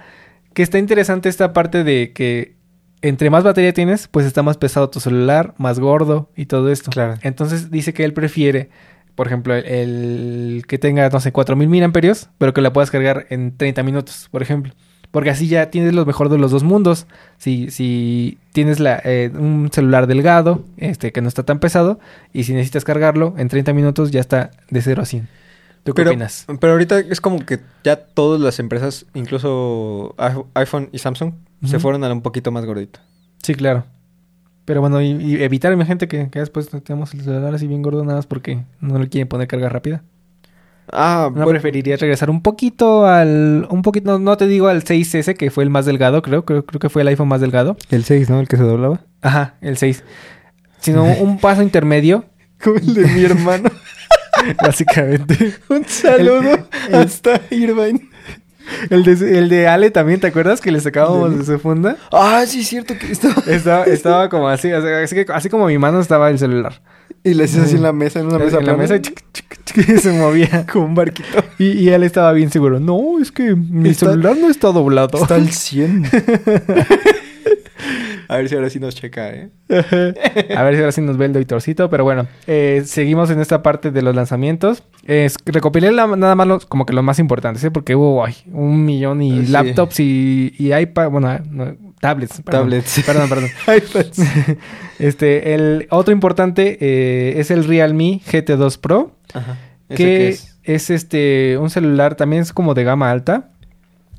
que 0.53 0.63
está 0.63 0.77
interesante 0.79 1.27
esta 1.27 1.51
parte 1.53 1.83
de 1.83 2.13
que 2.13 2.55
entre 3.01 3.29
más 3.31 3.43
batería 3.43 3.73
tienes, 3.73 4.07
pues 4.07 4.25
está 4.25 4.43
más 4.43 4.57
pesado 4.57 4.89
tu 4.89 4.99
celular, 4.99 5.55
más 5.57 5.79
gordo 5.79 6.29
y 6.37 6.45
todo 6.45 6.71
esto. 6.71 6.91
Claro. 6.91 7.15
Entonces 7.23 7.71
dice 7.71 7.93
que 7.93 8.03
él 8.05 8.13
prefiere, 8.13 8.69
por 9.15 9.27
ejemplo, 9.27 9.55
el, 9.55 9.65
el 9.65 10.63
que 10.67 10.77
tenga, 10.77 11.09
no 11.09 11.19
sé, 11.19 11.31
4000 11.31 11.67
mil 11.69 11.83
amperios, 11.83 12.29
pero 12.37 12.53
que 12.53 12.61
la 12.61 12.73
puedas 12.73 12.91
cargar 12.91 13.27
en 13.29 13.55
30 13.57 13.83
minutos, 13.83 14.27
por 14.31 14.41
ejemplo. 14.41 14.73
Porque 15.11 15.29
así 15.29 15.47
ya 15.47 15.69
tienes 15.69 15.93
lo 15.93 16.05
mejor 16.05 16.29
de 16.29 16.37
los 16.37 16.51
dos 16.51 16.63
mundos. 16.63 17.05
Si, 17.37 17.69
si 17.69 18.37
tienes 18.53 18.79
la, 18.79 19.01
eh, 19.03 19.29
un 19.33 19.69
celular 19.71 20.07
delgado, 20.07 20.63
este, 20.77 21.11
que 21.11 21.21
no 21.21 21.27
está 21.27 21.43
tan 21.43 21.59
pesado, 21.59 21.99
y 22.31 22.45
si 22.45 22.53
necesitas 22.53 22.85
cargarlo, 22.85 23.35
en 23.37 23.49
30 23.49 23.73
minutos 23.73 24.11
ya 24.11 24.21
está 24.21 24.51
de 24.69 24.81
0 24.81 25.01
a 25.01 25.05
100. 25.05 25.27
¿Tú 25.83 25.93
qué 25.93 26.01
Pero, 26.01 26.11
opinas? 26.11 26.45
pero 26.59 26.73
ahorita 26.73 26.99
es 26.99 27.19
como 27.19 27.45
que 27.45 27.59
ya 27.83 27.95
todas 27.97 28.39
las 28.39 28.59
empresas, 28.59 29.05
incluso 29.13 30.15
iPhone 30.53 30.89
y 30.91 30.99
Samsung, 30.99 31.33
se 31.65 31.79
fueron 31.79 32.03
a 32.03 32.13
un 32.13 32.21
poquito 32.21 32.51
más 32.51 32.65
gordito. 32.65 32.99
Sí, 33.41 33.55
claro. 33.55 33.85
Pero 34.71 34.79
bueno, 34.79 35.01
y, 35.01 35.07
y 35.21 35.43
evitar, 35.43 35.75
gente, 35.85 36.07
que, 36.07 36.29
que 36.29 36.39
después 36.39 36.69
tenemos 36.85 37.13
el 37.13 37.23
celular 37.25 37.53
así 37.53 37.67
bien 37.67 37.81
gordo 37.81 38.05
nada 38.05 38.19
más 38.19 38.25
porque 38.25 38.63
no 38.79 38.97
le 38.99 39.09
quieren 39.09 39.27
poner 39.27 39.45
carga 39.49 39.67
rápida. 39.67 40.01
Ah, 40.93 41.25
No 41.27 41.31
bueno, 41.43 41.49
preferiría 41.49 41.97
regresar 41.97 42.29
un 42.29 42.41
poquito 42.41 43.05
al... 43.05 43.67
Un 43.69 43.81
poquito, 43.81 44.11
no, 44.13 44.19
no 44.19 44.37
te 44.37 44.47
digo 44.47 44.69
al 44.69 44.85
6S, 44.85 45.35
que 45.35 45.51
fue 45.51 45.65
el 45.65 45.69
más 45.69 45.85
delgado, 45.85 46.21
creo, 46.21 46.45
creo. 46.45 46.65
Creo 46.65 46.79
que 46.79 46.87
fue 46.87 47.01
el 47.01 47.09
iPhone 47.09 47.27
más 47.27 47.41
delgado. 47.41 47.75
el 47.89 48.05
6, 48.05 48.29
¿no? 48.29 48.39
El 48.39 48.47
que 48.47 48.55
se 48.55 48.63
doblaba. 48.63 49.01
Ajá, 49.21 49.55
el 49.59 49.75
6. 49.75 50.05
Sino 50.79 51.03
un 51.19 51.37
paso 51.37 51.61
intermedio, 51.63 52.23
Como 52.63 52.77
el 52.77 52.93
de 52.93 53.07
mi 53.07 53.25
hermano. 53.25 53.69
básicamente. 54.63 55.53
un 55.69 55.83
saludo 55.83 56.59
el- 56.87 56.95
hasta 56.95 57.41
Irvine. 57.51 58.07
El 58.89 59.03
de, 59.03 59.37
el 59.37 59.49
de 59.49 59.67
Ale 59.67 59.91
también, 59.91 60.19
¿te 60.19 60.27
acuerdas 60.27 60.61
que 60.61 60.71
le 60.71 60.79
sacábamos 60.79 61.37
de 61.37 61.45
su 61.45 61.59
funda? 61.59 61.97
Ah, 62.11 62.43
sí, 62.47 62.61
es 62.61 62.67
cierto 62.67 62.95
que 62.97 63.11
estaba. 63.11 63.35
Estaba, 63.47 63.83
estaba 63.85 64.29
como 64.29 64.47
así, 64.47 64.71
así, 64.71 65.15
que- 65.15 65.25
así 65.33 65.49
como 65.49 65.67
mi 65.67 65.77
mano 65.77 65.99
estaba 65.99 66.29
el 66.29 66.39
celular. 66.39 66.81
Y 67.23 67.33
le 67.35 67.43
hacías 67.43 67.65
así 67.65 67.75
en 67.75 67.83
la 67.83 67.93
mesa, 67.93 68.19
en 68.19 68.25
una 68.27 68.39
mesa 68.39 68.57
en 68.57 68.65
la 68.65 68.75
mesa 68.75 68.99
chic, 68.99 69.21
chic, 69.31 69.59
chic, 69.65 69.89
y 69.89 69.97
se 69.99 70.11
movía. 70.11 70.65
Como 70.71 70.85
un 70.85 70.95
barquito. 70.95 71.43
Y, 71.59 71.67
y 71.73 71.89
él 71.89 72.01
estaba 72.03 72.31
bien 72.33 72.49
seguro. 72.49 72.79
No, 72.79 73.19
es 73.21 73.31
que 73.31 73.53
mi 73.55 73.89
Está- 73.89 74.07
celular 74.11 74.35
no 74.37 74.49
está 74.49 74.69
doblado. 74.71 75.21
Está 75.21 75.35
al 75.35 75.49
100. 75.51 76.09
A 78.31 78.37
ver 78.37 78.47
si 78.47 78.55
ahora 78.55 78.69
sí 78.69 78.79
nos 78.79 78.95
checa, 78.95 79.29
¿eh? 79.29 79.49
A 80.55 80.63
ver 80.63 80.75
si 80.75 80.79
ahora 80.79 80.91
sí 80.93 81.01
nos 81.01 81.17
ve 81.17 81.25
el 81.25 81.33
doctorcito. 81.33 81.89
Pero 81.89 82.05
bueno, 82.05 82.27
eh, 82.47 82.83
seguimos 82.85 83.29
en 83.29 83.41
esta 83.41 83.61
parte 83.61 83.91
de 83.91 84.01
los 84.01 84.15
lanzamientos. 84.15 84.83
Es, 85.05 85.35
recopilé 85.45 85.91
la- 85.91 86.07
nada 86.07 86.35
más 86.35 86.47
los, 86.47 86.65
como 86.65 86.85
que 86.85 86.93
los 86.93 87.03
más 87.03 87.19
importantes, 87.19 87.61
¿eh? 87.65 87.71
Porque 87.71 87.93
hubo 87.95 88.23
ay, 88.25 88.35
un 88.53 88.85
millón 88.85 89.21
y 89.21 89.45
Sí. 89.45 89.51
laptops 89.51 89.99
y, 89.99 90.53
y 90.57 90.73
iPad, 90.73 91.09
bueno, 91.09 91.29
eh, 91.33 91.41
no, 91.49 91.75
tablets. 91.99 92.41
perdón. 92.41 92.61
Tablets. 92.61 93.03
Perdón, 93.05 93.27
perdón. 93.29 93.49
iPads. 93.67 94.19
este, 94.99 95.53
el 95.53 95.87
otro 95.89 96.13
importante 96.13 96.77
eh, 96.79 97.33
es 97.39 97.51
el 97.51 97.65
Realme 97.65 98.21
GT2 98.31 98.79
Pro. 98.79 99.15
Ajá. 99.33 99.57
¿Ese 99.89 99.97
que 99.97 100.05
qué 100.05 100.27
es? 100.29 100.57
es? 100.63 100.89
este 100.89 101.57
un 101.57 101.69
celular 101.69 102.15
también 102.15 102.43
es 102.43 102.53
como 102.53 102.73
de 102.75 102.85
gama 102.85 103.11
alta. 103.11 103.49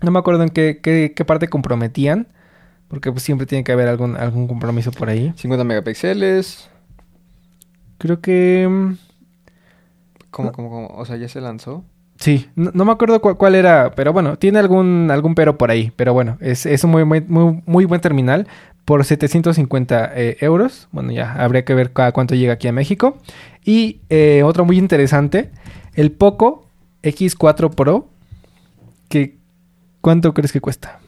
No 0.03 0.11
me 0.11 0.18
acuerdo 0.18 0.42
en 0.42 0.51
qué, 0.51 0.81
qué, 0.83 1.12
qué 1.16 1.25
parte 1.25 1.48
comprometían. 1.48 2.27
Porque 2.92 3.11
pues, 3.11 3.22
siempre 3.24 3.46
tiene 3.46 3.64
que 3.64 3.72
haber 3.72 3.88
algún, 3.88 4.18
algún 4.18 4.46
compromiso 4.46 4.92
por 4.92 5.09
ahí. 5.09 5.33
50 5.37 5.64
megapíxeles. 5.64 6.68
Creo 7.96 8.20
que... 8.20 8.68
mm, 8.70 8.92
¿Cómo, 10.31 10.52
cómo, 10.52 10.68
cómo? 10.68 10.87
O 10.88 11.07
sea, 11.07 11.16
ya 11.16 11.26
se 11.26 11.40
lanzó. 11.40 11.85
Sí, 12.16 12.50
no, 12.55 12.70
no 12.74 12.85
me 12.85 12.92
acuerdo 12.92 13.18
cu- 13.22 13.37
cuál 13.37 13.55
era, 13.55 13.92
pero 13.96 14.12
bueno, 14.12 14.37
tiene 14.37 14.59
algún, 14.59 15.09
algún 15.11 15.35
pero 15.35 15.57
por 15.57 15.70
ahí. 15.70 15.90
Pero 15.96 16.12
bueno, 16.12 16.37
es, 16.42 16.66
es 16.66 16.85
un 16.85 16.90
muy, 16.90 17.07
muy, 17.07 17.22
muy, 17.22 17.62
muy 17.64 17.85
buen 17.87 18.02
terminal 18.02 18.46
por 18.85 19.02
750 19.07 20.12
eh, 20.14 20.37
euros. 20.42 20.88
Bueno, 20.92 21.12
ya 21.12 21.33
habría 21.33 21.64
que 21.64 21.74
ver 21.74 21.94
cada 21.94 22.12
cuánto 22.12 22.35
llega 22.35 22.52
aquí 22.52 22.68
a 22.68 22.72
México. 22.72 23.16
Y 23.64 24.02
eh, 24.11 24.42
otro 24.44 24.66
muy 24.66 24.76
interesante, 24.76 25.50
el 25.94 26.12
Poco 26.12 26.66
X4 27.02 27.74
Pro. 27.74 28.11
Que, 29.09 29.37
¿Cuánto 30.02 30.35
crees 30.35 30.52
que 30.52 30.61
cuesta? 30.61 31.01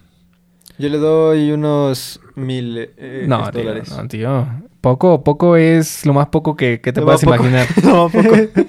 Yo 0.79 0.89
le 0.89 0.99
doy 0.99 1.53
unos 1.53 2.21
mil 2.35 2.91
eh, 2.97 3.25
no, 3.29 3.51
tío, 3.51 3.63
dólares. 3.63 3.91
no, 3.97 4.09
tío. 4.09 4.47
Poco, 4.81 5.23
poco 5.25 5.57
es 5.57 6.05
lo 6.05 6.13
más 6.13 6.27
poco 6.29 6.57
que, 6.57 6.81
que 6.81 6.93
te 6.93 7.01
No, 7.01 7.07
puedas 7.07 7.23
imaginar. 7.23 7.67
no, 7.85 8.09
poco. 8.09 8.35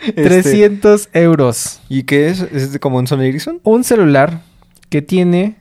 Este, 0.00 0.22
300 0.22 1.08
euros. 1.12 1.80
¿Y 1.88 2.04
qué 2.04 2.28
es? 2.28 2.40
¿Es 2.40 2.78
como 2.78 2.98
un 2.98 3.06
Sony 3.08 3.22
Ericsson? 3.22 3.60
un 3.64 3.82
celular 3.82 4.42
que 4.90 5.02
tiene 5.02 5.56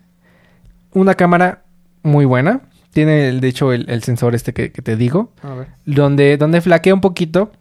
una 0.93 1.15
cámara 1.15 1.63
muy 2.03 2.23
buena. 2.25 2.61
Tiene, 2.93 3.29
el- 3.29 3.41
de 3.41 3.47
hecho, 3.47 3.73
el, 3.73 3.89
el 3.89 4.03
sensor 4.03 4.35
este 4.35 4.53
que, 4.53 4.71
que 4.71 4.81
te 4.83 4.95
digo. 4.95 5.33
A 5.41 5.53
ver. 5.55 5.67
Donde, 5.85 6.37
donde 6.37 6.61
flaquea 6.61 6.93
un 6.93 7.01
poquito 7.01 7.51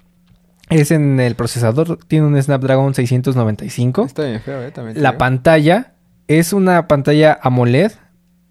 es 0.68 0.90
en 0.90 1.18
el 1.18 1.34
procesador, 1.34 1.98
tiene 2.08 2.26
un 2.26 2.40
Snapdragon 2.40 2.94
695. 2.94 4.04
Está 4.04 4.24
bien 4.26 4.40
feo, 4.42 4.62
¿eh? 4.62 4.70
También 4.70 5.02
La 5.02 5.16
pantalla 5.16 5.94
es 6.28 6.52
una 6.52 6.88
pantalla 6.88 7.38
AMOLED, 7.42 7.92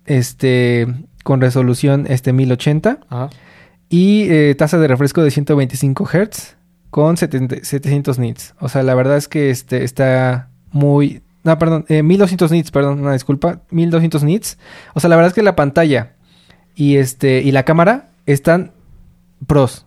este, 0.06 0.88
con 1.24 1.42
resolución 1.42 2.06
este 2.08 2.34
1080 2.34 3.00
Ajá. 3.10 3.30
y 3.90 4.28
eh, 4.30 4.56
tasa 4.56 4.78
de 4.78 4.88
refresco 4.88 5.24
de 5.24 5.32
125 5.32 6.06
Hz 6.06 6.56
con 6.92 7.18
70 7.18 7.58
700 7.64 8.20
nits. 8.20 8.54
O 8.60 8.70
sea, 8.70 8.84
la 8.84 8.96
verdad 8.96 9.18
es 9.18 9.28
que 9.28 9.50
este 9.50 9.84
está 9.84 10.50
muy 10.72 11.22
no, 11.44 11.60
perdón, 11.60 11.86
eh, 11.90 12.02
1200 12.02 12.52
nits, 12.52 12.72
perdón, 12.72 13.02
una 13.02 13.14
disculpa, 13.14 13.62
1200 13.70 14.24
nits. 14.24 14.58
O 14.96 15.00
sea, 15.00 15.12
la 15.12 15.16
verdad 15.16 15.30
es 15.30 15.36
que 15.36 15.44
la 15.44 15.56
pantalla 15.56 16.14
y 16.76 16.98
este 16.98 17.42
y 17.42 17.52
la 17.52 17.64
cámara 17.64 18.10
están 18.26 18.72
pros 19.46 19.86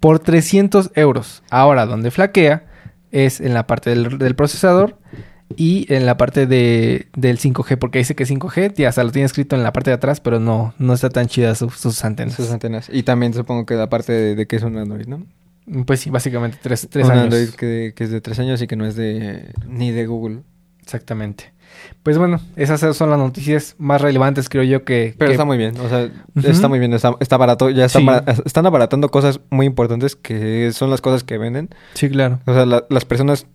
por 0.00 0.18
300 0.18 0.90
euros. 0.94 1.42
Ahora, 1.50 1.86
donde 1.86 2.10
flaquea 2.10 2.64
es 3.12 3.40
en 3.40 3.54
la 3.54 3.66
parte 3.66 3.90
del, 3.90 4.18
del 4.18 4.34
procesador 4.34 4.98
y 5.56 5.92
en 5.92 6.06
la 6.06 6.16
parte 6.16 6.46
de, 6.46 7.08
del 7.16 7.38
5G, 7.38 7.78
porque 7.78 7.98
dice 7.98 8.14
que 8.14 8.24
5G, 8.24 8.74
ya 8.76 8.88
hasta 8.90 9.02
lo 9.04 9.10
tiene 9.12 9.26
escrito 9.26 9.56
en 9.56 9.62
la 9.62 9.72
parte 9.72 9.90
de 9.90 9.94
atrás, 9.94 10.20
pero 10.20 10.38
no, 10.40 10.74
no 10.78 10.92
está 10.94 11.08
tan 11.10 11.26
chida 11.26 11.54
su- 11.54 11.70
sus 11.70 12.04
antenas. 12.04 12.34
Sus 12.34 12.50
antenas. 12.50 12.88
Y 12.92 13.02
también 13.02 13.32
supongo 13.34 13.64
que 13.66 13.74
la 13.74 13.88
parte 13.88 14.12
de, 14.12 14.34
de 14.34 14.46
que 14.46 14.56
es 14.56 14.62
un 14.62 14.76
Android, 14.76 15.06
¿no? 15.06 15.24
Pues 15.86 16.00
sí, 16.00 16.10
básicamente 16.10 16.58
tres, 16.62 16.86
tres 16.90 17.06
un 17.06 17.12
años. 17.12 17.24
Android 17.24 17.48
que, 17.50 17.92
que 17.94 18.04
es 18.04 18.10
de 18.10 18.20
tres 18.20 18.38
años 18.38 18.60
y 18.62 18.66
que 18.66 18.76
no 18.76 18.86
es 18.86 18.94
de 18.96 19.52
ni 19.66 19.90
de 19.90 20.06
Google. 20.06 20.40
Exactamente. 20.82 21.52
Pues 22.02 22.16
bueno, 22.16 22.40
esas 22.56 22.96
son 22.96 23.10
las 23.10 23.18
noticias 23.18 23.74
más 23.78 24.00
relevantes, 24.00 24.48
creo 24.48 24.62
yo, 24.64 24.84
que... 24.84 25.14
Pero 25.18 25.28
que- 25.28 25.32
está 25.34 25.44
muy 25.44 25.58
bien, 25.58 25.78
o 25.78 25.88
sea, 25.88 26.10
está 26.42 26.66
muy 26.68 26.78
bien, 26.78 26.94
está, 26.94 27.14
está 27.20 27.36
barato, 27.36 27.68
ya 27.68 27.84
están, 27.84 28.04
Sí. 28.04 28.42
están 28.46 28.64
abaratando 28.64 29.10
cosas 29.10 29.40
muy 29.50 29.66
importantes 29.66 30.16
que 30.16 30.72
son 30.72 30.88
las 30.88 31.02
cosas 31.02 31.24
que 31.24 31.36
venden. 31.36 31.68
Sí, 31.92 32.08
claro. 32.08 32.40
O 32.46 32.54
sea, 32.54 32.64
la- 32.64 32.86
las 32.88 33.04
personas, 33.04 33.46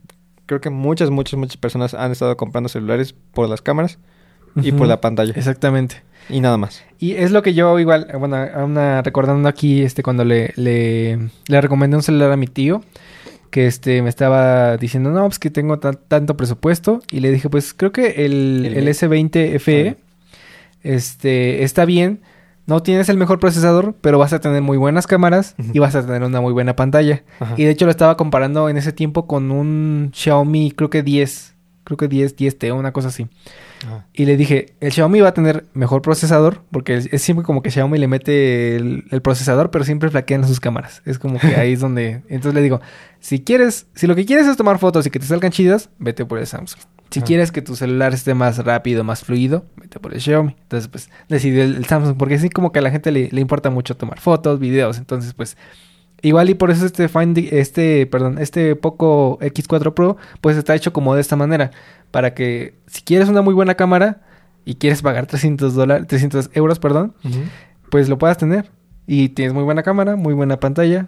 creo 0.53 0.61
que 0.61 0.69
muchas, 0.69 1.09
muchas, 1.09 1.37
muchas 1.39 1.57
personas 1.57 1.93
han 1.93 2.11
estado 2.11 2.35
comprando 2.37 2.69
celulares 2.69 3.13
por 3.33 3.47
las 3.49 3.61
cámaras 3.61 3.97
y 4.61 4.71
por 4.71 4.87
la 4.87 5.01
pantalla. 5.01 5.33
Exactamente. 5.35 6.03
Y 6.29 6.39
nada 6.39 6.57
más. 6.57 6.83
Y 6.99 7.13
es 7.13 7.31
lo 7.31 7.41
que 7.41 7.53
yo 7.53 7.77
igual, 7.79 8.07
bueno, 8.17 8.37
una, 8.63 9.01
recordando 9.01 9.49
aquí, 9.49 9.81
este, 9.81 10.03
cuando 10.03 10.23
le, 10.23 10.53
le, 10.55 11.19
le 11.47 11.61
recomendé 11.61 11.97
un 11.97 12.03
celular 12.03 12.31
a 12.31 12.37
mi 12.37 12.47
tío, 12.47 12.81
que 13.49 13.67
este 13.67 14.01
me 14.01 14.09
estaba 14.09 14.77
diciendo, 14.77 15.11
no, 15.11 15.25
pues 15.25 15.37
que 15.39 15.49
tengo 15.49 15.79
ta- 15.79 15.93
tanto 15.93 16.37
presupuesto. 16.37 17.01
Y 17.11 17.19
le 17.19 17.31
dije, 17.31 17.49
pues 17.49 17.73
creo 17.73 17.91
que 17.91 18.25
el, 18.25 18.65
El 18.65 18.77
el 18.77 18.85
B. 18.85 18.91
S20 18.91 19.59
FE 19.59 19.97
este, 20.83 21.63
está 21.63 21.85
bien. 21.85 22.21
No 22.65 22.81
tienes 22.81 23.09
el 23.09 23.17
mejor 23.17 23.39
procesador, 23.39 23.95
pero 23.99 24.17
vas 24.17 24.31
a 24.31 24.39
tener 24.39 24.61
muy 24.61 24.77
buenas 24.77 25.05
cámaras 25.05 25.55
y 25.73 25.79
vas 25.79 25.95
a 25.95 26.05
tener 26.05 26.23
una 26.23 26.39
muy 26.39 26.53
buena 26.53 26.75
pantalla. 26.75 27.23
Ajá. 27.39 27.55
Y 27.57 27.65
de 27.65 27.71
hecho 27.71 27.85
lo 27.85 27.91
estaba 27.91 28.15
comparando 28.15 28.69
en 28.69 28.77
ese 28.77 28.93
tiempo 28.93 29.27
con 29.27 29.51
un 29.51 30.11
Xiaomi, 30.13 30.71
creo 30.71 30.89
que 30.89 31.03
10, 31.03 31.55
creo 31.83 31.97
que 31.97 32.07
10, 32.07 32.37
10T, 32.37 32.73
una 32.73 32.93
cosa 32.93 33.09
así. 33.09 33.27
Ajá. 33.85 34.07
Y 34.13 34.25
le 34.25 34.37
dije, 34.37 34.75
el 34.79 34.91
Xiaomi 34.91 35.19
va 35.21 35.29
a 35.29 35.33
tener 35.33 35.65
mejor 35.73 36.01
procesador, 36.01 36.61
porque 36.71 36.97
es 37.11 37.21
siempre 37.21 37.45
como 37.45 37.61
que 37.61 37.71
Xiaomi 37.71 37.97
le 37.97 38.07
mete 38.07 38.75
el, 38.75 39.05
el 39.11 39.21
procesador, 39.21 39.71
pero 39.71 39.83
siempre 39.83 40.09
flaquean 40.09 40.47
sus 40.47 40.59
cámaras. 40.59 41.01
Es 41.05 41.19
como 41.19 41.39
que 41.39 41.55
ahí 41.55 41.73
es 41.73 41.79
donde... 41.81 42.23
Entonces 42.27 42.53
le 42.53 42.61
digo, 42.61 42.81
si 43.19 43.43
quieres, 43.43 43.87
si 43.95 44.07
lo 44.07 44.15
que 44.15 44.25
quieres 44.25 44.47
es 44.47 44.57
tomar 44.57 44.79
fotos 44.79 45.05
y 45.05 45.09
que 45.09 45.19
te 45.19 45.25
salgan 45.25 45.51
chidas, 45.51 45.89
vete 45.99 46.25
por 46.25 46.39
el 46.39 46.47
Samsung. 46.47 46.81
Si 47.09 47.19
Ajá. 47.19 47.25
quieres 47.27 47.51
que 47.51 47.61
tu 47.61 47.75
celular 47.75 48.13
esté 48.13 48.33
más 48.33 48.57
rápido, 48.57 49.03
más 49.03 49.23
fluido, 49.23 49.65
vete 49.75 49.99
por 49.99 50.13
el 50.13 50.21
Xiaomi. 50.21 50.55
Entonces, 50.63 50.87
pues, 50.87 51.09
decidí 51.29 51.59
el, 51.59 51.75
el 51.75 51.85
Samsung, 51.85 52.17
porque 52.17 52.35
así 52.35 52.49
como 52.49 52.71
que 52.71 52.79
a 52.79 52.81
la 52.81 52.91
gente 52.91 53.11
le, 53.11 53.29
le 53.31 53.41
importa 53.41 53.69
mucho 53.69 53.95
tomar 53.95 54.19
fotos, 54.19 54.59
videos. 54.59 54.97
Entonces, 54.97 55.33
pues, 55.33 55.55
igual 56.23 56.49
y 56.49 56.55
por 56.55 56.71
eso 56.71 56.85
este 56.85 57.07
Find, 57.07 57.37
este, 57.37 58.07
perdón, 58.07 58.39
este 58.39 58.75
Poco 58.75 59.37
X4 59.41 59.93
Pro, 59.93 60.17
pues 60.41 60.57
está 60.57 60.73
hecho 60.73 60.91
como 60.91 61.13
de 61.13 61.21
esta 61.21 61.35
manera. 61.35 61.69
Para 62.13 62.35
que 62.35 62.75
si 62.85 63.01
quieres 63.01 63.27
una 63.27 63.41
muy 63.41 63.55
buena 63.55 63.73
cámara 63.73 64.21
y 64.65 64.75
quieres 64.75 65.01
pagar 65.01 65.25
300 65.25 65.73
dólares, 65.73 66.05
300 66.07 66.51
euros, 66.53 66.77
perdón, 66.77 67.15
pues 67.89 68.07
lo 68.07 68.19
puedas 68.19 68.37
tener. 68.37 68.69
Y 69.07 69.29
tienes 69.29 69.51
muy 69.53 69.63
buena 69.63 69.81
cámara, 69.81 70.15
muy 70.15 70.35
buena 70.35 70.59
pantalla. 70.59 71.07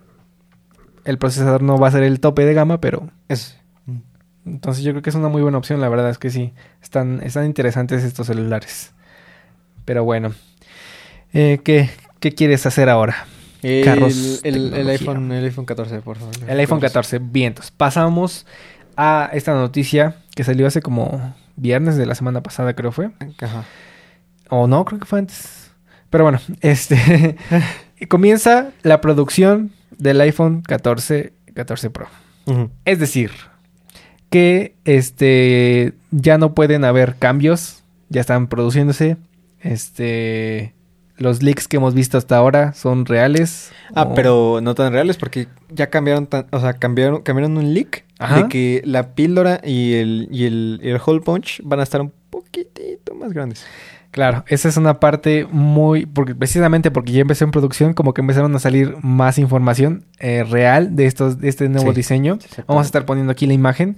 El 1.04 1.20
procesador 1.20 1.62
no 1.62 1.78
va 1.78 1.90
a 1.90 1.92
ser 1.92 2.02
el 2.02 2.20
tope 2.20 2.44
de 2.44 2.56
gama, 2.56 2.82
pero 2.82 3.12
Es- 3.30 3.56
entonces 4.48 4.84
yo 4.84 4.92
creo 4.94 5.04
que 5.04 5.12
es 5.12 5.16
una 5.16 5.28
muy 5.30 5.44
buena 5.44 5.60
opción, 5.60 5.80
la 5.80 5.90
verdad 5.90 6.10
es 6.10 6.18
que 6.18 6.32
sí. 6.32 6.54
Están, 6.82 7.22
están 7.24 7.46
interesantes 7.46 8.04
estos 8.04 8.26
celulares. 8.28 8.92
Pero 9.86 10.04
bueno. 10.04 10.34
Eh, 11.34 11.60
¿qué, 11.64 11.90
¿Qué 12.20 12.34
quieres 12.34 12.66
hacer 12.66 12.90
ahora? 12.90 13.28
El, 13.62 13.86
Carros, 13.86 14.42
el, 14.44 14.74
el 14.74 14.90
iPhone, 14.90 15.32
el 15.32 15.44
iPhone 15.46 15.66
14, 15.66 16.00
por 16.02 16.18
favor. 16.18 16.34
El 16.48 16.60
iPhone 16.60 16.80
14. 16.80 17.20
Bien, 17.20 17.48
entonces 17.50 17.72
pasamos 17.72 18.46
a 18.98 19.30
esta 19.34 19.54
noticia 19.54 20.16
que 20.36 20.44
salió 20.44 20.68
hace 20.68 20.82
como 20.82 21.34
viernes 21.56 21.96
de 21.98 22.06
la 22.06 22.14
semana 22.16 22.44
pasada, 22.44 22.76
creo 22.76 22.92
fue. 22.92 23.10
Ajá. 23.42 23.64
O 24.50 24.68
no, 24.68 24.86
creo 24.86 25.00
que 25.00 25.06
fue 25.06 25.20
antes. 25.20 25.72
Pero 26.12 26.24
bueno, 26.26 26.40
este 26.62 27.36
comienza 28.10 28.72
la 28.84 29.02
producción 29.02 29.72
del 29.98 30.22
iPhone 30.22 30.62
14, 30.62 31.34
14 31.56 31.90
Pro. 31.90 32.08
Es 32.86 33.00
decir, 33.00 33.32
que 34.30 34.76
este 34.86 35.94
ya 36.12 36.38
no 36.38 36.54
pueden 36.54 36.84
haber 36.86 37.16
cambios, 37.16 37.84
ya 38.10 38.22
están 38.22 38.48
produciéndose. 38.48 39.18
Este 39.62 40.74
los 41.18 41.42
leaks 41.42 41.68
que 41.68 41.78
hemos 41.78 41.94
visto 41.94 42.18
hasta 42.18 42.36
ahora 42.38 42.74
son 42.74 43.06
reales. 43.06 43.72
Ah, 43.96 44.04
o- 44.04 44.14
pero 44.14 44.60
no 44.62 44.76
tan 44.76 44.92
reales 44.94 45.18
porque 45.18 45.48
ya 45.70 45.90
cambiaron, 45.90 46.28
tan, 46.28 46.46
o 46.52 46.60
sea, 46.60 46.74
cambiaron, 46.74 47.22
cambiaron 47.24 47.58
un 47.58 47.74
leak 47.74 48.05
Ajá. 48.18 48.44
de 48.44 48.48
que 48.48 48.82
la 48.86 49.14
píldora 49.14 49.60
y 49.64 49.94
el, 49.96 50.28
y 50.32 50.46
el, 50.46 50.80
el 50.84 51.00
hole 51.06 51.22
punch 51.22 51.62
van 51.64 51.80
a 51.80 51.84
estar 51.84 52.02
un 52.02 52.14
poquitito 52.30 53.14
más 53.16 53.34
grandes. 53.34 53.66
Claro, 54.16 54.46
esa 54.48 54.70
es 54.70 54.78
una 54.78 55.02
parte 55.02 55.46
muy, 55.52 56.06
porque 56.06 56.34
precisamente 56.36 56.90
porque 56.90 57.12
ya 57.12 57.20
empezó 57.20 57.44
en 57.44 57.52
producción, 57.52 57.94
como 57.94 58.14
que 58.14 58.22
empezaron 58.22 58.56
a 58.56 58.60
salir 58.60 58.96
más 59.02 59.38
información 59.38 60.06
eh, 60.20 60.46
real 60.50 60.96
de 60.96 61.06
estos, 61.06 61.42
de 61.42 61.50
este 61.50 61.68
nuevo 61.68 61.92
Sí, 61.92 61.98
diseño. 61.98 62.40
Vamos 62.66 62.84
a 62.84 62.86
estar 62.86 63.06
poniendo 63.06 63.34
aquí 63.34 63.46
la 63.46 63.52
imagen. 63.52 63.98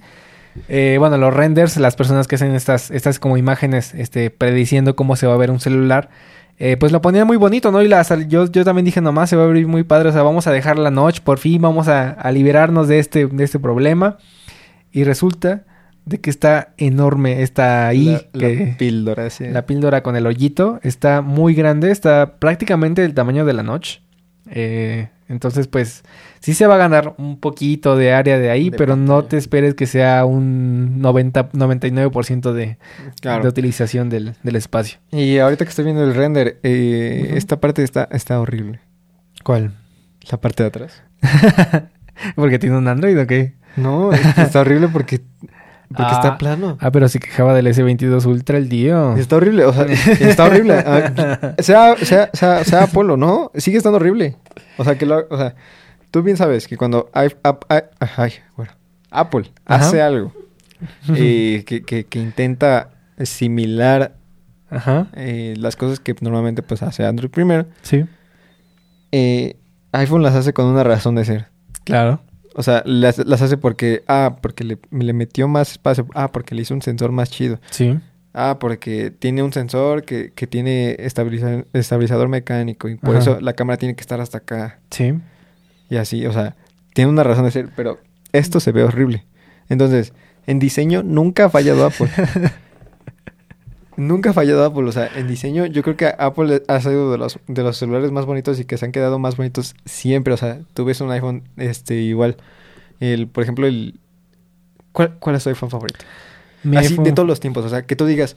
Eh, 0.68 0.96
bueno, 0.98 1.18
los 1.18 1.32
renders, 1.32 1.76
las 1.76 1.94
personas 1.94 2.26
que 2.26 2.34
hacen 2.34 2.52
estas, 2.56 2.90
estas 2.90 3.20
como 3.20 3.36
imágenes, 3.36 3.94
este, 3.94 4.30
prediciendo 4.30 4.96
cómo 4.96 5.14
se 5.14 5.28
va 5.28 5.34
a 5.34 5.36
ver 5.36 5.52
un 5.52 5.60
celular, 5.60 6.10
eh, 6.58 6.76
pues 6.76 6.90
lo 6.90 7.00
ponían 7.00 7.26
muy 7.26 7.36
bonito, 7.36 7.70
¿no? 7.70 7.82
Y 7.82 7.88
la, 7.88 8.02
yo, 8.26 8.50
yo 8.50 8.64
también 8.64 8.84
dije, 8.84 9.00
nomás 9.00 9.30
se 9.30 9.36
va 9.36 9.44
a 9.44 9.46
ver 9.46 9.66
muy 9.66 9.84
padre, 9.84 10.08
o 10.08 10.12
sea, 10.12 10.22
vamos 10.22 10.46
a 10.46 10.52
dejar 10.52 10.78
la 10.78 10.90
noche, 10.90 11.20
por 11.22 11.38
fin 11.38 11.62
vamos 11.62 11.88
a, 11.88 12.10
a 12.10 12.32
liberarnos 12.32 12.88
de 12.88 12.98
este, 12.98 13.26
de 13.26 13.44
este 13.44 13.58
problema. 13.58 14.18
Y 14.90 15.04
resulta 15.04 15.64
de 16.04 16.20
que 16.20 16.30
está 16.30 16.72
enorme 16.78 17.42
esta 17.42 17.86
ahí, 17.86 18.18
la, 18.32 18.48
la 18.48 18.76
píldora, 18.76 19.30
sí. 19.30 19.46
la 19.46 19.66
píldora 19.66 20.02
con 20.02 20.16
el 20.16 20.26
hoyito 20.26 20.80
está 20.82 21.20
muy 21.20 21.54
grande, 21.54 21.90
está 21.90 22.38
prácticamente 22.38 23.02
del 23.02 23.14
tamaño 23.14 23.44
de 23.44 23.52
la 23.52 23.62
noche. 23.62 24.00
Eh, 24.50 25.10
entonces, 25.28 25.68
pues, 25.68 26.02
sí 26.40 26.54
se 26.54 26.66
va 26.66 26.76
a 26.76 26.78
ganar 26.78 27.14
un 27.18 27.38
poquito 27.38 27.96
de 27.96 28.12
área 28.12 28.38
de 28.38 28.50
ahí, 28.50 28.70
De 28.70 28.76
pero 28.78 28.96
no 28.96 29.24
te 29.24 29.36
esperes 29.36 29.74
que 29.74 29.86
sea 29.86 30.24
un 30.24 31.00
90, 31.00 31.50
99% 31.52 32.52
de, 32.52 32.78
Claro. 33.20 33.42
de 33.42 33.48
utilización 33.48 34.08
del, 34.08 34.34
del 34.42 34.56
espacio. 34.56 34.98
Y 35.12 35.38
ahorita 35.38 35.64
que 35.64 35.68
estoy 35.70 35.84
viendo 35.84 36.02
el 36.04 36.14
render, 36.14 36.58
eh, 36.62 37.32
esta 37.36 37.60
parte 37.60 37.82
está, 37.82 38.08
está 38.10 38.40
horrible. 38.40 38.80
¿Cuál? 39.44 39.72
La 40.30 40.40
parte 40.40 40.62
de 40.62 40.68
atrás. 40.68 41.02
¿Porque 42.34 42.58
tiene 42.58 42.76
un 42.76 42.88
Android 42.88 43.18
o 43.20 43.26
qué? 43.26 43.54
No, 43.76 44.12
está 44.12 44.60
horrible 44.60 44.88
porque, 44.88 45.20
porque 45.88 46.02
Ah. 46.04 46.12
está 46.14 46.38
plano. 46.38 46.76
Ah, 46.80 46.90
pero 46.90 47.08
se 47.08 47.18
quejaba 47.20 47.54
del 47.54 47.66
S22 47.66 48.24
Ultra 48.26 48.58
el 48.58 48.68
tío. 48.68 49.16
Está 49.16 49.36
horrible, 49.36 49.64
o 49.64 49.72
sea, 49.72 49.84
está 49.86 50.44
horrible. 50.44 50.74
Ah, 50.74 51.54
sea, 51.58 51.96
sea, 51.96 52.30
sea, 52.32 52.64
sea 52.64 52.82
Apple 52.84 53.12
o 53.12 53.16
no, 53.16 53.50
sigue 53.54 53.78
estando 53.78 53.96
horrible. 53.96 54.36
O 54.76 54.84
sea, 54.84 54.96
que 54.98 55.06
lo, 55.06 55.26
o 55.30 55.36
sea, 55.38 55.54
tú 56.10 56.22
bien 56.22 56.36
sabes 56.36 56.66
que 56.68 56.76
cuando 56.76 57.10
ay, 57.12 57.30
bueno, 58.56 58.72
Apple 59.10 59.50
Ajá. 59.66 59.86
hace 59.86 60.02
algo 60.02 60.32
eh, 61.14 61.64
que, 61.66 61.82
que, 61.82 62.04
que 62.04 62.18
intenta 62.18 62.90
similar 63.22 64.14
Ajá, 64.70 65.06
eh, 65.14 65.54
las 65.58 65.76
cosas 65.76 65.98
que 66.00 66.14
normalmente 66.20 66.62
pues 66.62 66.82
hace 66.82 67.04
Android 67.04 67.30
primero, 67.30 67.66
sí, 67.82 68.04
eh, 69.12 69.56
iPhone 69.92 70.22
las 70.22 70.34
hace 70.34 70.52
con 70.52 70.66
una 70.66 70.84
razón 70.84 71.14
de 71.14 71.24
ser. 71.24 71.46
claro. 71.84 72.20
O 72.58 72.62
sea, 72.64 72.82
las, 72.84 73.18
las 73.24 73.40
hace 73.40 73.56
porque, 73.56 74.02
ah, 74.08 74.38
porque 74.42 74.64
le, 74.64 74.78
le 74.90 75.12
metió 75.12 75.46
más 75.46 75.70
espacio, 75.70 76.08
ah, 76.14 76.32
porque 76.32 76.56
le 76.56 76.62
hizo 76.62 76.74
un 76.74 76.82
sensor 76.82 77.12
más 77.12 77.30
chido. 77.30 77.60
Sí, 77.70 77.98
Ah, 78.34 78.58
porque 78.60 79.10
tiene 79.10 79.42
un 79.42 79.52
sensor 79.52 80.02
que, 80.04 80.32
que 80.34 80.46
tiene 80.46 80.96
estabiliza- 80.98 81.64
estabilizador 81.72 82.28
mecánico 82.28 82.88
y 82.88 82.96
por 82.96 83.10
Ajá. 83.16 83.18
eso 83.20 83.40
la 83.40 83.52
cámara 83.54 83.78
tiene 83.78 83.94
que 83.96 84.00
estar 84.02 84.20
hasta 84.20 84.38
acá 84.38 84.78
sí. 84.90 85.14
y 85.88 85.96
así, 85.96 86.24
o 86.26 86.32
sea, 86.32 86.54
tiene 86.94 87.10
una 87.10 87.22
razón 87.24 87.44
de 87.46 87.50
ser, 87.52 87.68
pero 87.74 87.98
esto 88.32 88.60
se 88.60 88.70
ve 88.72 88.82
horrible. 88.84 89.24
Entonces, 89.68 90.12
en 90.46 90.58
diseño 90.58 91.02
nunca 91.02 91.46
ha 91.46 91.50
fallado 91.50 91.86
Apple. 91.86 92.08
nunca 93.98 94.30
ha 94.30 94.32
fallado 94.32 94.64
Apple, 94.64 94.84
o 94.88 94.92
sea, 94.92 95.10
en 95.14 95.28
diseño 95.28 95.66
yo 95.66 95.82
creo 95.82 95.96
que 95.96 96.06
Apple 96.06 96.62
ha 96.66 96.80
sido 96.80 97.12
de 97.12 97.18
los, 97.18 97.38
de 97.46 97.62
los 97.62 97.76
celulares 97.76 98.10
más 98.10 98.24
bonitos 98.24 98.58
y 98.58 98.64
que 98.64 98.78
se 98.78 98.86
han 98.86 98.92
quedado 98.92 99.18
más 99.18 99.36
bonitos 99.36 99.74
siempre, 99.84 100.32
o 100.32 100.36
sea, 100.38 100.60
tú 100.72 100.84
ves 100.86 101.00
un 101.02 101.10
iPhone 101.10 101.42
este 101.56 101.96
igual 101.96 102.36
El, 103.00 103.28
por 103.28 103.42
ejemplo, 103.42 103.66
el... 103.66 104.00
¿Cuál, 104.92 105.18
cuál 105.18 105.36
es 105.36 105.44
tu 105.44 105.50
iPhone 105.50 105.70
favorito? 105.70 106.04
Mi 106.64 106.76
Así, 106.76 106.94
iPhone- 106.94 107.04
de 107.04 107.12
todos 107.12 107.28
los 107.28 107.38
tiempos. 107.40 107.64
O 107.64 107.68
sea, 107.68 107.82
que 107.86 107.94
tú 107.94 108.06
digas, 108.06 108.36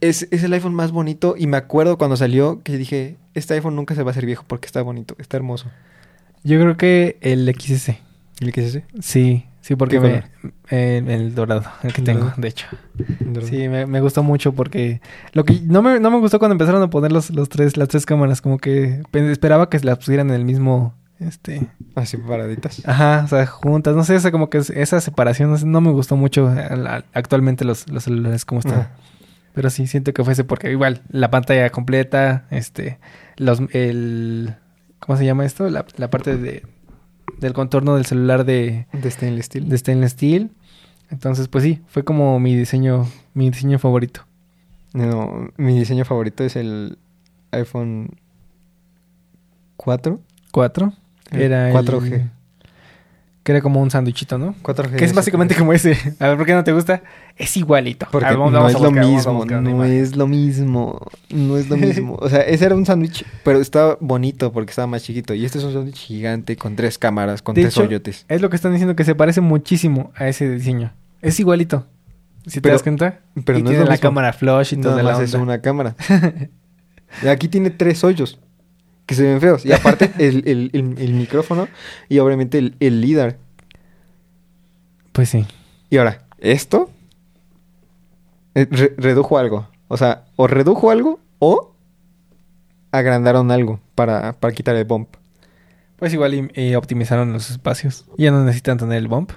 es, 0.00 0.26
es 0.30 0.42
el 0.42 0.52
iPhone 0.52 0.74
más 0.74 0.90
bonito. 0.90 1.34
Y 1.38 1.46
me 1.46 1.56
acuerdo 1.56 1.96
cuando 1.98 2.16
salió 2.16 2.62
que 2.62 2.76
dije, 2.76 3.16
este 3.34 3.54
iPhone 3.54 3.76
nunca 3.76 3.94
se 3.94 4.02
va 4.02 4.10
a 4.10 4.12
hacer 4.12 4.26
viejo 4.26 4.44
porque 4.46 4.66
está 4.66 4.82
bonito, 4.82 5.14
está 5.18 5.36
hermoso. 5.36 5.70
Yo 6.42 6.58
creo 6.60 6.76
que 6.76 7.18
el 7.20 7.48
XS. 7.54 7.98
¿El 8.40 8.52
ese? 8.54 8.84
Sí, 9.00 9.46
sí, 9.66 9.76
porque 9.76 10.00
¿Qué 10.00 10.22
me, 10.70 10.96
el, 10.98 11.08
el 11.10 11.34
dorado, 11.34 11.64
el 11.82 11.92
que 11.92 12.00
¿El 12.00 12.06
tengo, 12.06 12.32
de 12.36 12.48
hecho. 12.48 12.66
Sí, 13.48 13.68
me, 13.68 13.86
me 13.86 14.00
gustó 14.00 14.22
mucho 14.22 14.52
porque 14.52 15.00
lo 15.32 15.44
que 15.44 15.60
no 15.62 15.82
me, 15.82 15.98
no 16.00 16.10
me 16.10 16.18
gustó 16.18 16.38
cuando 16.38 16.52
empezaron 16.52 16.82
a 16.82 16.88
poner 16.90 17.12
los, 17.12 17.30
los 17.30 17.48
tres, 17.48 17.76
las 17.76 17.88
tres 17.88 18.06
cámaras, 18.06 18.40
como 18.40 18.58
que 18.58 19.02
pe- 19.10 19.30
esperaba 19.32 19.68
que 19.68 19.78
las 19.80 19.98
pusieran 19.98 20.28
en 20.30 20.34
el 20.36 20.44
mismo, 20.44 20.94
este, 21.18 21.66
Así 21.94 22.16
paraditas. 22.16 22.82
ajá, 22.86 23.22
o 23.24 23.28
sea, 23.28 23.46
juntas, 23.46 23.96
no 23.96 24.04
sé, 24.04 24.16
o 24.16 24.20
sea, 24.20 24.30
como 24.30 24.48
que 24.50 24.58
es- 24.58 24.70
esa 24.70 25.00
separación 25.00 25.50
no, 25.50 25.58
sé, 25.58 25.66
no 25.66 25.80
me 25.80 25.90
gustó 25.90 26.16
mucho 26.16 26.48
al- 26.48 26.86
al- 26.86 27.04
actualmente 27.12 27.64
los, 27.64 27.88
los 27.90 28.04
celulares 28.04 28.44
como 28.44 28.60
están. 28.60 28.88
Pero 29.54 29.70
sí, 29.70 29.86
siento 29.86 30.12
que 30.12 30.22
fuese 30.22 30.44
porque 30.44 30.70
igual 30.70 31.00
la 31.08 31.30
pantalla 31.30 31.70
completa, 31.70 32.44
este, 32.50 32.98
los, 33.38 33.60
el, 33.72 34.54
¿cómo 35.00 35.16
se 35.18 35.24
llama 35.24 35.44
esto? 35.46 35.68
La, 35.70 35.84
la 35.96 36.10
parte 36.10 36.36
de, 36.36 36.62
del 37.40 37.52
contorno 37.52 37.94
del 37.96 38.06
celular 38.06 38.44
de, 38.44 38.86
De 38.92 39.10
stainless 39.10 39.46
steel. 39.46 39.68
de 39.68 39.78
stainless 39.78 40.12
steel. 40.12 40.50
Entonces, 41.10 41.48
pues 41.48 41.62
sí, 41.64 41.80
fue 41.88 42.04
como 42.04 42.40
mi 42.40 42.56
diseño, 42.56 43.06
mi 43.34 43.50
diseño 43.50 43.78
favorito. 43.78 44.22
No, 44.92 45.48
mi 45.56 45.78
diseño 45.78 46.04
favorito 46.04 46.42
es 46.44 46.56
el 46.56 46.98
iPhone 47.52 48.16
4. 49.76 50.20
4. 50.52 50.92
El 51.32 51.40
Era 51.42 51.68
el- 51.70 51.74
4G. 51.76 52.30
Que 53.46 53.52
era 53.52 53.60
como 53.60 53.80
un 53.80 53.92
sándwichito, 53.92 54.38
¿no? 54.38 54.56
4G. 54.64 54.96
Que 54.96 55.04
es 55.04 55.14
básicamente 55.14 55.54
como 55.54 55.72
ese. 55.72 55.96
A 56.18 56.26
ver, 56.30 56.36
¿por 56.36 56.46
qué 56.46 56.52
no 56.52 56.64
te 56.64 56.72
gusta? 56.72 57.04
Es 57.36 57.56
igualito. 57.56 58.08
Porque 58.10 58.26
A 58.26 58.30
ver, 58.30 58.38
vamos- 58.38 58.52
no 58.52 58.58
vamos 58.58 58.72
es 58.72 58.76
a 58.76 58.80
lo 58.80 58.90
buscar, 58.90 59.06
mismo, 59.06 59.44
no 59.62 59.84
es 59.84 60.16
lo 60.16 60.26
mismo, 60.26 61.06
no 61.30 61.56
es 61.56 61.68
lo 61.68 61.76
mismo. 61.76 62.16
O 62.20 62.28
sea, 62.28 62.40
ese 62.40 62.64
era 62.64 62.74
un 62.74 62.84
sándwich, 62.84 63.24
pero 63.44 63.60
estaba 63.60 63.98
bonito 64.00 64.50
porque 64.52 64.70
estaba 64.70 64.88
más 64.88 65.04
chiquito. 65.04 65.32
Y 65.32 65.44
este 65.44 65.58
es 65.58 65.64
un 65.64 65.72
sándwich 65.74 65.94
gigante 65.96 66.56
con 66.56 66.74
tres 66.74 66.98
cámaras, 66.98 67.40
con 67.40 67.54
De 67.54 67.62
tres 67.62 67.74
hecho, 67.74 67.84
hoyotes. 67.84 68.26
Es 68.28 68.40
lo 68.42 68.50
que 68.50 68.56
están 68.56 68.72
diciendo 68.72 68.96
que 68.96 69.04
se 69.04 69.14
parece 69.14 69.40
muchísimo 69.40 70.10
a 70.16 70.26
ese 70.26 70.50
diseño. 70.50 70.92
Es 71.22 71.38
igualito. 71.38 71.86
Si 72.46 72.60
te 72.60 72.68
das 72.68 72.82
cuenta. 72.82 73.20
Pero 73.44 73.60
y 73.60 73.62
no 73.62 73.70
es 73.70 73.74
tiene 73.74 73.84
lo 73.84 73.86
la 73.86 73.92
mismo. 73.92 74.02
cámara 74.02 74.32
flush 74.32 74.72
y 74.74 74.76
todo 74.78 74.90
Nada 74.96 75.02
la 75.04 75.12
más 75.12 75.20
es 75.20 75.34
una 75.34 75.60
cámara. 75.60 75.94
Aquí 77.30 77.46
tiene 77.46 77.70
tres 77.70 78.02
hoyos 78.02 78.40
que 79.06 79.14
se 79.14 79.22
ven 79.22 79.40
feos. 79.40 79.64
Y 79.64 79.72
aparte 79.72 80.10
el, 80.18 80.42
el- 80.46 80.70
el- 80.72 80.98
el 80.98 81.12
micrófono 81.14 81.68
y 82.08 82.18
obviamente 82.18 82.58
el, 82.58 82.76
el 82.80 83.00
LIDAR. 83.00 83.38
Pues 85.12 85.28
sí. 85.30 85.46
Y 85.90 85.96
ahora, 85.98 86.22
esto 86.38 86.90
eh, 88.54 88.66
re- 88.70 88.94
redujo 88.98 89.38
algo. 89.38 89.68
O 89.88 89.96
sea, 89.96 90.24
o 90.36 90.46
redujo 90.46 90.90
algo 90.90 91.20
o 91.38 91.72
agrandaron 92.92 93.50
algo 93.50 93.80
para, 93.94 94.32
para 94.34 94.54
quitar 94.54 94.74
el 94.76 94.84
bump. 94.84 95.08
Pues 95.96 96.12
igual 96.12 96.34
y, 96.34 96.50
y 96.54 96.74
optimizaron 96.74 97.32
los 97.32 97.50
espacios. 97.50 98.04
Ya 98.18 98.30
no 98.30 98.44
necesitan 98.44 98.76
tener 98.78 98.98
el 98.98 99.08
bump. 99.08 99.32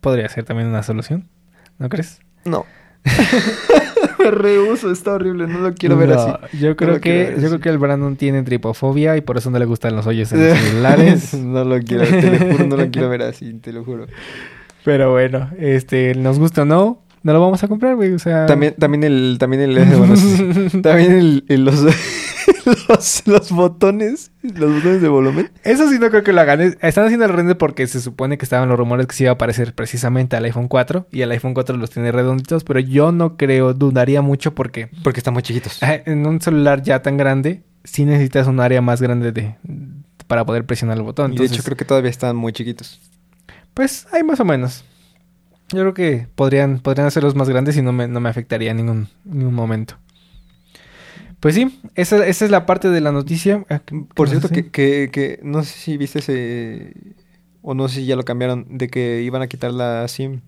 Podría 0.00 0.28
ser 0.28 0.44
también 0.44 0.68
una 0.68 0.82
solución. 0.82 1.28
¿No 1.78 1.88
crees? 1.88 2.20
No. 2.44 2.66
Me 4.18 4.30
rehuso, 4.30 4.90
está 4.90 5.14
horrible, 5.14 5.46
no 5.46 5.60
lo 5.60 5.74
quiero 5.74 5.96
ver 5.96 6.12
así. 6.12 6.30
Yo 6.58 6.76
creo 6.76 7.00
que 7.00 7.34
yo 7.40 7.48
creo 7.48 7.60
que 7.60 7.68
el 7.68 7.78
Brandon 7.78 8.16
tiene 8.16 8.42
tripofobia 8.42 9.16
y 9.16 9.20
por 9.20 9.36
eso 9.38 9.50
no 9.50 9.58
le 9.58 9.64
gustan 9.64 9.96
los 9.96 10.06
hoyos 10.06 10.32
en 10.32 10.48
los 10.48 10.58
celulares. 10.58 11.34
no 11.34 11.64
lo 11.64 11.78
quiero, 11.80 12.04
te 12.04 12.30
lo 12.38 12.52
juro, 12.52 12.66
no 12.66 12.76
lo 12.76 12.90
quiero 12.90 13.08
ver 13.08 13.22
así, 13.22 13.52
te 13.54 13.72
lo 13.72 13.84
juro. 13.84 14.06
Pero 14.84 15.10
bueno, 15.12 15.50
este, 15.58 16.14
nos 16.14 16.38
gusta 16.38 16.62
o 16.62 16.64
no, 16.64 17.02
no 17.22 17.32
lo 17.34 17.40
vamos 17.40 17.62
a 17.62 17.68
comprar, 17.68 17.96
güey. 17.96 18.12
O 18.12 18.18
sea, 18.18 18.46
También, 18.46 18.74
también 18.78 19.04
el, 19.04 19.36
también 19.38 19.62
el, 19.62 19.78
bueno, 19.96 20.14
también 20.82 21.12
el, 21.12 21.44
el- 21.48 21.64
los, 21.64 21.84
los, 22.88 23.22
los 23.26 23.50
botones, 23.50 24.30
los 24.42 24.74
botones 24.74 25.02
de 25.02 25.08
volumen. 25.08 25.50
Eso 25.64 25.88
sí 25.88 25.98
no 25.98 26.10
creo 26.10 26.22
que 26.22 26.32
lo 26.32 26.40
hagan. 26.40 26.60
Es- 26.60 26.78
Están 26.80 27.04
haciendo 27.06 27.26
el 27.26 27.32
render 27.32 27.56
porque 27.58 27.86
se 27.86 28.00
supone 28.00 28.38
que 28.38 28.44
estaban 28.44 28.68
los 28.68 28.78
rumores 28.78 29.06
que 29.06 29.14
se 29.14 29.24
iba 29.24 29.30
a 29.30 29.34
aparecer 29.34 29.74
precisamente 29.74 30.36
al 30.36 30.44
iPhone 30.44 30.68
4 30.68 31.06
y 31.10 31.22
el 31.22 31.30
iPhone 31.32 31.54
4 31.54 31.76
los 31.76 31.90
tiene 31.90 32.12
redonditos, 32.12 32.64
pero 32.64 32.80
yo 32.80 33.12
no 33.12 33.36
creo, 33.36 33.74
dudaría 33.74 34.22
mucho 34.22 34.54
porque 34.54 34.90
Porque 35.02 35.20
están 35.20 35.34
muy 35.34 35.42
chiquitos. 35.42 35.78
en 35.82 36.26
un 36.26 36.40
celular 36.40 36.82
ya 36.82 37.02
tan 37.02 37.16
grande 37.16 37.62
sí 37.84 38.04
necesitas 38.04 38.46
un 38.46 38.60
área 38.60 38.80
más 38.82 39.00
grande 39.00 39.32
de 39.32 39.56
para 40.26 40.44
poder 40.44 40.64
presionar 40.66 40.96
el 40.96 41.02
botón. 41.02 41.32
Y 41.32 41.36
de 41.38 41.46
hecho 41.46 41.62
creo 41.62 41.76
que 41.76 41.84
todavía 41.84 42.10
están 42.10 42.36
muy 42.36 42.52
chiquitos. 42.52 43.00
pues 43.74 44.06
hay 44.12 44.22
más 44.22 44.38
o 44.40 44.44
menos. 44.44 44.84
Yo 45.72 45.80
creo 45.80 45.94
que 45.94 46.26
podrían 46.34 46.80
podrían 46.80 47.06
hacerlos 47.06 47.34
más 47.36 47.48
grandes 47.48 47.76
y 47.76 47.82
no 47.82 47.92
me, 47.92 48.08
no 48.08 48.18
me 48.20 48.28
afectaría 48.28 48.72
en 48.72 48.76
ningún, 48.78 49.08
ningún 49.24 49.54
momento. 49.54 49.94
Pues 51.40 51.54
sí, 51.54 51.80
esa, 51.94 52.26
esa 52.26 52.44
es 52.44 52.50
la 52.50 52.66
parte 52.66 52.90
de 52.90 53.00
la 53.00 53.12
noticia. 53.12 53.64
Ah, 53.70 53.80
¿qué- 53.84 54.04
Por 54.14 54.26
qué 54.28 54.30
cierto, 54.38 54.48
que, 54.50 54.70
que, 54.70 55.08
que 55.12 55.40
no 55.42 55.62
sé 55.62 55.70
si 55.78 55.96
viste 55.96 56.18
ese... 56.20 56.92
O 57.62 57.74
no 57.74 57.88
sé 57.88 57.96
si 57.96 58.06
ya 58.06 58.16
lo 58.16 58.24
cambiaron, 58.24 58.66
de 58.78 58.88
que 58.88 59.22
iban 59.22 59.42
a 59.42 59.46
quitar 59.46 59.72
la 59.72 60.06
SIM. 60.08 60.40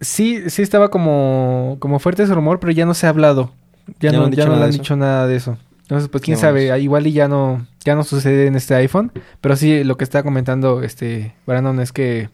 Sí, 0.00 0.48
sí 0.48 0.62
estaba 0.62 0.90
como, 0.90 1.76
como 1.80 1.98
fuerte 1.98 2.22
ese 2.22 2.34
rumor, 2.34 2.58
pero 2.60 2.72
ya 2.72 2.86
no 2.86 2.94
se 2.94 3.06
ha 3.06 3.10
hablado. 3.10 3.52
Ya, 4.00 4.10
Ya 4.10 4.12
no 4.12 4.18
no, 4.20 4.24
han 4.26 4.32
ya 4.32 4.46
no 4.46 4.56
le 4.56 4.64
han 4.64 4.70
dicho 4.70 4.96
nada 4.96 5.26
de 5.26 5.36
eso. 5.36 5.58
Entonces, 5.82 6.08
pues 6.08 6.22
quién 6.22 6.36
sabe, 6.38 6.70
ah, 6.72 6.78
igual 6.78 7.06
y 7.06 7.12
ya 7.12 7.28
no, 7.28 7.66
ya 7.84 7.94
no 7.96 8.04
sucede 8.04 8.46
en 8.46 8.54
este 8.56 8.74
iPhone. 8.76 9.12
Pero 9.40 9.56
sí, 9.56 9.84
lo 9.84 9.96
que 9.96 10.04
está 10.04 10.22
comentando 10.22 10.82
este 10.82 11.34
Brandon 11.46 11.80
es 11.80 11.92
que 11.92 12.30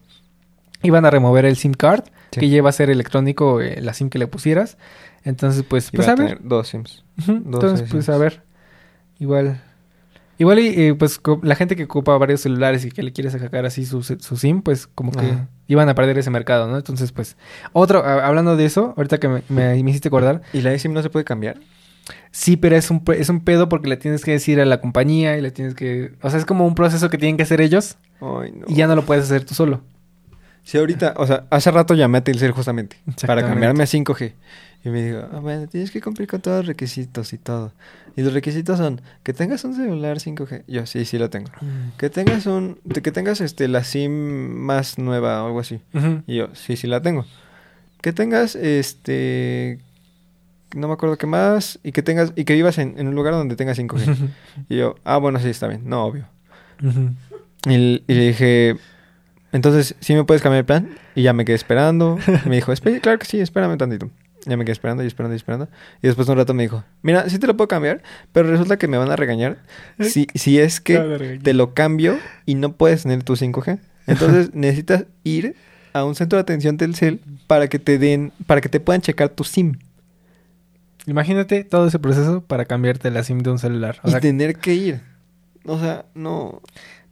iban 0.83 1.05
a 1.05 1.09
remover 1.09 1.43
el 1.45 1.57
SIM 1.57 1.73
card, 1.73 2.03
Sí. 2.31 2.41
que 2.41 2.49
lleva 2.49 2.69
a 2.69 2.73
ser 2.73 2.89
electrónico 2.89 3.61
eh, 3.61 3.79
la 3.81 3.93
SIM 3.93 4.09
que 4.09 4.19
le 4.19 4.27
pusieras. 4.27 4.77
Entonces, 5.27 5.63
pues, 5.67 5.91
pues 5.91 6.07
a 6.07 6.15
ver. 6.15 6.39
dos 6.43 6.67
SIMs. 6.69 7.03
Dos 7.17 7.27
Entonces, 7.29 7.79
SIMs. 7.79 7.91
pues 7.91 8.09
a 8.09 8.17
ver. 8.17 8.41
Igual. 9.19 9.61
Igual 10.39 10.59
y 10.59 10.67
eh, 10.67 10.93
pues 10.93 11.19
la 11.41 11.55
gente 11.55 11.75
que 11.75 11.85
ocupa 11.85 12.15
varios 12.17 12.41
celulares 12.41 12.85
y 12.85 12.91
que 12.91 13.01
le 13.01 13.11
quiere 13.11 13.31
sacar 13.31 13.65
así 13.65 13.85
su, 13.85 14.03
su 14.03 14.37
SIM, 14.37 14.61
pues 14.61 14.85
como 14.85 15.11
que 15.11 15.25
Ajá. 15.25 15.47
iban 15.67 15.89
a 15.89 15.95
perder 15.95 16.17
ese 16.19 16.29
mercado, 16.29 16.67
¿no? 16.67 16.77
Entonces, 16.77 17.11
pues, 17.11 17.37
otro, 17.73 18.03
a- 18.05 18.25
hablando 18.27 18.55
de 18.55 18.65
eso, 18.65 18.93
ahorita 18.97 19.17
que 19.19 19.27
me, 19.27 19.41
me- 19.49 19.81
me 19.83 19.89
hiciste 19.89 20.09
acordar, 20.09 20.43
¿Y 20.53 20.61
la 20.61 20.73
eSIM 20.73 20.93
no 20.93 21.01
se 21.01 21.09
puede 21.09 21.25
cambiar? 21.25 21.57
sí, 22.31 22.55
pero 22.55 22.75
es 22.77 22.89
un, 22.91 23.03
es 23.17 23.27
un 23.29 23.41
pedo 23.41 23.67
porque 23.67 23.89
le 23.89 23.97
tienes 23.97 24.23
que 24.23 24.31
decir 24.31 24.61
a 24.61 24.65
la 24.65 24.79
compañía 24.79 25.37
y 25.37 25.41
le 25.41 25.49
tienes 25.51 25.73
que, 25.73 26.13
o 26.21 26.29
sea, 26.29 26.37
es 26.39 26.45
como 26.45 26.65
un 26.67 26.75
proceso 26.75 27.09
que 27.09 27.17
tienen 27.17 27.35
que 27.35 27.43
hacer 27.43 27.59
ellos 27.59 27.97
Ay, 28.21 28.51
no. 28.53 28.65
y 28.67 28.75
ya 28.75 28.85
no 28.87 28.95
lo 28.95 29.03
puedes 29.05 29.25
hacer 29.25 29.43
tú 29.43 29.55
solo. 29.55 29.81
Sí, 30.63 30.77
ahorita, 30.77 31.15
o 31.17 31.25
sea, 31.25 31.45
hace 31.49 31.71
rato 31.71 31.95
llamé 31.95 32.19
a 32.19 32.23
Telcel 32.23 32.51
justamente 32.51 32.97
para 33.25 33.41
cambiarme 33.41 33.83
a 33.83 33.87
5G. 33.87 34.33
Y 34.87 34.89
me 34.89 35.03
dijo, 35.03 35.19
ah, 35.33 35.39
bueno, 35.41 35.67
tienes 35.67 35.91
que 35.91 35.99
cumplir 35.99 36.29
con 36.29 36.39
todos 36.39 36.59
los 36.59 36.67
requisitos 36.67 37.33
y 37.33 37.37
todo. 37.37 37.73
Y 38.15 38.21
los 38.21 38.31
requisitos 38.31 38.77
son 38.77 39.01
que 39.23 39.33
tengas 39.33 39.65
un 39.65 39.75
celular 39.75 40.17
5G. 40.19 40.63
Yo, 40.65 40.85
sí, 40.85 41.03
sí 41.03 41.17
lo 41.17 41.29
tengo. 41.29 41.49
Que 41.97 42.09
tengas 42.09 42.45
un, 42.45 42.79
que 43.03 43.11
tengas 43.11 43.41
este 43.41 43.67
la 43.67 43.83
SIM 43.83 44.11
más 44.11 44.97
nueva 44.97 45.43
o 45.43 45.47
algo 45.47 45.59
así. 45.59 45.81
Y 46.25 46.37
yo, 46.37 46.47
sí, 46.55 46.77
sí 46.77 46.87
la 46.87 47.01
tengo. 47.01 47.25
Que 48.01 48.13
tengas 48.13 48.55
este 48.55 49.79
no 50.75 50.87
me 50.87 50.93
acuerdo 50.93 51.17
qué 51.17 51.27
más 51.27 51.79
y 51.83 51.91
que 51.91 52.01
tengas 52.01 52.31
y 52.35 52.45
que 52.45 52.53
vivas 52.53 52.77
en, 52.77 52.95
en 52.97 53.07
un 53.09 53.15
lugar 53.15 53.33
donde 53.33 53.55
tengas 53.57 53.77
5G. 53.77 54.29
y 54.69 54.77
yo, 54.77 54.95
ah, 55.03 55.17
bueno, 55.17 55.39
sí, 55.39 55.49
está 55.49 55.67
bien. 55.67 55.81
No, 55.89 56.05
obvio. 56.05 56.25
Y, 57.67 57.73
y 58.07 58.13
le 58.13 58.27
dije, 58.27 58.75
entonces, 59.51 59.95
¿sí 59.99 60.13
me 60.13 60.23
puedes 60.23 60.41
cambiar 60.41 60.59
el 60.59 60.65
plan? 60.65 60.89
Y 61.15 61.23
ya 61.23 61.33
me 61.33 61.43
quedé 61.45 61.55
esperando. 61.55 62.17
Y 62.45 62.49
me 62.49 62.55
dijo, 62.55 62.71
"Espe- 62.71 63.01
claro 63.01 63.19
que 63.19 63.25
sí, 63.25 63.39
espérame 63.41 63.77
tantito. 63.77 64.09
Ya 64.47 64.55
me 64.55 64.63
quedé 64.63 64.71
esperando 64.71 65.03
y 65.03 65.07
esperando 65.07 65.35
y 65.35 65.37
esperando. 65.37 65.67
Y 66.01 66.07
después 66.07 66.25
de 66.25 66.31
un 66.31 66.39
rato 66.39 66.53
me 66.53 66.63
dijo, 66.63 66.83
mira, 67.01 67.29
sí 67.29 67.37
te 67.37 67.47
lo 67.47 67.57
puedo 67.57 67.67
cambiar, 67.67 68.01
pero 68.31 68.49
resulta 68.49 68.77
que 68.77 68.87
me 68.87 68.97
van 68.97 69.11
a 69.11 69.17
regañar 69.17 69.57
si, 69.99 70.27
si 70.33 70.59
es 70.59 70.79
que 70.79 71.39
te 71.43 71.53
lo 71.53 71.73
cambio 71.73 72.17
y 72.45 72.55
no 72.55 72.73
puedes 72.73 73.03
tener 73.03 73.23
tu 73.23 73.35
5G. 73.35 73.79
Entonces 74.07 74.51
necesitas 74.53 75.05
ir 75.23 75.55
a 75.93 76.05
un 76.05 76.15
centro 76.15 76.37
de 76.37 76.41
atención 76.41 76.77
Telcel 76.77 77.19
para 77.45 77.67
que 77.67 77.77
te 77.77 77.97
den, 77.97 78.31
para 78.45 78.61
que 78.61 78.69
te 78.69 78.79
puedan 78.79 79.01
checar 79.01 79.29
tu 79.29 79.43
SIM. 79.43 79.79
Imagínate 81.05 81.63
todo 81.63 81.87
ese 81.87 81.99
proceso 81.99 82.41
para 82.41 82.65
cambiarte 82.65 83.11
la 83.11 83.23
SIM 83.23 83.39
de 83.39 83.51
un 83.51 83.59
celular. 83.59 83.99
O 84.03 84.07
y 84.07 84.11
sea, 84.11 84.19
tener 84.19 84.57
que 84.57 84.73
ir. 84.73 85.01
O 85.65 85.79
sea, 85.79 86.05
no. 86.13 86.61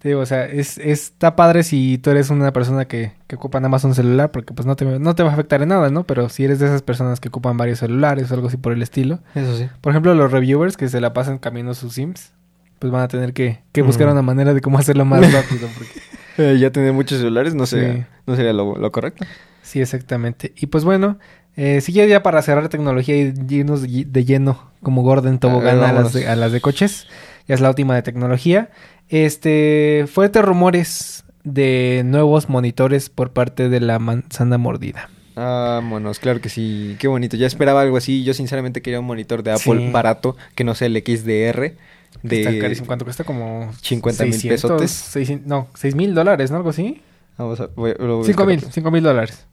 Te 0.06 0.10
digo, 0.10 0.22
o 0.22 0.26
sea, 0.28 0.46
es, 0.46 0.78
está 0.78 1.36
padre 1.36 1.64
si 1.64 1.98
tú 1.98 2.12
eres 2.12 2.30
una 2.30 2.54
persona 2.54 2.86
que, 2.86 3.14
que 3.26 3.38
ocupa 3.38 3.60
nada 3.60 3.70
más 3.70 3.84
un 3.86 3.96
celular, 3.96 4.30
porque 4.30 4.54
pues 4.54 4.68
no 4.68 4.76
te, 4.76 4.86
no 4.86 5.16
te 5.16 5.24
va 5.24 5.32
a 5.32 5.34
afectar 5.34 5.64
en 5.64 5.70
nada, 5.70 5.90
¿no? 5.90 6.04
Pero 6.04 6.30
si 6.30 6.44
eres 6.46 6.60
de 6.60 6.68
esas 6.68 6.84
personas 6.84 7.20
que 7.20 7.30
ocupan 7.30 7.58
varios 7.58 7.80
celulares 7.80 8.30
o 8.30 8.36
algo 8.36 8.50
así 8.50 8.58
por 8.58 8.72
el 8.72 8.84
estilo. 8.84 9.18
Eso 9.34 9.58
sí. 9.58 9.68
Por 9.82 9.94
ejemplo, 9.94 10.14
los 10.14 10.32
reviewers 10.32 10.78
que 10.78 10.90
se 10.90 11.02
la 11.02 11.12
pasan 11.14 11.40
cambiando 11.40 11.74
sus 11.74 11.94
sims, 11.96 12.34
pues 12.78 12.94
van 12.94 13.02
a 13.02 13.08
tener 13.08 13.34
que, 13.34 13.62
que 13.72 13.82
buscar 13.82 14.06
Ujú. 14.06 14.14
una 14.14 14.22
manera 14.22 14.54
de 14.54 14.62
cómo 14.62 14.78
hacerlo 14.78 15.06
más 15.06 15.22
rápido. 15.34 15.68
Porque... 15.76 16.00
Eh, 16.38 16.58
ya 16.60 16.70
tener 16.70 16.94
muchos 16.94 17.18
celulares 17.18 17.56
no 17.56 17.66
sería, 17.66 17.94
Sí. 17.94 18.04
no 18.28 18.36
sería 18.36 18.54
lo, 18.54 18.76
lo 18.76 18.92
correcto. 18.92 19.26
Sí, 19.64 19.82
exactamente. 19.82 20.54
Y 20.58 20.68
pues 20.68 20.84
bueno, 20.84 21.18
eh, 21.56 21.82
sí, 21.82 21.94
ya, 21.94 22.06
ya 22.06 22.22
para 22.22 22.44
cerrar 22.44 22.70
tecnología 22.70 23.16
y 23.16 23.34
irnos 23.50 23.82
de 23.82 23.88
lle- 23.88 24.06
de 24.06 24.24
lleno 24.26 24.70
como 24.84 25.02
Gordon 25.02 25.40
Tobogán 25.40 25.80
ver, 25.80 25.90
a, 25.90 25.94
las 25.94 26.14
de, 26.14 26.28
a 26.28 26.36
las 26.36 26.52
de 26.52 26.60
coches, 26.62 27.08
ya 27.48 27.56
es 27.56 27.62
la 27.62 27.70
última 27.70 27.96
de 27.96 28.02
tecnología. 28.02 28.70
Este, 29.10 30.06
fuertes 30.12 30.44
rumores 30.44 31.24
de 31.44 32.02
nuevos 32.06 32.50
monitores 32.50 33.10
por 33.10 33.32
parte 33.32 33.70
de 33.70 33.80
la 33.80 34.00
manzana 34.00 34.58
mordida. 34.58 35.10
Vámonos, 35.36 36.20
claro 36.20 36.40
que 36.42 36.50
sí. 36.50 36.96
Qué 36.98 37.08
bonito. 37.08 37.36
Ya 37.38 37.46
esperaba 37.48 37.82
algo 37.82 37.98
así. 37.98 38.24
Yo 38.24 38.34
sinceramente 38.34 38.82
quería 38.82 39.00
un 39.02 39.06
monitor 39.06 39.44
de 39.44 39.52
Apple 39.52 39.86
Sí. 39.88 39.92
barato, 39.92 40.38
que 40.56 40.64
no 40.64 40.74
sea 40.76 40.88
el 40.88 40.96
XDR. 40.98 41.76
De... 42.24 42.40
Está 42.40 42.58
carísimo. 42.60 42.88
¿Cuánto 42.88 43.04
cuesta? 43.06 43.26
Como 43.26 43.72
50 43.82 44.24
mil 44.24 44.34
600, 44.34 44.62
pesotes. 44.62 44.92
600, 44.92 45.48
no, 45.48 45.68
6 45.76 45.94
mil 45.96 46.16
dólares, 46.16 46.50
¿no? 46.52 46.58
Algo 46.58 46.70
así. 46.70 47.02
Vamos 47.38 47.60
a... 47.60 47.68
voy- 47.68 47.94
lo 48.00 48.18
voy 48.18 48.24
a 48.24 48.28
5 48.28 48.28
buscar 48.28 48.48
mil, 48.48 48.56
rápido. 48.56 48.72
5 48.72 48.92
mil 48.92 49.04
dólares. 49.04 49.46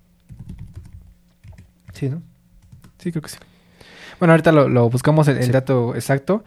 Sí, 1.93 2.09
¿no? 2.09 2.23
Sí, 2.99 3.11
creo 3.11 3.23
que 3.23 3.29
sí. 3.29 3.39
Bueno, 4.19 4.33
ahorita 4.33 4.53
lo, 4.53 4.69
lo 4.69 4.89
buscamos 4.89 5.27
el, 5.29 5.51
dato 5.51 5.95
exacto. 5.97 6.45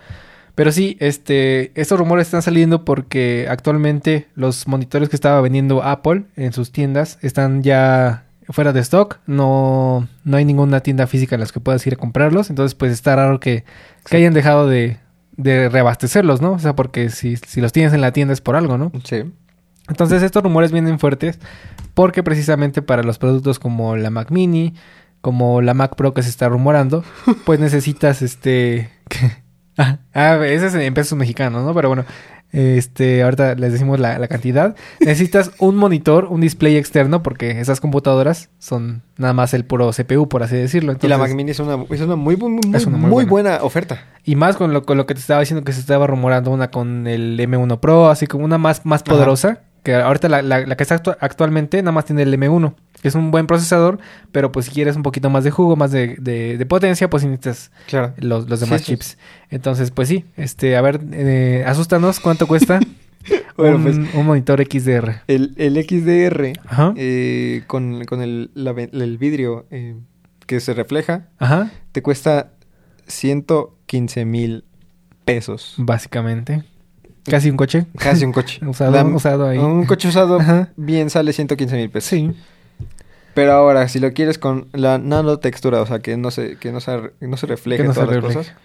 Pero 0.56 0.72
sí, 0.72 0.96
este, 1.02 1.72
estos 1.80 2.00
rumores 2.00 2.28
están 2.28 2.42
saliendo 2.42 2.86
porque 2.86 3.48
actualmente 3.50 4.28
los 4.36 4.68
monitores 4.68 5.10
que 5.10 5.18
estaba 5.18 5.42
vendiendo 5.42 5.84
Apple 5.84 6.24
en 6.38 6.54
sus 6.54 6.72
tiendas 6.72 7.20
están 7.22 7.62
ya 7.62 8.26
fuera 8.50 8.72
de 8.72 8.80
stock. 8.80 9.20
No, 9.28 10.08
no 10.24 10.38
hay 10.38 10.46
ninguna 10.46 10.80
tienda 10.80 11.08
física 11.08 11.36
en 11.36 11.42
las 11.42 11.52
que 11.52 11.60
puedas 11.60 11.86
ir 11.86 11.94
a 11.94 11.98
comprarlos. 11.98 12.50
Entonces, 12.50 12.74
pues 12.74 12.94
está 12.94 13.18
raro 13.18 13.42
que, 13.42 13.66
que 14.10 14.16
hayan 14.18 14.34
dejado 14.34 14.68
de, 14.68 14.98
de 15.36 15.68
reabastecerlos, 15.68 16.42
¿no? 16.42 16.54
O 16.54 16.60
sea, 16.60 16.76
porque 16.76 17.10
si, 17.10 17.36
si 17.36 17.60
los 17.60 17.74
tienes 17.74 17.94
en 17.94 18.02
la 18.02 18.14
tienda 18.14 18.34
es 18.34 18.42
por 18.42 18.56
algo, 18.56 18.78
¿no? 18.78 18.92
Sí. 19.04 19.24
Entonces 19.88 20.24
estos 20.24 20.42
rumores 20.42 20.72
vienen 20.72 21.00
fuertes 21.00 21.40
porque 21.94 22.24
precisamente 22.24 22.82
para 22.82 23.04
los 23.04 23.20
productos 23.20 23.60
como 23.60 23.96
la 23.96 24.10
Mac 24.10 24.32
Mini, 24.32 24.74
como 25.22 25.62
la 25.62 25.74
Mac 25.74 25.96
Pro 25.96 26.14
que 26.14 26.24
se 26.24 26.30
está 26.30 26.50
rumorando, 26.50 27.04
pues 27.46 27.60
necesitas 27.60 28.22
este... 28.22 28.90
ah, 29.78 29.98
ah, 30.14 30.40
ese 30.46 30.68
es 30.68 30.76
en 30.76 30.94
pesos 30.94 31.18
mexicanos, 31.18 31.64
¿no? 31.66 31.74
Pero 31.74 31.90
bueno, 31.90 32.06
este, 32.52 33.22
ahorita 33.24 33.56
les 33.56 33.74
decimos 33.74 34.00
la, 34.00 34.18
la 34.18 34.28
cantidad. 34.28 34.76
Necesitas 35.02 35.52
un 35.60 35.76
monitor, 35.76 36.26
un 36.26 36.40
display 36.42 36.78
externo 36.78 37.22
porque 37.22 37.60
esas 37.60 37.82
computadoras 37.82 38.50
son 38.60 39.02
nada 39.18 39.34
más 39.34 39.54
el 39.54 39.66
puro 39.66 39.92
CPU, 39.92 40.30
por 40.30 40.44
así 40.44 40.56
decirlo. 40.56 40.96
y 41.02 41.08
la 41.08 41.18
Mac 41.18 41.34
Mini 41.34 41.52
es 41.52 41.60
una, 41.60 41.84
es 41.90 42.02
una 42.02 42.16
muy, 42.16 42.38
muy, 42.38 42.50
muy, 42.52 42.62
Es 42.74 42.86
una 42.86 42.98
muy 42.98 43.10
muy 43.10 43.26
buena 43.26 43.58
oferta. 43.62 44.00
y 44.24 44.36
más 44.36 44.56
con 44.56 44.72
lo, 44.74 44.84
con 44.86 44.98
lo 44.98 45.06
que 45.06 45.14
te 45.16 45.20
estaba 45.20 45.42
diciendo 45.42 45.64
que 45.66 45.74
se 45.74 45.80
estaba 45.82 46.08
rumorando 46.08 46.52
una 46.52 46.70
con 46.72 47.08
el 47.08 47.38
M1 47.40 47.80
Pro, 47.80 48.10
así 48.10 48.28
como 48.28 48.46
una 48.46 48.58
más, 48.58 48.86
más 48.86 49.02
Ajá. 49.02 49.12
poderosa. 49.12 49.60
Que 49.84 49.94
ahorita 49.94 50.30
la, 50.30 50.42
la- 50.42 50.66
la 50.66 50.76
que 50.78 50.82
está 50.84 51.00
actu- 51.04 51.16
actualmente 51.20 51.80
nada 51.84 51.92
más 51.92 52.06
tiene 52.06 52.24
el 52.24 52.34
M1. 52.34 52.74
Que 53.06 53.10
Es 53.10 53.14
un 53.14 53.30
buen 53.30 53.46
procesador, 53.46 54.00
pero 54.32 54.52
pues 54.52 54.66
si 54.66 54.72
quieres 54.72 54.96
un 54.96 55.04
poquito 55.04 55.30
más 55.30 55.44
de 55.44 55.52
jugo, 55.52 55.76
más 55.76 55.92
de, 55.92 56.16
de- 56.20 56.58
de 56.58 56.66
potencia, 56.66 57.08
pues 57.08 57.24
necesitas 57.24 57.70
Claro. 57.86 58.16
los, 58.18 58.48
demás 58.60 58.82
sí. 58.82 58.94
chips. 58.94 59.20
Entonces, 59.52 59.92
pues 59.92 60.08
sí, 60.08 60.26
este, 60.38 60.76
a 60.76 60.82
ver, 60.82 61.00
eh, 61.12 61.64
asústanos, 61.68 62.20
¿cuánto 62.20 62.48
cuesta 62.48 62.80
Bueno, 63.58 63.76
un, 63.76 63.84
pues, 63.84 63.96
un 64.16 64.26
monitor 64.26 64.60
XDR? 64.60 65.22
El, 65.28 65.54
el 65.58 65.76
XDR 65.84 66.54
Ajá. 66.66 66.94
eh, 66.98 67.62
con, 67.68 68.06
con 68.06 68.24
el, 68.24 68.50
la 68.56 68.72
ve- 68.74 68.90
el 68.92 69.20
vidrio 69.20 69.68
eh, 69.70 69.96
que 70.48 70.60
se 70.60 70.74
refleja 70.74 71.28
Ajá, 71.38 71.70
te 71.92 72.02
cuesta 72.02 72.54
115 73.06 74.26
mil 74.26 74.64
pesos. 75.26 75.76
básicamente. 75.78 76.64
Casi 77.24 77.50
un 77.50 77.58
coche. 77.58 77.86
Casi 77.98 78.26
un 78.26 78.32
coche. 78.32 78.66
Usado, 78.66 78.92
La- 78.92 79.04
usado 79.04 79.48
ahí. 79.48 79.58
Un 79.60 79.86
coche 79.86 80.08
usado 80.08 80.40
Ajá. 80.40 80.70
bien 80.76 81.10
sale 81.12 81.34
115 81.34 81.76
mil 81.78 81.90
pesos. 81.92 82.10
Sí. 82.10 82.32
Pero 83.36 83.52
ahora, 83.52 83.88
si 83.90 84.00
lo 84.00 84.12
quieres 84.14 84.40
con 84.40 84.70
la 84.72 84.98
nanotextura, 84.98 85.82
o 85.82 85.86
sea, 85.86 86.00
que 86.00 86.16
no 86.18 86.32
se, 86.32 86.58
que 86.58 86.72
no 86.72 86.80
se, 86.80 87.12
no 87.20 87.38
se 87.38 87.46
refleje 87.46 87.84
no 87.84 87.94
todas 87.94 88.08
se 88.08 88.16
las 88.16 88.24
refleje. 88.24 88.50
cosas, 88.50 88.56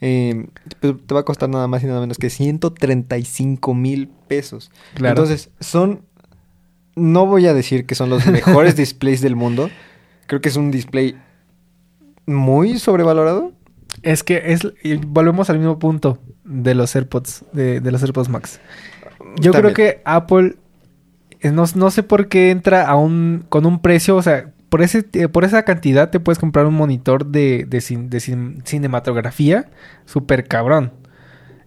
eh, 0.00 0.46
pues, 0.80 0.94
te 1.04 1.14
va 1.14 1.20
a 1.20 1.24
costar 1.24 1.48
nada 1.48 1.66
más 1.66 1.82
y 1.82 1.86
nada 1.86 2.00
menos 2.00 2.16
que 2.16 2.30
135 2.30 3.74
mil 3.74 4.08
pesos. 4.28 4.70
Claro. 4.94 5.20
Entonces, 5.20 5.50
son... 5.60 6.02
No 6.96 7.26
voy 7.26 7.48
a 7.48 7.54
decir 7.54 7.86
que 7.86 7.96
son 7.96 8.08
los 8.08 8.24
mejores 8.28 8.76
displays 8.76 9.20
del 9.20 9.34
mundo. 9.34 9.68
Creo 10.26 10.40
que 10.40 10.48
es 10.48 10.56
un 10.56 10.70
display 10.70 11.16
muy 12.24 12.78
sobrevalorado. 12.78 13.52
Es 14.02 14.22
que 14.22 14.52
es 14.52 14.60
volvemos 15.06 15.50
al 15.50 15.58
mismo 15.58 15.80
punto 15.80 16.18
de 16.44 16.76
los 16.76 16.94
AirPods, 16.94 17.44
de, 17.52 17.80
de 17.80 17.90
los 17.90 18.00
AirPods 18.02 18.28
Max. 18.28 18.60
Yo 19.40 19.52
creo 19.52 19.72
que 19.72 20.02
Apple 20.04 20.56
no, 21.52 21.64
no 21.74 21.90
sé 21.90 22.02
por 22.02 22.28
qué 22.28 22.50
entra 22.50 22.86
a 22.88 22.96
un 22.96 23.44
con 23.48 23.66
un 23.66 23.80
precio, 23.80 24.16
o 24.16 24.22
sea, 24.22 24.50
por 24.68 24.82
ese 24.82 25.04
eh, 25.12 25.28
por 25.28 25.44
esa 25.44 25.62
cantidad 25.64 26.10
te 26.10 26.20
puedes 26.20 26.38
comprar 26.38 26.66
un 26.66 26.74
monitor 26.74 27.26
de, 27.26 27.64
de, 27.68 27.78
cin- 27.78 28.08
de 28.08 28.18
cin- 28.18 28.62
cinematografía 28.64 29.66
súper 30.04 30.46
cabrón. 30.48 30.92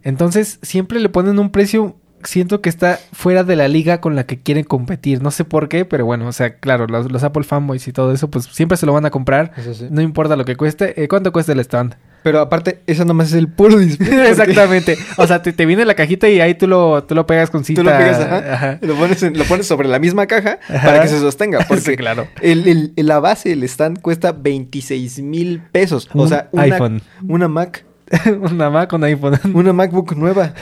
Entonces, 0.02 0.58
siempre 0.62 1.00
le 1.00 1.08
ponen 1.08 1.38
un 1.38 1.50
precio 1.50 1.96
siento 2.24 2.60
que 2.60 2.68
está 2.68 2.98
fuera 3.12 3.44
de 3.44 3.54
la 3.54 3.68
liga 3.68 4.00
con 4.00 4.16
la 4.16 4.26
que 4.26 4.40
quieren 4.40 4.64
competir. 4.64 5.22
No 5.22 5.30
sé 5.30 5.44
por 5.44 5.68
qué, 5.68 5.84
pero 5.84 6.04
bueno, 6.04 6.26
o 6.26 6.32
sea, 6.32 6.56
claro, 6.56 6.86
los, 6.88 7.10
los 7.12 7.22
Apple 7.22 7.44
fanboys 7.44 7.86
y 7.86 7.92
todo 7.92 8.12
eso, 8.12 8.28
pues 8.28 8.44
siempre 8.46 8.76
se 8.76 8.86
lo 8.86 8.92
van 8.92 9.06
a 9.06 9.10
comprar. 9.10 9.52
Sí. 9.72 9.86
No 9.90 10.00
importa 10.02 10.34
lo 10.34 10.44
que 10.44 10.56
cueste. 10.56 11.00
Eh, 11.02 11.06
¿Cuánto 11.08 11.32
cuesta 11.32 11.52
el 11.52 11.60
stand? 11.60 11.94
Pero 12.22 12.40
aparte, 12.40 12.80
eso 12.86 13.04
nomás 13.04 13.28
es 13.28 13.34
el 13.34 13.48
puro 13.48 13.78
display. 13.78 14.10
porque 14.14 14.28
Exactamente. 14.30 14.98
O 15.16 15.26
sea, 15.26 15.42
te, 15.42 15.52
te 15.52 15.64
viene 15.66 15.84
la 15.84 15.94
cajita 15.94 16.28
y 16.28 16.40
ahí 16.40 16.54
tú 16.54 16.66
lo, 16.66 17.04
tú 17.04 17.14
lo 17.14 17.26
pegas 17.26 17.48
con 17.50 17.64
cinta. 17.64 17.82
Tú 17.82 17.88
lo 17.88 17.96
pegas, 17.96 18.20
ajá, 18.20 18.54
Ajá. 18.54 18.78
Lo, 18.82 18.94
pones 18.96 19.22
en- 19.22 19.38
lo 19.38 19.44
pones 19.44 19.66
sobre 19.66 19.88
la 19.88 19.98
misma 19.98 20.26
caja 20.26 20.58
Ajá. 20.68 20.86
para 20.86 21.02
que 21.02 21.08
se 21.08 21.20
sostenga. 21.20 21.60
Porque 21.68 21.82
Sí, 21.82 21.96
claro. 21.96 22.26
el, 22.42 22.92
el- 22.96 23.06
la 23.06 23.20
base, 23.20 23.52
el 23.52 23.62
stand, 23.64 24.00
cuesta 24.00 24.32
26 24.32 25.20
mil 25.22 25.62
pesos. 25.72 26.08
O 26.12 26.22
Un 26.22 26.28
sea, 26.28 26.48
una, 26.52 26.62
iPhone. 26.64 27.02
una 27.26 27.48
Mac, 27.48 27.84
Una 28.40 28.68
Mac 28.70 28.88
con 28.90 29.04
iPhone. 29.04 29.38
una 29.54 29.72
MacBook 29.72 30.16
nueva. 30.16 30.54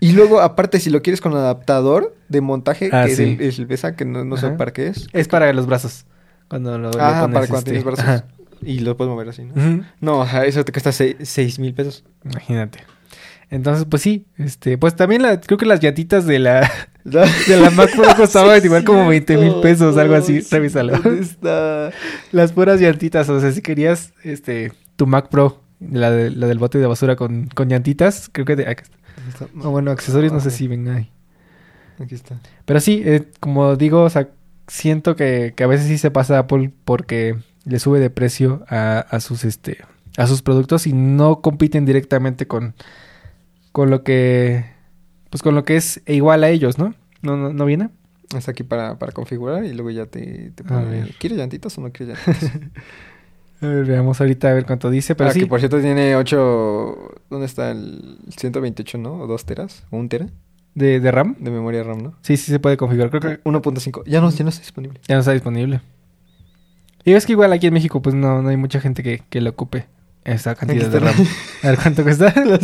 Y 0.00 0.12
luego, 0.12 0.40
aparte, 0.40 0.80
si 0.80 0.90
lo 0.90 1.02
quieres 1.02 1.20
con 1.20 1.34
adaptador 1.34 2.14
de 2.28 2.40
montaje, 2.40 2.90
Ah, 2.92 3.04
que 3.06 3.12
es 3.12 3.16
sí. 3.16 3.36
el, 3.38 3.46
es 3.46 3.58
el 3.58 3.70
esa, 3.70 3.96
que 3.96 4.04
no, 4.04 4.24
no 4.24 4.36
sé 4.36 4.50
para 4.50 4.72
qué 4.72 4.88
es. 4.88 5.06
Es 5.12 5.28
para 5.28 5.52
los 5.52 5.66
brazos. 5.66 6.04
Cuando 6.48 6.78
lo 6.78 6.88
Ah, 7.00 7.20
pones, 7.22 7.34
para 7.34 7.46
cuando 7.46 7.56
este, 7.58 7.70
tienes 7.70 7.84
brazos. 7.84 8.04
ajá. 8.04 8.24
Y 8.62 8.80
lo 8.80 8.96
puedes 8.96 9.10
mover 9.12 9.28
así, 9.28 9.44
¿no? 9.44 9.84
No, 10.00 10.24
eso 10.42 10.64
te 10.64 10.72
cuesta 10.72 10.92
6 10.92 11.58
mil 11.58 11.74
pesos. 11.74 12.04
Imagínate. 12.24 12.80
Entonces, 13.50 13.86
pues 13.88 14.02
sí, 14.02 14.24
este, 14.36 14.78
pues 14.78 14.96
también 14.96 15.22
la, 15.22 15.40
creo 15.40 15.58
que 15.58 15.66
las 15.66 15.78
llantitas 15.80 16.26
de 16.26 16.38
la, 16.38 16.68
De 17.04 17.56
la 17.60 17.70
Mac 17.70 17.90
Pro 17.94 18.04
costaban 18.16 18.60
igual 18.64 18.84
como 18.84 19.06
20 19.06 19.36
mil 19.36 19.54
pesos, 19.60 19.96
algo 19.96 20.14
así, 20.14 20.40
revísalo. 20.40 20.98
¿Dónde 20.98 21.22
está? 21.22 21.90
Las 22.32 22.52
puras 22.52 22.80
llantitas, 22.80 23.28
o 23.28 23.38
sea, 23.40 23.52
si 23.52 23.60
querías, 23.60 24.12
este, 24.24 24.72
tu 24.96 25.06
Mac 25.06 25.28
Pro, 25.28 25.60
la, 25.78 26.10
de- 26.10 26.30
la 26.30 26.46
del 26.48 26.58
bote 26.58 26.78
de 26.78 26.86
basura 26.86 27.14
con, 27.16 27.46
con 27.48 27.68
llantitas, 27.68 28.28
creo 28.32 28.46
que 28.46 28.56
de, 28.56 28.66
acá 28.66 28.82
está. 28.84 28.96
¿Dónde 29.16 29.30
está? 29.30 29.46
No, 29.54 29.70
bueno, 29.70 29.90
accesorios 29.90 30.32
no 30.32 30.40
sé 30.40 30.48
Ah, 30.48 30.52
si 30.52 30.66
ven 30.66 30.88
ahí. 30.88 31.10
Aquí 32.00 32.14
está. 32.14 32.40
Pero 32.64 32.80
sí, 32.80 33.02
eh, 33.04 33.28
como 33.38 33.76
digo, 33.76 34.02
o 34.02 34.10
sea, 34.10 34.30
siento 34.66 35.14
que, 35.14 35.52
que 35.54 35.62
a 35.62 35.66
veces 35.68 35.86
sí 35.86 35.98
se 35.98 36.10
pasa 36.10 36.38
Apple 36.40 36.72
porque 36.84 37.36
le 37.64 37.78
sube 37.78 38.00
de 38.00 38.10
precio 38.10 38.64
a, 38.68 38.98
a 38.98 39.20
sus 39.20 39.44
este 39.44 39.78
a 40.16 40.26
sus 40.26 40.42
productos 40.42 40.86
y 40.86 40.92
no 40.92 41.40
compiten 41.40 41.84
directamente 41.84 42.46
con 42.46 42.74
con 43.72 43.90
lo 43.90 44.02
que 44.04 44.64
pues 45.30 45.42
con 45.42 45.54
lo 45.54 45.64
que 45.64 45.76
es 45.76 46.00
igual 46.06 46.44
a 46.44 46.48
ellos, 46.48 46.78
¿no? 46.78 46.94
¿No, 47.20 47.36
no, 47.36 47.52
no 47.52 47.64
viene? 47.64 47.90
Está 48.36 48.52
aquí 48.52 48.62
para, 48.62 48.98
para 48.98 49.12
configurar 49.12 49.64
y 49.64 49.72
luego 49.72 49.90
ya 49.90 50.06
te, 50.06 50.52
pone. 50.66 51.10
¿Quieres 51.18 51.38
llantitas 51.38 51.76
o 51.78 51.80
no 51.80 51.90
quieres 51.90 52.16
llantitas? 52.16 52.52
A 53.60 53.66
ver, 53.66 53.84
veamos 53.86 54.20
ahorita 54.20 54.50
a 54.50 54.52
ver 54.52 54.66
cuánto 54.66 54.90
dice, 54.90 55.14
pero 55.14 55.30
ah, 55.30 55.32
sí. 55.32 55.40
que 55.40 55.46
por 55.46 55.58
cierto 55.58 55.80
tiene 55.80 56.16
8... 56.16 57.14
¿Dónde 57.30 57.46
está 57.46 57.70
el 57.70 58.18
128, 58.36 58.98
no? 58.98 59.14
¿O 59.14 59.26
2 59.26 59.44
teras? 59.46 59.84
¿O 59.90 59.96
1 59.96 60.08
tera? 60.08 60.26
De, 60.74 61.00
de 61.00 61.10
RAM. 61.10 61.36
De 61.38 61.50
memoria 61.50 61.82
RAM, 61.82 62.02
¿no? 62.02 62.14
Sí, 62.20 62.36
sí 62.36 62.52
se 62.52 62.58
puede 62.58 62.76
configurar. 62.76 63.08
Creo 63.10 63.22
que 63.22 63.42
1.5. 63.42 64.02
Ya 64.04 64.20
no, 64.20 64.28
ya 64.30 64.44
no 64.44 64.50
está 64.50 64.60
disponible. 64.60 65.00
ya 65.08 65.14
no 65.14 65.20
está 65.20 65.32
disponible. 65.32 65.80
Y 67.04 67.12
es 67.12 67.26
que 67.26 67.32
igual 67.32 67.52
aquí 67.52 67.66
en 67.66 67.74
México 67.74 68.00
pues 68.02 68.14
no, 68.14 68.42
no 68.42 68.48
hay 68.48 68.56
mucha 68.56 68.80
gente 68.80 69.02
que, 69.02 69.22
que 69.28 69.40
le 69.40 69.50
ocupe 69.50 69.86
esa 70.24 70.54
cantidad 70.54 70.88
de. 70.88 71.00
RAM. 71.00 71.14
A 71.62 71.68
ver 71.68 71.78
cuánto 71.82 72.02
cuesta. 72.02 72.32
Las- 72.46 72.62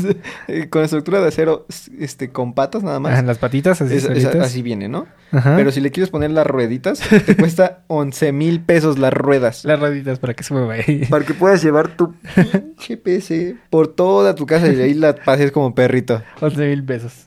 eh, 0.48 0.68
con 0.70 0.82
estructura 0.82 1.20
de 1.20 1.28
acero 1.28 1.66
este, 1.98 2.30
con 2.30 2.54
patas 2.54 2.82
nada 2.82 3.00
más. 3.00 3.12
Ajá, 3.12 3.22
las 3.22 3.36
patitas 3.36 3.82
así. 3.82 3.94
Es- 3.96 4.04
es- 4.04 4.22
solitas. 4.22 4.46
así 4.46 4.62
viene, 4.62 4.88
¿no? 4.88 5.06
Ajá. 5.30 5.56
Pero 5.56 5.70
si 5.70 5.82
le 5.82 5.90
quieres 5.90 6.08
poner 6.08 6.30
las 6.30 6.46
rueditas, 6.46 7.00
te 7.26 7.36
cuesta 7.36 7.80
11 7.88 8.32
mil 8.32 8.60
pesos 8.62 8.98
las 8.98 9.12
ruedas. 9.12 9.66
Las 9.66 9.78
rueditas 9.78 10.18
para 10.18 10.32
que 10.32 10.42
se 10.42 10.54
mueva 10.54 10.72
ahí. 10.72 11.04
Para 11.10 11.26
que 11.26 11.34
puedas 11.34 11.62
llevar 11.62 11.88
tu 11.96 12.14
pinche 12.34 12.96
PC 12.96 13.56
por 13.68 13.88
toda 13.88 14.34
tu 14.34 14.46
casa 14.46 14.68
y 14.72 14.80
ahí 14.80 14.94
la 14.94 15.14
pases 15.14 15.52
como 15.52 15.74
perrito. 15.74 16.22
11 16.40 16.66
mil 16.66 16.82
pesos. 16.82 17.26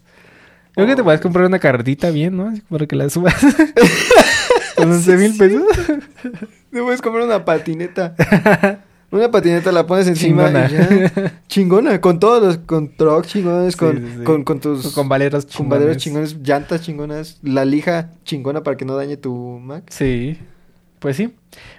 Creo 0.74 0.88
que 0.88 0.96
te 0.96 1.04
puedes 1.04 1.22
comprar 1.22 1.46
una 1.46 1.60
carretita 1.60 2.10
bien, 2.10 2.36
¿no? 2.36 2.48
Así 2.48 2.62
Para 2.68 2.88
que 2.88 2.96
la 2.96 3.08
subas. 3.08 3.36
Con 4.76 4.92
11 4.92 5.18
mil 5.18 5.38
pesos. 5.38 5.64
Te 6.72 6.82
puedes 6.82 7.02
comprar 7.02 7.26
una 7.26 7.44
patineta. 7.46 8.16
Una 9.12 9.30
patineta 9.30 9.72
la 9.72 9.86
pones 9.86 10.08
encima 10.08 10.48
Chingona. 10.48 10.68
y 10.68 10.72
ya. 10.74 11.42
Chingona, 11.48 12.02
con 12.02 12.20
todos 12.20 12.42
los, 12.42 12.58
con 12.58 12.96
trucks 12.98 13.28
chingones, 13.28 13.74
Sí, 13.74 13.78
con, 13.80 13.98
sí, 13.98 14.14
sí. 14.18 14.24
con, 14.24 14.44
con 14.44 14.60
tus... 14.60 14.92
Con 14.92 15.08
valeros 15.08 15.46
con 15.46 15.70
valeros 15.70 15.98
chingones. 15.98 16.32
chingones, 16.32 16.48
llantas 16.50 16.82
chingonas, 16.82 17.38
la 17.44 17.64
lija 17.64 18.10
chingona 18.26 18.64
para 18.64 18.76
que 18.76 18.86
no 18.86 18.96
dañe 18.96 19.16
tu 19.18 19.60
Mac. 19.62 19.84
Sí. 19.92 20.40
Pues 20.98 21.16
sí. 21.16 21.36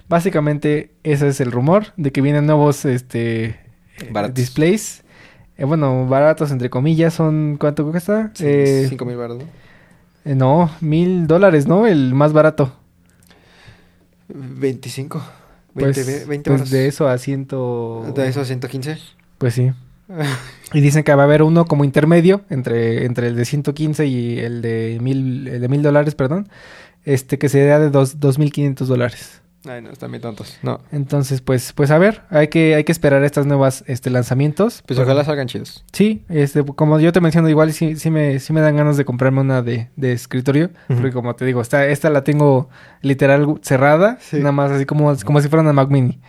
Básicamente 0.09 0.93
ese 1.03 1.27
es 1.27 1.41
el 1.41 1.51
rumor 1.51 1.87
de 1.97 2.13
que 2.13 2.21
vienen 2.21 2.47
nuevos 2.47 2.85
este 2.85 3.47
eh, 3.47 3.57
Baratos. 4.13 4.37
displays. 4.37 5.03
Eh, 5.59 5.65
bueno, 5.65 6.07
baratos 6.07 6.53
entre 6.53 6.71
comillas 6.71 7.15
son 7.15 7.57
¿cuánto 7.59 7.91
cuesta? 7.91 8.31
Eh, 8.39 8.87
5 8.89 9.05
mil 9.05 9.17
¿no? 9.17 9.39
Eh, 10.25 10.37
no, 10.37 10.71
mil 10.81 11.27
dólares, 11.27 11.67
¿no? 11.67 11.89
El 11.89 12.15
más 12.15 12.33
barato. 12.33 12.73
25. 14.35 15.23
20, 15.75 15.95
Pues, 16.05 16.07
ve- 16.07 16.25
20 16.27 16.51
pues 16.51 16.71
de 16.71 16.87
eso 16.89 17.09
a 17.09 17.17
ciento... 17.19 18.05
De 18.15 18.29
eso 18.29 18.41
a 18.41 18.45
115. 18.45 18.99
Pues 19.39 19.55
sí. 19.55 19.71
Y 20.73 20.81
dicen 20.81 21.05
que 21.05 21.15
va 21.15 21.23
a 21.23 21.25
haber 21.27 21.43
uno 21.43 21.65
como 21.67 21.85
intermedio 21.85 22.43
entre, 22.51 23.05
entre 23.07 23.29
el 23.29 23.37
de 23.37 23.45
115 23.45 24.07
y 24.07 24.39
el 24.41 24.61
de 24.61 24.99
mil, 25.01 25.47
el 25.47 25.61
de 25.61 25.69
mil 25.69 25.83
dólares, 25.83 26.15
perdón. 26.17 26.49
Este 27.05 27.39
que 27.39 27.49
sería 27.49 27.79
de 27.79 27.91
dos, 27.91 28.19
2.500 28.19 28.87
dólares. 28.87 29.41
Ay, 29.67 29.81
no, 29.81 29.91
están 29.91 30.11
bien 30.11 30.21
tontos. 30.21 30.59
No. 30.63 30.81
Entonces, 30.93 31.41
pues, 31.41 31.73
pues 31.73 31.91
a 31.91 31.99
ver, 31.99 32.23
hay 32.31 32.49
que, 32.49 32.75
hay 32.75 32.85
que 32.85 32.93
esperar 32.93 33.25
estas 33.25 33.47
nuevas 33.47 33.83
este, 33.87 34.11
lanzamientos. 34.11 34.83
Pues 34.87 34.99
ojalá 34.99 35.25
salgan 35.25 35.47
chidos. 35.49 35.85
Sí, 35.93 36.23
este, 36.29 36.63
como 36.65 37.01
yo 37.01 37.13
te 37.13 37.21
menciono, 37.21 37.49
igual 37.49 37.73
sí, 37.73 37.97
sí, 37.97 38.11
me, 38.11 38.41
sí 38.41 38.53
me 38.53 38.61
dan 38.61 38.77
ganas 38.77 38.97
de 38.97 39.05
comprarme 39.05 39.41
una 39.41 39.63
de, 39.63 39.89
de 39.97 40.13
escritorio. 40.13 40.67
Ujú. 40.89 41.01
Porque 41.01 41.13
como 41.13 41.35
te 41.35 41.45
digo, 41.47 41.61
esta, 41.63 41.87
esta 41.87 42.11
la 42.11 42.25
tengo 42.25 42.69
literal 43.01 43.47
cerrada, 43.63 44.19
Sí. 44.21 44.37
nada 44.39 44.53
más 44.53 44.71
así 44.71 44.85
como, 44.85 45.15
como 45.25 45.41
si 45.41 45.49
fuera 45.49 45.63
una 45.63 45.73
Mac 45.73 45.89
Mini. 45.89 46.21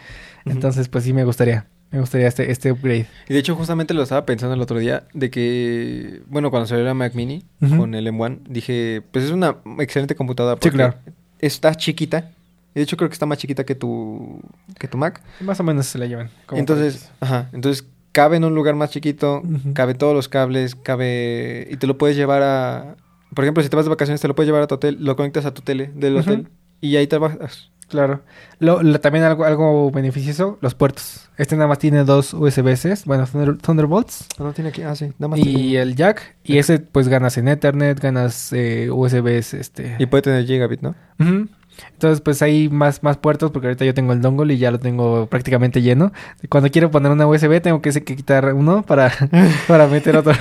Entonces, 0.45 0.87
pues 0.87 1.03
sí 1.03 1.11
me 1.13 1.23
gustaría. 1.25 1.67
Me 1.91 1.99
gustaría 1.99 2.27
este, 2.27 2.51
este 2.51 2.71
upgrade. 2.71 3.05
Y 3.29 3.33
de 3.33 3.39
hecho, 3.39 3.55
justamente 3.55 3.93
lo 3.93 4.03
estaba 4.03 4.25
pensando 4.25 4.53
el 4.55 4.61
otro 4.61 4.79
día, 4.79 5.03
de 5.13 5.29
que, 5.29 6.21
bueno, 6.27 6.51
cuando 6.51 6.67
salió 6.67 6.83
la 6.83 6.93
Mac 6.93 7.13
Mini 7.15 7.45
con 7.77 7.95
el 7.95 8.07
M1, 8.07 8.39
dije, 8.49 9.01
pues 9.11 9.25
es 9.25 9.31
una 9.31 9.57
excelente 9.79 10.15
computadora. 10.15 10.55
Sí, 10.55 10.59
porque 10.69 10.77
claro. 10.77 10.95
Está 11.39 11.75
chiquita. 11.75 12.31
De 12.75 12.81
hecho, 12.81 12.97
creo 12.97 13.09
que 13.09 13.13
está 13.13 13.25
más 13.25 13.37
chiquita 13.39 13.63
que 13.63 13.73
tu, 13.73 14.39
que 14.77 14.87
tu 14.87 14.97
Mac. 14.97 15.21
Más 15.39 15.59
o 15.59 15.63
menos 15.63 15.87
se 15.87 15.97
la 15.97 16.05
llevan. 16.05 16.29
Entonces, 16.51 17.09
ajá, 17.21 17.49
entonces 17.53 17.87
cabe 18.11 18.37
en 18.37 18.43
un 18.43 18.53
lugar 18.53 18.75
más 18.75 18.91
chiquito, 18.91 19.41
cabe 19.73 19.93
todos 19.95 20.13
los 20.13 20.29
cables, 20.29 20.75
cabe... 20.75 21.67
Y 21.71 21.77
te 21.77 21.87
lo 21.87 21.97
puedes 21.97 22.15
llevar 22.15 22.43
a... 22.43 22.95
Por 23.33 23.43
ejemplo, 23.43 23.61
si 23.63 23.69
te 23.69 23.75
vas 23.75 23.85
de 23.85 23.89
vacaciones, 23.89 24.21
te 24.21 24.27
lo 24.27 24.35
puedes 24.35 24.47
llevar 24.47 24.61
a 24.61 24.67
tu 24.67 24.75
hotel, 24.75 24.97
lo 25.01 25.15
conectas 25.15 25.45
a 25.45 25.53
tu 25.53 25.61
tele 25.61 25.91
del 25.95 26.17
hotel 26.17 26.47
y 26.81 26.95
ahí 26.95 27.07
trabajas. 27.07 27.71
Claro. 27.89 28.21
Lo, 28.59 28.81
lo- 28.81 28.99
también 28.99 29.25
algo, 29.25 29.43
algo 29.45 29.91
beneficioso, 29.91 30.57
los 30.61 30.73
puertos. 30.73 31.29
Este 31.37 31.55
nada 31.55 31.67
más 31.67 31.77
tiene 31.77 32.03
dos 32.03 32.33
USB-C, 32.33 32.95
bueno, 33.05 33.25
Thunder- 33.27 33.57
Thunderbolts. 33.61 34.25
Ah, 34.39 34.43
No 34.43 34.53
tiene 34.53 34.69
aquí, 34.69 34.81
ah, 34.81 34.95
sí, 34.95 35.11
nada 35.19 35.27
más. 35.29 35.39
Y 35.39 35.43
tiene- 35.43 35.81
el 35.81 35.95
jack. 35.95 36.35
Y 36.43 36.57
ese 36.57 36.79
pues 36.79 37.07
ganas 37.09 37.37
en 37.37 37.47
Ethernet, 37.47 37.99
ganas 37.99 38.51
eh, 38.53 38.89
USBs, 38.89 39.53
este... 39.53 39.95
Y 39.99 40.05
puede 40.07 40.23
tener 40.23 40.45
gigabit, 40.45 40.81
¿no? 40.81 40.95
Ujú. 41.19 41.47
Entonces, 41.93 42.21
pues 42.21 42.41
hay 42.41 42.69
más, 42.69 43.03
más 43.03 43.17
puertos 43.17 43.51
porque 43.51 43.67
ahorita 43.67 43.85
yo 43.85 43.93
tengo 43.93 44.13
el 44.13 44.21
dongle 44.21 44.53
y 44.53 44.57
ya 44.57 44.71
lo 44.71 44.79
tengo 44.79 45.27
prácticamente 45.27 45.81
lleno. 45.81 46.11
Cuando 46.49 46.69
quiero 46.71 46.91
poner 46.91 47.11
una 47.11 47.27
USB 47.27 47.61
tengo 47.61 47.81
que, 47.81 47.91
que 47.91 48.15
quitar 48.15 48.53
uno 48.53 48.83
para, 48.83 49.11
para 49.67 49.87
meter 49.87 50.15
otro. 50.17 50.33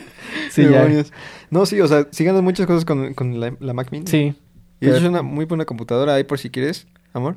sí, 0.50 0.68
ya. 0.68 0.88
No, 1.50 1.66
sí, 1.66 1.80
o 1.80 1.88
sea, 1.88 2.06
sí 2.10 2.24
ganas 2.24 2.42
muchas 2.42 2.66
cosas 2.66 2.84
con, 2.84 3.14
con 3.14 3.40
la, 3.40 3.54
la 3.60 3.72
Mac 3.74 3.88
Mini. 3.90 4.06
Sí. 4.06 4.34
Y 4.80 4.86
Pero- 4.86 4.96
es 4.96 5.02
una 5.04 5.22
muy 5.22 5.44
buena 5.44 5.64
computadora 5.64 6.14
ahí 6.14 6.24
por 6.24 6.38
si 6.38 6.50
quieres, 6.50 6.86
amor. 7.12 7.36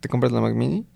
Te 0.00 0.08
compras 0.08 0.32
la 0.32 0.40
Mac 0.40 0.54
Mini 0.54 0.86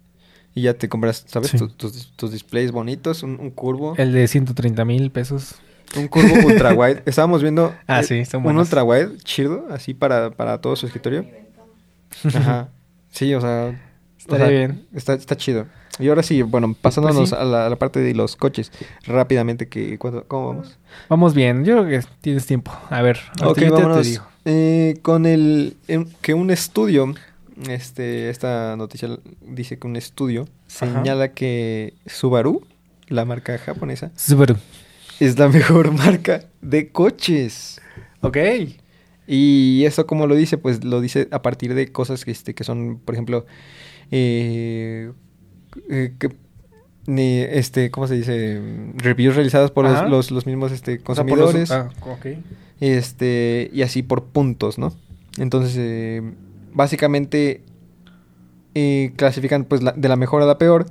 y 0.55 0.63
ya 0.63 0.75
te 0.75 0.89
compras, 0.89 1.25
¿sabes? 1.27 1.51
Sí. 1.51 1.59
Tus, 1.77 2.13
tus 2.17 2.33
displays 2.33 2.71
bonitos, 2.73 3.23
un, 3.23 3.39
un 3.41 3.51
curvo. 3.51 3.95
El 3.99 4.13
de 4.13 4.27
130 4.29 4.85
mil 4.85 5.11
pesos. 5.11 5.57
Un 5.97 6.09
curvo 6.09 6.35
ultra 6.47 6.73
wide. 6.75 7.03
Estábamos 7.07 7.43
viendo 7.43 7.75
Ah, 7.87 8.03
sí, 8.03 8.25
son 8.25 8.45
un 8.47 8.57
ultra 8.59 8.83
wide 8.83 9.17
chido, 9.25 9.67
así 9.71 9.95
para, 9.95 10.31
para 10.31 10.61
todo 10.61 10.75
su 10.77 10.87
escritorio. 10.87 11.27
Ajá. 12.25 12.69
Sí, 13.11 13.33
o 13.33 13.41
sea. 13.41 13.67
o 13.67 14.19
Estaría 14.19 14.47
sea, 14.47 14.57
bien. 14.59 14.87
Está, 14.93 15.15
está 15.15 15.37
chido. 15.37 15.67
Y 16.01 16.09
ahora 16.09 16.25
sí, 16.25 16.43
bueno, 16.43 16.75
pasándonos 16.81 17.17
Pues 17.17 17.31
sí. 17.31 17.37
a, 17.39 17.45
la, 17.45 17.67
a 17.67 17.71
la 17.71 17.77
parte 17.77 18.01
de 18.01 18.12
los 18.12 18.35
coches, 18.35 18.73
rápidamente, 19.07 19.69
que, 19.69 19.97
¿cuándo- 19.99 20.25
¿cómo 20.27 20.49
vamos? 20.49 20.79
Vamos 21.09 21.33
bien, 21.35 21.65
yo 21.65 21.85
creo 21.85 22.01
que 22.01 22.07
tienes 22.21 22.45
tiempo. 22.47 22.73
A 22.91 23.01
ver, 23.03 23.21
Ok, 23.45 23.57
te- 23.59 23.71
vámonos. 23.71 24.05
digo. 24.05 24.25
Eh, 24.47 24.99
con 25.03 25.27
el 25.27 25.77
en- 25.87 26.11
que 26.23 26.35
un 26.35 26.51
estudio, 26.51 27.15
este, 27.69 28.31
esta 28.31 28.75
noticia 28.77 29.09
dice 29.43 29.79
que 29.79 29.87
un 29.87 29.95
estudio 29.95 30.49
señala 30.67 31.29
que 31.33 31.95
Subaru, 32.07 32.67
la 33.07 33.25
marca 33.25 33.57
japonesa, 33.59 34.11
Subaru. 34.17 34.57
es 35.21 35.39
la 35.39 35.49
mejor 35.51 35.93
marca 35.93 36.43
de 36.61 36.89
coches. 36.91 37.81
Ok. 38.23 38.39
Y 39.27 39.85
eso 39.87 40.07
como 40.07 40.27
lo 40.27 40.35
dice, 40.35 40.59
pues 40.59 40.85
lo 40.85 41.01
dice 41.01 41.29
a 41.31 41.41
partir 41.43 41.75
de 41.75 41.91
cosas 41.91 42.25
que, 42.25 42.31
este, 42.31 42.55
que 42.55 42.64
son, 42.64 42.99
por 43.05 43.14
ejemplo, 43.14 43.47
eh, 44.11 45.12
eh, 45.91 46.12
que, 46.18 46.31
este, 47.59 47.91
¿cómo 47.91 48.07
se 48.07 48.14
dice? 48.14 48.61
Reviews 48.97 49.35
realizadas 49.37 49.70
por 49.70 49.85
los, 49.87 50.09
los, 50.11 50.31
los 50.31 50.47
mismos 50.47 50.72
este, 50.72 50.97
los- 50.97 51.03
consumidores. 51.05 51.70
ah, 51.70 51.91
ok. 52.03 52.27
este 52.81 53.70
y 53.72 53.83
así 53.83 54.03
por 54.03 54.25
puntos, 54.25 54.79
¿no? 54.79 54.93
Entonces, 55.39 55.75
eh, 55.79 56.22
básicamente 56.72 57.62
eh, 58.75 59.12
clasifican 59.16 59.64
pues 59.64 59.83
la- 59.83 59.93
de 59.93 60.09
la 60.09 60.16
mejor 60.16 60.43
a 60.43 60.47
la 60.47 60.59
peor. 60.59 60.87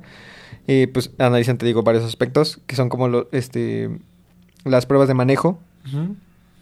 Eh, 0.66 0.88
pues 0.92 1.10
analizan, 1.18 1.58
te 1.58 1.66
digo, 1.66 1.82
varios 1.82 2.04
aspectos 2.04 2.58
que 2.66 2.74
son 2.74 2.88
como 2.88 3.08
lo, 3.08 3.28
este, 3.32 3.90
las 4.64 4.86
pruebas 4.86 5.08
de 5.08 5.14
manejo, 5.14 5.58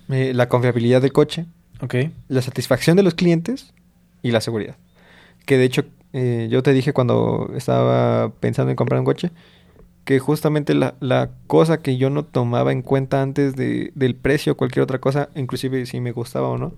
la 0.08 0.48
confiabilidad 0.48 1.00
del 1.00 1.12
coche, 1.12 1.46
Ok. 1.82 1.94
la 2.28 2.42
satisfacción 2.42 2.96
de 2.96 3.02
los 3.02 3.14
clientes 3.14 3.74
y 4.22 4.30
la 4.30 4.40
seguridad. 4.40 4.76
Que 5.46 5.58
de 5.58 5.64
hecho, 5.64 5.84
eh, 6.12 6.48
yo 6.50 6.62
te 6.62 6.72
dije 6.72 6.92
cuando 6.92 7.50
estaba 7.56 8.30
pensando 8.40 8.70
en 8.70 8.76
comprar 8.76 9.00
un 9.00 9.04
coche, 9.04 9.30
que 10.04 10.18
justamente 10.18 10.74
la, 10.74 10.94
la 11.00 11.30
cosa 11.46 11.78
que 11.78 11.96
yo 11.96 12.10
no 12.10 12.24
tomaba 12.24 12.72
en 12.72 12.82
cuenta 12.82 13.22
antes 13.22 13.54
de, 13.54 13.92
del 13.94 14.14
precio 14.14 14.52
o 14.52 14.56
cualquier 14.56 14.82
otra 14.82 15.00
cosa, 15.00 15.28
inclusive 15.34 15.86
si 15.86 16.00
me 16.00 16.12
gustaba 16.12 16.48
o 16.48 16.58
no, 16.58 16.72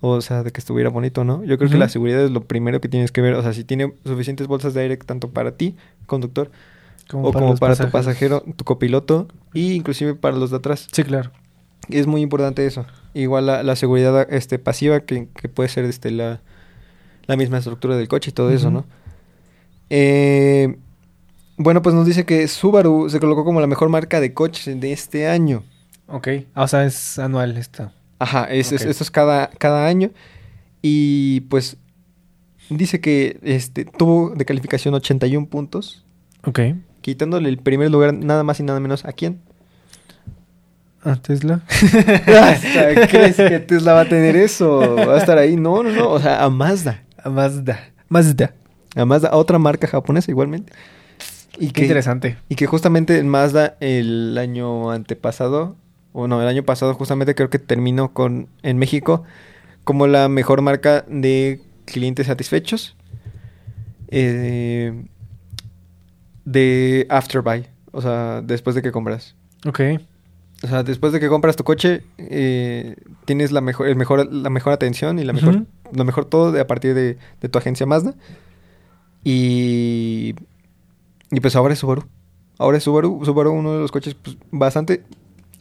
o 0.00 0.20
sea, 0.20 0.42
de 0.42 0.50
que 0.50 0.60
estuviera 0.60 0.90
bonito 0.90 1.22
o 1.22 1.24
no, 1.24 1.44
yo 1.44 1.56
creo 1.58 1.70
que 1.70 1.78
la 1.78 1.88
seguridad 1.88 2.24
es 2.24 2.30
lo 2.30 2.42
primero 2.42 2.80
que 2.80 2.88
tienes 2.88 3.12
que 3.12 3.20
ver, 3.20 3.34
o 3.34 3.42
sea, 3.42 3.52
si 3.52 3.64
tiene 3.64 3.92
suficientes 4.04 4.46
bolsas 4.46 4.74
de 4.74 4.82
aire 4.82 4.96
tanto 4.96 5.30
para 5.30 5.52
ti, 5.52 5.76
conductor, 6.06 6.50
o 7.12 7.32
como 7.32 7.50
los 7.50 7.60
para 7.60 7.76
tu 7.76 7.90
pasajero, 7.90 8.42
tu 8.56 8.64
copiloto, 8.64 9.28
y 9.54 9.74
inclusive 9.74 10.14
para 10.14 10.36
los 10.36 10.50
de 10.50 10.56
atrás. 10.56 10.88
Sí, 10.92 11.04
claro. 11.04 11.30
Es 11.88 12.06
muy 12.06 12.20
importante 12.20 12.66
eso. 12.66 12.86
Igual 13.14 13.46
la, 13.46 13.62
la 13.62 13.76
seguridad 13.76 14.26
este, 14.32 14.58
pasiva, 14.58 15.00
que, 15.00 15.28
que 15.34 15.48
puede 15.48 15.68
ser 15.68 15.84
este, 15.84 16.10
la, 16.10 16.40
la 17.26 17.36
misma 17.36 17.58
estructura 17.58 17.96
del 17.96 18.08
coche 18.08 18.30
y 18.30 18.34
todo 18.34 18.50
eso. 18.50 18.70
¿no? 18.70 18.84
Eh, 19.90 20.76
bueno, 21.56 21.82
pues 21.82 21.94
nos 21.94 22.06
dice 22.06 22.24
que 22.26 22.46
Subaru 22.48 23.08
se 23.08 23.20
colocó 23.20 23.44
como 23.44 23.60
la 23.60 23.66
mejor 23.66 23.88
marca 23.88 24.20
de 24.20 24.34
coches 24.34 24.78
de 24.80 24.92
este 24.92 25.28
año. 25.28 25.62
Ok. 26.08 26.28
Ah, 26.54 26.64
o 26.64 26.68
sea, 26.68 26.84
es 26.84 27.18
anual 27.18 27.56
esto. 27.56 27.90
Ajá, 28.18 28.44
es, 28.44 28.72
es- 28.72 28.82
esto 28.82 29.02
es 29.04 29.10
cada, 29.10 29.48
cada 29.50 29.86
año. 29.86 30.10
Y 30.82 31.40
pues 31.42 31.76
dice 32.70 33.00
que 33.00 33.38
este, 33.42 33.84
tuvo 33.84 34.30
de 34.30 34.44
calificación 34.44 34.94
81 34.94 35.46
puntos, 35.48 36.04
Ok. 36.44 36.60
quitándole 37.00 37.48
el 37.48 37.58
primer 37.58 37.90
lugar 37.90 38.12
nada 38.14 38.44
más 38.44 38.60
y 38.60 38.62
nada 38.62 38.78
menos 38.80 39.04
a 39.04 39.12
quién. 39.12 39.40
Ah, 41.08 41.14
Tesla. 41.14 41.60
Hasta, 41.70 43.06
¿Crees 43.06 43.36
que 43.36 43.60
Tesla 43.60 43.92
va 43.92 44.00
a 44.00 44.08
tener 44.08 44.34
eso? 44.34 44.96
¿Va 44.96 45.14
a 45.14 45.18
estar 45.18 45.38
ahí? 45.38 45.54
No, 45.54 45.84
no, 45.84 45.92
no. 45.92 46.10
O 46.10 46.18
sea, 46.18 46.42
a 46.42 46.50
Mazda. 46.50 47.04
A 47.22 47.30
Mazda. 47.30 47.78
Mazda. 48.08 48.54
A 48.96 49.04
Mazda, 49.04 49.28
a 49.28 49.36
otra 49.36 49.60
marca 49.60 49.86
japonesa 49.86 50.32
igualmente. 50.32 50.72
Y 51.60 51.68
Qué 51.68 51.72
que, 51.74 51.82
interesante. 51.82 52.38
y 52.48 52.56
que 52.56 52.66
justamente 52.66 53.18
en 53.20 53.28
Mazda 53.28 53.76
el 53.78 54.36
año 54.36 54.90
antepasado, 54.90 55.76
o 56.12 56.26
no, 56.26 56.42
el 56.42 56.48
año 56.48 56.64
pasado 56.64 56.92
justamente 56.94 57.36
creo 57.36 57.50
que 57.50 57.60
terminó 57.60 58.12
con 58.12 58.48
en 58.64 58.76
México 58.76 59.22
como 59.84 60.08
la 60.08 60.28
mejor 60.28 60.60
marca 60.60 61.04
de 61.08 61.60
clientes 61.84 62.26
satisfechos 62.26 62.96
eh, 64.08 65.04
de 66.44 67.06
afterbuy, 67.10 67.66
o 67.92 68.02
sea, 68.02 68.42
después 68.42 68.74
de 68.74 68.82
que 68.82 68.90
compras. 68.90 69.36
Ok. 69.64 69.80
O 70.62 70.68
sea, 70.68 70.82
después 70.82 71.12
de 71.12 71.20
que 71.20 71.28
compras 71.28 71.54
tu 71.56 71.64
coche, 71.64 72.02
eh, 72.18 72.96
tienes 73.26 73.52
la 73.52 73.60
mejor, 73.60 73.88
el 73.88 73.96
mejor, 73.96 74.32
la 74.32 74.48
mejor 74.48 74.72
atención 74.72 75.18
y 75.18 75.24
la 75.24 75.32
mejor, 75.32 75.66
lo 75.92 76.04
mejor 76.04 76.24
todo 76.24 76.50
de, 76.50 76.60
a 76.60 76.66
partir 76.66 76.94
de, 76.94 77.18
de 77.40 77.48
tu 77.48 77.58
agencia 77.58 77.84
Mazda. 77.84 78.14
Y, 79.22 80.34
y 81.30 81.40
pues 81.40 81.56
ahora 81.56 81.74
es 81.74 81.80
Subaru. 81.80 82.06
Ahora 82.58 82.78
es 82.78 82.84
Subaru. 82.84 83.22
Subaru, 83.24 83.52
uno 83.52 83.74
de 83.74 83.80
los 83.80 83.92
coches 83.92 84.14
pues, 84.14 84.38
bastante... 84.50 85.04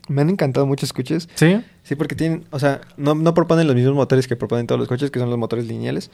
Me 0.07 0.21
han 0.21 0.29
encantado 0.29 0.67
muchos 0.67 0.93
coches. 0.93 1.27
¿Sí? 1.33 1.61
Sí, 1.83 1.95
porque 1.95 2.15
tienen... 2.15 2.45
O 2.51 2.59
sea, 2.59 2.81
no, 2.95 3.15
no 3.15 3.33
proponen 3.33 3.67
los 3.67 3.75
mismos 3.75 3.95
motores 3.95 4.27
que 4.27 4.35
proponen 4.35 4.67
todos 4.67 4.79
los 4.79 4.87
coches, 4.87 5.11
que 5.11 5.19
son 5.19 5.29
los 5.29 5.39
motores 5.39 5.65
lineales. 5.67 6.11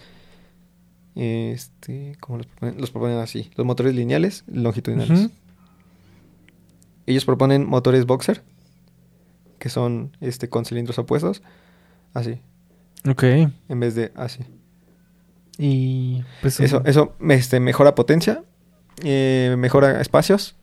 Este... 1.13 2.15
¿Cómo 2.19 2.37
los 2.37 2.47
proponen? 2.47 2.79
Los 2.79 2.89
proponen 2.89 3.17
así. 3.17 3.51
Los 3.55 3.67
motores 3.67 3.93
lineales, 3.93 4.43
longitudinales. 4.47 5.29
Ellos 7.05 7.25
proponen 7.25 7.67
motores 7.67 8.05
boxer, 8.05 8.43
que 9.61 9.69
son 9.69 10.17
este 10.19 10.49
con 10.49 10.65
cilindros 10.65 10.97
opuestos, 10.99 11.41
así, 12.15 12.41
Ok. 13.07 13.23
en 13.23 13.79
vez 13.79 13.95
de 13.95 14.11
así. 14.15 14.43
Y 15.57 16.23
pues 16.41 16.59
Eso, 16.59 16.81
eso 16.85 17.15
este, 17.29 17.59
mejora 17.59 17.93
potencia, 17.95 18.43
eh, 19.03 19.55
mejora 19.57 20.01
espacios, 20.01 20.55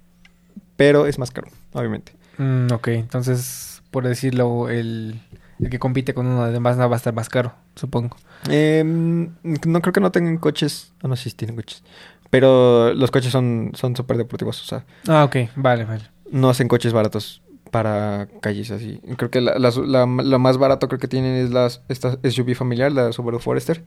pero 0.76 1.06
es 1.06 1.18
más 1.18 1.30
caro, 1.30 1.48
obviamente. 1.72 2.12
Mm, 2.38 2.72
ok, 2.72 2.88
entonces, 2.88 3.82
por 3.90 4.06
decirlo, 4.06 4.68
el, 4.68 5.20
el 5.60 5.70
que 5.70 5.78
compite 5.78 6.14
con 6.14 6.26
uno 6.26 6.42
además 6.42 6.78
va 6.78 6.86
a 6.92 6.96
estar 6.96 7.14
más 7.14 7.28
caro, 7.28 7.54
supongo. 7.76 8.16
Eh, 8.50 8.82
no 8.84 9.80
creo 9.82 9.92
que 9.92 10.00
no 10.00 10.10
tengan 10.12 10.38
coches. 10.38 10.92
Ah, 11.02 11.08
no, 11.08 11.16
sí, 11.16 11.30
tienen 11.30 11.56
coches. 11.56 11.82
Pero 12.30 12.92
los 12.94 13.10
coches 13.10 13.32
son 13.32 13.72
son 13.74 13.96
súper 13.96 14.16
deportivos. 14.18 14.60
O 14.62 14.64
sea, 14.66 14.84
Ah, 15.06 15.24
ok, 15.24 15.36
vale, 15.56 15.84
vale. 15.84 16.04
no 16.30 16.50
hacen 16.50 16.68
coches 16.68 16.92
baratos 16.92 17.40
para 17.70 18.28
calles 18.40 18.70
así. 18.70 19.00
Creo 19.16 19.30
que 19.30 19.40
la, 19.40 19.58
la, 19.58 19.70
la- 20.06 20.38
más 20.38 20.58
barato 20.58 20.88
creo 20.88 20.98
que 20.98 21.08
tienen 21.08 21.34
es 21.34 21.50
las, 21.50 21.82
esta 21.88 22.18
SUV 22.22 22.54
familiar, 22.54 22.90
la 22.92 23.12
Subaru 23.12 23.38
Forester. 23.38 23.84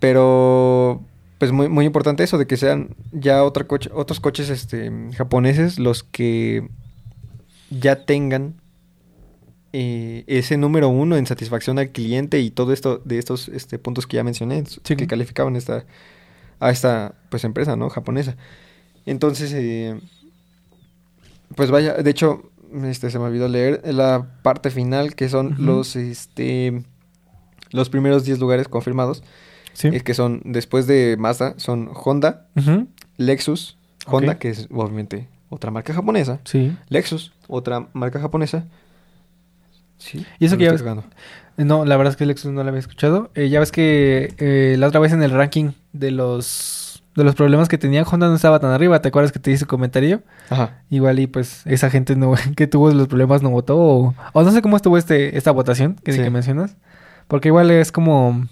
Pero 0.00 1.02
pues 1.38 1.52
muy, 1.52 1.68
muy 1.68 1.84
importante 1.84 2.22
eso 2.22 2.38
de 2.38 2.46
que 2.46 2.56
sean 2.56 2.94
ya 3.12 3.44
otra 3.44 3.64
coche, 3.64 3.90
otros 3.92 4.20
coches 4.20 4.48
este 4.50 4.90
japoneses 5.16 5.78
los 5.78 6.02
que 6.04 6.68
ya 7.70 8.04
tengan 8.06 8.54
eh, 9.72 10.22
ese 10.26 10.56
número 10.56 10.88
uno 10.88 11.16
en 11.16 11.26
satisfacción 11.26 11.78
al 11.78 11.90
cliente 11.90 12.38
y 12.40 12.50
todo 12.50 12.72
esto 12.72 13.02
de 13.04 13.18
estos 13.18 13.48
este, 13.48 13.78
puntos 13.78 14.06
que 14.06 14.16
ya 14.16 14.24
mencioné 14.24 14.62
Sí. 14.66 14.96
que 14.96 15.06
calificaban 15.06 15.56
esta 15.56 15.84
a 16.60 16.70
esta 16.70 17.14
pues 17.30 17.42
empresa 17.44 17.74
no 17.76 17.90
japonesa 17.90 18.36
entonces 19.04 19.52
eh, 19.52 20.00
pues 21.56 21.70
vaya 21.70 21.94
de 21.94 22.10
hecho 22.10 22.50
este 22.84 23.10
se 23.10 23.18
me 23.18 23.26
olvidó 23.26 23.48
leer 23.48 23.80
la 23.94 24.26
parte 24.42 24.70
final 24.70 25.14
que 25.14 25.28
son 25.28 25.54
los 25.58 25.96
este 25.96 26.82
los 27.70 27.88
primeros 27.90 28.24
10 28.24 28.38
lugares 28.40 28.68
confirmados 28.68 29.22
Sí. 29.72 29.88
es 29.92 30.04
que 30.04 30.14
son, 30.14 30.40
después 30.44 30.86
de 30.86 31.16
Mazda, 31.18 31.54
son 31.56 31.90
Honda. 31.92 32.46
Lexus, 33.16 33.76
Honda, 34.06 34.38
que 34.38 34.50
es 34.50 34.68
obviamente 34.70 35.26
otra 35.48 35.72
marca 35.72 35.92
japonesa, 35.92 36.38
Sí. 36.44 36.76
Lexus, 36.88 37.32
otra 37.48 37.88
marca 37.92 38.20
japonesa. 38.20 38.66
Sí. 39.98 40.24
Y 40.38 40.44
eso 40.46 40.56
que 40.56 40.64
ya. 40.64 40.74
No, 41.56 41.84
la 41.84 41.96
verdad 41.96 42.12
es 42.12 42.16
que 42.16 42.24
Lexus 42.26 42.52
no 42.52 42.62
la 42.62 42.68
había 42.68 42.78
escuchado. 42.78 43.30
Eh, 43.34 43.48
ya 43.48 43.58
ves 43.60 43.72
que 43.72 44.34
eh, 44.38 44.76
la 44.78 44.86
otra 44.88 45.00
vez 45.00 45.12
en 45.12 45.22
el 45.24 45.30
ranking 45.32 45.72
de 45.92 46.10
los 46.12 46.83
de 47.16 47.24
los 47.24 47.34
problemas 47.34 47.68
que 47.68 47.78
tenía 47.78 48.02
Honda 48.02 48.28
no 48.28 48.34
estaba 48.34 48.58
tan 48.60 48.70
arriba. 48.72 49.00
¿Te 49.00 49.08
acuerdas 49.08 49.30
que 49.32 49.38
te 49.38 49.50
hice 49.50 49.66
comentario? 49.66 50.22
Ajá. 50.50 50.78
Igual 50.90 51.18
y 51.20 51.26
pues 51.26 51.62
esa 51.66 51.90
gente 51.90 52.16
no 52.16 52.34
que 52.56 52.66
tuvo 52.66 52.90
los 52.90 53.08
problemas 53.08 53.42
no 53.42 53.50
votó 53.50 53.76
o, 53.78 54.14
o 54.32 54.42
no 54.42 54.50
sé 54.50 54.62
cómo 54.62 54.76
estuvo 54.76 54.98
este 54.98 55.36
esta 55.36 55.50
votación 55.52 55.96
que, 56.04 56.12
Sí. 56.12 56.22
que 56.22 56.30
mencionas. 56.30 56.76
Porque 57.28 57.48
igual 57.48 57.70
es 57.70 57.92
como 57.92 58.46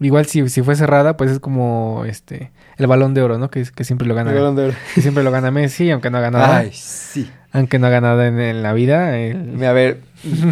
igual 0.00 0.26
si, 0.26 0.48
si 0.48 0.60
fue 0.62 0.76
cerrada, 0.76 1.16
pues 1.16 1.30
es 1.30 1.40
como 1.40 2.02
este 2.06 2.52
el 2.76 2.86
balón 2.86 3.14
de 3.14 3.22
oro, 3.22 3.38
¿no? 3.38 3.48
Que, 3.50 3.64
que 3.74 3.84
siempre 3.84 4.06
lo 4.06 4.14
gana 4.14 4.30
Me 4.30 4.36
ganaron 4.36 4.56
de 4.56 4.64
oro. 4.66 4.74
que 4.94 5.00
siempre 5.00 5.22
lo 5.24 5.30
gana 5.30 5.50
Messi, 5.50 5.90
aunque 5.90 6.10
no 6.10 6.18
haga 6.18 6.30
nada. 6.30 6.58
Ay, 6.58 6.70
sí. 6.72 7.30
Aunque 7.52 7.78
no 7.78 7.86
haga 7.86 8.00
nada 8.00 8.26
en, 8.26 8.40
en 8.40 8.62
la 8.64 8.72
vida. 8.72 9.16
el- 9.16 9.36
Mira, 9.38 9.70
A 9.70 9.72
ver, 9.72 10.00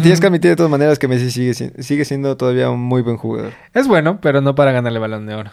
tienes 0.01 0.21
que 0.21 0.27
admitir 0.27 0.49
de 0.51 0.55
todas 0.55 0.71
maneras 0.71 0.97
que 0.99 1.07
Messi 1.09 1.29
sigue, 1.31 1.53
si- 1.53 1.71
sigue 1.83 2.05
siendo 2.05 2.37
todavía 2.37 2.69
un 2.69 2.79
muy 2.79 3.01
buen 3.01 3.17
jugador. 3.17 3.51
Es 3.73 3.87
bueno, 3.89 4.19
pero 4.21 4.39
no 4.41 4.55
para 4.55 4.71
ganarle 4.71 4.99
balón 4.99 5.25
de 5.27 5.35
oro. 5.35 5.51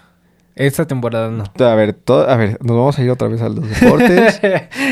Esta 0.56 0.86
temporada 0.86 1.30
no. 1.30 1.44
A 1.64 1.74
ver, 1.74 1.92
to- 1.94 2.28
a 2.28 2.36
ver, 2.36 2.58
nos 2.60 2.76
vamos 2.76 2.98
a 2.98 3.02
ir 3.02 3.10
otra 3.10 3.28
vez 3.28 3.40
a 3.40 3.48
los 3.48 3.66
deportes 3.68 4.40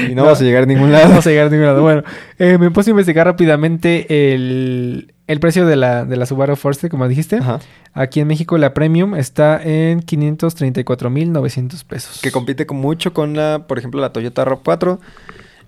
y 0.08 0.14
no, 0.14 0.16
No. 0.16 0.22
vamos 0.26 0.40
a 0.40 0.44
llegar 0.44 0.62
a 0.62 0.66
ningún 0.66 0.90
No 0.90 0.96
lado. 0.96 1.08
vamos 1.10 1.26
a 1.26 1.30
llegar 1.30 1.48
a 1.48 1.50
ningún 1.50 1.66
lado. 1.66 1.82
Bueno, 1.82 2.04
eh, 2.38 2.56
me 2.58 2.70
puse 2.70 2.90
a 2.90 2.92
investigar 2.92 3.26
rápidamente 3.26 4.32
el, 4.34 5.12
el 5.26 5.40
precio 5.40 5.66
de 5.66 5.76
la, 5.76 6.04
de 6.04 6.16
la 6.16 6.26
Subaru 6.26 6.56
Forester, 6.56 6.88
como 6.90 7.06
dijiste. 7.08 7.36
Ajá. 7.36 7.58
Aquí 7.92 8.20
en 8.20 8.28
México 8.28 8.56
la 8.58 8.72
Premium 8.72 9.14
está 9.16 9.60
en 9.62 10.00
534.900 10.02 11.84
pesos. 11.84 12.20
que 12.22 12.30
compite 12.30 12.66
con 12.66 12.78
mucho 12.78 13.12
con 13.12 13.34
la, 13.34 13.64
por 13.66 13.78
ejemplo, 13.78 14.00
la 14.00 14.12
Toyota 14.12 14.44
RAV4, 14.44 14.98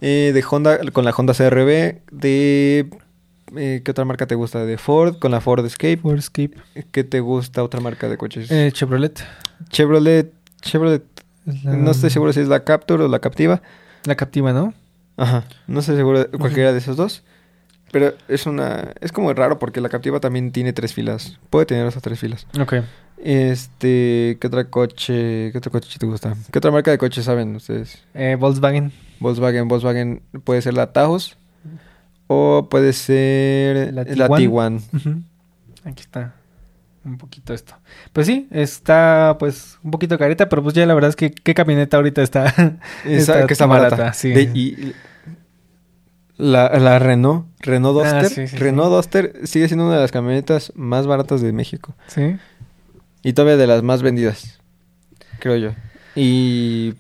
eh, 0.01 0.31
de 0.33 0.45
Honda, 0.49 0.79
con 0.93 1.05
la 1.05 1.11
Honda 1.11 1.35
CRV, 1.35 2.01
de... 2.11 2.89
eh, 3.57 3.83
¿Qué 3.85 3.91
otra 3.91 4.05
marca 4.05 4.27
te 4.27 4.35
gusta? 4.35 4.65
De 4.65 4.79
Ford, 4.79 5.19
con 5.19 5.31
la 5.31 5.41
Ford 5.41 5.65
Escape. 5.67 5.99
Ford 5.99 6.19
Escape. 6.19 6.53
¿Qué 6.93 7.05
te 7.05 7.21
gusta 7.21 7.63
otra 7.63 7.81
marca 7.81 8.09
de 8.09 8.17
coches? 8.17 8.51
Eh, 8.51 8.71
Chevrolet. 8.73 9.23
Chevrolet, 9.69 10.33
Chevrolet, 10.63 11.03
la- 11.65 11.77
no 11.77 11.91
estoy 11.91 12.11
seguro 12.11 12.33
si 12.33 12.41
es 12.41 12.49
la 12.49 12.65
Capture 12.65 13.05
o 13.05 13.09
la 13.09 13.19
Captiva. 13.19 13.63
La 14.05 14.15
Captiva, 14.17 14.53
¿no? 14.53 14.75
Ajá, 15.17 15.45
no 15.67 15.81
estoy 15.81 15.97
seguro 15.97 16.21
de 16.25 16.27
cualquiera 16.39 16.73
de 16.73 16.79
esos 16.79 16.97
dos. 16.97 17.23
Pero 17.93 18.15
es 18.29 18.47
una... 18.47 18.93
Es 19.01 19.11
como 19.11 19.35
raro 19.35 19.59
porque 19.59 19.81
la 19.81 19.89
Captiva 19.89 20.21
también 20.21 20.53
tiene 20.53 20.73
tres 20.73 20.95
filas. 20.95 21.39
Puede 21.51 21.67
tener 21.67 21.87
esas 21.87 22.03
tres 22.03 22.21
filas. 22.21 22.47
Ok. 22.61 22.75
Este... 23.19 24.39
¿Qué 24.41 24.47
otra 24.47 24.65
coche? 24.71 25.51
¿Qué 25.51 25.59
otro 25.59 25.73
coche 25.73 25.99
te 25.99 26.07
gusta? 26.07 26.37
¿Qué 26.53 26.59
otra 26.59 26.71
marca 26.71 26.93
de 26.93 26.99
coche 26.99 27.23
saben 27.23 27.57
ustedes? 27.57 27.99
Eh, 28.15 28.37
Volkswagen. 28.39 28.93
Volkswagen, 29.19 29.67
Volkswagen 29.67 30.23
puede 30.45 30.63
ser 30.63 30.75
la 30.75 30.93
Taos 30.93 31.37
o 32.29 32.69
puede 32.71 32.93
ser 32.93 33.93
La 33.93 34.05
la, 34.05 34.37
Tiguan. 34.37 34.81
Aquí 35.85 36.03
está. 36.03 36.35
Un 37.05 37.17
poquito 37.17 37.55
esto. 37.55 37.75
Pues 38.13 38.27
sí, 38.27 38.47
está 38.51 39.37
pues 39.39 39.79
un 39.83 39.91
poquito 39.91 40.19
careta, 40.19 40.49
pero 40.51 40.63
pues 40.63 40.75
ya 40.75 40.85
la 40.85 40.93
verdad 40.95 41.09
es 41.11 41.17
que 41.17 41.31
qué 41.31 41.55
camioneta 41.55 41.97
ahorita 41.97 42.23
está. 42.23 42.79
Esa 43.05 43.47
que 43.47 43.55
está 43.55 43.67
barata. 43.67 44.13
sí. 44.13 44.31
De- 44.31 44.43
y 44.55 44.93
la, 46.37 46.69
la 46.79 46.99
Renault, 46.99 47.47
Renault 47.61 47.99
Ah, 48.05 48.21
Duster, 48.23 48.29
sí, 48.31 48.49
sí, 48.49 48.57
Renault 48.57 48.91
Duster 48.91 49.41
sigue 49.45 49.69
siendo 49.69 49.87
una 49.87 49.97
de 49.97 50.01
las 50.01 50.11
camionetas 50.13 50.73
más 50.75 51.07
baratas 51.07 51.43
de 51.43 51.53
México 51.53 51.95
Sí. 52.07 52.37
y 53.23 53.33
todavía 53.35 53.59
de 53.59 53.67
las 53.67 53.83
más 53.83 54.01
vendidas, 54.03 54.59
creo 55.39 55.57
yo. 55.57 55.71
Y 56.15 56.95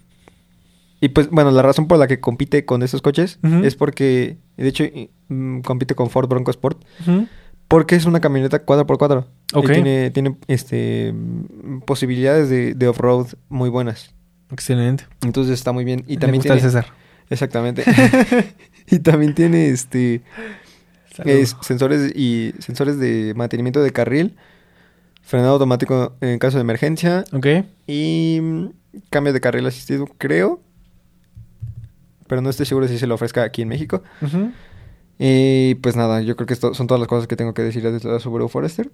y 1.02 1.08
pues 1.08 1.30
bueno, 1.30 1.50
la 1.50 1.62
razón 1.62 1.88
por 1.88 1.98
la 1.98 2.06
que 2.06 2.20
compite 2.20 2.66
con 2.66 2.82
esos 2.82 3.00
coches 3.00 3.38
es 3.64 3.74
porque 3.76 4.36
de 4.58 4.68
hecho 4.68 4.84
mm, 5.28 5.60
compite 5.60 5.94
con 5.94 6.10
Ford 6.10 6.28
Bronco 6.28 6.50
Sport. 6.50 6.82
Porque 7.70 7.94
es 7.94 8.04
una 8.04 8.18
camioneta 8.18 8.66
4x4. 8.66 9.26
Ok. 9.54 9.64
Y 9.70 9.72
tiene, 9.72 10.10
tiene 10.10 10.36
este, 10.48 11.14
posibilidades 11.86 12.50
de, 12.50 12.74
de 12.74 12.88
off-road 12.88 13.28
muy 13.48 13.70
buenas. 13.70 14.12
Excelente. 14.50 15.04
Entonces 15.22 15.54
está 15.54 15.70
muy 15.70 15.84
bien. 15.84 16.04
Y 16.08 16.16
también 16.16 16.40
gusta 16.40 16.54
el 16.54 16.58
tiene... 16.58 16.72
César. 16.72 16.92
Exactamente. 17.30 17.84
y 18.90 18.98
también 18.98 19.36
tiene 19.36 19.68
este 19.68 20.20
es- 21.24 21.56
sensores 21.60 22.10
y 22.16 22.54
sensores 22.58 22.98
de 22.98 23.34
mantenimiento 23.36 23.80
de 23.80 23.92
carril, 23.92 24.34
frenado 25.22 25.52
automático 25.52 26.16
en 26.20 26.40
caso 26.40 26.56
de 26.58 26.62
emergencia 26.62 27.22
Ok. 27.32 27.46
y 27.86 28.40
cambio 29.10 29.32
de 29.32 29.40
carril 29.40 29.64
asistido, 29.66 30.06
creo. 30.18 30.60
Pero 32.26 32.40
no 32.42 32.50
estoy 32.50 32.66
seguro 32.66 32.88
si 32.88 32.98
se 32.98 33.06
lo 33.06 33.14
ofrezca 33.14 33.44
aquí 33.44 33.62
en 33.62 33.68
México. 33.68 34.02
Ujú. 34.22 34.50
Y 35.22 35.74
pues 35.76 35.96
nada, 35.96 36.22
yo 36.22 36.34
creo 36.34 36.46
que 36.46 36.54
esto 36.54 36.72
son 36.72 36.86
todas 36.86 36.98
las 36.98 37.06
cosas 37.06 37.26
que 37.26 37.36
tengo 37.36 37.52
que 37.52 37.60
decir 37.60 37.84
Subaru 38.20 38.48
Forester. 38.48 38.90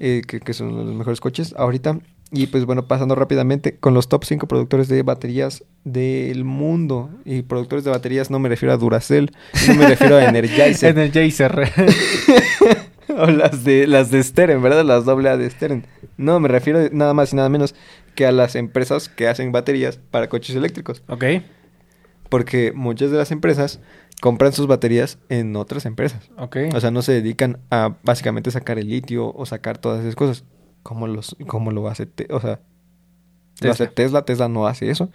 Eh, 0.00 0.22
que, 0.26 0.40
que 0.40 0.52
son 0.52 0.76
los 0.76 0.92
mejores 0.92 1.20
coches 1.20 1.54
ahorita. 1.56 2.00
Y 2.32 2.48
pues 2.48 2.64
bueno, 2.64 2.88
pasando 2.88 3.14
rápidamente 3.14 3.76
con 3.76 3.94
los 3.94 4.08
top 4.08 4.24
5 4.24 4.48
productores 4.48 4.88
de 4.88 5.04
baterías 5.04 5.62
del 5.84 6.44
mundo. 6.44 7.10
Y 7.24 7.42
productores 7.42 7.84
de 7.84 7.92
baterías 7.92 8.28
no 8.28 8.40
me 8.40 8.48
refiero 8.48 8.72
a 8.72 8.76
Duracell, 8.76 9.30
no 9.68 9.74
me 9.74 9.86
refiero 9.86 10.16
a 10.16 10.24
Energizer. 10.28 10.98
Energizer. 10.98 11.70
o 13.16 13.26
las 13.26 13.62
de, 13.62 13.86
las 13.86 14.10
de 14.10 14.20
Steren, 14.20 14.60
¿verdad? 14.62 14.84
Las 14.84 15.04
doble 15.04 15.28
A 15.28 15.36
de 15.36 15.48
Steren. 15.48 15.86
No, 16.16 16.40
me 16.40 16.48
refiero 16.48 16.80
nada 16.90 17.14
más 17.14 17.32
y 17.32 17.36
nada 17.36 17.48
menos 17.48 17.76
que 18.16 18.26
a 18.26 18.32
las 18.32 18.56
empresas 18.56 19.08
que 19.08 19.28
hacen 19.28 19.52
baterías 19.52 20.00
para 20.10 20.28
coches 20.28 20.56
eléctricos. 20.56 21.04
ok. 21.06 21.24
Porque 22.28 22.72
muchas 22.74 23.10
de 23.10 23.18
las 23.18 23.30
empresas 23.30 23.78
compran 24.22 24.52
sus 24.52 24.68
baterías 24.68 25.18
en 25.28 25.56
otras 25.56 25.84
empresas. 25.84 26.30
O 26.36 26.80
sea, 26.80 26.92
no 26.92 27.02
se 27.02 27.10
dedican 27.10 27.58
a 27.72 27.96
básicamente 28.04 28.52
sacar 28.52 28.78
el 28.78 28.88
litio 28.88 29.34
o 29.34 29.44
sacar 29.46 29.78
todas 29.78 30.00
esas 30.00 30.14
cosas. 30.14 30.44
Como, 30.84 31.08
los, 31.08 31.34
como 31.48 31.72
lo 31.72 31.88
hace, 31.88 32.06
Te- 32.06 32.28
o 32.30 32.40
sea, 32.40 32.60
lo 33.60 33.72
hace 33.72 33.88
Tesla. 33.88 34.24
Tesla. 34.24 34.48
No 34.48 34.68
hace 34.68 34.90
eso. 34.90 35.10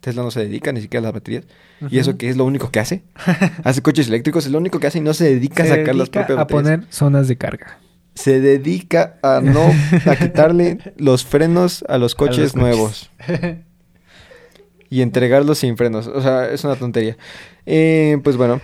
Tesla 0.00 0.22
no 0.24 0.32
se 0.32 0.40
dedica 0.40 0.72
ni 0.72 0.80
siquiera 0.80 1.00
a 1.02 1.04
las 1.04 1.12
baterías. 1.12 1.44
¿Y 1.88 1.98
eso 2.00 2.18
que 2.18 2.28
es 2.28 2.36
lo 2.36 2.44
único 2.44 2.70
que 2.72 2.80
hace? 2.80 3.04
hace 3.64 3.80
coches 3.80 4.08
eléctricos, 4.08 4.44
es 4.44 4.50
lo 4.50 4.58
único 4.58 4.80
que 4.80 4.88
hace 4.88 4.98
y 4.98 5.02
no 5.02 5.14
se 5.14 5.24
dedica 5.24 5.64
Se 5.64 5.72
a 5.72 5.76
sacar 5.76 5.94
las 5.94 6.10
propias 6.10 6.36
a 6.38 6.42
baterías. 6.42 6.62
poner 6.64 6.86
zonas 6.92 7.28
de 7.28 7.38
carga. 7.38 7.78
Se 8.14 8.40
dedica 8.40 9.18
a 9.22 9.40
no, 9.40 9.62
a 10.10 10.16
quitarle 10.16 10.78
los 10.96 11.24
frenos 11.24 11.84
a 11.88 11.98
los 11.98 12.16
coches 12.16 12.52
coches. 12.52 12.56
nuevos 12.56 13.10
y 14.90 15.02
entregarlos 15.02 15.58
sin 15.58 15.76
frenos. 15.76 16.06
O 16.06 16.20
sea, 16.22 16.50
es 16.50 16.64
una 16.64 16.76
tontería. 16.76 17.16
Eh, 17.66 18.18
pues 18.24 18.36
bueno, 18.36 18.60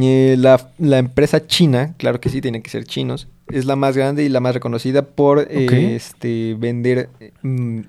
eh, 0.00 0.36
la, 0.38 0.70
la 0.78 0.98
empresa 0.98 1.46
china, 1.46 1.94
claro 1.96 2.20
que 2.20 2.28
sí, 2.28 2.40
tienen 2.40 2.62
que 2.62 2.70
ser 2.70 2.84
chinos, 2.84 3.28
es 3.48 3.64
la 3.64 3.76
más 3.76 3.96
grande 3.96 4.22
y 4.24 4.28
la 4.28 4.40
más 4.40 4.54
reconocida 4.54 5.02
por 5.02 5.46
eh, 5.50 5.94
este, 5.96 6.54
vender 6.58 7.08
mm, 7.42 7.80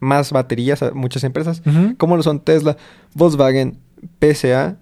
más 0.00 0.32
baterías 0.32 0.82
a 0.82 0.92
muchas 0.92 1.24
empresas, 1.24 1.62
Ujú. 1.66 1.96
como 1.96 2.16
lo 2.16 2.22
son 2.22 2.40
Tesla, 2.40 2.76
Volkswagen, 3.14 3.78
PSA, 4.20 4.76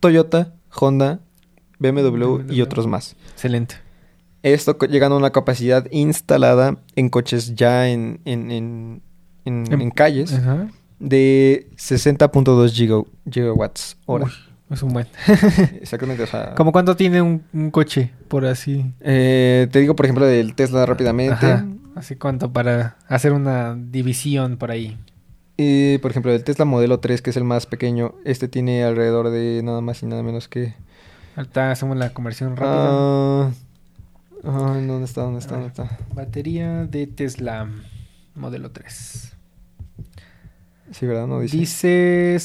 Toyota, 0.00 0.54
Honda, 0.70 1.20
BMW 1.78 2.52
y 2.52 2.60
otros 2.62 2.86
más. 2.86 3.16
Excelente. 3.32 3.76
Esto 4.42 4.78
llegando 4.78 5.16
a 5.16 5.18
una 5.18 5.30
capacidad 5.30 5.86
instalada 5.90 6.76
en 6.96 7.08
coches 7.08 7.54
ya 7.54 7.88
en, 7.88 8.20
en, 8.24 8.50
en, 8.50 9.02
en- 9.46 9.64
En- 9.72 9.80
en 9.80 9.90
calles 9.90 10.34
Ajá. 10.34 10.68
De 10.98 11.68
60.2 11.76 12.70
giga- 12.72 13.04
gigawatts 13.30 13.96
hora. 14.06 14.24
Uy, 14.26 14.30
Es 14.70 14.82
un 14.82 14.92
buen. 14.92 15.06
Exactamente, 15.80 16.22
o 16.22 16.26
sea... 16.26 16.54
¿Cómo 16.56 16.72
cuánto 16.72 16.96
tiene 16.96 17.20
un, 17.22 17.42
un 17.52 17.70
coche, 17.70 18.10
por 18.28 18.44
así? 18.46 18.92
Eh, 19.00 19.68
te 19.70 19.80
digo, 19.80 19.94
por 19.96 20.06
ejemplo, 20.06 20.26
del 20.26 20.54
Tesla 20.54 20.84
rápidamente. 20.86 21.46
Ajá. 21.46 21.66
Así 21.94 22.16
cuánto 22.16 22.52
para 22.52 22.96
hacer 23.08 23.32
una 23.32 23.76
división 23.78 24.56
por 24.56 24.70
ahí. 24.72 24.96
Y, 25.56 25.98
por 25.98 26.10
ejemplo, 26.10 26.32
el 26.32 26.42
Tesla 26.42 26.64
Modelo 26.64 26.98
3, 26.98 27.22
que 27.22 27.30
es 27.30 27.36
el 27.36 27.44
más 27.44 27.66
pequeño, 27.66 28.14
este 28.24 28.48
tiene 28.48 28.82
alrededor 28.82 29.30
de 29.30 29.60
nada 29.62 29.80
más 29.80 30.02
y 30.02 30.06
nada 30.06 30.22
menos 30.24 30.48
que... 30.48 30.74
Ahorita 31.36 31.70
hacemos 31.70 31.96
la 31.96 32.10
conversión 32.10 32.56
rápida. 32.56 32.88
Ah, 32.90 33.50
ah, 34.44 34.80
¿Dónde 34.84 35.04
está? 35.04 35.22
¿Dónde 35.22 35.38
está? 35.40 35.54
¿Dónde 35.54 35.68
está? 35.68 35.98
Batería 36.14 36.84
de 36.86 37.06
Tesla 37.06 37.68
modelo 38.34 38.70
3. 38.72 39.33
Sí, 40.92 41.06
¿verdad? 41.06 41.26
No 41.26 41.40
dice. 41.40 41.56
Dice 41.56 42.38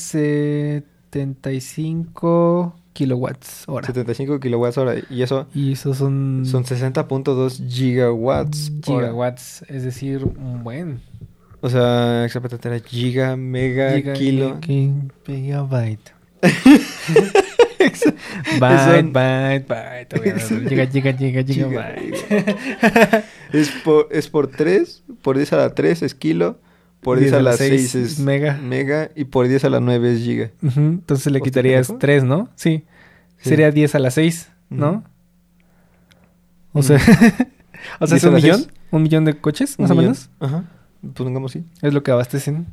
75 1.11 2.75
kilowatts 2.93 3.63
hora. 3.67 3.85
75 3.87 4.39
kilowatts 4.39 4.77
hora. 4.77 4.95
Y 5.09 5.21
eso 5.21 5.47
Y 5.53 5.73
eso 5.73 5.93
son, 5.93 6.43
son 6.45 6.63
60.2 6.63 7.67
gigawatts. 7.69 8.71
hora. 8.87 9.07
gigawatts, 9.07 9.63
es 9.67 9.83
decir, 9.83 10.23
un 10.25 10.63
buen. 10.63 11.01
O 11.61 11.69
sea, 11.69 12.23
exactamente 12.25 12.67
era 12.69 12.79
giga, 12.79 13.35
mega, 13.35 13.93
Giga- 13.97 14.13
kilo. 14.13 14.59
gi- 14.61 14.93
Gigabyte. 15.25 16.13
Byte, 18.59 19.11
byte, 19.11 19.65
byte. 19.67 20.19
Giga, 20.69 20.85
giga, 20.87 21.13
giga, 21.13 21.43
Giga. 21.43 21.69
gigabyte. 21.69 23.25
es, 23.53 23.69
por, 23.83 24.07
es 24.11 24.27
por 24.27 24.47
3, 24.47 25.03
por 25.21 25.37
10 25.37 25.53
a 25.53 25.57
la 25.57 25.73
3 25.75 26.03
es 26.03 26.13
kilo, 26.15 26.57
por 27.01 27.19
10 27.19 27.33
a 27.33 27.41
la 27.41 27.53
6 27.53 27.95
es 27.95 28.19
mega. 28.19 28.57
mega 28.61 29.09
y 29.15 29.25
por 29.25 29.47
10 29.47 29.65
a 29.65 29.69
la 29.69 29.79
9 29.79 30.13
es 30.13 30.19
giga. 30.19 30.51
Entonces 30.61 31.31
le 31.31 31.39
¿Hostia, 31.39 31.41
quitarías 31.41 31.87
pendejo? 31.87 31.99
3, 31.99 32.23
¿no? 32.23 32.49
Sí. 32.55 32.83
Sí. 33.37 33.49
Sería 33.49 33.71
10 33.71 33.95
a 33.95 33.99
la 33.99 34.11
6, 34.11 34.49
¿no? 34.69 35.03
O 36.73 36.83
sea, 36.83 36.97
o 37.99 38.07
sea, 38.07 38.17
10 38.17 38.23
es 38.23 38.23
un 38.25 38.33
millón, 38.33 38.67
un 38.91 39.03
millón 39.03 39.25
de 39.25 39.37
coches, 39.37 39.79
más 39.79 39.91
o 39.91 39.95
menos. 39.95 40.29
Ajá. 40.39 40.65
Pongamos 41.13 41.53
sí. 41.53 41.63
Es 41.81 41.93
lo 41.93 42.03
que 42.03 42.11
abastecen. 42.11 42.67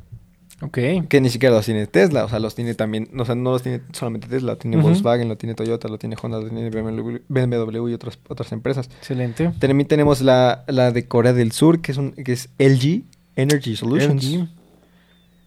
Ok. 0.61 0.79
Que 1.07 1.21
ni 1.21 1.29
siquiera 1.29 1.55
los 1.55 1.65
tiene 1.65 1.85
Tesla, 1.85 2.25
o 2.25 2.29
sea, 2.29 2.39
los 2.39 2.55
tiene 2.55 2.73
también, 2.73 3.09
o 3.17 3.25
sea, 3.25 3.35
no 3.35 3.51
los 3.51 3.61
tiene 3.61 3.81
solamente 3.93 4.27
Tesla, 4.27 4.55
tiene. 4.55 4.77
Volkswagen, 4.77 5.29
lo 5.29 5.37
tiene 5.37 5.53
Toyota, 5.53 5.87
lo 5.87 5.99
tiene 5.99 6.15
Honda, 6.21 6.39
lo 6.39 6.49
tiene 6.49 6.69
BMW, 6.69 7.17
BMW 7.27 7.89
y 7.89 7.93
otras, 7.93 8.17
otras 8.27 8.51
empresas. 8.51 8.89
Excelente. 8.97 9.51
También 9.59 9.87
tenemos 9.87 10.21
la, 10.21 10.63
la 10.67 10.91
de 10.91 11.07
Corea 11.07 11.33
del 11.33 11.51
Sur, 11.51 11.79
que 11.79 11.91
es, 11.91 11.97
un, 11.97 12.11
que 12.11 12.33
es 12.33 12.49
LG 12.57 13.03
Energy 13.37 13.75
Solutions. 13.77 14.49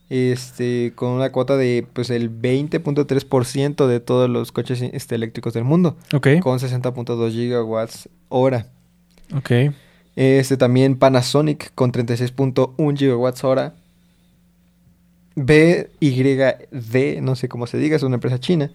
Este, 0.08 0.92
con 0.96 1.10
una 1.10 1.30
cuota 1.30 1.56
de 1.56 1.86
pues 1.92 2.10
el 2.10 2.30
20.3% 2.32 3.86
de 3.86 4.00
todos 4.00 4.28
los 4.28 4.50
coches 4.50 4.82
este, 4.82 5.14
eléctricos 5.14 5.52
del 5.54 5.62
mundo, 5.62 5.96
Ok. 6.12 6.40
con 6.40 6.58
60.2 6.58 7.30
gigawatts 7.30 8.08
hora. 8.28 8.66
Ok. 9.36 9.52
Este 10.16 10.56
también 10.56 10.96
Panasonic 10.98 11.72
con 11.76 11.92
36.1 11.92 12.96
gigawatts 12.98 13.44
hora. 13.44 13.74
BYD, 15.36 17.20
no 17.22 17.36
sé 17.36 17.48
cómo 17.48 17.66
se 17.68 17.78
diga, 17.78 17.96
es 17.96 18.02
una 18.02 18.16
empresa 18.16 18.40
china. 18.40 18.70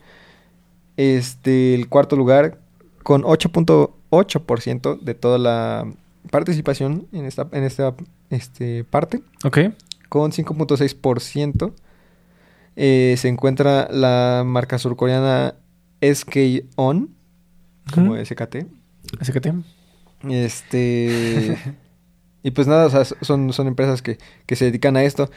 Este, 0.98 1.76
el 1.76 1.90
cuarto 1.90 2.16
lugar 2.16 2.60
con 3.04 3.24
8.8% 3.24 5.00
de 5.02 5.14
toda 5.14 5.38
la 5.38 5.86
participación 6.30 7.08
en 7.12 7.26
esta, 7.26 7.48
en 7.52 7.64
esta 7.64 7.96
este, 8.30 8.84
parte, 8.84 9.22
Ok. 9.44 9.60
con 10.10 10.32
5.6%. 10.32 11.74
Eh, 12.78 13.16
se 13.18 13.30
encuentra 13.30 13.88
la 13.90 14.44
marca 14.46 14.78
surcoreana 14.78 15.56
SK 16.02 16.66
On, 16.76 17.16
como. 17.94 18.16
SKT. 18.24 18.52
Te. 18.52 19.54
Este. 20.30 21.58
y 22.46 22.52
pues 22.52 22.68
nada, 22.68 22.86
o 22.86 22.90
sea, 22.92 23.04
son, 23.06 23.52
son 23.54 23.66
empresas 23.66 24.04
que, 24.04 24.20
que 24.46 24.56
se 24.56 24.66
dedican 24.66 24.96
a 24.98 25.04
esto. 25.04 25.32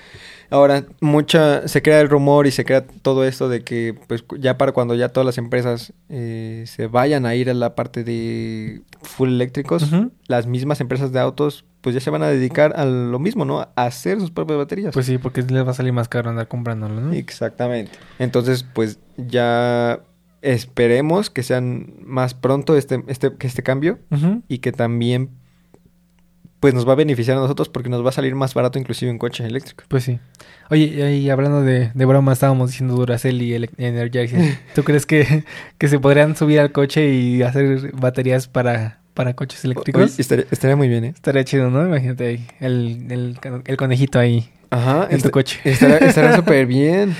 Ahora, 0.50 0.84
mucha. 1.00 1.66
Se 1.66 1.80
crea 1.80 2.02
el 2.02 2.10
rumor 2.10 2.46
y 2.46 2.50
se 2.50 2.66
crea 2.66 2.86
todo 2.86 3.24
esto 3.24 3.48
de 3.48 3.64
que, 3.64 3.98
pues, 4.08 4.26
ya 4.38 4.58
para 4.58 4.72
cuando 4.72 4.94
ya 4.94 5.08
todas 5.08 5.24
las 5.24 5.38
empresas 5.38 5.94
eh, 6.10 6.64
se 6.66 6.86
vayan 6.86 7.24
a 7.24 7.34
ir 7.34 7.48
a 7.48 7.54
la 7.54 7.74
parte 7.74 8.04
de 8.04 8.82
full 9.00 9.30
eléctricos, 9.30 9.90
las 10.26 10.46
mismas 10.46 10.82
empresas 10.82 11.10
de 11.10 11.18
autos, 11.18 11.64
pues 11.80 11.94
ya 11.94 12.02
se 12.02 12.10
van 12.10 12.22
a 12.22 12.26
dedicar 12.26 12.74
a 12.76 12.84
lo 12.84 13.18
mismo, 13.18 13.46
¿no? 13.46 13.60
A 13.60 13.70
hacer 13.74 14.20
sus 14.20 14.30
propias 14.30 14.58
baterías. 14.58 14.92
Pues 14.92 15.06
sí, 15.06 15.16
porque 15.16 15.40
les 15.40 15.66
va 15.66 15.70
a 15.70 15.74
salir 15.74 15.94
más 15.94 16.10
caro 16.10 16.28
andar 16.28 16.46
comprándolo, 16.46 17.00
¿no? 17.00 17.14
Exactamente. 17.14 17.92
Entonces, 18.18 18.66
pues 18.70 18.98
ya 19.16 20.02
esperemos 20.42 21.30
que 21.30 21.42
sean 21.42 21.94
más 22.04 22.34
pronto 22.34 22.76
este, 22.76 23.02
este, 23.06 23.34
que 23.34 23.46
este 23.46 23.62
cambio 23.62 23.98
y 24.46 24.58
que 24.58 24.72
también 24.72 25.37
pues 26.60 26.74
nos 26.74 26.86
va 26.88 26.92
a 26.92 26.96
beneficiar 26.96 27.36
a 27.36 27.40
nosotros 27.40 27.68
porque 27.68 27.88
nos 27.88 28.04
va 28.04 28.08
a 28.08 28.12
salir 28.12 28.34
más 28.34 28.54
barato 28.54 28.78
inclusive 28.78 29.10
en 29.10 29.18
coche 29.18 29.44
eléctrico. 29.46 29.84
Pues 29.88 30.04
sí. 30.04 30.18
Oye, 30.70 31.16
y 31.16 31.30
hablando 31.30 31.62
de, 31.62 31.90
de 31.94 32.04
broma, 32.04 32.32
estábamos 32.32 32.70
diciendo 32.70 32.94
Duracell 32.96 33.40
y 33.40 33.54
Energizer. 33.78 34.58
¿Tú 34.74 34.82
crees 34.84 35.06
que, 35.06 35.44
que 35.78 35.88
se 35.88 35.98
podrían 35.98 36.36
subir 36.36 36.60
al 36.60 36.72
coche 36.72 37.08
y 37.10 37.42
hacer 37.42 37.92
baterías 37.94 38.48
para, 38.48 39.00
para 39.14 39.34
coches 39.34 39.64
eléctricos? 39.64 40.02
Oye, 40.02 40.14
estaría, 40.18 40.44
estaría 40.50 40.76
muy 40.76 40.88
bien, 40.88 41.04
¿eh? 41.04 41.12
Estaría 41.14 41.44
chido, 41.44 41.70
¿no? 41.70 41.86
Imagínate 41.86 42.26
ahí, 42.26 42.46
el, 42.60 43.06
el, 43.10 43.38
el 43.64 43.76
conejito 43.76 44.18
ahí 44.18 44.50
Ajá, 44.70 45.04
en 45.10 45.20
tu 45.20 45.28
est- 45.28 45.30
coche. 45.30 45.60
estaría 45.64 46.34
súper 46.36 46.66
bien. 46.66 47.14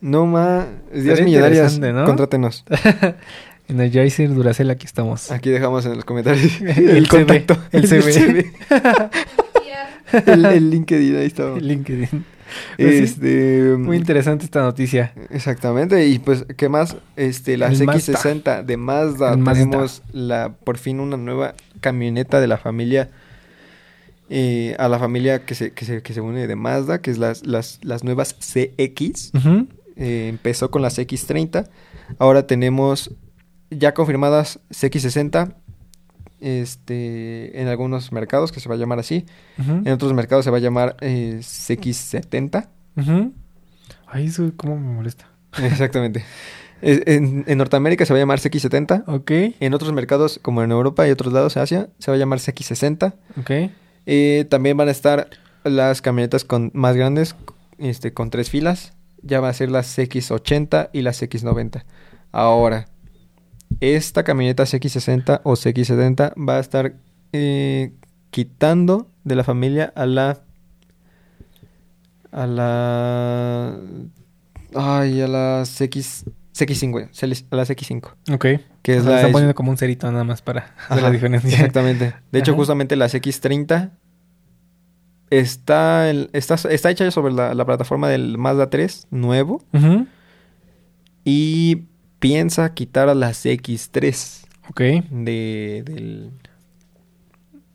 No 0.00 0.26
más, 0.26 0.66
días 0.92 1.06
Estaría 1.06 1.24
millonarias, 1.24 1.74
interesante, 1.74 1.92
¿no? 1.94 2.04
contrátenos. 2.04 2.64
Energizer, 3.68 4.32
Duracell, 4.34 4.70
aquí 4.70 4.86
estamos. 4.86 5.30
Aquí 5.30 5.50
dejamos 5.50 5.86
en 5.86 5.96
los 5.96 6.04
comentarios 6.04 6.60
El 6.60 7.08
CV, 7.08 7.44
el 7.72 7.88
CV. 7.88 8.52
el, 10.26 10.44
el 10.44 10.70
LinkedIn, 10.70 11.16
ahí 11.16 11.26
está. 11.26 11.56
LinkedIn. 11.58 12.08
Pues 12.76 12.96
sí, 12.96 13.02
Este, 13.04 13.74
Muy 13.78 13.96
interesante 13.96 14.44
esta 14.44 14.62
noticia. 14.62 15.12
Exactamente, 15.30 16.06
y 16.06 16.18
pues, 16.18 16.44
¿qué 16.56 16.68
más? 16.68 16.96
Este, 17.16 17.56
las 17.56 17.80
El 17.80 17.88
X60 17.88 18.64
de 18.64 18.76
Mazda, 18.76 19.32
El 19.32 19.38
Mazda. 19.38 19.64
tenemos 19.64 20.02
la, 20.12 20.52
por 20.64 20.78
fin 20.78 21.00
una 21.00 21.16
nueva 21.16 21.54
camioneta 21.80 22.40
de 22.40 22.46
la 22.46 22.58
familia, 22.58 23.10
eh, 24.30 24.76
a 24.78 24.88
la 24.88 24.98
familia 24.98 25.44
que 25.44 25.54
se, 25.54 25.72
que 25.72 25.84
se, 25.84 26.02
que 26.02 26.12
se 26.12 26.20
une 26.20 26.46
de 26.46 26.56
Mazda, 26.56 27.00
que 27.00 27.10
es 27.10 27.18
las, 27.18 27.46
las, 27.46 27.80
las 27.82 28.04
nuevas 28.04 28.34
CX, 28.34 29.32
Ujú. 29.34 29.66
Eh, 29.96 30.26
empezó 30.28 30.70
con 30.70 30.82
las 30.82 30.98
X30, 30.98 31.68
ahora 32.18 32.46
tenemos 32.46 33.12
ya 33.70 33.94
confirmadas 33.94 34.60
CX60, 34.70 35.54
este, 36.40 37.60
en 37.60 37.68
algunos 37.68 38.12
mercados 38.12 38.52
que 38.52 38.60
se 38.60 38.68
va 38.68 38.74
a 38.74 38.78
llamar 38.78 38.98
así, 38.98 39.24
en 39.56 39.88
otros 39.88 40.12
mercados 40.12 40.44
se 40.44 40.50
va 40.50 40.58
a 40.58 40.60
llamar 40.60 40.96
eh, 41.00 41.38
CX70. 41.40 42.68
Ujú. 42.96 43.32
Ay, 44.06 44.26
eso 44.26 44.52
cómo 44.56 44.76
me 44.76 44.92
molesta. 44.92 45.28
Exactamente. 45.62 46.24
En, 46.82 47.44
en 47.46 47.58
Norteamérica 47.58 48.04
se 48.04 48.12
va 48.12 48.18
a 48.18 48.22
llamar 48.22 48.40
CX70. 48.40 49.04
Ok, 49.06 49.30
En 49.60 49.72
otros 49.72 49.92
mercados, 49.92 50.38
como 50.42 50.62
en 50.62 50.70
Europa 50.70 51.08
y 51.08 51.10
otros 51.10 51.32
lados 51.32 51.54
de 51.54 51.60
Asia, 51.60 51.88
se 51.98 52.10
va 52.10 52.16
a 52.16 52.18
llamar 52.18 52.40
CX60. 52.40 53.14
ok. 53.40 53.70
Eh, 54.06 54.44
también 54.50 54.76
van 54.76 54.88
a 54.88 54.90
estar 54.90 55.30
las 55.64 56.02
camionetas 56.02 56.44
con, 56.44 56.70
más 56.74 56.94
grandes, 56.94 57.36
este, 57.78 58.12
con 58.12 58.28
tres 58.28 58.50
filas. 58.50 58.92
Ya 59.22 59.40
va 59.40 59.48
a 59.48 59.54
ser 59.54 59.70
las 59.70 59.96
CX80 59.96 60.90
y 60.92 61.00
las 61.00 61.22
CX90. 61.22 61.84
Ahora, 62.32 62.88
esta 63.80 64.22
camioneta 64.24 64.64
CX60 64.64 65.40
o 65.44 65.52
CX70 65.52 66.32
va 66.48 66.56
a 66.56 66.60
estar 66.60 66.94
eh, 67.32 67.92
quitando 68.30 69.10
de 69.24 69.34
la 69.36 69.44
familia 69.44 69.92
a 69.96 70.06
la... 70.06 70.40
A 72.32 72.46
la... 72.46 73.78
Ay, 74.74 75.20
a 75.20 75.28
la 75.28 75.62
CX... 75.64 76.24
CX5, 76.54 77.08
a 77.50 77.56
la 77.56 77.64
CX5. 77.64 78.34
Ok. 78.34 78.46
Que 78.82 78.94
es 78.96 79.00
O 79.00 79.04
sea, 79.04 79.10
la... 79.12 79.16
están 79.18 79.32
poniendo 79.32 79.54
como 79.54 79.70
un 79.70 79.76
cerito 79.76 80.10
nada 80.10 80.24
más 80.24 80.40
para 80.42 80.74
hacer 80.88 81.02
la 81.02 81.10
diferencia. 81.10 81.50
Exactamente. 81.50 82.14
De 82.30 82.38
hecho, 82.38 82.52
Ajá. 82.52 82.58
justamente 82.58 82.94
la 82.96 83.06
CX30 83.06 83.90
está, 85.30 86.10
el- 86.10 86.30
está, 86.32 86.54
está 86.70 86.90
hecha 86.90 87.10
sobre 87.10 87.32
la, 87.32 87.54
la 87.54 87.64
plataforma 87.64 88.08
del 88.08 88.38
Mazda 88.38 88.70
3 88.70 89.08
nuevo 89.10 89.62
y 91.24 91.84
piensa 92.28 92.72
quitar 92.74 93.08
a 93.08 93.14
la 93.14 93.30
CX3 93.30 94.46
Ok. 94.70 94.80
de, 95.10 95.82
del, 95.84 96.30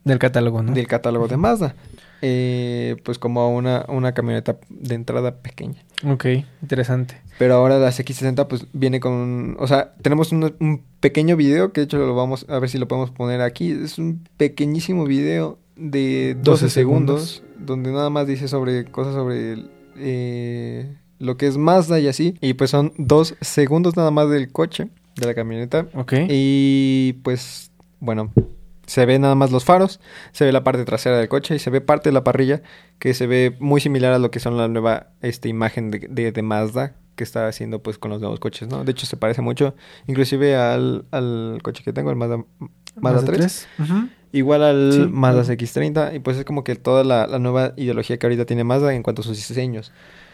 Del 0.03 0.19
catálogo, 0.19 0.63
¿no? 0.63 0.73
del 0.73 0.87
catálogo 0.87 1.27
de 1.27 1.37
Mazda. 1.37 1.75
Eh, 2.21 2.97
pues 3.05 3.17
como 3.17 3.55
una, 3.55 3.85
una 3.87 4.13
camioneta 4.13 4.57
de 4.69 4.95
entrada 4.95 5.37
pequeña. 5.37 5.81
Ok, 6.05 6.25
interesante. 6.61 7.15
Pero 7.37 7.53
ahora 7.53 7.77
la 7.79 7.89
CX60 7.89 8.47
pues 8.47 8.65
viene 8.73 8.99
con... 8.99 9.55
O 9.59 9.67
sea, 9.67 9.93
tenemos 10.01 10.31
un, 10.33 10.53
un 10.59 10.83
pequeño 10.99 11.37
video 11.37 11.71
que 11.71 11.81
de 11.81 11.85
hecho 11.85 11.97
lo 11.97 12.13
vamos 12.15 12.45
a 12.49 12.59
ver 12.59 12.69
si 12.69 12.77
lo 12.77 12.87
podemos 12.89 13.11
poner 13.11 13.39
aquí. 13.41 13.71
Es 13.71 13.99
un 13.99 14.27
pequeñísimo 14.35 15.05
video 15.05 15.59
de 15.77 16.35
12, 16.35 16.41
12 16.65 16.69
segundos, 16.69 17.29
segundos. 17.35 17.65
donde 17.65 17.91
nada 17.93 18.09
más 18.09 18.27
dice 18.27 18.49
sobre 18.49 18.83
cosas 18.85 19.13
sobre 19.13 19.53
el, 19.53 19.71
eh, 19.95 20.97
lo 21.19 21.37
que 21.37 21.47
es 21.47 21.57
Mazda 21.57 21.99
y 21.99 22.07
así. 22.07 22.35
Y 22.41 22.53
pues 22.53 22.71
son 22.71 22.93
dos 22.97 23.35
segundos 23.41 23.95
nada 23.95 24.11
más 24.11 24.29
del 24.29 24.51
coche, 24.51 24.89
de 25.15 25.25
la 25.27 25.33
camioneta. 25.35 25.87
Ok. 25.93 26.13
Y 26.29 27.13
pues, 27.23 27.71
bueno, 27.99 28.31
se 28.87 29.05
ve 29.05 29.19
nada 29.19 29.35
más 29.35 29.51
los 29.51 29.65
faros, 29.65 29.99
se 30.31 30.45
ve 30.45 30.51
la 30.51 30.63
parte 30.63 30.83
trasera 30.85 31.17
del 31.19 31.29
coche 31.29 31.55
y 31.55 31.59
se 31.59 31.69
ve 31.69 31.81
parte 31.81 32.09
de 32.09 32.13
la 32.13 32.23
parrilla 32.23 32.61
que 32.97 33.13
se 33.13 33.27
ve 33.27 33.55
muy 33.59 33.81
similar 33.81 34.13
a 34.13 34.19
lo 34.19 34.31
que 34.31 34.39
son 34.39 34.57
la 34.57 34.67
nueva 34.67 35.09
este, 35.21 35.47
imagen 35.49 35.91
de, 35.91 36.07
de, 36.09 36.31
de 36.31 36.41
Mazda 36.41 36.95
que 37.15 37.23
está 37.25 37.47
haciendo 37.47 37.83
pues 37.83 37.97
con 37.97 38.09
los 38.11 38.21
nuevos 38.21 38.39
coches, 38.39 38.69
¿no? 38.69 38.83
De 38.85 38.91
hecho 38.91 39.05
se 39.05 39.17
parece 39.17 39.41
mucho, 39.41 39.75
inclusive 40.07 40.55
al, 40.55 41.05
al 41.11 41.59
coche 41.61 41.83
que 41.83 41.91
tengo, 41.93 42.09
el 42.09 42.15
Mazda, 42.15 42.43
Mazda 42.95 43.25
3. 43.25 43.67
Ujú. 43.79 43.93
Igual 44.31 44.63
al 44.63 44.93
Sí, 44.93 44.99
Mazda 45.11 45.43
claro. 45.43 45.59
CX-30 45.59 46.15
y 46.15 46.19
pues 46.19 46.37
es 46.37 46.45
como 46.45 46.63
que 46.63 46.75
toda 46.75 47.03
la, 47.03 47.27
la 47.27 47.37
nueva 47.39 47.73
ideología 47.77 48.17
que 48.17 48.25
ahorita 48.25 48.45
tiene 48.45 48.63
Mazda 48.63 48.93
en 48.93 49.03
cuanto 49.03 49.21
a 49.21 49.25
sus 49.25 49.35
diseños. 49.35 49.91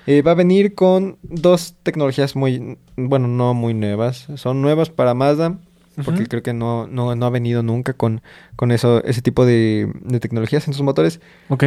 Eh, 0.08 0.22
va 0.22 0.32
a 0.32 0.36
venir 0.36 0.76
con 0.76 1.18
dos 1.24 1.76
tecnologías 1.84 2.36
muy, 2.36 2.78
bueno, 2.96 3.28
no 3.28 3.54
muy 3.54 3.74
nuevas. 3.74 4.28
Son 4.36 4.62
nuevas 4.62 4.90
para 4.90 5.14
Mazda 5.14 5.58
porque 6.04 6.28
creo 6.28 6.44
que 6.44 6.54
no, 6.54 6.88
no, 6.88 7.16
no 7.16 7.26
ha 7.26 7.30
venido 7.30 7.64
nunca 7.64 7.94
con, 7.94 8.22
con 8.56 8.72
eso, 8.72 9.04
ese 9.04 9.22
tipo 9.22 9.46
de, 9.46 9.92
de 10.02 10.20
tecnologías 10.20 10.68
en 10.68 10.74
sus 10.74 10.84
motores. 10.84 11.22
Ok. 11.50 11.64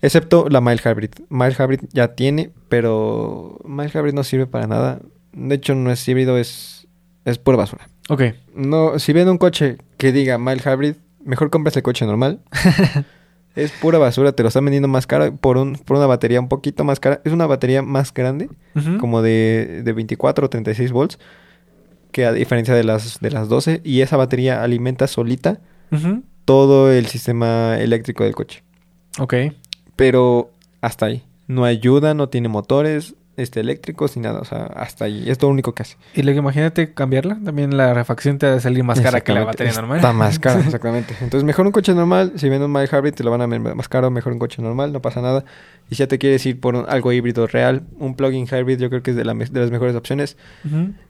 Excepto 0.00 0.48
la 0.48 0.60
Mild 0.60 0.80
Hybrid. 0.84 1.10
Mild 1.28 1.56
Hybrid 1.58 1.80
ya 1.92 2.14
tiene, 2.14 2.50
pero 2.68 3.58
Mild 3.64 3.90
Hybrid 3.92 4.14
no 4.14 4.22
sirve 4.22 4.46
para 4.46 4.66
nada. 4.66 5.00
De 5.32 5.54
hecho, 5.56 5.74
no 5.74 5.90
es 5.90 6.06
híbrido, 6.06 6.38
es, 6.38 6.86
es 7.24 7.38
pura 7.38 7.56
basura. 7.56 7.88
Ok. 8.08 8.22
No, 8.54 8.98
si 8.98 9.12
ven 9.12 9.28
un 9.28 9.38
coche 9.38 9.78
que 9.96 10.12
diga 10.12 10.38
Mild 10.38 10.62
Hybrid, 10.64 10.94
mejor 11.24 11.50
compras 11.50 11.76
el 11.76 11.82
coche 11.82 12.06
normal. 12.06 12.40
es 13.58 13.72
pura 13.72 13.98
basura, 13.98 14.32
te 14.32 14.42
lo 14.42 14.48
están 14.48 14.64
vendiendo 14.64 14.88
más 14.88 15.06
caro 15.06 15.34
por, 15.36 15.56
un, 15.56 15.74
por 15.74 15.96
una 15.96 16.06
batería 16.06 16.40
un 16.40 16.48
poquito 16.48 16.84
más 16.84 17.00
cara. 17.00 17.20
Es 17.24 17.32
una 17.32 17.46
batería 17.46 17.82
más 17.82 18.14
grande, 18.14 18.48
como 19.00 19.20
de, 19.20 19.82
de 19.84 19.92
24 19.92 20.46
o 20.46 20.48
36 20.48 20.92
volts, 20.92 21.18
que 22.12 22.24
a 22.24 22.32
diferencia 22.32 22.74
de 22.74 22.84
las, 22.84 23.20
de 23.20 23.30
las 23.30 23.48
12. 23.48 23.80
Y 23.84 24.00
esa 24.00 24.16
batería 24.16 24.62
alimenta 24.62 25.06
solita 25.06 25.60
todo 26.44 26.92
el 26.92 27.06
sistema 27.06 27.78
eléctrico 27.78 28.24
del 28.24 28.34
coche. 28.34 28.62
Ok. 29.18 29.34
Pero 29.96 30.52
hasta 30.80 31.06
ahí. 31.06 31.24
No 31.48 31.64
ayuda, 31.64 32.14
no 32.14 32.28
tiene 32.28 32.48
motores 32.48 33.14
este, 33.38 33.60
eléctricos 33.60 34.16
ni 34.16 34.22
nada. 34.22 34.40
O 34.40 34.44
sea, 34.44 34.64
hasta 34.64 35.06
ahí. 35.06 35.30
Es 35.30 35.40
lo 35.40 35.48
único 35.48 35.72
que 35.72 35.82
hace. 35.82 35.96
Y 36.14 36.22
luego 36.22 36.40
imagínate 36.40 36.92
cambiarla. 36.92 37.38
También 37.44 37.76
la 37.76 37.94
refacción 37.94 38.36
te 38.38 38.46
va 38.48 38.54
a 38.56 38.60
salir 38.60 38.84
más 38.84 39.00
cara 39.00 39.20
que 39.22 39.32
la 39.32 39.44
batería 39.44 39.72
normal. 39.72 39.96
Está 39.98 40.12
más 40.12 40.38
cara, 40.40 40.60
exactamente. 40.60 41.14
Entonces, 41.20 41.44
mejor 41.44 41.64
un 41.66 41.72
coche 41.72 41.94
normal. 41.94 42.32
Si 42.36 42.48
ven 42.48 42.62
un 42.62 42.70
mild 42.72 42.88
hybrid, 42.92 43.14
te 43.14 43.24
lo 43.24 43.30
van 43.30 43.40
a 43.40 43.46
ver 43.46 43.60
más 43.60 43.88
caro. 43.88 44.10
Mejor 44.10 44.32
un 44.34 44.38
coche 44.38 44.60
normal, 44.60 44.92
no 44.92 45.00
pasa 45.00 45.22
nada. 45.22 45.44
Y 45.90 45.94
si 45.94 46.00
ya 46.00 46.06
te 46.08 46.18
quieres 46.18 46.44
ir 46.44 46.60
por 46.60 46.74
un- 46.76 46.84
algo 46.88 47.12
híbrido 47.12 47.46
real, 47.46 47.82
un 47.98 48.14
plug-in 48.14 48.46
hybrid, 48.46 48.78
yo 48.78 48.90
creo 48.90 49.02
que 49.02 49.12
es 49.12 49.16
de, 49.16 49.24
la 49.24 49.32
de 49.32 49.60
las 49.60 49.70
mejores 49.70 49.96
opciones. 49.96 50.36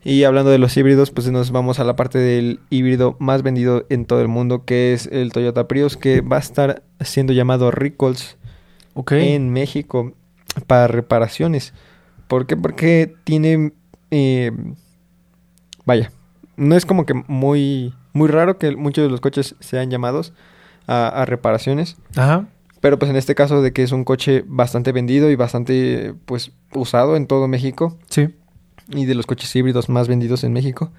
Y 0.04 0.22
hablando 0.24 0.50
de 0.50 0.58
los 0.58 0.76
híbridos, 0.76 1.10
pues 1.10 1.28
nos 1.30 1.50
vamos 1.50 1.80
a 1.80 1.84
la 1.84 1.96
parte 1.96 2.18
del 2.18 2.60
híbrido 2.70 3.16
más 3.18 3.42
vendido 3.42 3.86
en 3.90 4.04
todo 4.04 4.20
el 4.20 4.28
mundo, 4.28 4.64
que 4.64 4.92
es 4.92 5.08
el 5.10 5.32
Toyota 5.32 5.66
Prius, 5.66 5.96
que 5.96 6.20
va 6.20 6.36
a 6.36 6.40
estar 6.40 6.82
siendo 7.00 7.32
llamado 7.32 7.70
Recalls 7.72 8.36
en 9.22 9.50
México 9.50 10.12
para 10.66 10.86
reparaciones. 10.88 11.72
¿Por 12.28 12.46
qué? 12.46 12.56
Porque 12.56 13.14
tiene... 13.24 13.72
eh, 14.10 14.52
vaya, 15.84 16.12
no 16.56 16.76
es 16.76 16.86
como 16.86 17.04
que 17.06 17.14
muy, 17.26 17.94
muy 18.12 18.28
raro 18.28 18.58
que 18.58 18.76
muchos 18.76 19.04
de 19.04 19.10
los 19.10 19.20
coches 19.20 19.54
sean 19.60 19.90
llamados 19.90 20.32
a, 20.86 21.08
a 21.08 21.24
reparaciones. 21.24 21.96
Ajá. 22.16 22.46
Pero 22.80 22.98
pues 22.98 23.10
en 23.10 23.16
este 23.16 23.34
caso 23.34 23.60
de 23.62 23.72
que 23.72 23.82
es 23.82 23.90
un 23.92 24.04
coche 24.04 24.44
bastante 24.46 24.92
vendido 24.92 25.30
y 25.30 25.36
bastante 25.36 26.14
pues 26.26 26.52
usado 26.74 27.16
en 27.16 27.26
todo 27.26 27.48
México 27.48 27.98
Sí. 28.08 28.28
y 28.90 29.04
de 29.04 29.14
los 29.16 29.26
coches 29.26 29.54
híbridos 29.56 29.88
más 29.88 30.06
vendidos 30.06 30.44
en 30.44 30.52
México 30.52 30.92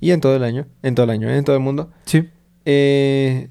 y 0.00 0.12
en 0.12 0.20
todo 0.20 0.36
el 0.36 0.44
año, 0.44 0.66
en 0.82 0.94
todo 0.94 1.04
el 1.04 1.10
año, 1.10 1.28
en 1.30 1.44
todo 1.44 1.56
el 1.56 1.62
mundo. 1.62 1.90
Sí. 2.04 2.28
Eh, 2.66 3.48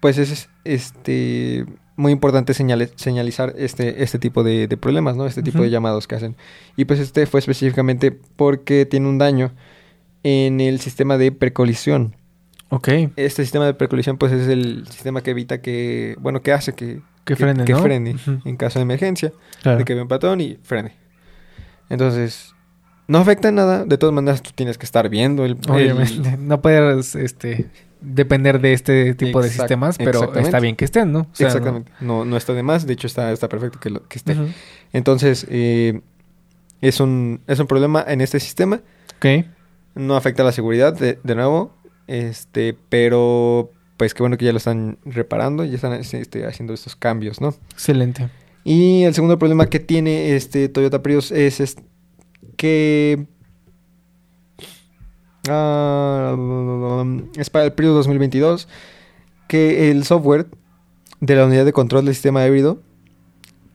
pues 0.00 0.18
es 0.18 0.48
este 0.64 1.64
muy 1.96 2.12
importante 2.12 2.52
señale- 2.54 2.90
señalizar 2.96 3.54
este, 3.56 4.02
este 4.02 4.18
tipo 4.18 4.42
de, 4.42 4.66
de 4.68 4.76
problemas, 4.76 5.16
¿no? 5.16 5.26
Este 5.26 5.42
tipo 5.42 5.62
de 5.62 5.70
llamados 5.70 6.06
que 6.08 6.14
hacen. 6.14 6.36
Y 6.76 6.84
pues 6.86 6.98
este 7.00 7.26
fue 7.26 7.40
específicamente 7.40 8.12
porque 8.36 8.86
tiene 8.86 9.08
un 9.08 9.18
daño 9.18 9.52
en 10.22 10.60
el 10.60 10.80
sistema 10.80 11.18
de 11.18 11.32
precolisión. 11.32 12.16
Ok. 12.70 12.88
Este 13.16 13.42
sistema 13.42 13.66
de 13.66 13.74
precolisión 13.74 14.16
pues 14.16 14.32
es 14.32 14.48
el 14.48 14.86
sistema 14.88 15.22
que 15.22 15.32
evita 15.32 15.60
que, 15.60 16.16
bueno, 16.20 16.40
que 16.40 16.52
hace 16.52 16.72
que, 16.74 17.00
Que 17.24 17.36
frene, 17.36 17.64
que 17.64 17.72
¿no? 17.72 17.82
frene 17.82 18.14
Ujú. 18.14 18.38
en 18.46 18.56
caso 18.56 18.78
de 18.78 18.84
emergencia, 18.84 19.32
Claro. 19.62 19.78
de 19.78 19.84
que 19.84 19.94
ve 19.94 20.00
un 20.02 20.08
patrón 20.08 20.40
y 20.40 20.56
frene. 20.62 20.94
Entonces, 21.90 22.54
no 23.08 23.18
afecta 23.18 23.48
en 23.48 23.56
nada, 23.56 23.84
de 23.84 23.98
todas 23.98 24.14
maneras 24.14 24.42
tú 24.42 24.50
tienes 24.54 24.78
que 24.78 24.86
estar 24.86 25.08
viendo 25.08 25.44
el... 25.44 25.52
el- 25.62 25.70
Obviamente. 25.70 26.36
No 26.38 26.62
puedes 26.62 27.14
este, 27.14 27.68
depender 28.02 28.60
de 28.60 28.72
este 28.72 29.14
tipo 29.14 29.40
de 29.42 29.48
sistemas, 29.48 29.96
pero 29.98 30.34
está 30.34 30.60
bien 30.60 30.76
que 30.76 30.84
estén, 30.84 31.12
¿no? 31.12 31.20
O 31.20 31.28
sea, 31.32 31.46
no- 31.46 31.48
Exactamente. 31.48 31.92
No, 32.00 32.24
no 32.24 32.36
está 32.36 32.52
de 32.52 32.62
más. 32.62 32.86
De 32.86 32.92
hecho, 32.92 33.06
está, 33.06 33.32
está 33.32 33.48
perfecto 33.48 33.78
que, 33.80 33.90
lo- 33.90 34.06
que 34.08 34.18
esté. 34.18 34.32
Ujú. 34.32 34.48
Entonces, 34.92 35.46
eh, 35.48 36.00
es, 36.80 37.00
un, 37.00 37.40
es 37.46 37.58
un 37.58 37.66
problema 37.66 38.04
en 38.06 38.20
este 38.20 38.40
sistema. 38.40 38.80
Ok. 39.16 39.46
No 39.94 40.16
afecta 40.16 40.42
a 40.42 40.46
la 40.46 40.52
seguridad, 40.52 40.92
de, 40.98 41.18
de 41.22 41.34
nuevo. 41.34 41.72
Este, 42.08 42.76
pero 42.88 43.70
pues 43.96 44.14
qué 44.14 44.22
bueno 44.22 44.36
que 44.36 44.44
ya 44.44 44.52
lo 44.52 44.58
están 44.58 44.98
reparando. 45.04 45.64
Ya 45.64 45.76
están 45.76 45.92
este, 45.92 46.44
haciendo 46.46 46.74
estos 46.74 46.96
cambios, 46.96 47.40
¿no? 47.40 47.54
Excelente. 47.72 48.28
Y 48.64 49.02
el 49.04 49.14
segundo 49.14 49.38
problema 49.38 49.66
que 49.66 49.80
tiene 49.80 50.34
este 50.36 50.68
Toyota 50.68 51.02
Prius 51.02 51.30
es, 51.30 51.60
es 51.60 51.76
que... 52.56 53.26
ah, 55.48 57.04
es 57.36 57.50
para 57.50 57.64
el 57.64 57.72
Prius 57.72 57.94
2022 57.94 58.68
que 59.48 59.90
el 59.90 60.04
software 60.04 60.46
de 61.20 61.36
la 61.36 61.46
unidad 61.46 61.64
de 61.64 61.72
control 61.72 62.04
del 62.04 62.14
sistema 62.14 62.46
híbrido 62.46 62.80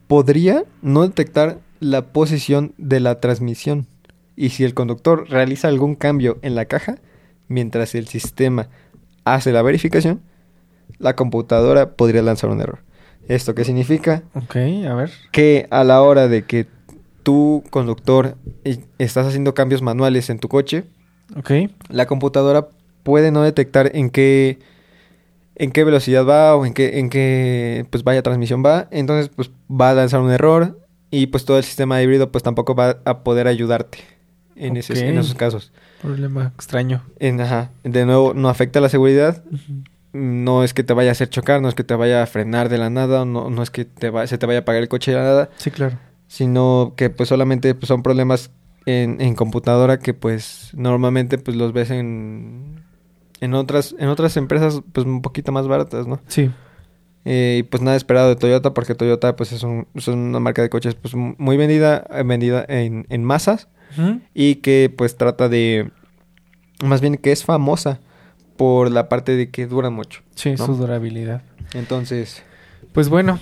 podría 0.06 0.64
no 0.82 1.02
detectar 1.02 1.60
la 1.80 2.12
posición 2.12 2.74
de 2.78 3.00
la 3.00 3.20
transmisión. 3.20 3.86
Y 4.36 4.50
si 4.50 4.64
el 4.64 4.74
conductor 4.74 5.28
realiza 5.28 5.68
algún 5.68 5.94
cambio 5.94 6.38
en 6.42 6.54
la 6.54 6.64
caja, 6.64 6.96
mientras 7.48 7.94
el 7.94 8.08
sistema 8.08 8.68
hace 9.24 9.52
la 9.52 9.62
verificación, 9.62 10.20
la 10.98 11.16
computadora 11.16 11.92
podría 11.92 12.22
lanzar 12.22 12.50
un 12.50 12.60
error. 12.60 12.80
¿Esto 13.28 13.54
qué 13.54 13.64
significa? 13.64 14.22
Ok, 14.34 14.56
a 14.56 14.94
ver. 14.94 15.10
que 15.32 15.66
a 15.70 15.84
la 15.84 16.02
hora 16.02 16.28
de 16.28 16.44
que 16.44 16.66
tú, 17.22 17.62
conductor, 17.70 18.36
estás 18.98 19.26
haciendo 19.26 19.54
cambios 19.54 19.82
manuales 19.82 20.30
en 20.30 20.38
tu 20.38 20.48
coche, 20.48 20.84
Ok. 21.36 21.50
la 21.90 22.06
computadora 22.06 22.68
puede 23.02 23.30
no 23.30 23.42
detectar 23.42 23.90
en 23.94 24.10
qué 24.10 24.58
en 25.56 25.72
qué 25.72 25.84
velocidad 25.84 26.24
va 26.26 26.54
o 26.56 26.64
en 26.66 26.72
qué 26.74 26.98
en 27.00 27.10
qué 27.10 27.84
pues 27.90 28.04
vaya 28.04 28.22
transmisión 28.22 28.64
va, 28.64 28.86
entonces 28.90 29.30
pues 29.34 29.50
va 29.70 29.90
a 29.90 29.94
lanzar 29.94 30.20
un 30.20 30.30
error 30.30 30.78
y 31.10 31.26
pues 31.28 31.44
todo 31.44 31.58
el 31.58 31.64
sistema 31.64 32.00
híbrido 32.02 32.30
pues 32.30 32.44
tampoco 32.44 32.74
va 32.74 32.98
a 33.04 33.18
poder 33.24 33.46
ayudarte 33.48 33.98
en, 34.56 34.76
esos, 34.76 34.98
en 34.98 35.16
Ok. 35.18 35.24
esos 35.24 35.34
casos. 35.34 35.72
Problema 36.02 36.52
extraño. 36.54 37.02
En, 37.18 37.40
ajá, 37.40 37.70
de 37.84 38.04
nuevo 38.06 38.34
no 38.34 38.48
afecta 38.48 38.80
la 38.80 38.88
seguridad, 38.88 39.42
no 40.12 40.64
es 40.64 40.74
que 40.74 40.84
te 40.84 40.94
vaya 40.94 41.10
a 41.10 41.12
hacer 41.12 41.28
chocar, 41.28 41.60
no 41.60 41.68
es 41.68 41.74
que 41.74 41.84
te 41.84 41.94
vaya 41.94 42.22
a 42.22 42.26
frenar 42.26 42.68
de 42.68 42.78
la 42.78 42.88
nada, 42.90 43.24
no, 43.24 43.50
no 43.50 43.62
es 43.62 43.70
que 43.70 43.84
te 43.84 44.10
va- 44.10 44.26
se 44.26 44.38
te 44.38 44.46
vaya 44.46 44.60
a 44.60 44.62
apagar 44.62 44.82
el 44.82 44.88
coche 44.88 45.10
de 45.12 45.16
la 45.18 45.22
nada, 45.24 45.50
Sí, 45.56 45.70
claro. 45.70 45.98
sino 46.28 46.92
que 46.96 47.10
pues 47.10 47.28
solamente 47.28 47.74
pues, 47.74 47.88
son 47.88 48.02
problemas 48.02 48.50
en, 48.88 49.20
en 49.20 49.34
computadora 49.34 49.98
que 49.98 50.14
pues 50.14 50.70
normalmente 50.74 51.38
pues 51.38 51.56
los 51.56 51.72
ves 51.72 51.90
en 51.90 52.82
en 53.40 53.54
otras 53.54 53.94
en 53.98 54.08
otras 54.08 54.36
empresas 54.36 54.80
pues 54.92 55.06
un 55.06 55.22
poquito 55.22 55.52
más 55.52 55.66
baratas, 55.68 56.06
¿no? 56.06 56.20
Sí. 56.28 56.50
Eh, 57.24 57.58
y 57.60 57.62
pues 57.64 57.82
nada 57.82 57.96
esperado 57.96 58.28
de 58.28 58.36
Toyota 58.36 58.72
porque 58.72 58.94
Toyota 58.94 59.36
pues 59.36 59.52
es, 59.52 59.62
un- 59.62 59.86
es 59.94 60.08
una 60.08 60.40
marca 60.40 60.62
de 60.62 60.70
coches 60.70 60.94
pues 60.94 61.14
muy 61.14 61.56
vendida 61.56 62.06
eh, 62.10 62.22
vendida 62.24 62.64
en, 62.68 63.06
en 63.10 63.24
masas 63.24 63.68
y 64.34 64.56
que 64.56 64.92
pues 64.96 65.16
trata 65.16 65.48
de 65.48 65.90
más 66.84 67.00
bien 67.00 67.16
que 67.16 67.32
es 67.32 67.44
famosa 67.44 68.00
por 68.56 68.90
la 68.90 69.08
parte 69.08 69.36
de 69.36 69.50
que 69.50 69.66
dura 69.66 69.90
mucho. 69.90 70.22
Sí, 70.34 70.54
¿no? 70.58 70.66
su 70.66 70.74
durabilidad. 70.76 71.42
Entonces, 71.74 72.42
Pues 72.92 73.08
bueno, 73.08 73.38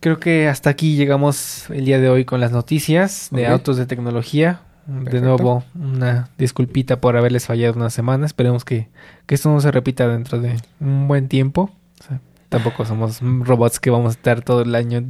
creo 0.00 0.18
que 0.18 0.48
hasta 0.48 0.70
aquí 0.70 0.96
llegamos 0.96 1.68
el 1.70 1.84
día 1.84 1.98
de 2.00 2.08
hoy 2.08 2.24
con 2.24 2.40
las 2.40 2.52
noticias 2.52 3.28
de 3.30 3.46
autos 3.46 3.76
de 3.76 3.86
tecnología. 3.86 4.62
De 5.04 5.20
nuevo, 5.20 5.64
una 5.74 6.28
disculpita 6.38 7.00
por 7.00 7.16
haberles 7.16 7.46
fallado 7.46 7.74
una 7.74 7.90
semana. 7.90 8.26
Esperemos 8.26 8.64
que, 8.64 8.88
que 9.26 9.34
esto 9.34 9.48
no 9.50 9.60
se 9.60 9.70
repita 9.70 10.08
dentro 10.08 10.40
de 10.40 10.56
un 10.80 11.06
buen 11.08 11.28
tiempo. 11.28 11.70
O 12.00 12.02
sea, 12.04 12.20
tampoco 12.48 12.84
somos 12.84 13.20
robots 13.20 13.78
que 13.80 13.90
vamos 13.90 14.08
a 14.14 14.16
estar 14.18 14.42
todo 14.42 14.62
el 14.62 14.74
año 14.74 15.04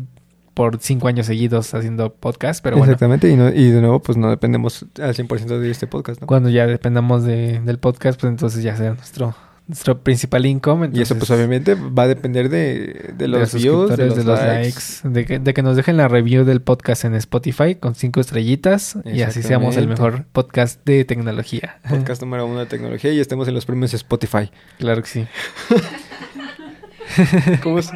por 0.55 0.79
cinco 0.81 1.09
años 1.09 1.27
seguidos 1.27 1.73
haciendo 1.75 2.13
podcast, 2.13 2.63
pero 2.63 2.77
bueno, 2.77 2.93
exactamente 2.93 3.31
y, 3.31 3.37
no- 3.37 3.49
y 3.49 3.71
de 3.71 3.81
nuevo 3.81 4.01
pues 4.01 4.19
no 4.19 4.29
dependemos 4.29 4.85
al 5.01 5.15
100% 5.15 5.59
de 5.59 5.71
este 5.71 5.87
podcast, 5.87 6.21
¿no? 6.21 6.27
cuando 6.27 6.51
ya 6.51 6.67
dependamos 6.67 7.23
de- 7.25 7.61
del 7.61 7.79
podcast, 7.79 8.21
pues 8.21 8.31
entonces 8.33 8.63
ya 8.63 8.77
sea 8.77 8.93
nuestro 8.93 9.35
nuestro 9.71 10.03
principal 10.03 10.47
income. 10.47 10.91
y 10.93 11.01
eso 11.01 11.17
pues 11.17 11.31
obviamente 11.31 11.75
va 11.75 12.03
a 12.03 12.09
depender 12.09 12.49
de, 12.49 13.13
de 13.17 13.29
los 13.29 13.55
views, 13.55 13.97
de 13.97 14.09
los, 14.09 14.25
likes. 14.27 14.81
De, 15.05 15.25
que, 15.25 15.39
de 15.39 15.55
que 15.55 15.63
nos 15.63 15.77
dejen 15.77 15.97
la 15.97 16.09
review 16.09 16.45
del 16.45 16.61
podcast 16.61 17.05
en 17.05 17.15
Spotify 17.15 17.77
con 17.77 17.95
cinco 17.95 18.21
estrellitas 18.21 18.99
y 19.05 19.23
así 19.23 19.45
seamos 19.45 19.77
el 19.77 19.87
mejor 19.87 20.25
podcast 20.33 20.85
de 20.85 21.05
tecnología. 21.05 21.79
Podcast 21.89 22.21
número 22.21 22.47
uno 22.47 22.59
de 22.59 22.67
tecnología 22.67 23.13
y 23.13 23.21
estemos 23.21 23.47
en 23.47 23.55
los 23.55 23.65
premios 23.65 23.95
Spotify. 23.95 24.51
Claro 24.79 25.03
que 25.03 25.09
sí. 25.09 25.27
¿Cómo, 27.63 27.81
se, 27.81 27.93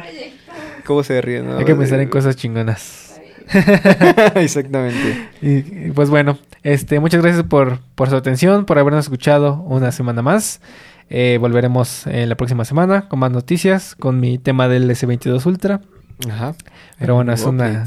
¿Cómo 0.85 1.03
se 1.03 1.21
ríen? 1.21 1.51
Hay 1.51 1.65
que 1.65 1.75
pensar 1.75 1.99
en 1.99 2.07
cosas 2.07 2.37
chingonas. 2.37 3.19
Exactamente. 4.35 5.27
Y, 5.41 5.91
pues 5.91 6.09
bueno, 6.09 6.37
este, 6.63 7.01
muchas 7.01 7.21
gracias 7.21 7.43
por, 7.43 7.79
por 7.95 8.09
su 8.09 8.15
atención, 8.15 8.65
por 8.65 8.79
habernos 8.79 9.05
escuchado 9.05 9.55
una 9.67 9.91
semana 9.91 10.21
más. 10.21 10.61
Eh, 11.09 11.37
volveremos 11.39 12.07
en 12.07 12.29
la 12.29 12.35
próxima 12.35 12.65
semana 12.65 13.07
con 13.07 13.19
más 13.19 13.31
noticias, 13.31 13.95
con 13.95 14.19
mi 14.19 14.37
tema 14.37 14.67
del 14.67 14.89
S22 14.89 15.45
Ultra. 15.45 15.81
Ajá. 16.29 16.55
Pero 16.97 17.15
bueno, 17.15 17.33
es 17.33 17.43
una 17.43 17.85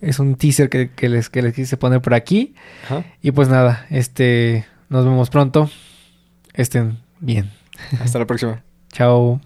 es 0.00 0.18
un 0.18 0.36
teaser 0.36 0.70
que, 0.70 0.90
que, 0.90 1.08
les, 1.08 1.28
que 1.28 1.42
les 1.42 1.54
quise 1.54 1.76
poner 1.76 2.00
por 2.00 2.14
aquí. 2.14 2.54
Ajá. 2.84 3.04
Y 3.22 3.32
pues 3.32 3.48
nada, 3.48 3.86
este 3.90 4.64
nos 4.88 5.04
vemos 5.04 5.30
pronto. 5.30 5.70
Estén 6.54 6.98
bien. 7.20 7.50
Hasta 8.00 8.18
la 8.18 8.26
próxima. 8.26 8.62
Chao. 8.92 9.40